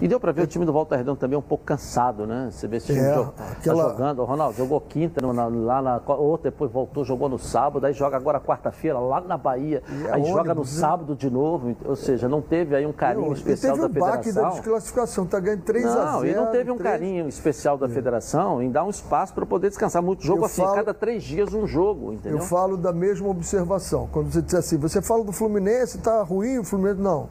E 0.01 0.09
deu 0.09 0.19
pra 0.19 0.33
ver 0.33 0.43
o 0.43 0.47
time 0.47 0.65
do 0.65 0.73
Volta 0.73 0.97
Redonda 0.97 1.19
também 1.21 1.39
um 1.39 1.43
pouco 1.43 1.63
cansado, 1.65 2.27
né? 2.27 2.49
Você 2.51 2.67
vê 2.67 2.79
esse 2.79 2.87
time 2.87 3.01
É, 3.01 3.15
jo- 3.15 3.33
aquela- 3.59 3.85
tá 3.85 3.91
jogando. 3.91 4.21
O 4.21 4.25
Ronaldo 4.25 4.57
jogou 4.57 4.81
quinta 4.81 5.21
no- 5.21 5.33
na- 5.33 5.47
lá 5.47 5.83
na. 5.83 6.01
Outra, 6.15 6.51
depois 6.51 6.71
voltou, 6.71 7.05
jogou 7.05 7.29
no 7.29 7.39
sábado, 7.39 7.85
aí 7.85 7.93
joga 7.93 8.17
agora 8.17 8.41
quarta-feira 8.41 8.99
lá 8.99 9.21
na 9.21 9.37
Bahia. 9.37 9.83
É 10.09 10.13
aí 10.13 10.25
joga 10.25 10.55
no 10.55 10.61
né? 10.63 10.67
sábado 10.67 11.15
de 11.15 11.29
novo. 11.31 11.77
Ou 11.85 11.97
seja, 11.97 12.29
não 12.29 12.41
teve 12.41 12.75
aí 12.75 12.87
um 12.87 12.93
carinho 12.93 13.27
Não, 13.27 13.33
especial 13.35 13.77
e 13.77 13.81
teve 13.81 13.93
da 13.93 13.99
o 14.01 14.03
baque 14.03 14.17
da 14.17 14.23
federação. 14.33 14.51
desclassificação, 14.61 15.25
está 15.25 15.39
ganhando 15.41 15.63
3 15.63 15.85
a 15.85 15.91
0 15.91 16.05
Não, 16.13 16.25
e 16.25 16.35
não 16.35 16.47
teve 16.47 16.71
um 16.71 16.77
3. 16.79 16.91
carinho 16.91 17.29
especial 17.29 17.77
da 17.77 17.89
federação 17.89 18.63
em 18.63 18.71
dar 18.71 18.85
um 18.85 18.91
espaço 18.91 19.35
para 19.35 19.45
poder 19.45 19.69
descansar. 19.69 20.03
Muito 20.03 20.25
jogo 20.25 20.41
Eu 20.41 20.45
assim, 20.47 20.63
falo- 20.63 20.75
cada 20.77 20.95
três 20.95 21.23
dias 21.23 21.53
um 21.53 21.67
jogo, 21.67 22.13
entendeu? 22.15 22.39
Eu 22.39 22.45
falo 22.45 22.77
da 22.79 22.93
mesma 22.93 23.29
observação. 23.29 24.09
Quando 24.11 24.33
você 24.33 24.41
diz 24.41 24.55
assim, 24.55 24.79
você 24.79 25.03
fala 25.03 25.23
do 25.25 25.33
Fluminense, 25.33 25.99
tá 25.99 26.23
ruim 26.23 26.59
o 26.59 26.65
Fluminense. 26.65 27.01
Não. 27.03 27.29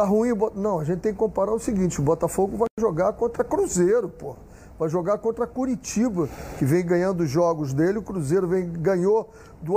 Tá 0.00 0.06
ruim 0.06 0.30
Não, 0.54 0.78
a 0.78 0.84
gente 0.84 1.00
tem 1.00 1.12
que 1.12 1.18
comparar 1.18 1.52
o 1.52 1.58
seguinte: 1.58 2.00
o 2.00 2.02
Botafogo 2.02 2.56
vai 2.56 2.68
jogar 2.78 3.12
contra 3.12 3.44
Cruzeiro, 3.44 4.08
pô. 4.08 4.34
Vai 4.78 4.88
jogar 4.88 5.18
contra 5.18 5.46
Curitiba, 5.46 6.26
que 6.58 6.64
vem 6.64 6.82
ganhando 6.82 7.22
os 7.22 7.28
jogos 7.28 7.74
dele. 7.74 7.98
O 7.98 8.02
Cruzeiro 8.02 8.48
vem, 8.48 8.66
ganhou 8.66 9.28
do, 9.60 9.74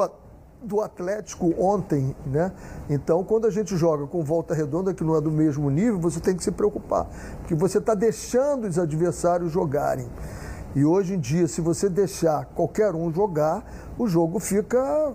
do 0.61 0.79
Atlético 0.79 1.53
ontem, 1.59 2.15
né? 2.25 2.53
Então, 2.89 3.21
quando 3.25 3.47
a 3.47 3.51
gente 3.51 3.75
joga 3.75 4.07
com 4.07 4.23
volta 4.23 4.53
redonda, 4.53 4.93
que 4.93 5.03
não 5.03 5.13
é 5.17 5.19
do 5.19 5.29
mesmo 5.29 5.69
nível, 5.69 5.99
você 5.99 6.21
tem 6.21 6.37
que 6.37 6.43
se 6.45 6.51
preocupar. 6.51 7.05
Porque 7.39 7.53
você 7.53 7.79
está 7.79 7.93
deixando 7.93 8.65
os 8.65 8.79
adversários 8.79 9.51
jogarem. 9.51 10.07
E 10.73 10.85
hoje 10.85 11.15
em 11.15 11.19
dia, 11.19 11.49
se 11.49 11.59
você 11.59 11.89
deixar 11.89 12.45
qualquer 12.55 12.95
um 12.95 13.11
jogar, 13.11 13.61
o 13.99 14.07
jogo 14.07 14.39
fica. 14.39 15.13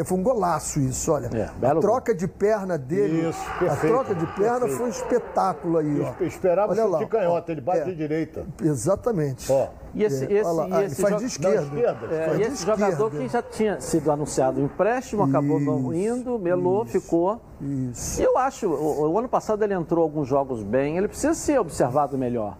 É, 0.00 0.04
Foi 0.04 0.18
um 0.18 0.22
golaço 0.22 0.80
isso, 0.80 1.12
olha. 1.12 1.30
É, 1.34 1.66
a 1.66 1.74
troca 1.76 2.14
de 2.14 2.26
perna 2.28 2.76
dele. 2.78 3.28
Isso, 3.28 3.38
a 3.50 3.58
perfeito, 3.58 3.92
troca 3.94 4.14
de 4.14 4.26
perna 4.26 4.52
perfeito. 4.60 4.76
foi 4.76 4.86
um 4.86 4.88
espetáculo 4.90 5.78
aí, 5.78 6.00
ó. 6.00 6.24
Esperava 6.24 6.72
Olha 6.72 6.84
lá, 6.86 6.98
de 6.98 7.06
canhota, 7.06 7.52
ele 7.52 7.60
bate 7.60 7.80
É. 7.80 7.84
de 7.84 7.94
direita. 7.94 8.44
Exatamente. 8.62 9.50
Ó. 9.50 9.68
E 9.94 10.02
esse, 10.02 10.24
É, 10.24 10.32
esse, 10.32 10.50
lá, 10.50 10.68
e 10.68 10.72
ah, 10.72 10.84
esse 10.84 11.00
faz 11.02 11.16
de 11.18 11.24
esquerda. 11.26 11.78
É, 12.10 12.26
Faz 12.26 12.38
e 12.38 12.42
esse 12.42 12.66
jogador 12.66 12.90
esquerda. 13.06 13.18
que 13.18 13.28
já 13.28 13.42
tinha 13.42 13.80
sido 13.80 14.10
anunciado 14.10 14.60
o 14.60 14.64
empréstimo, 14.64 15.22
acabou 15.22 15.60
não 15.60 15.94
indo, 15.94 16.38
melou, 16.38 16.84
ficou. 16.84 17.40
Isso. 17.60 18.20
Eu 18.20 18.36
acho, 18.36 18.66
o, 18.68 19.08
o 19.12 19.18
ano 19.18 19.28
passado 19.28 19.62
ele 19.62 19.72
entrou 19.74 20.02
alguns 20.02 20.26
jogos 20.26 20.62
bem, 20.64 20.96
ele 20.98 21.06
precisa 21.08 21.32
ser 21.34 21.60
observado 21.60 22.18
melhor. 22.18 22.56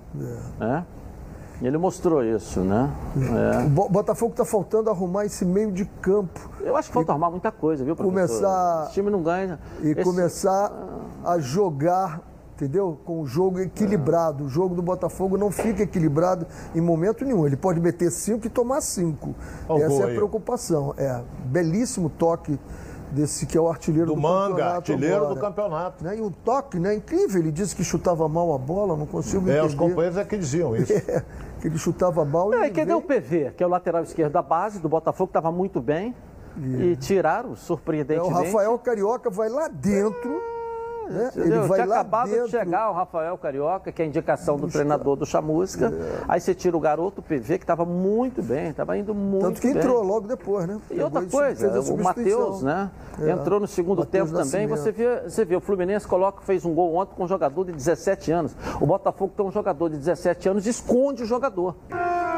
É. 0.60 0.64
né? 0.64 0.86
E 1.62 1.66
ele 1.66 1.78
mostrou 1.78 2.22
isso, 2.24 2.60
né? 2.60 2.90
É. 3.16 3.64
O 3.66 3.68
Bo- 3.68 3.88
Botafogo 3.88 4.32
está 4.32 4.44
faltando 4.44 4.90
arrumar 4.90 5.24
esse 5.24 5.44
meio 5.44 5.70
de 5.72 5.84
campo. 5.84 6.50
Eu 6.64 6.76
acho 6.76 6.88
que 6.88 6.94
falta 6.94 7.12
arrumar 7.12 7.30
muita 7.30 7.50
coisa, 7.52 7.84
viu, 7.84 7.94
professor? 7.94 8.26
Começar- 8.28 8.84
Esse 8.84 8.94
time 8.94 9.10
não 9.10 9.22
ganha. 9.22 9.58
E 9.82 9.88
Esse- 9.90 10.02
começar 10.02 10.72
a 11.24 11.38
jogar, 11.38 12.20
entendeu? 12.54 12.98
Com 13.04 13.20
o 13.20 13.26
jogo 13.26 13.60
equilibrado. 13.60 14.44
O 14.44 14.48
jogo 14.48 14.74
do 14.74 14.82
Botafogo 14.82 15.36
não 15.36 15.50
fica 15.50 15.82
equilibrado 15.82 16.46
em 16.74 16.80
momento 16.80 17.24
nenhum. 17.24 17.46
Ele 17.46 17.56
pode 17.56 17.80
meter 17.80 18.10
cinco 18.10 18.46
e 18.46 18.50
tomar 18.50 18.80
cinco. 18.80 19.34
Olha 19.68 19.84
o 19.84 19.86
Essa 19.92 20.02
é 20.02 20.04
a 20.04 20.08
aí. 20.08 20.14
preocupação. 20.14 20.94
É, 20.96 21.20
belíssimo 21.46 22.08
toque 22.10 22.58
desse 23.10 23.46
que 23.46 23.56
é 23.56 23.60
o 23.60 23.68
artilheiro 23.68 24.06
do, 24.08 24.14
Do 24.16 24.20
Manga, 24.20 24.48
campeonato 24.50 24.76
artilheiro 24.92 25.16
agora. 25.16 25.34
do 25.34 25.40
campeonato. 25.40 26.04
Né? 26.04 26.16
E 26.18 26.20
o 26.20 26.30
toque, 26.30 26.78
né? 26.80 26.94
Incrível. 26.94 27.40
Ele 27.40 27.52
disse 27.52 27.74
que 27.76 27.84
chutava 27.84 28.28
mal 28.28 28.52
a 28.52 28.58
bola, 28.58 28.96
não 28.96 29.06
consigo 29.06 29.48
É, 29.48 29.52
entender. 29.58 29.66
os 29.66 29.74
companheiros 29.74 30.18
é 30.18 30.24
que 30.24 30.36
diziam 30.36 30.74
isso. 30.76 30.92
É, 30.92 31.22
que 31.60 31.68
ele 31.68 31.78
chutava 31.78 32.24
mal 32.24 32.52
e 32.52 32.56
É, 32.56 32.66
e 32.66 32.70
cadê 32.70 32.86
veio- 32.86 32.98
o 32.98 33.02
PV, 33.02 33.52
que 33.56 33.62
é 33.62 33.66
o 33.66 33.70
lateral 33.70 34.02
esquerdo 34.02 34.32
da 34.32 34.42
base 34.42 34.80
do 34.80 34.88
Botafogo, 34.88 35.28
que 35.28 35.38
estava 35.38 35.52
muito 35.54 35.80
bem. 35.80 36.12
E 36.56 36.96
tiraram, 36.96 37.50
É, 37.50 37.52
o 37.52 37.56
surpreendentemente. 37.56 38.46
Rafael 38.46 38.78
Carioca 38.78 39.30
vai 39.30 39.48
lá 39.48 39.68
dentro. 39.68 40.40
né? 41.08 41.30
Ele 41.36 41.58
vai 41.58 41.80
Tinha 41.80 41.86
lá 41.86 41.94
acabado 42.00 42.30
dentro. 42.30 42.44
de 42.46 42.50
chegar 42.52 42.90
o 42.90 42.94
Rafael 42.94 43.36
Carioca, 43.36 43.92
que 43.92 44.00
é 44.00 44.04
a 44.06 44.08
indicação 44.08 44.56
do 44.56 44.68
treinador 44.68 45.16
do 45.16 45.26
Chamusca. 45.26 45.92
Aí 46.26 46.40
você 46.40 46.54
tira 46.54 46.74
o 46.74 46.80
garoto 46.80 47.20
PV, 47.20 47.58
que 47.58 47.64
estava 47.64 47.84
muito 47.84 48.42
bem, 48.42 48.70
estava 48.70 48.96
indo 48.96 49.14
muito 49.14 49.42
Tanto 49.44 49.60
que 49.60 49.68
bem. 49.68 49.76
entrou 49.76 50.02
logo 50.02 50.26
depois, 50.26 50.66
né? 50.66 50.80
E 50.90 51.02
outra 51.02 51.22
coisa, 51.26 51.78
o. 51.92 51.98
Matheus, 52.02 52.62
né? 52.62 52.90
É. 53.20 53.30
Entrou 53.30 53.60
no 53.60 53.66
segundo 53.66 53.98
Matheus 53.98 54.30
tempo 54.30 54.42
também. 54.42 54.66
Você 54.66 54.90
vê, 54.92 55.20
você 55.28 55.44
vê, 55.44 55.56
o 55.56 55.60
Fluminense 55.60 56.06
coloca, 56.08 56.40
fez 56.40 56.64
um 56.64 56.72
gol 56.74 56.94
ontem 56.94 57.14
com 57.14 57.24
um 57.24 57.28
jogador 57.28 57.64
de 57.66 57.72
17 57.72 58.32
anos. 58.32 58.56
O 58.80 58.86
Botafogo 58.86 59.34
tem 59.36 59.44
um 59.44 59.52
jogador 59.52 59.90
de 59.90 59.98
17 59.98 60.48
anos, 60.48 60.66
esconde 60.66 61.22
o 61.22 61.26
jogador. 61.26 61.76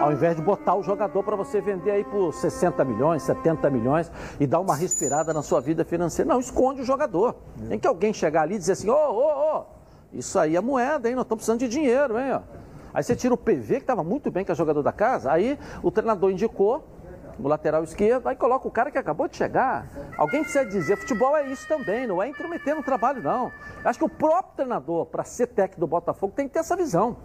Ao 0.01 0.13
invés 0.13 0.37
de 0.37 0.43
botar 0.43 0.75
o 0.75 0.83
jogador 0.83 1.23
para 1.23 1.35
você 1.37 1.61
vender 1.61 1.91
aí 1.91 2.05
por 2.05 2.33
60 2.33 2.85
milhões, 2.85 3.23
70 3.23 3.71
milhões 3.71 4.13
e 4.39 4.47
dar 4.47 4.61
uma 4.61 4.77
respirada 4.77 5.33
na 5.33 5.43
sua 5.43 5.61
vida 5.61 5.85
financeira. 5.85 6.29
Não, 6.29 6.39
esconde 6.39 6.83
o 6.83 6.85
jogador. 6.85 7.35
Tem 7.69 7.79
que 7.79 7.87
alguém 7.87 8.13
chegar 8.13 8.43
ali 8.43 8.57
e 8.57 8.59
dizer 8.59 8.73
assim: 8.73 8.91
ô, 8.91 8.95
ô, 8.95 9.57
ô, 9.57 9.65
isso 10.13 10.39
aí 10.39 10.55
é 10.55 10.61
moeda, 10.61 11.09
hein? 11.09 11.15
Nós 11.15 11.25
estamos 11.25 11.43
precisando 11.43 11.61
de 11.61 11.69
dinheiro, 11.69 12.19
hein? 12.19 12.41
Aí 12.93 13.03
você 13.03 13.17
tira 13.17 13.35
o 13.35 13.37
PV, 13.37 13.77
que 13.77 13.81
estava 13.81 14.05
muito 14.05 14.31
bem, 14.31 14.45
que 14.45 14.53
é 14.53 14.55
jogador 14.55 14.83
da 14.83 14.93
casa, 14.93 15.31
aí 15.31 15.59
o 15.83 15.91
treinador 15.91 16.31
indicou 16.31 16.85
o 17.39 17.47
lateral 17.47 17.85
esquerdo, 17.85 18.27
aí 18.27 18.37
coloca 18.37 18.67
o 18.67 18.71
cara 18.71 18.91
que 18.91 18.99
acabou 18.99 19.29
de 19.29 19.37
chegar. 19.37 19.87
Alguém 20.17 20.43
precisa 20.43 20.65
dizer, 20.65 20.97
futebol 20.97 21.37
é 21.37 21.47
isso 21.51 21.69
também, 21.69 22.07
não 22.07 22.23
é 22.23 22.29
intrometer 22.29 22.75
no 22.75 22.83
trabalho, 22.83 23.23
não. 23.23 23.53
Acho 23.85 23.99
que 23.99 24.05
o 24.05 24.09
próprio 24.09 24.57
treinador, 24.57 25.07
para 25.07 25.25
ser 25.25 25.49
técnico 25.49 25.81
do 25.81 25.87
Botafogo, 25.87 26.33
tem 26.35 26.49
que 26.49 26.55
ter 26.55 26.61
essa 26.61 26.75
visão. 26.75 27.17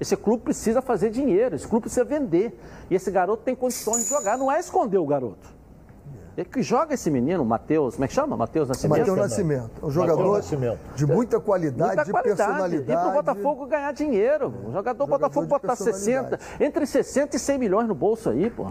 Esse 0.00 0.16
clube 0.16 0.44
precisa 0.44 0.82
fazer 0.82 1.10
dinheiro, 1.10 1.54
esse 1.56 1.66
clube 1.66 1.82
precisa 1.82 2.04
vender. 2.04 2.58
E 2.90 2.94
esse 2.94 3.10
garoto 3.10 3.42
tem 3.42 3.54
condições 3.54 4.04
de 4.04 4.10
jogar, 4.10 4.36
não 4.36 4.50
é 4.52 4.58
esconder 4.60 4.98
o 4.98 5.06
garoto. 5.06 5.56
É 6.38 6.44
que 6.44 6.60
joga 6.62 6.92
esse 6.92 7.10
menino, 7.10 7.42
Matheus, 7.46 7.94
como 7.94 8.04
é 8.04 8.08
que 8.08 8.12
chama? 8.12 8.36
Matheus 8.36 8.68
Nascimento? 8.68 8.98
Matheus 8.98 9.16
Nascimento. 9.18 9.70
É 9.82 9.86
um 9.86 9.90
jogador 9.90 10.36
Nascimento. 10.36 10.78
de 10.94 11.06
muita 11.06 11.40
qualidade, 11.40 11.86
Muita 11.96 12.04
de 12.04 12.10
qualidade. 12.10 12.36
personalidade. 12.36 12.92
E 12.92 13.02
pro 13.02 13.12
Botafogo 13.14 13.66
ganhar 13.66 13.90
dinheiro. 13.92 14.52
O 14.68 14.72
jogador, 14.72 15.06
Botafogo 15.06 15.46
de 15.46 15.50
botar 15.50 15.74
60, 15.74 15.92
personalidade. 16.36 16.42
entre 16.62 16.84
60 16.86 17.36
e 17.36 17.38
100 17.38 17.58
milhões 17.58 17.88
no 17.88 17.94
bolso 17.94 18.28
aí, 18.28 18.50
pô. 18.50 18.66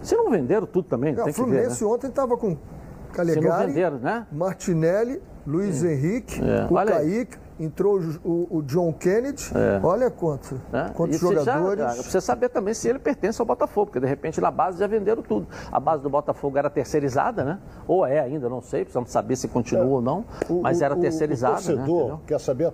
Se 0.00 0.14
não 0.14 0.30
venderam 0.30 0.64
tudo 0.64 0.86
também, 0.86 1.10
É, 1.12 1.14
tem 1.16 1.22
o 1.22 1.26
que 1.26 1.32
ver, 1.32 1.34
Fluminense 1.34 1.82
né? 1.84 1.90
ontem 1.90 2.06
estava 2.06 2.36
com 2.36 2.50
Se 2.50 2.54
não 2.56 3.12
Calegari, 3.12 3.66
venderam, 3.66 3.98
né? 3.98 4.24
Martinelli, 4.30 5.20
Luiz 5.44 5.82
Henrique, 5.82 6.40
É, 6.40 6.68
o 6.70 6.74
olha 6.74 6.98
aí. 6.98 7.26
Entrou 7.58 7.98
o, 7.98 8.28
o- 8.28 8.56
o 8.58 8.62
John 8.62 8.92
Kennedy. 8.92 9.50
Olha 9.82 10.10
quanto, 10.10 10.60
né? 10.72 10.90
quantos 10.94 11.16
E 11.16 11.34
já- 11.34 11.42
jogadores. 11.42 11.94
precisa 11.94 12.20
saber 12.20 12.48
também 12.50 12.74
se 12.74 12.88
ele 12.88 12.98
pertence 12.98 13.40
ao 13.40 13.46
Botafogo, 13.46 13.86
porque 13.86 14.00
de 14.00 14.06
repente 14.06 14.40
na 14.40 14.50
base 14.50 14.78
já 14.78 14.86
venderam 14.86 15.22
tudo. 15.22 15.46
A 15.72 15.80
base 15.80 16.02
do 16.02 16.10
Botafogo 16.10 16.58
era 16.58 16.68
terceirizada, 16.68 17.44
né? 17.44 17.58
Ou 17.88 18.04
é 18.04 18.20
ainda, 18.20 18.48
não 18.48 18.60
sei, 18.60 18.80
precisamos 18.84 19.10
saber 19.10 19.36
se 19.36 19.48
continua 19.48 19.84
ou 19.86 20.02
não, 20.02 20.24
O- 20.48 20.60
mas 20.60 20.80
o- 20.80 20.84
era 20.84 20.94
o- 20.94 21.00
terceirizada. 21.00 21.54
O 21.54 21.62
torcedor 21.62 22.08
né? 22.12 22.18
Quer 22.26 22.40
saber 22.40 22.66
a, 22.66 22.72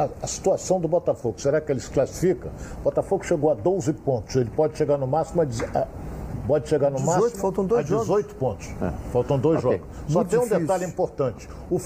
a- 0.00 0.08
a 0.22 0.26
situação 0.26 0.80
do 0.80 0.88
Botafogo. 0.88 1.40
Será 1.40 1.60
que 1.60 1.70
ele 1.70 1.80
se 1.80 1.90
classifica? 1.90 2.48
O 2.80 2.84
Botafogo 2.84 3.24
chegou 3.24 3.50
a 3.50 3.54
12 3.54 3.92
pontos. 3.92 4.34
Ele 4.36 4.50
pode 4.50 4.76
chegar 4.76 4.98
no 4.98 5.06
máximo 5.06 5.42
a, 5.42 5.44
a 5.44 5.86
pode 6.46 6.68
chegar 6.68 6.90
no 6.90 6.96
18, 6.96 7.20
máximo 7.22 7.40
faltam 7.40 7.64
dois 7.66 7.92
a 7.92 7.96
18 7.96 8.34
pontos. 8.36 8.68
Faltam 9.12 9.38
dois 9.38 9.64
Ok. 9.64 9.78
jogos. 9.78 9.96
Só 10.08 10.18
Muito 10.18 10.28
tem 10.30 10.38
um 10.38 10.42
difícil. 10.42 10.60
detalhe 10.60 10.84
importante. 10.84 11.48
O, 11.70 11.76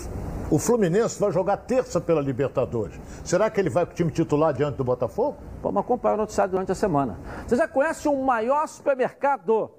o 0.50 0.58
Fluminense 0.58 1.18
vai 1.20 1.30
jogar 1.30 1.56
terça 1.58 2.00
pela 2.00 2.20
Libertadores. 2.20 2.98
Será 3.24 3.48
que 3.50 3.60
ele 3.60 3.70
vai 3.70 3.86
com 3.86 3.92
o 3.92 3.94
time 3.94 4.10
titular 4.10 4.52
diante 4.52 4.76
do 4.76 4.84
Botafogo? 4.84 5.36
Vamos 5.62 5.80
acompanhar 5.80 6.14
o 6.14 6.18
noticiário 6.18 6.50
durante 6.52 6.72
a 6.72 6.74
semana. 6.74 7.18
Você 7.46 7.56
já 7.56 7.68
conhece 7.68 8.08
o 8.08 8.16
maior 8.24 8.66
supermercado 8.66 9.70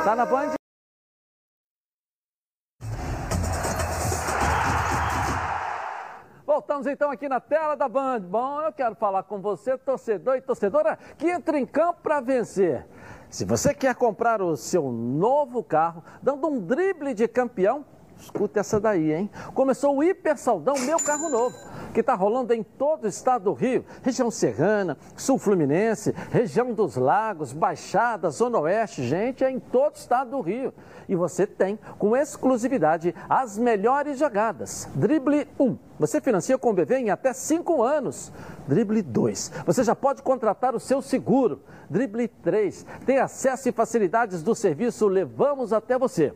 Tá 0.03 0.15
na 0.15 0.25
Band? 0.25 0.53
Voltamos 6.45 6.87
então 6.87 7.11
aqui 7.11 7.27
na 7.27 7.39
tela 7.39 7.75
da 7.75 7.89
Band. 7.89 8.21
Bom, 8.21 8.61
eu 8.61 8.71
quero 8.71 8.95
falar 8.95 9.23
com 9.23 9.41
você, 9.41 9.77
torcedor 9.77 10.37
e 10.37 10.41
torcedora, 10.41 10.97
que 11.17 11.29
entra 11.29 11.59
em 11.59 11.65
campo 11.65 11.99
para 12.01 12.21
vencer. 12.21 12.85
Se 13.35 13.43
você 13.43 13.73
quer 13.73 13.93
comprar 13.95 14.41
o 14.41 14.55
seu 14.55 14.89
novo 14.93 15.61
carro, 15.61 16.01
dando 16.23 16.47
um 16.47 16.57
drible 16.57 17.13
de 17.13 17.27
campeão, 17.27 17.85
escuta 18.19 18.59
essa 18.59 18.79
daí, 18.79 19.13
hein? 19.13 19.29
Começou 19.53 19.97
o 19.97 20.03
Hiper 20.03 20.37
Saldão 20.37 20.75
Meu 20.79 20.97
Carro 20.97 21.29
Novo, 21.29 21.55
que 21.93 21.99
está 21.99 22.13
rolando 22.13 22.53
em 22.53 22.63
todo 22.63 23.05
o 23.05 23.07
estado 23.07 23.45
do 23.45 23.53
Rio, 23.53 23.85
região 24.01 24.29
serrana, 24.31 24.97
sul 25.15 25.37
fluminense, 25.37 26.13
região 26.31 26.73
dos 26.73 26.95
lagos, 26.95 27.53
Baixada, 27.53 28.29
Zona 28.29 28.59
Oeste, 28.59 29.03
gente, 29.03 29.43
é 29.43 29.51
em 29.51 29.59
todo 29.59 29.93
o 29.93 29.97
estado 29.97 30.31
do 30.31 30.41
Rio. 30.41 30.73
E 31.07 31.15
você 31.15 31.45
tem, 31.45 31.77
com 31.97 32.15
exclusividade, 32.15 33.13
as 33.29 33.57
melhores 33.57 34.17
jogadas. 34.17 34.89
Drible 34.95 35.47
1. 35.59 35.77
Você 35.99 36.19
financia 36.19 36.57
com 36.57 36.71
o 36.71 36.73
BV 36.73 36.97
em 36.97 37.09
até 37.09 37.31
5 37.31 37.83
anos. 37.83 38.31
Drible 38.67 39.01
2. 39.01 39.51
Você 39.65 39.83
já 39.83 39.95
pode 39.95 40.21
contratar 40.21 40.75
o 40.75 40.79
seu 40.79 41.01
seguro. 41.01 41.61
Drible 41.89 42.27
3. 42.27 42.85
Tem 43.05 43.19
acesso 43.19 43.69
e 43.69 43.71
facilidades 43.71 44.43
do 44.43 44.55
serviço 44.55 45.07
Levamos 45.07 45.71
até 45.71 45.97
você. 45.97 46.33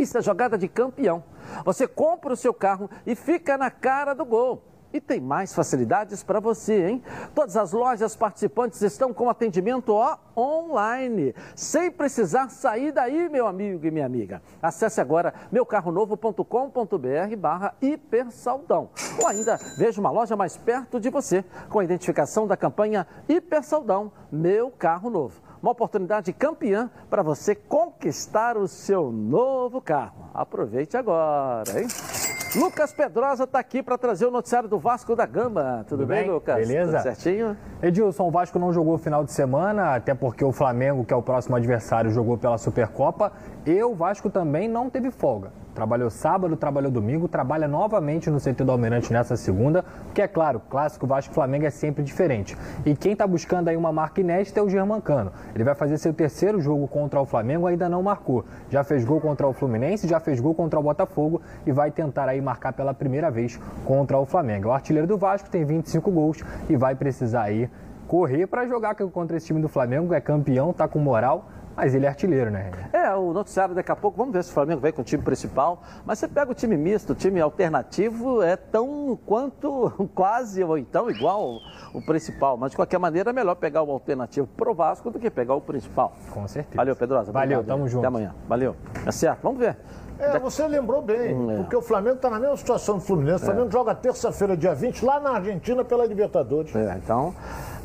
Isso 0.00 0.16
é 0.16 0.22
jogada 0.22 0.56
de 0.56 0.66
campeão. 0.66 1.22
Você 1.64 1.86
compra 1.86 2.32
o 2.32 2.36
seu 2.36 2.54
carro 2.54 2.88
e 3.06 3.14
fica 3.14 3.58
na 3.58 3.70
cara 3.70 4.14
do 4.14 4.24
gol. 4.24 4.62
E 4.92 5.00
tem 5.00 5.20
mais 5.20 5.54
facilidades 5.54 6.24
para 6.24 6.40
você, 6.40 6.88
hein? 6.88 7.02
Todas 7.32 7.56
as 7.56 7.72
lojas 7.72 8.16
participantes 8.16 8.82
estão 8.82 9.14
com 9.14 9.30
atendimento 9.30 9.92
ó, 9.92 10.16
online, 10.36 11.32
sem 11.54 11.92
precisar 11.92 12.48
sair 12.48 12.90
daí, 12.90 13.28
meu 13.28 13.46
amigo 13.46 13.86
e 13.86 13.90
minha 13.90 14.06
amiga. 14.06 14.42
Acesse 14.60 15.00
agora 15.00 15.32
meucarronovo.com.br 15.52 17.36
barra 17.38 17.74
hipersaldão. 17.80 18.90
Ou 19.20 19.28
ainda 19.28 19.56
veja 19.76 20.00
uma 20.00 20.10
loja 20.10 20.34
mais 20.34 20.56
perto 20.56 20.98
de 20.98 21.08
você, 21.08 21.44
com 21.68 21.78
a 21.78 21.84
identificação 21.84 22.46
da 22.48 22.56
campanha 22.56 23.06
Hipersaldão 23.28 24.10
Meu 24.32 24.72
Carro 24.72 25.08
Novo. 25.08 25.49
Uma 25.62 25.72
oportunidade 25.72 26.32
campeã 26.32 26.90
para 27.10 27.22
você 27.22 27.54
conquistar 27.54 28.56
o 28.56 28.66
seu 28.66 29.12
novo 29.12 29.80
carro. 29.80 30.30
Aproveite 30.32 30.96
agora, 30.96 31.80
hein? 31.80 31.86
Lucas 32.56 32.92
Pedrosa 32.92 33.44
está 33.44 33.60
aqui 33.60 33.82
para 33.82 33.98
trazer 33.98 34.26
o 34.26 34.30
noticiário 34.30 34.68
do 34.68 34.78
Vasco 34.78 35.14
da 35.14 35.26
Gama. 35.26 35.84
Tudo, 35.86 36.06
bem, 36.06 36.28
Lucas? 36.28 36.66
Beleza? 36.66 36.98
Tudo 36.98 37.02
certinho? 37.02 37.56
Edilson, 37.82 38.26
o 38.26 38.30
Vasco 38.30 38.58
não 38.58 38.72
jogou 38.72 38.94
o 38.94 38.98
final 38.98 39.22
de 39.22 39.32
semana, 39.32 39.94
até 39.94 40.14
porque 40.14 40.44
o 40.44 40.50
Flamengo, 40.50 41.04
que 41.04 41.12
é 41.12 41.16
o 41.16 41.22
próximo 41.22 41.54
adversário, 41.54 42.10
jogou 42.10 42.38
pela 42.38 42.58
Supercopa. 42.58 43.30
E 43.66 43.82
o 43.82 43.94
Vasco 43.94 44.30
também 44.30 44.66
não 44.66 44.88
teve 44.88 45.10
folga. 45.10 45.52
Trabalhou 45.80 46.10
sábado, 46.10 46.58
trabalhou 46.58 46.90
domingo, 46.90 47.26
trabalha 47.26 47.66
novamente 47.66 48.28
no 48.28 48.38
CT 48.38 48.64
do 48.64 48.70
Almirante 48.70 49.10
nessa 49.14 49.34
segunda, 49.34 49.82
porque 50.04 50.20
é 50.20 50.28
claro, 50.28 50.60
clássico 50.68 51.06
Vasco 51.06 51.32
Flamengo 51.32 51.64
é 51.64 51.70
sempre 51.70 52.02
diferente. 52.02 52.54
E 52.84 52.94
quem 52.94 53.12
está 53.12 53.26
buscando 53.26 53.68
aí 53.68 53.78
uma 53.78 53.90
marca 53.90 54.20
inédita 54.20 54.60
é 54.60 54.62
o 54.62 54.68
Germancano. 54.68 55.32
Ele 55.54 55.64
vai 55.64 55.74
fazer 55.74 55.96
seu 55.96 56.12
terceiro 56.12 56.60
jogo 56.60 56.86
contra 56.86 57.18
o 57.18 57.24
Flamengo, 57.24 57.66
ainda 57.66 57.88
não 57.88 58.02
marcou. 58.02 58.44
Já 58.68 58.84
fez 58.84 59.06
gol 59.06 59.22
contra 59.22 59.48
o 59.48 59.54
Fluminense, 59.54 60.06
já 60.06 60.20
fez 60.20 60.38
gol 60.38 60.54
contra 60.54 60.78
o 60.78 60.82
Botafogo 60.82 61.40
e 61.64 61.72
vai 61.72 61.90
tentar 61.90 62.28
aí 62.28 62.42
marcar 62.42 62.74
pela 62.74 62.92
primeira 62.92 63.30
vez 63.30 63.58
contra 63.86 64.18
o 64.18 64.26
Flamengo. 64.26 64.68
O 64.68 64.72
artilheiro 64.72 65.06
do 65.06 65.16
Vasco 65.16 65.48
tem 65.48 65.64
25 65.64 66.10
gols 66.10 66.44
e 66.68 66.76
vai 66.76 66.94
precisar 66.94 67.44
aí 67.44 67.70
correr 68.06 68.46
para 68.48 68.66
jogar 68.66 68.96
contra 68.96 69.36
esse 69.36 69.46
time 69.46 69.62
do 69.62 69.68
Flamengo, 69.68 70.12
é 70.12 70.20
campeão, 70.20 70.74
tá 70.74 70.86
com 70.86 70.98
moral. 70.98 71.48
Mas 71.80 71.94
ele 71.94 72.04
é 72.04 72.10
artilheiro, 72.10 72.50
né? 72.50 72.70
É, 72.92 73.14
o 73.14 73.32
noticiário 73.32 73.74
daqui 73.74 73.90
a 73.90 73.96
pouco, 73.96 74.14
vamos 74.14 74.34
ver 74.34 74.44
se 74.44 74.50
o 74.50 74.52
Flamengo 74.52 74.82
vem 74.82 74.92
com 74.92 75.00
o 75.00 75.04
time 75.04 75.22
principal. 75.22 75.82
Mas 76.04 76.18
você 76.18 76.28
pega 76.28 76.50
o 76.50 76.54
time 76.54 76.76
misto, 76.76 77.14
o 77.14 77.14
time 77.14 77.40
alternativo 77.40 78.42
é 78.42 78.54
tão 78.54 79.18
quanto, 79.24 79.90
quase, 80.14 80.62
ou 80.62 80.76
então 80.76 81.10
igual 81.10 81.58
o 81.94 82.02
principal. 82.02 82.58
Mas 82.58 82.72
de 82.72 82.76
qualquer 82.76 82.98
maneira 82.98 83.30
é 83.30 83.32
melhor 83.32 83.54
pegar 83.54 83.82
o 83.82 83.90
alternativo 83.90 84.46
pro 84.46 84.74
Vasco 84.74 85.10
do 85.10 85.18
que 85.18 85.30
pegar 85.30 85.54
o 85.54 85.60
principal. 85.62 86.12
Com 86.30 86.46
certeza. 86.46 86.76
Valeu, 86.76 86.94
Pedrosa. 86.94 87.32
Valeu, 87.32 87.60
Obrigado. 87.60 87.78
tamo 87.78 87.88
junto. 87.88 88.00
Até 88.00 88.08
amanhã. 88.08 88.34
Valeu. 88.46 88.76
É 89.06 89.10
certo, 89.10 89.40
vamos 89.42 89.60
ver. 89.60 89.78
É, 90.20 90.38
você 90.38 90.66
lembrou 90.66 91.00
bem, 91.02 91.34
Hum, 91.34 91.50
é. 91.50 91.56
porque 91.56 91.74
o 91.76 91.82
Flamengo 91.82 92.16
está 92.16 92.28
na 92.30 92.38
mesma 92.38 92.56
situação 92.56 92.96
do 92.98 93.00
Fluminense. 93.02 93.42
O 93.42 93.46
Flamengo 93.46 93.70
joga 93.70 93.94
terça-feira, 93.94 94.56
dia 94.56 94.74
20, 94.74 95.04
lá 95.04 95.18
na 95.20 95.30
Argentina 95.30 95.84
pela 95.84 96.04
Libertadores. 96.06 96.74
É, 96.74 96.98
então, 97.02 97.34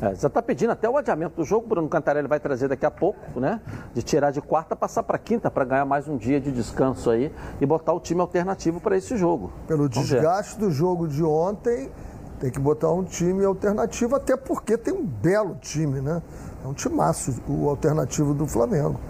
é, 0.02 0.14
você 0.14 0.26
está 0.26 0.42
pedindo 0.42 0.70
até 0.72 0.88
o 0.88 0.96
adiamento 0.96 1.36
do 1.36 1.44
jogo, 1.44 1.66
o 1.66 1.68
Bruno 1.68 1.88
Cantarelli 1.88 2.28
vai 2.28 2.38
trazer 2.38 2.68
daqui 2.68 2.84
a 2.84 2.90
pouco, 2.90 3.40
né? 3.40 3.60
De 3.94 4.02
tirar 4.02 4.30
de 4.30 4.40
quarta, 4.42 4.76
passar 4.76 5.02
para 5.02 5.18
quinta, 5.18 5.50
para 5.50 5.64
ganhar 5.64 5.84
mais 5.84 6.06
um 6.08 6.16
dia 6.16 6.40
de 6.40 6.52
descanso 6.52 7.10
aí 7.10 7.32
e 7.60 7.66
botar 7.66 7.92
o 7.92 8.00
time 8.00 8.20
alternativo 8.20 8.80
para 8.80 8.96
esse 8.96 9.16
jogo. 9.16 9.52
Pelo 9.66 9.88
Vamos 9.88 10.08
ver. 10.08 10.16
desgaste 10.16 10.58
do 10.58 10.70
jogo 10.70 11.08
de 11.08 11.24
ontem, 11.24 11.90
tem 12.38 12.50
que 12.50 12.58
botar 12.60 12.90
um 12.92 13.02
time 13.02 13.44
alternativo, 13.44 14.14
até 14.14 14.36
porque 14.36 14.76
tem 14.76 14.92
um 14.92 15.04
belo 15.04 15.56
time, 15.60 16.00
né? 16.02 16.22
É 16.64 16.68
um 16.68 16.74
timaço 16.74 17.40
o 17.48 17.68
alternativo 17.68 18.34
do 18.34 18.46
Flamengo. 18.46 19.00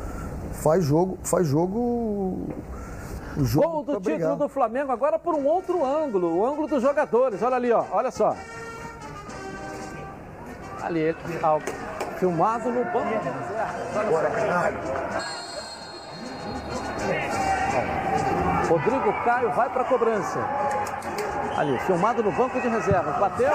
Faz 0.52 0.84
jogo, 0.84 1.18
faz 1.22 1.46
jogo. 1.46 2.46
Jogo 3.38 3.68
Gol 3.68 3.82
do 3.82 3.92
título 3.96 4.16
brigar. 4.16 4.36
do 4.36 4.48
Flamengo 4.48 4.92
agora 4.92 5.18
por 5.18 5.34
um 5.34 5.46
outro 5.46 5.84
ângulo, 5.84 6.38
o 6.38 6.46
ângulo 6.46 6.66
dos 6.66 6.82
jogadores. 6.82 7.42
Olha 7.42 7.56
ali, 7.56 7.70
ó, 7.72 7.84
olha 7.92 8.10
só. 8.10 8.34
Ali, 10.82 11.14
ó, 11.42 11.60
filmado 12.18 12.70
no 12.70 12.84
banco 12.84 13.08
Rodrigo 18.68 19.24
Caio 19.24 19.52
vai 19.52 19.68
para 19.68 19.82
a 19.82 19.84
cobrança. 19.84 20.38
Ali, 21.56 21.78
filmado 21.80 22.22
no 22.22 22.32
banco 22.32 22.60
de 22.60 22.68
reservas. 22.68 23.16
Bateu. 23.18 23.52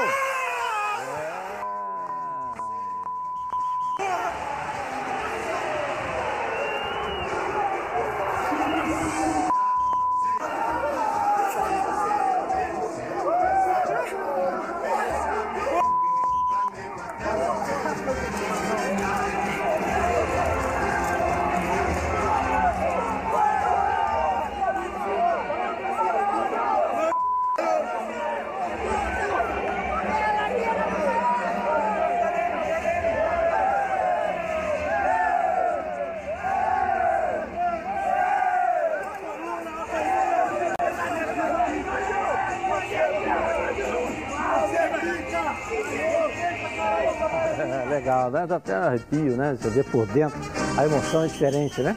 Até 48.62 48.76
arrepio, 48.76 49.36
né? 49.36 49.58
Você 49.60 49.70
vê 49.70 49.84
por 49.84 50.06
dentro, 50.08 50.40
a 50.78 50.86
emoção 50.86 51.24
é 51.24 51.28
diferente, 51.28 51.82
né? 51.82 51.96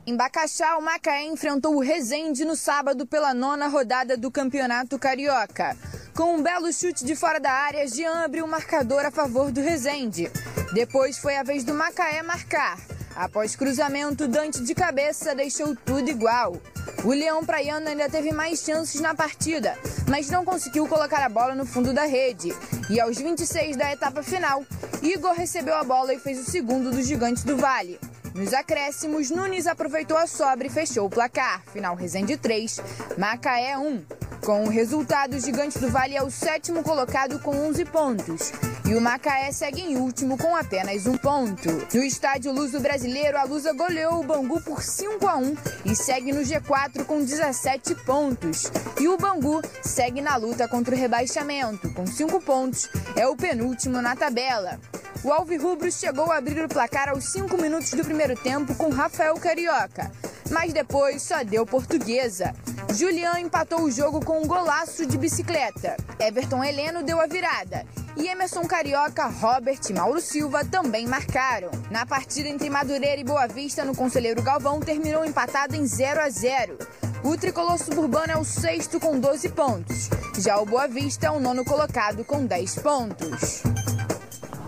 Em 0.06 0.18
Bacaxá, 0.18 0.77
o 0.77 0.81
Macaé 0.81 1.23
enfrentou 1.23 1.76
o 1.76 1.80
Resende 1.80 2.43
no 2.43 2.56
sábado 2.56 3.07
pela 3.07 3.34
nona 3.34 3.68
rodada 3.68 4.18
do 4.18 4.30
Campeonato 4.30 4.99
Carioca. 4.99 5.77
Com 6.18 6.35
um 6.35 6.43
belo 6.43 6.73
chute 6.73 7.06
de 7.06 7.15
fora 7.15 7.39
da 7.39 7.52
área, 7.52 7.88
Jean 7.88 8.26
abriu 8.26 8.43
o 8.43 8.48
marcador 8.48 9.06
a 9.06 9.11
favor 9.11 9.53
do 9.53 9.61
Resende. 9.61 10.30
Depois 10.73 11.18
foi 11.18 11.38
a 11.38 11.43
vez 11.43 11.64
do 11.64 11.73
Macaé 11.73 12.22
marcar. 12.23 12.77
Após 13.22 13.56
cruzamento, 13.56 14.27
Dante 14.27 14.64
de 14.64 14.73
cabeça 14.73 15.35
deixou 15.35 15.76
tudo 15.76 16.10
igual. 16.10 16.60
O 17.03 17.10
Leão 17.10 17.45
Praiano 17.45 17.88
ainda 17.88 18.10
teve 18.10 18.31
mais 18.31 18.64
chances 18.64 18.99
na 18.99 19.14
partida, 19.14 19.77
mas 20.10 20.31
não 20.31 20.43
conseguiu 20.43 20.88
colocar 20.88 21.23
a 21.23 21.30
bola 21.30 21.53
no 21.53 21.64
fundo 21.64 21.93
da 21.93 22.06
rede. 22.06 22.52
E 22.89 22.99
aos 22.99 23.19
26 23.19 23.77
da 23.77 23.91
etapa 23.91 24.23
final, 24.23 24.65
Igor 25.03 25.34
recebeu 25.34 25.76
a 25.76 25.84
bola 25.84 26.15
e 26.15 26.19
fez 26.19 26.39
o 26.39 26.49
segundo 26.49 26.89
dos 26.89 27.06
Gigantes 27.06 27.43
do 27.43 27.56
Vale. 27.56 27.99
Nos 28.33 28.53
acréscimos, 28.53 29.29
Nunes 29.29 29.67
aproveitou 29.67 30.17
a 30.17 30.25
sobra 30.25 30.67
e 30.67 30.69
fechou 30.69 31.05
o 31.05 31.09
placar. 31.09 31.61
Final 31.73 31.95
Resende 31.95 32.37
3, 32.37 32.79
Macaé 33.17 33.77
1. 33.77 34.03
Com 34.43 34.63
o 34.63 34.69
resultado, 34.69 35.35
o 35.35 35.39
Gigante 35.39 35.77
do 35.77 35.89
Vale 35.89 36.15
é 36.15 36.23
o 36.23 36.31
sétimo 36.31 36.81
colocado 36.81 37.39
com 37.39 37.51
11 37.51 37.85
pontos. 37.85 38.51
E 38.89 38.95
o 38.95 39.01
Macaé 39.01 39.51
segue 39.51 39.81
em 39.81 39.97
último 39.97 40.37
com 40.37 40.55
apenas 40.55 41.05
um 41.05 41.15
ponto. 41.15 41.69
No 41.93 42.03
estádio 42.03 42.51
Luso 42.51 42.79
Brasileiro, 42.79 43.37
a 43.37 43.43
Lusa 43.43 43.71
goleou 43.73 44.19
o 44.19 44.23
Bangu 44.23 44.59
por 44.61 44.81
5 44.81 45.27
a 45.27 45.37
1 45.37 45.57
e 45.85 45.95
segue 45.95 46.31
no 46.31 46.41
G4 46.41 47.05
com 47.05 47.19
17 47.19 47.93
pontos. 48.03 48.71
E 48.99 49.07
o 49.07 49.17
Bangu 49.17 49.61
segue 49.83 50.21
na 50.21 50.37
luta 50.37 50.67
contra 50.67 50.95
o 50.95 50.97
rebaixamento, 50.97 51.93
com 51.93 52.07
5 52.07 52.41
pontos, 52.41 52.89
é 53.15 53.27
o 53.27 53.35
penúltimo 53.35 54.01
na 54.01 54.15
tabela. 54.15 54.79
O 55.23 55.31
Alvirrubro 55.31 55.91
chegou 55.91 56.31
a 56.31 56.38
abrir 56.38 56.64
o 56.64 56.68
placar 56.68 57.10
aos 57.10 57.26
5 57.26 57.56
minutos 57.61 57.91
do 57.91 58.03
primeiro 58.03 58.35
tempo 58.35 58.73
com 58.73 58.89
Rafael 58.89 59.35
Carioca, 59.35 60.11
mas 60.49 60.73
depois 60.73 61.22
só 61.22 61.43
deu 61.43 61.64
portuguesa. 61.64 62.56
Julian 62.95 63.39
empatou 63.39 63.84
o 63.84 63.91
jogo 63.91 64.26
com 64.26 64.41
um 64.41 64.48
golaço 64.48 65.06
de 65.06 65.19
bicicleta. 65.19 65.95
Everton 66.19 66.64
Heleno 66.64 67.03
deu 67.03 67.22
a 67.22 67.27
virada. 67.27 67.85
E 68.18 68.27
Emerson 68.27 68.65
Carioca, 68.65 69.27
Robert 69.27 69.80
e 69.89 69.93
Mauro 69.93 70.19
Silva 70.19 70.65
também 70.65 71.06
marcaram. 71.06 71.69
Na 71.91 72.03
partida 72.03 72.49
entre 72.49 72.69
Madureira 72.69 73.22
e 73.22 73.23
Boa 73.23 73.48
Vista, 73.48 73.85
no 73.85 73.95
Conselheiro 73.95 74.41
Galvão, 74.41 74.80
terminou 74.80 75.23
empatado 75.23 75.76
em 75.76 75.85
0 75.85 76.19
a 76.19 76.30
0. 76.30 76.77
O 77.23 77.38
tricolor 77.38 77.77
suburbano 77.77 78.34
é 78.34 78.38
o 78.38 78.43
sexto 78.43 78.99
com 78.99 79.19
12 79.19 79.49
pontos. 79.49 80.10
Já 80.39 80.60
o 80.60 80.65
Boa 80.65 80.88
Vista 80.88 81.27
é 81.27 81.31
o 81.31 81.39
nono 81.39 81.64
colocado 81.64 82.26
com 82.26 82.43
10 82.43 82.76
pontos. 82.80 83.61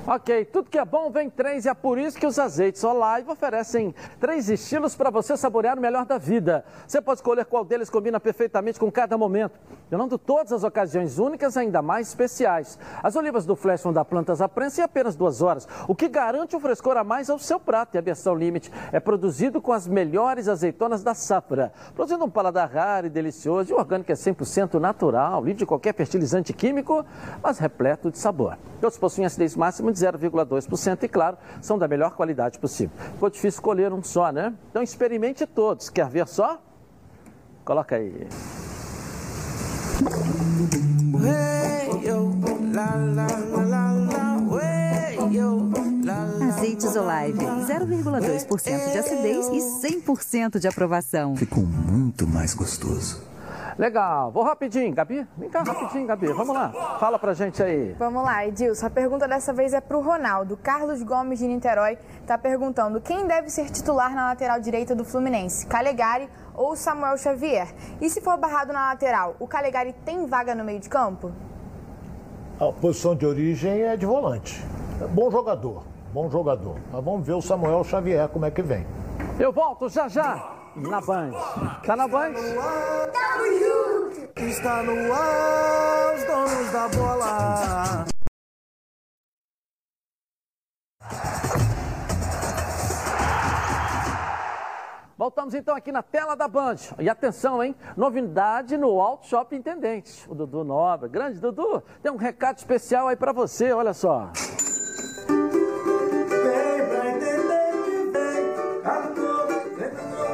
Ok, 0.06 0.44
tudo 0.52 0.70
que 0.70 0.78
é 0.78 0.84
bom 0.84 1.10
vem 1.10 1.30
três 1.30 1.64
e 1.64 1.70
é 1.70 1.74
por 1.74 1.98
isso 1.98 2.18
que 2.18 2.28
os 2.28 2.38
azeites 2.38 2.84
Olive 2.84 3.32
oferecem 3.32 3.96
três 4.20 4.50
estilos 4.50 4.98
para 4.98 5.10
você 5.10 5.38
saborear 5.38 5.78
o 5.78 5.82
melhor 5.82 6.06
da 6.06 6.18
vida. 6.18 6.66
Você 6.86 7.02
pode 7.02 7.20
escolher 7.20 7.46
qual 7.46 7.64
deles 7.64 7.90
combina 7.90 8.20
perfeitamente 8.20 8.78
com 8.78 8.92
cada 8.92 9.18
momento, 9.18 9.58
tornando 9.90 10.18
todas 10.18 10.52
as 10.52 10.66
ocasiões 10.66 11.20
únicas 11.20 11.56
ainda 11.56 11.82
mais 11.82 12.10
especiais. 12.10 12.78
As 13.02 13.16
olivas 13.16 13.46
do 13.46 13.56
Flash 13.56 13.82
vão 13.82 13.94
dar 13.94 14.04
plantas 14.04 14.42
à 14.42 14.50
prensa 14.50 14.82
em 14.82 14.84
apenas 14.84 15.16
duas 15.16 15.42
horas, 15.42 15.70
o 15.88 15.96
que 15.96 16.10
garante 16.10 16.54
um 16.54 16.60
frescor 16.60 16.98
a 16.98 17.04
mais 17.06 17.30
ao 17.30 17.40
seu 17.40 17.58
prato. 17.58 17.96
E 17.96 17.98
a 17.98 18.02
versão 18.02 18.36
Limite 18.36 18.70
é 18.92 19.00
produzido 19.00 19.62
com 19.62 19.72
as 19.72 19.88
melhores 19.88 20.50
azeitonas 20.50 21.02
da 21.02 21.14
safra, 21.14 21.72
produzindo 21.96 22.26
um 22.26 22.30
paladar 22.30 22.70
raro 22.70 23.08
e 23.08 23.10
delicioso. 23.10 23.72
E 23.72 23.74
o 23.74 23.78
orgânico 23.78 24.12
é 24.12 24.16
100% 24.16 24.82
natural, 24.82 25.42
livre 25.46 25.60
de 25.60 25.66
qualquer 25.66 25.94
fertilizante 25.94 26.52
químico, 26.52 27.06
mas 27.42 27.58
repleto 27.58 28.12
de 28.12 28.18
sabor. 28.18 28.58
Todos 28.82 28.98
possuem 28.98 29.26
acidez 29.26 29.56
máxima 29.56 29.93
de 29.94 30.00
0,2% 30.00 31.04
e, 31.04 31.08
claro, 31.08 31.38
são 31.62 31.78
da 31.78 31.88
melhor 31.88 32.12
qualidade 32.12 32.60
possível. 32.60 32.96
Ficou 33.14 33.30
difícil 33.30 33.60
escolher 33.60 33.94
um 33.94 34.04
só, 34.04 34.32
né? 34.32 34.54
Então 34.70 34.82
experimente 34.82 35.46
todos. 35.46 35.90
Quer 35.90 36.10
ver 36.10 36.28
só? 36.28 36.62
Coloca 37.64 37.96
aí. 37.96 38.28
Azeites 46.42 46.96
Olive, 46.96 47.40
0,2% 47.40 48.92
de 48.92 48.98
acidez 48.98 49.48
e 49.48 50.02
100% 50.02 50.60
de 50.60 50.68
aprovação. 50.68 51.36
Ficou 51.36 51.64
muito 51.64 52.28
mais 52.28 52.54
gostoso. 52.54 53.33
Legal, 53.78 54.32
vou 54.32 54.44
rapidinho, 54.44 54.94
Gabi. 54.94 55.28
Vem 55.38 55.50
cá 55.50 55.64
rapidinho, 55.64 56.06
Gabi. 56.06 56.28
Vamos 56.28 56.56
lá. 56.56 56.70
Fala 57.00 57.18
pra 57.18 57.34
gente 57.34 57.62
aí. 57.62 57.96
Vamos 57.98 58.24
lá, 58.24 58.46
Edilson. 58.46 58.86
A 58.86 58.90
pergunta 58.90 59.28
dessa 59.28 59.52
vez 59.52 59.74
é 59.74 59.82
pro 59.82 60.00
Ronaldo. 60.00 60.58
Carlos 60.58 61.02
Gomes 61.02 61.40
de 61.40 61.48
Niterói 61.48 61.98
tá 62.28 62.38
perguntando 62.38 63.02
quem 63.02 63.26
deve 63.26 63.50
ser 63.50 63.70
titular 63.70 64.14
na 64.14 64.28
lateral 64.28 64.60
direita 64.60 64.96
do 64.96 65.04
Fluminense, 65.04 65.66
Calegari 65.66 66.30
ou 66.56 66.76
Samuel 66.76 67.18
Xavier? 67.18 67.74
E 68.00 68.10
se 68.10 68.22
for 68.22 68.38
barrado 68.38 68.72
na 68.72 68.90
lateral, 68.90 69.36
o 69.40 69.48
Calegari 69.48 69.94
tem 70.06 70.26
vaga 70.26 70.54
no 70.54 70.64
meio 70.64 70.80
de 70.80 70.90
campo? 70.90 71.32
A 72.60 72.72
posição 72.72 73.16
de 73.16 73.26
origem 73.26 73.82
é 73.82 73.98
de 73.98 74.06
volante. 74.06 74.64
É 75.02 75.08
bom 75.08 75.32
jogador, 75.32 75.84
bom 76.14 76.30
jogador. 76.30 76.78
Mas 76.92 77.04
vamos 77.04 77.26
ver 77.26 77.34
o 77.34 77.42
Samuel 77.42 77.84
Xavier 77.84 78.30
como 78.30 78.46
é 78.46 78.52
que 78.52 78.62
vem. 78.62 78.86
Eu 79.40 79.52
volto 79.52 79.90
já 79.90 80.08
já 80.08 80.63
na 80.76 81.02
Band. 81.02 81.32
Tá 81.86 81.96
na 81.96 82.08
Band? 82.08 82.34
Está 84.36 84.84
no 84.84 85.14
ar, 85.14 86.16
os 86.16 86.24
donos 86.24 86.72
da 86.72 86.88
bola. 86.90 88.06
Voltamos 95.16 95.54
então 95.54 95.76
aqui 95.76 95.92
na 95.92 96.02
tela 96.02 96.36
da 96.36 96.48
Band. 96.48 96.76
E 97.00 97.10
atenção, 97.10 97.64
hein? 97.64 97.76
Novidade 97.96 98.76
no 98.76 99.00
Auto 99.00 99.28
Shop 99.28 99.56
Intendente. 99.56 100.30
O 100.30 100.36
Dudu 100.36 100.64
Nobra, 100.64 101.08
grande 101.08 101.40
Dudu, 101.40 101.82
tem 102.02 102.12
um 102.12 102.18
recado 102.18 102.58
especial 102.58 103.08
aí 103.08 103.16
para 103.16 103.32
você, 103.32 103.72
olha 103.72 103.94
só. 103.94 104.32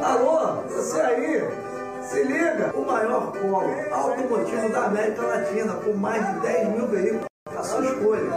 Alô, 0.03 0.61
você 0.69 0.99
aí? 1.01 1.43
Se 2.01 2.23
liga! 2.23 2.71
O 2.73 2.85
maior 2.85 3.33
polo 3.33 3.69
automotivo 3.91 4.69
da 4.69 4.85
América 4.85 5.21
Latina, 5.21 5.73
com 5.73 5.91
mais 5.93 6.25
de 6.25 6.39
10 6.39 6.69
mil 6.69 6.87
veículos. 6.87 7.25
A 7.47 7.61
sua 7.63 7.83
escolha. 7.85 8.31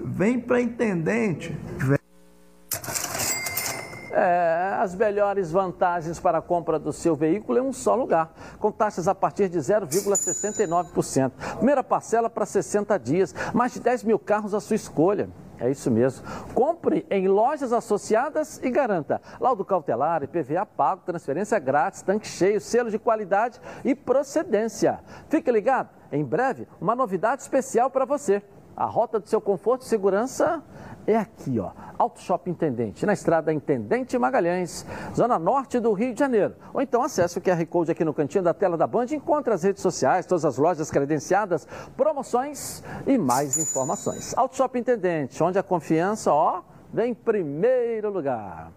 Vem 0.00 0.40
para 0.40 0.60
Intendente. 0.60 1.56
Vem. 1.78 1.95
As 4.86 4.94
melhores 4.94 5.50
vantagens 5.50 6.20
para 6.20 6.38
a 6.38 6.40
compra 6.40 6.78
do 6.78 6.92
seu 6.92 7.16
veículo 7.16 7.58
em 7.58 7.60
um 7.60 7.72
só 7.72 7.96
lugar, 7.96 8.32
com 8.60 8.70
taxas 8.70 9.08
a 9.08 9.14
partir 9.16 9.48
de 9.48 9.58
0,69%. 9.58 11.32
Primeira 11.56 11.82
parcela 11.82 12.30
para 12.30 12.46
60 12.46 12.96
dias, 12.96 13.34
mais 13.52 13.72
de 13.72 13.80
10 13.80 14.04
mil 14.04 14.16
carros 14.16 14.54
à 14.54 14.60
sua 14.60 14.76
escolha. 14.76 15.28
É 15.58 15.68
isso 15.68 15.90
mesmo. 15.90 16.24
Compre 16.54 17.04
em 17.10 17.26
lojas 17.26 17.72
associadas 17.72 18.60
e 18.62 18.70
garanta 18.70 19.20
laudo 19.40 19.64
cautelar, 19.64 20.22
IPVA 20.22 20.64
pago, 20.64 21.02
transferência 21.04 21.58
grátis, 21.58 22.02
tanque 22.02 22.28
cheio, 22.28 22.60
selo 22.60 22.88
de 22.88 22.98
qualidade 23.00 23.60
e 23.84 23.92
procedência. 23.92 25.00
Fique 25.28 25.50
ligado, 25.50 25.88
em 26.12 26.24
breve, 26.24 26.68
uma 26.80 26.94
novidade 26.94 27.42
especial 27.42 27.90
para 27.90 28.04
você. 28.04 28.40
A 28.76 28.84
rota 28.84 29.18
do 29.18 29.26
seu 29.26 29.40
conforto 29.40 29.82
e 29.82 29.88
segurança 29.88 30.62
é 31.06 31.16
aqui, 31.16 31.58
ó. 31.58 31.70
Auto 31.98 32.20
Shop 32.20 32.50
Intendente, 32.50 33.06
na 33.06 33.14
estrada 33.14 33.50
Intendente 33.50 34.18
Magalhães, 34.18 34.84
zona 35.14 35.38
norte 35.38 35.80
do 35.80 35.92
Rio 35.94 36.12
de 36.12 36.20
Janeiro. 36.20 36.54
Ou 36.74 36.82
então 36.82 37.02
acesse 37.02 37.38
o 37.38 37.40
QR 37.40 37.64
Code 37.66 37.92
aqui 37.92 38.04
no 38.04 38.12
cantinho 38.12 38.44
da 38.44 38.52
tela 38.52 38.76
da 38.76 38.86
Band 38.86 39.06
e 39.10 39.14
encontre 39.14 39.54
as 39.54 39.62
redes 39.62 39.80
sociais, 39.80 40.26
todas 40.26 40.44
as 40.44 40.58
lojas 40.58 40.90
credenciadas, 40.90 41.66
promoções 41.96 42.82
e 43.06 43.16
mais 43.16 43.56
informações. 43.56 44.36
Auto 44.36 44.56
Shop 44.56 44.78
Intendente, 44.78 45.42
onde 45.42 45.58
a 45.58 45.62
confiança, 45.62 46.30
ó, 46.30 46.62
vem 46.92 47.12
em 47.12 47.14
primeiro 47.14 48.10
lugar. 48.10 48.72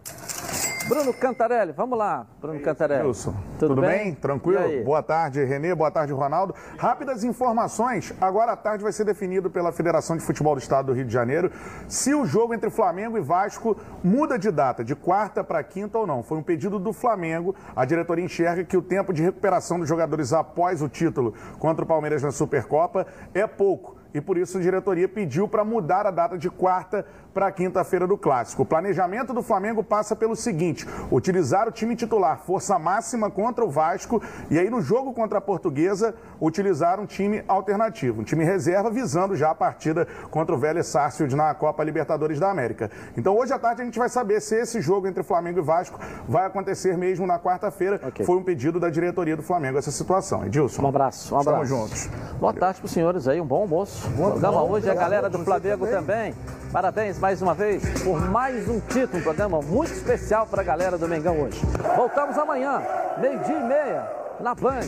Bruno 0.90 1.14
Cantarelli, 1.14 1.72
vamos 1.72 1.96
lá, 1.96 2.26
Bruno 2.42 2.60
Cantarelli. 2.62 3.06
Wilson, 3.06 3.36
tudo, 3.60 3.76
tudo 3.76 3.82
bem? 3.82 4.06
bem? 4.06 4.16
Tranquilo? 4.16 4.84
Boa 4.84 5.04
tarde, 5.04 5.44
Renê, 5.46 5.76
boa 5.76 5.92
tarde, 5.92 6.12
Ronaldo. 6.12 6.56
Rápidas 6.80 7.24
informações. 7.24 8.12
Agora 8.20 8.54
à 8.54 8.58
tarde 8.58 8.82
vai 8.82 8.92
ser 8.92 9.04
definido 9.04 9.52
pela 9.52 9.72
Federação 9.72 10.18
de 10.18 10.24
Futebol 10.24 10.56
do 10.56 10.60
Estado 10.60 10.88
do 10.88 10.94
Rio 10.94 11.06
de 11.06 11.14
Janeiro 11.14 11.52
se 11.88 12.16
o 12.16 12.26
jogo 12.26 12.56
entre 12.56 12.72
Flamengo 12.72 13.20
e 13.20 13.22
Vasco 13.22 13.78
muda 14.04 14.40
de 14.40 14.50
data, 14.50 14.84
de 14.84 14.96
quarta 14.96 15.44
para 15.44 15.64
quinta 15.64 16.00
ou 16.00 16.08
não. 16.08 16.24
Foi 16.24 16.40
um 16.40 16.44
pedido 16.44 16.80
do 16.80 16.92
Flamengo. 16.92 17.56
A 17.76 17.86
diretoria 17.86 18.26
enxerga 18.26 18.64
que 18.64 18.76
o 18.76 18.82
tempo 18.82 19.14
de 19.14 19.22
recuperação 19.22 19.78
dos 19.78 19.88
jogadores 19.88 20.34
após 20.34 20.82
o 20.82 20.90
título 20.90 21.36
contra 21.60 21.86
o 21.86 21.88
Palmeiras 21.88 22.24
na 22.24 22.32
Supercopa 22.32 23.06
é 23.32 23.46
pouco 23.46 23.99
e 24.14 24.20
por 24.20 24.38
isso 24.38 24.58
a 24.58 24.62
diretoria 24.62 25.08
pediu 25.08 25.48
para 25.48 25.64
mudar 25.64 26.06
a 26.06 26.12
data 26.12 26.38
de 26.38 26.50
quarta 26.50 27.06
para 27.34 27.52
quinta-feira 27.52 28.08
do 28.08 28.18
Clássico. 28.18 28.64
O 28.64 28.66
planejamento 28.66 29.34
do 29.34 29.44
Flamengo 29.44 29.84
passa 29.84 30.16
pelo 30.16 30.36
seguinte: 30.36 30.86
utilizar 31.12 31.68
o 31.68 31.72
time 31.72 31.96
titular, 31.96 32.40
força 32.40 32.78
máxima 32.80 33.30
contra 33.30 33.64
o 33.64 33.70
Vasco, 33.70 34.22
e 34.50 34.58
aí 34.58 34.70
no 34.70 34.82
jogo 34.82 35.14
contra 35.14 35.38
a 35.38 35.42
Portuguesa, 35.42 36.16
utilizar 36.42 37.00
um 37.00 37.06
time 37.06 37.44
alternativo, 37.48 38.22
um 38.22 38.24
time 38.24 38.44
reserva, 38.44 38.90
visando 38.90 39.36
já 39.36 39.52
a 39.52 39.56
partida 39.56 40.08
contra 40.32 40.56
o 40.56 40.58
Vélez 40.58 40.88
Sarsfield 40.88 41.36
na 41.36 41.54
Copa 41.54 41.84
Libertadores 41.84 42.40
da 42.40 42.50
América. 42.50 42.90
Então 43.16 43.38
hoje 43.38 43.54
à 43.54 43.60
tarde 43.60 43.82
a 43.82 43.86
gente 43.86 44.00
vai 44.00 44.10
saber 44.10 44.42
se 44.42 44.56
esse 44.56 44.82
jogo 44.82 45.08
entre 45.08 45.24
Flamengo 45.24 45.60
e 45.60 45.62
Vasco 45.62 46.00
vai 46.28 46.46
acontecer 46.46 46.98
mesmo 46.98 47.28
na 47.28 47.40
quarta-feira. 47.40 48.00
Okay. 48.08 48.26
Foi 48.26 48.38
um 48.38 48.44
pedido 48.44 48.80
da 48.80 48.90
diretoria 48.90 49.36
do 49.36 49.44
Flamengo 49.44 49.78
essa 49.78 49.92
situação. 49.92 50.46
Edilson. 50.46 50.82
Um 50.84 50.88
abraço, 50.88 51.36
um 51.36 51.40
abraço. 51.40 51.64
Estamos 51.64 51.90
juntos. 51.90 52.10
Boa 52.40 52.54
tarde 52.54 52.80
para 52.80 52.86
os 52.86 52.92
senhores 52.92 53.28
aí, 53.28 53.40
um 53.40 53.46
bom 53.46 53.62
almoço. 53.62 53.99
O 54.08 54.32
programa 54.32 54.64
hoje 54.64 54.88
é 54.88 54.92
a 54.92 54.96
galera 54.96 55.30
do 55.30 55.40
Flamengo 55.40 55.86
também. 55.88 56.34
Parabéns 56.72 57.18
mais 57.18 57.42
uma 57.42 57.54
vez 57.54 57.84
por 58.04 58.22
mais 58.30 58.70
um 58.70 58.80
título, 58.80 59.20
um 59.20 59.24
programa 59.24 59.62
muito 59.62 59.92
especial 59.92 60.46
para 60.46 60.62
a 60.62 60.66
galera 60.66 60.98
do 60.98 61.08
Mengão 61.08 61.42
hoje. 61.42 61.60
Voltamos 61.96 62.38
amanhã, 62.38 62.82
meio-dia 63.18 63.58
e 63.58 63.64
meia, 63.64 64.08
na 64.40 64.54
Band. 64.54 64.88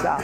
Tchau. 0.00 0.18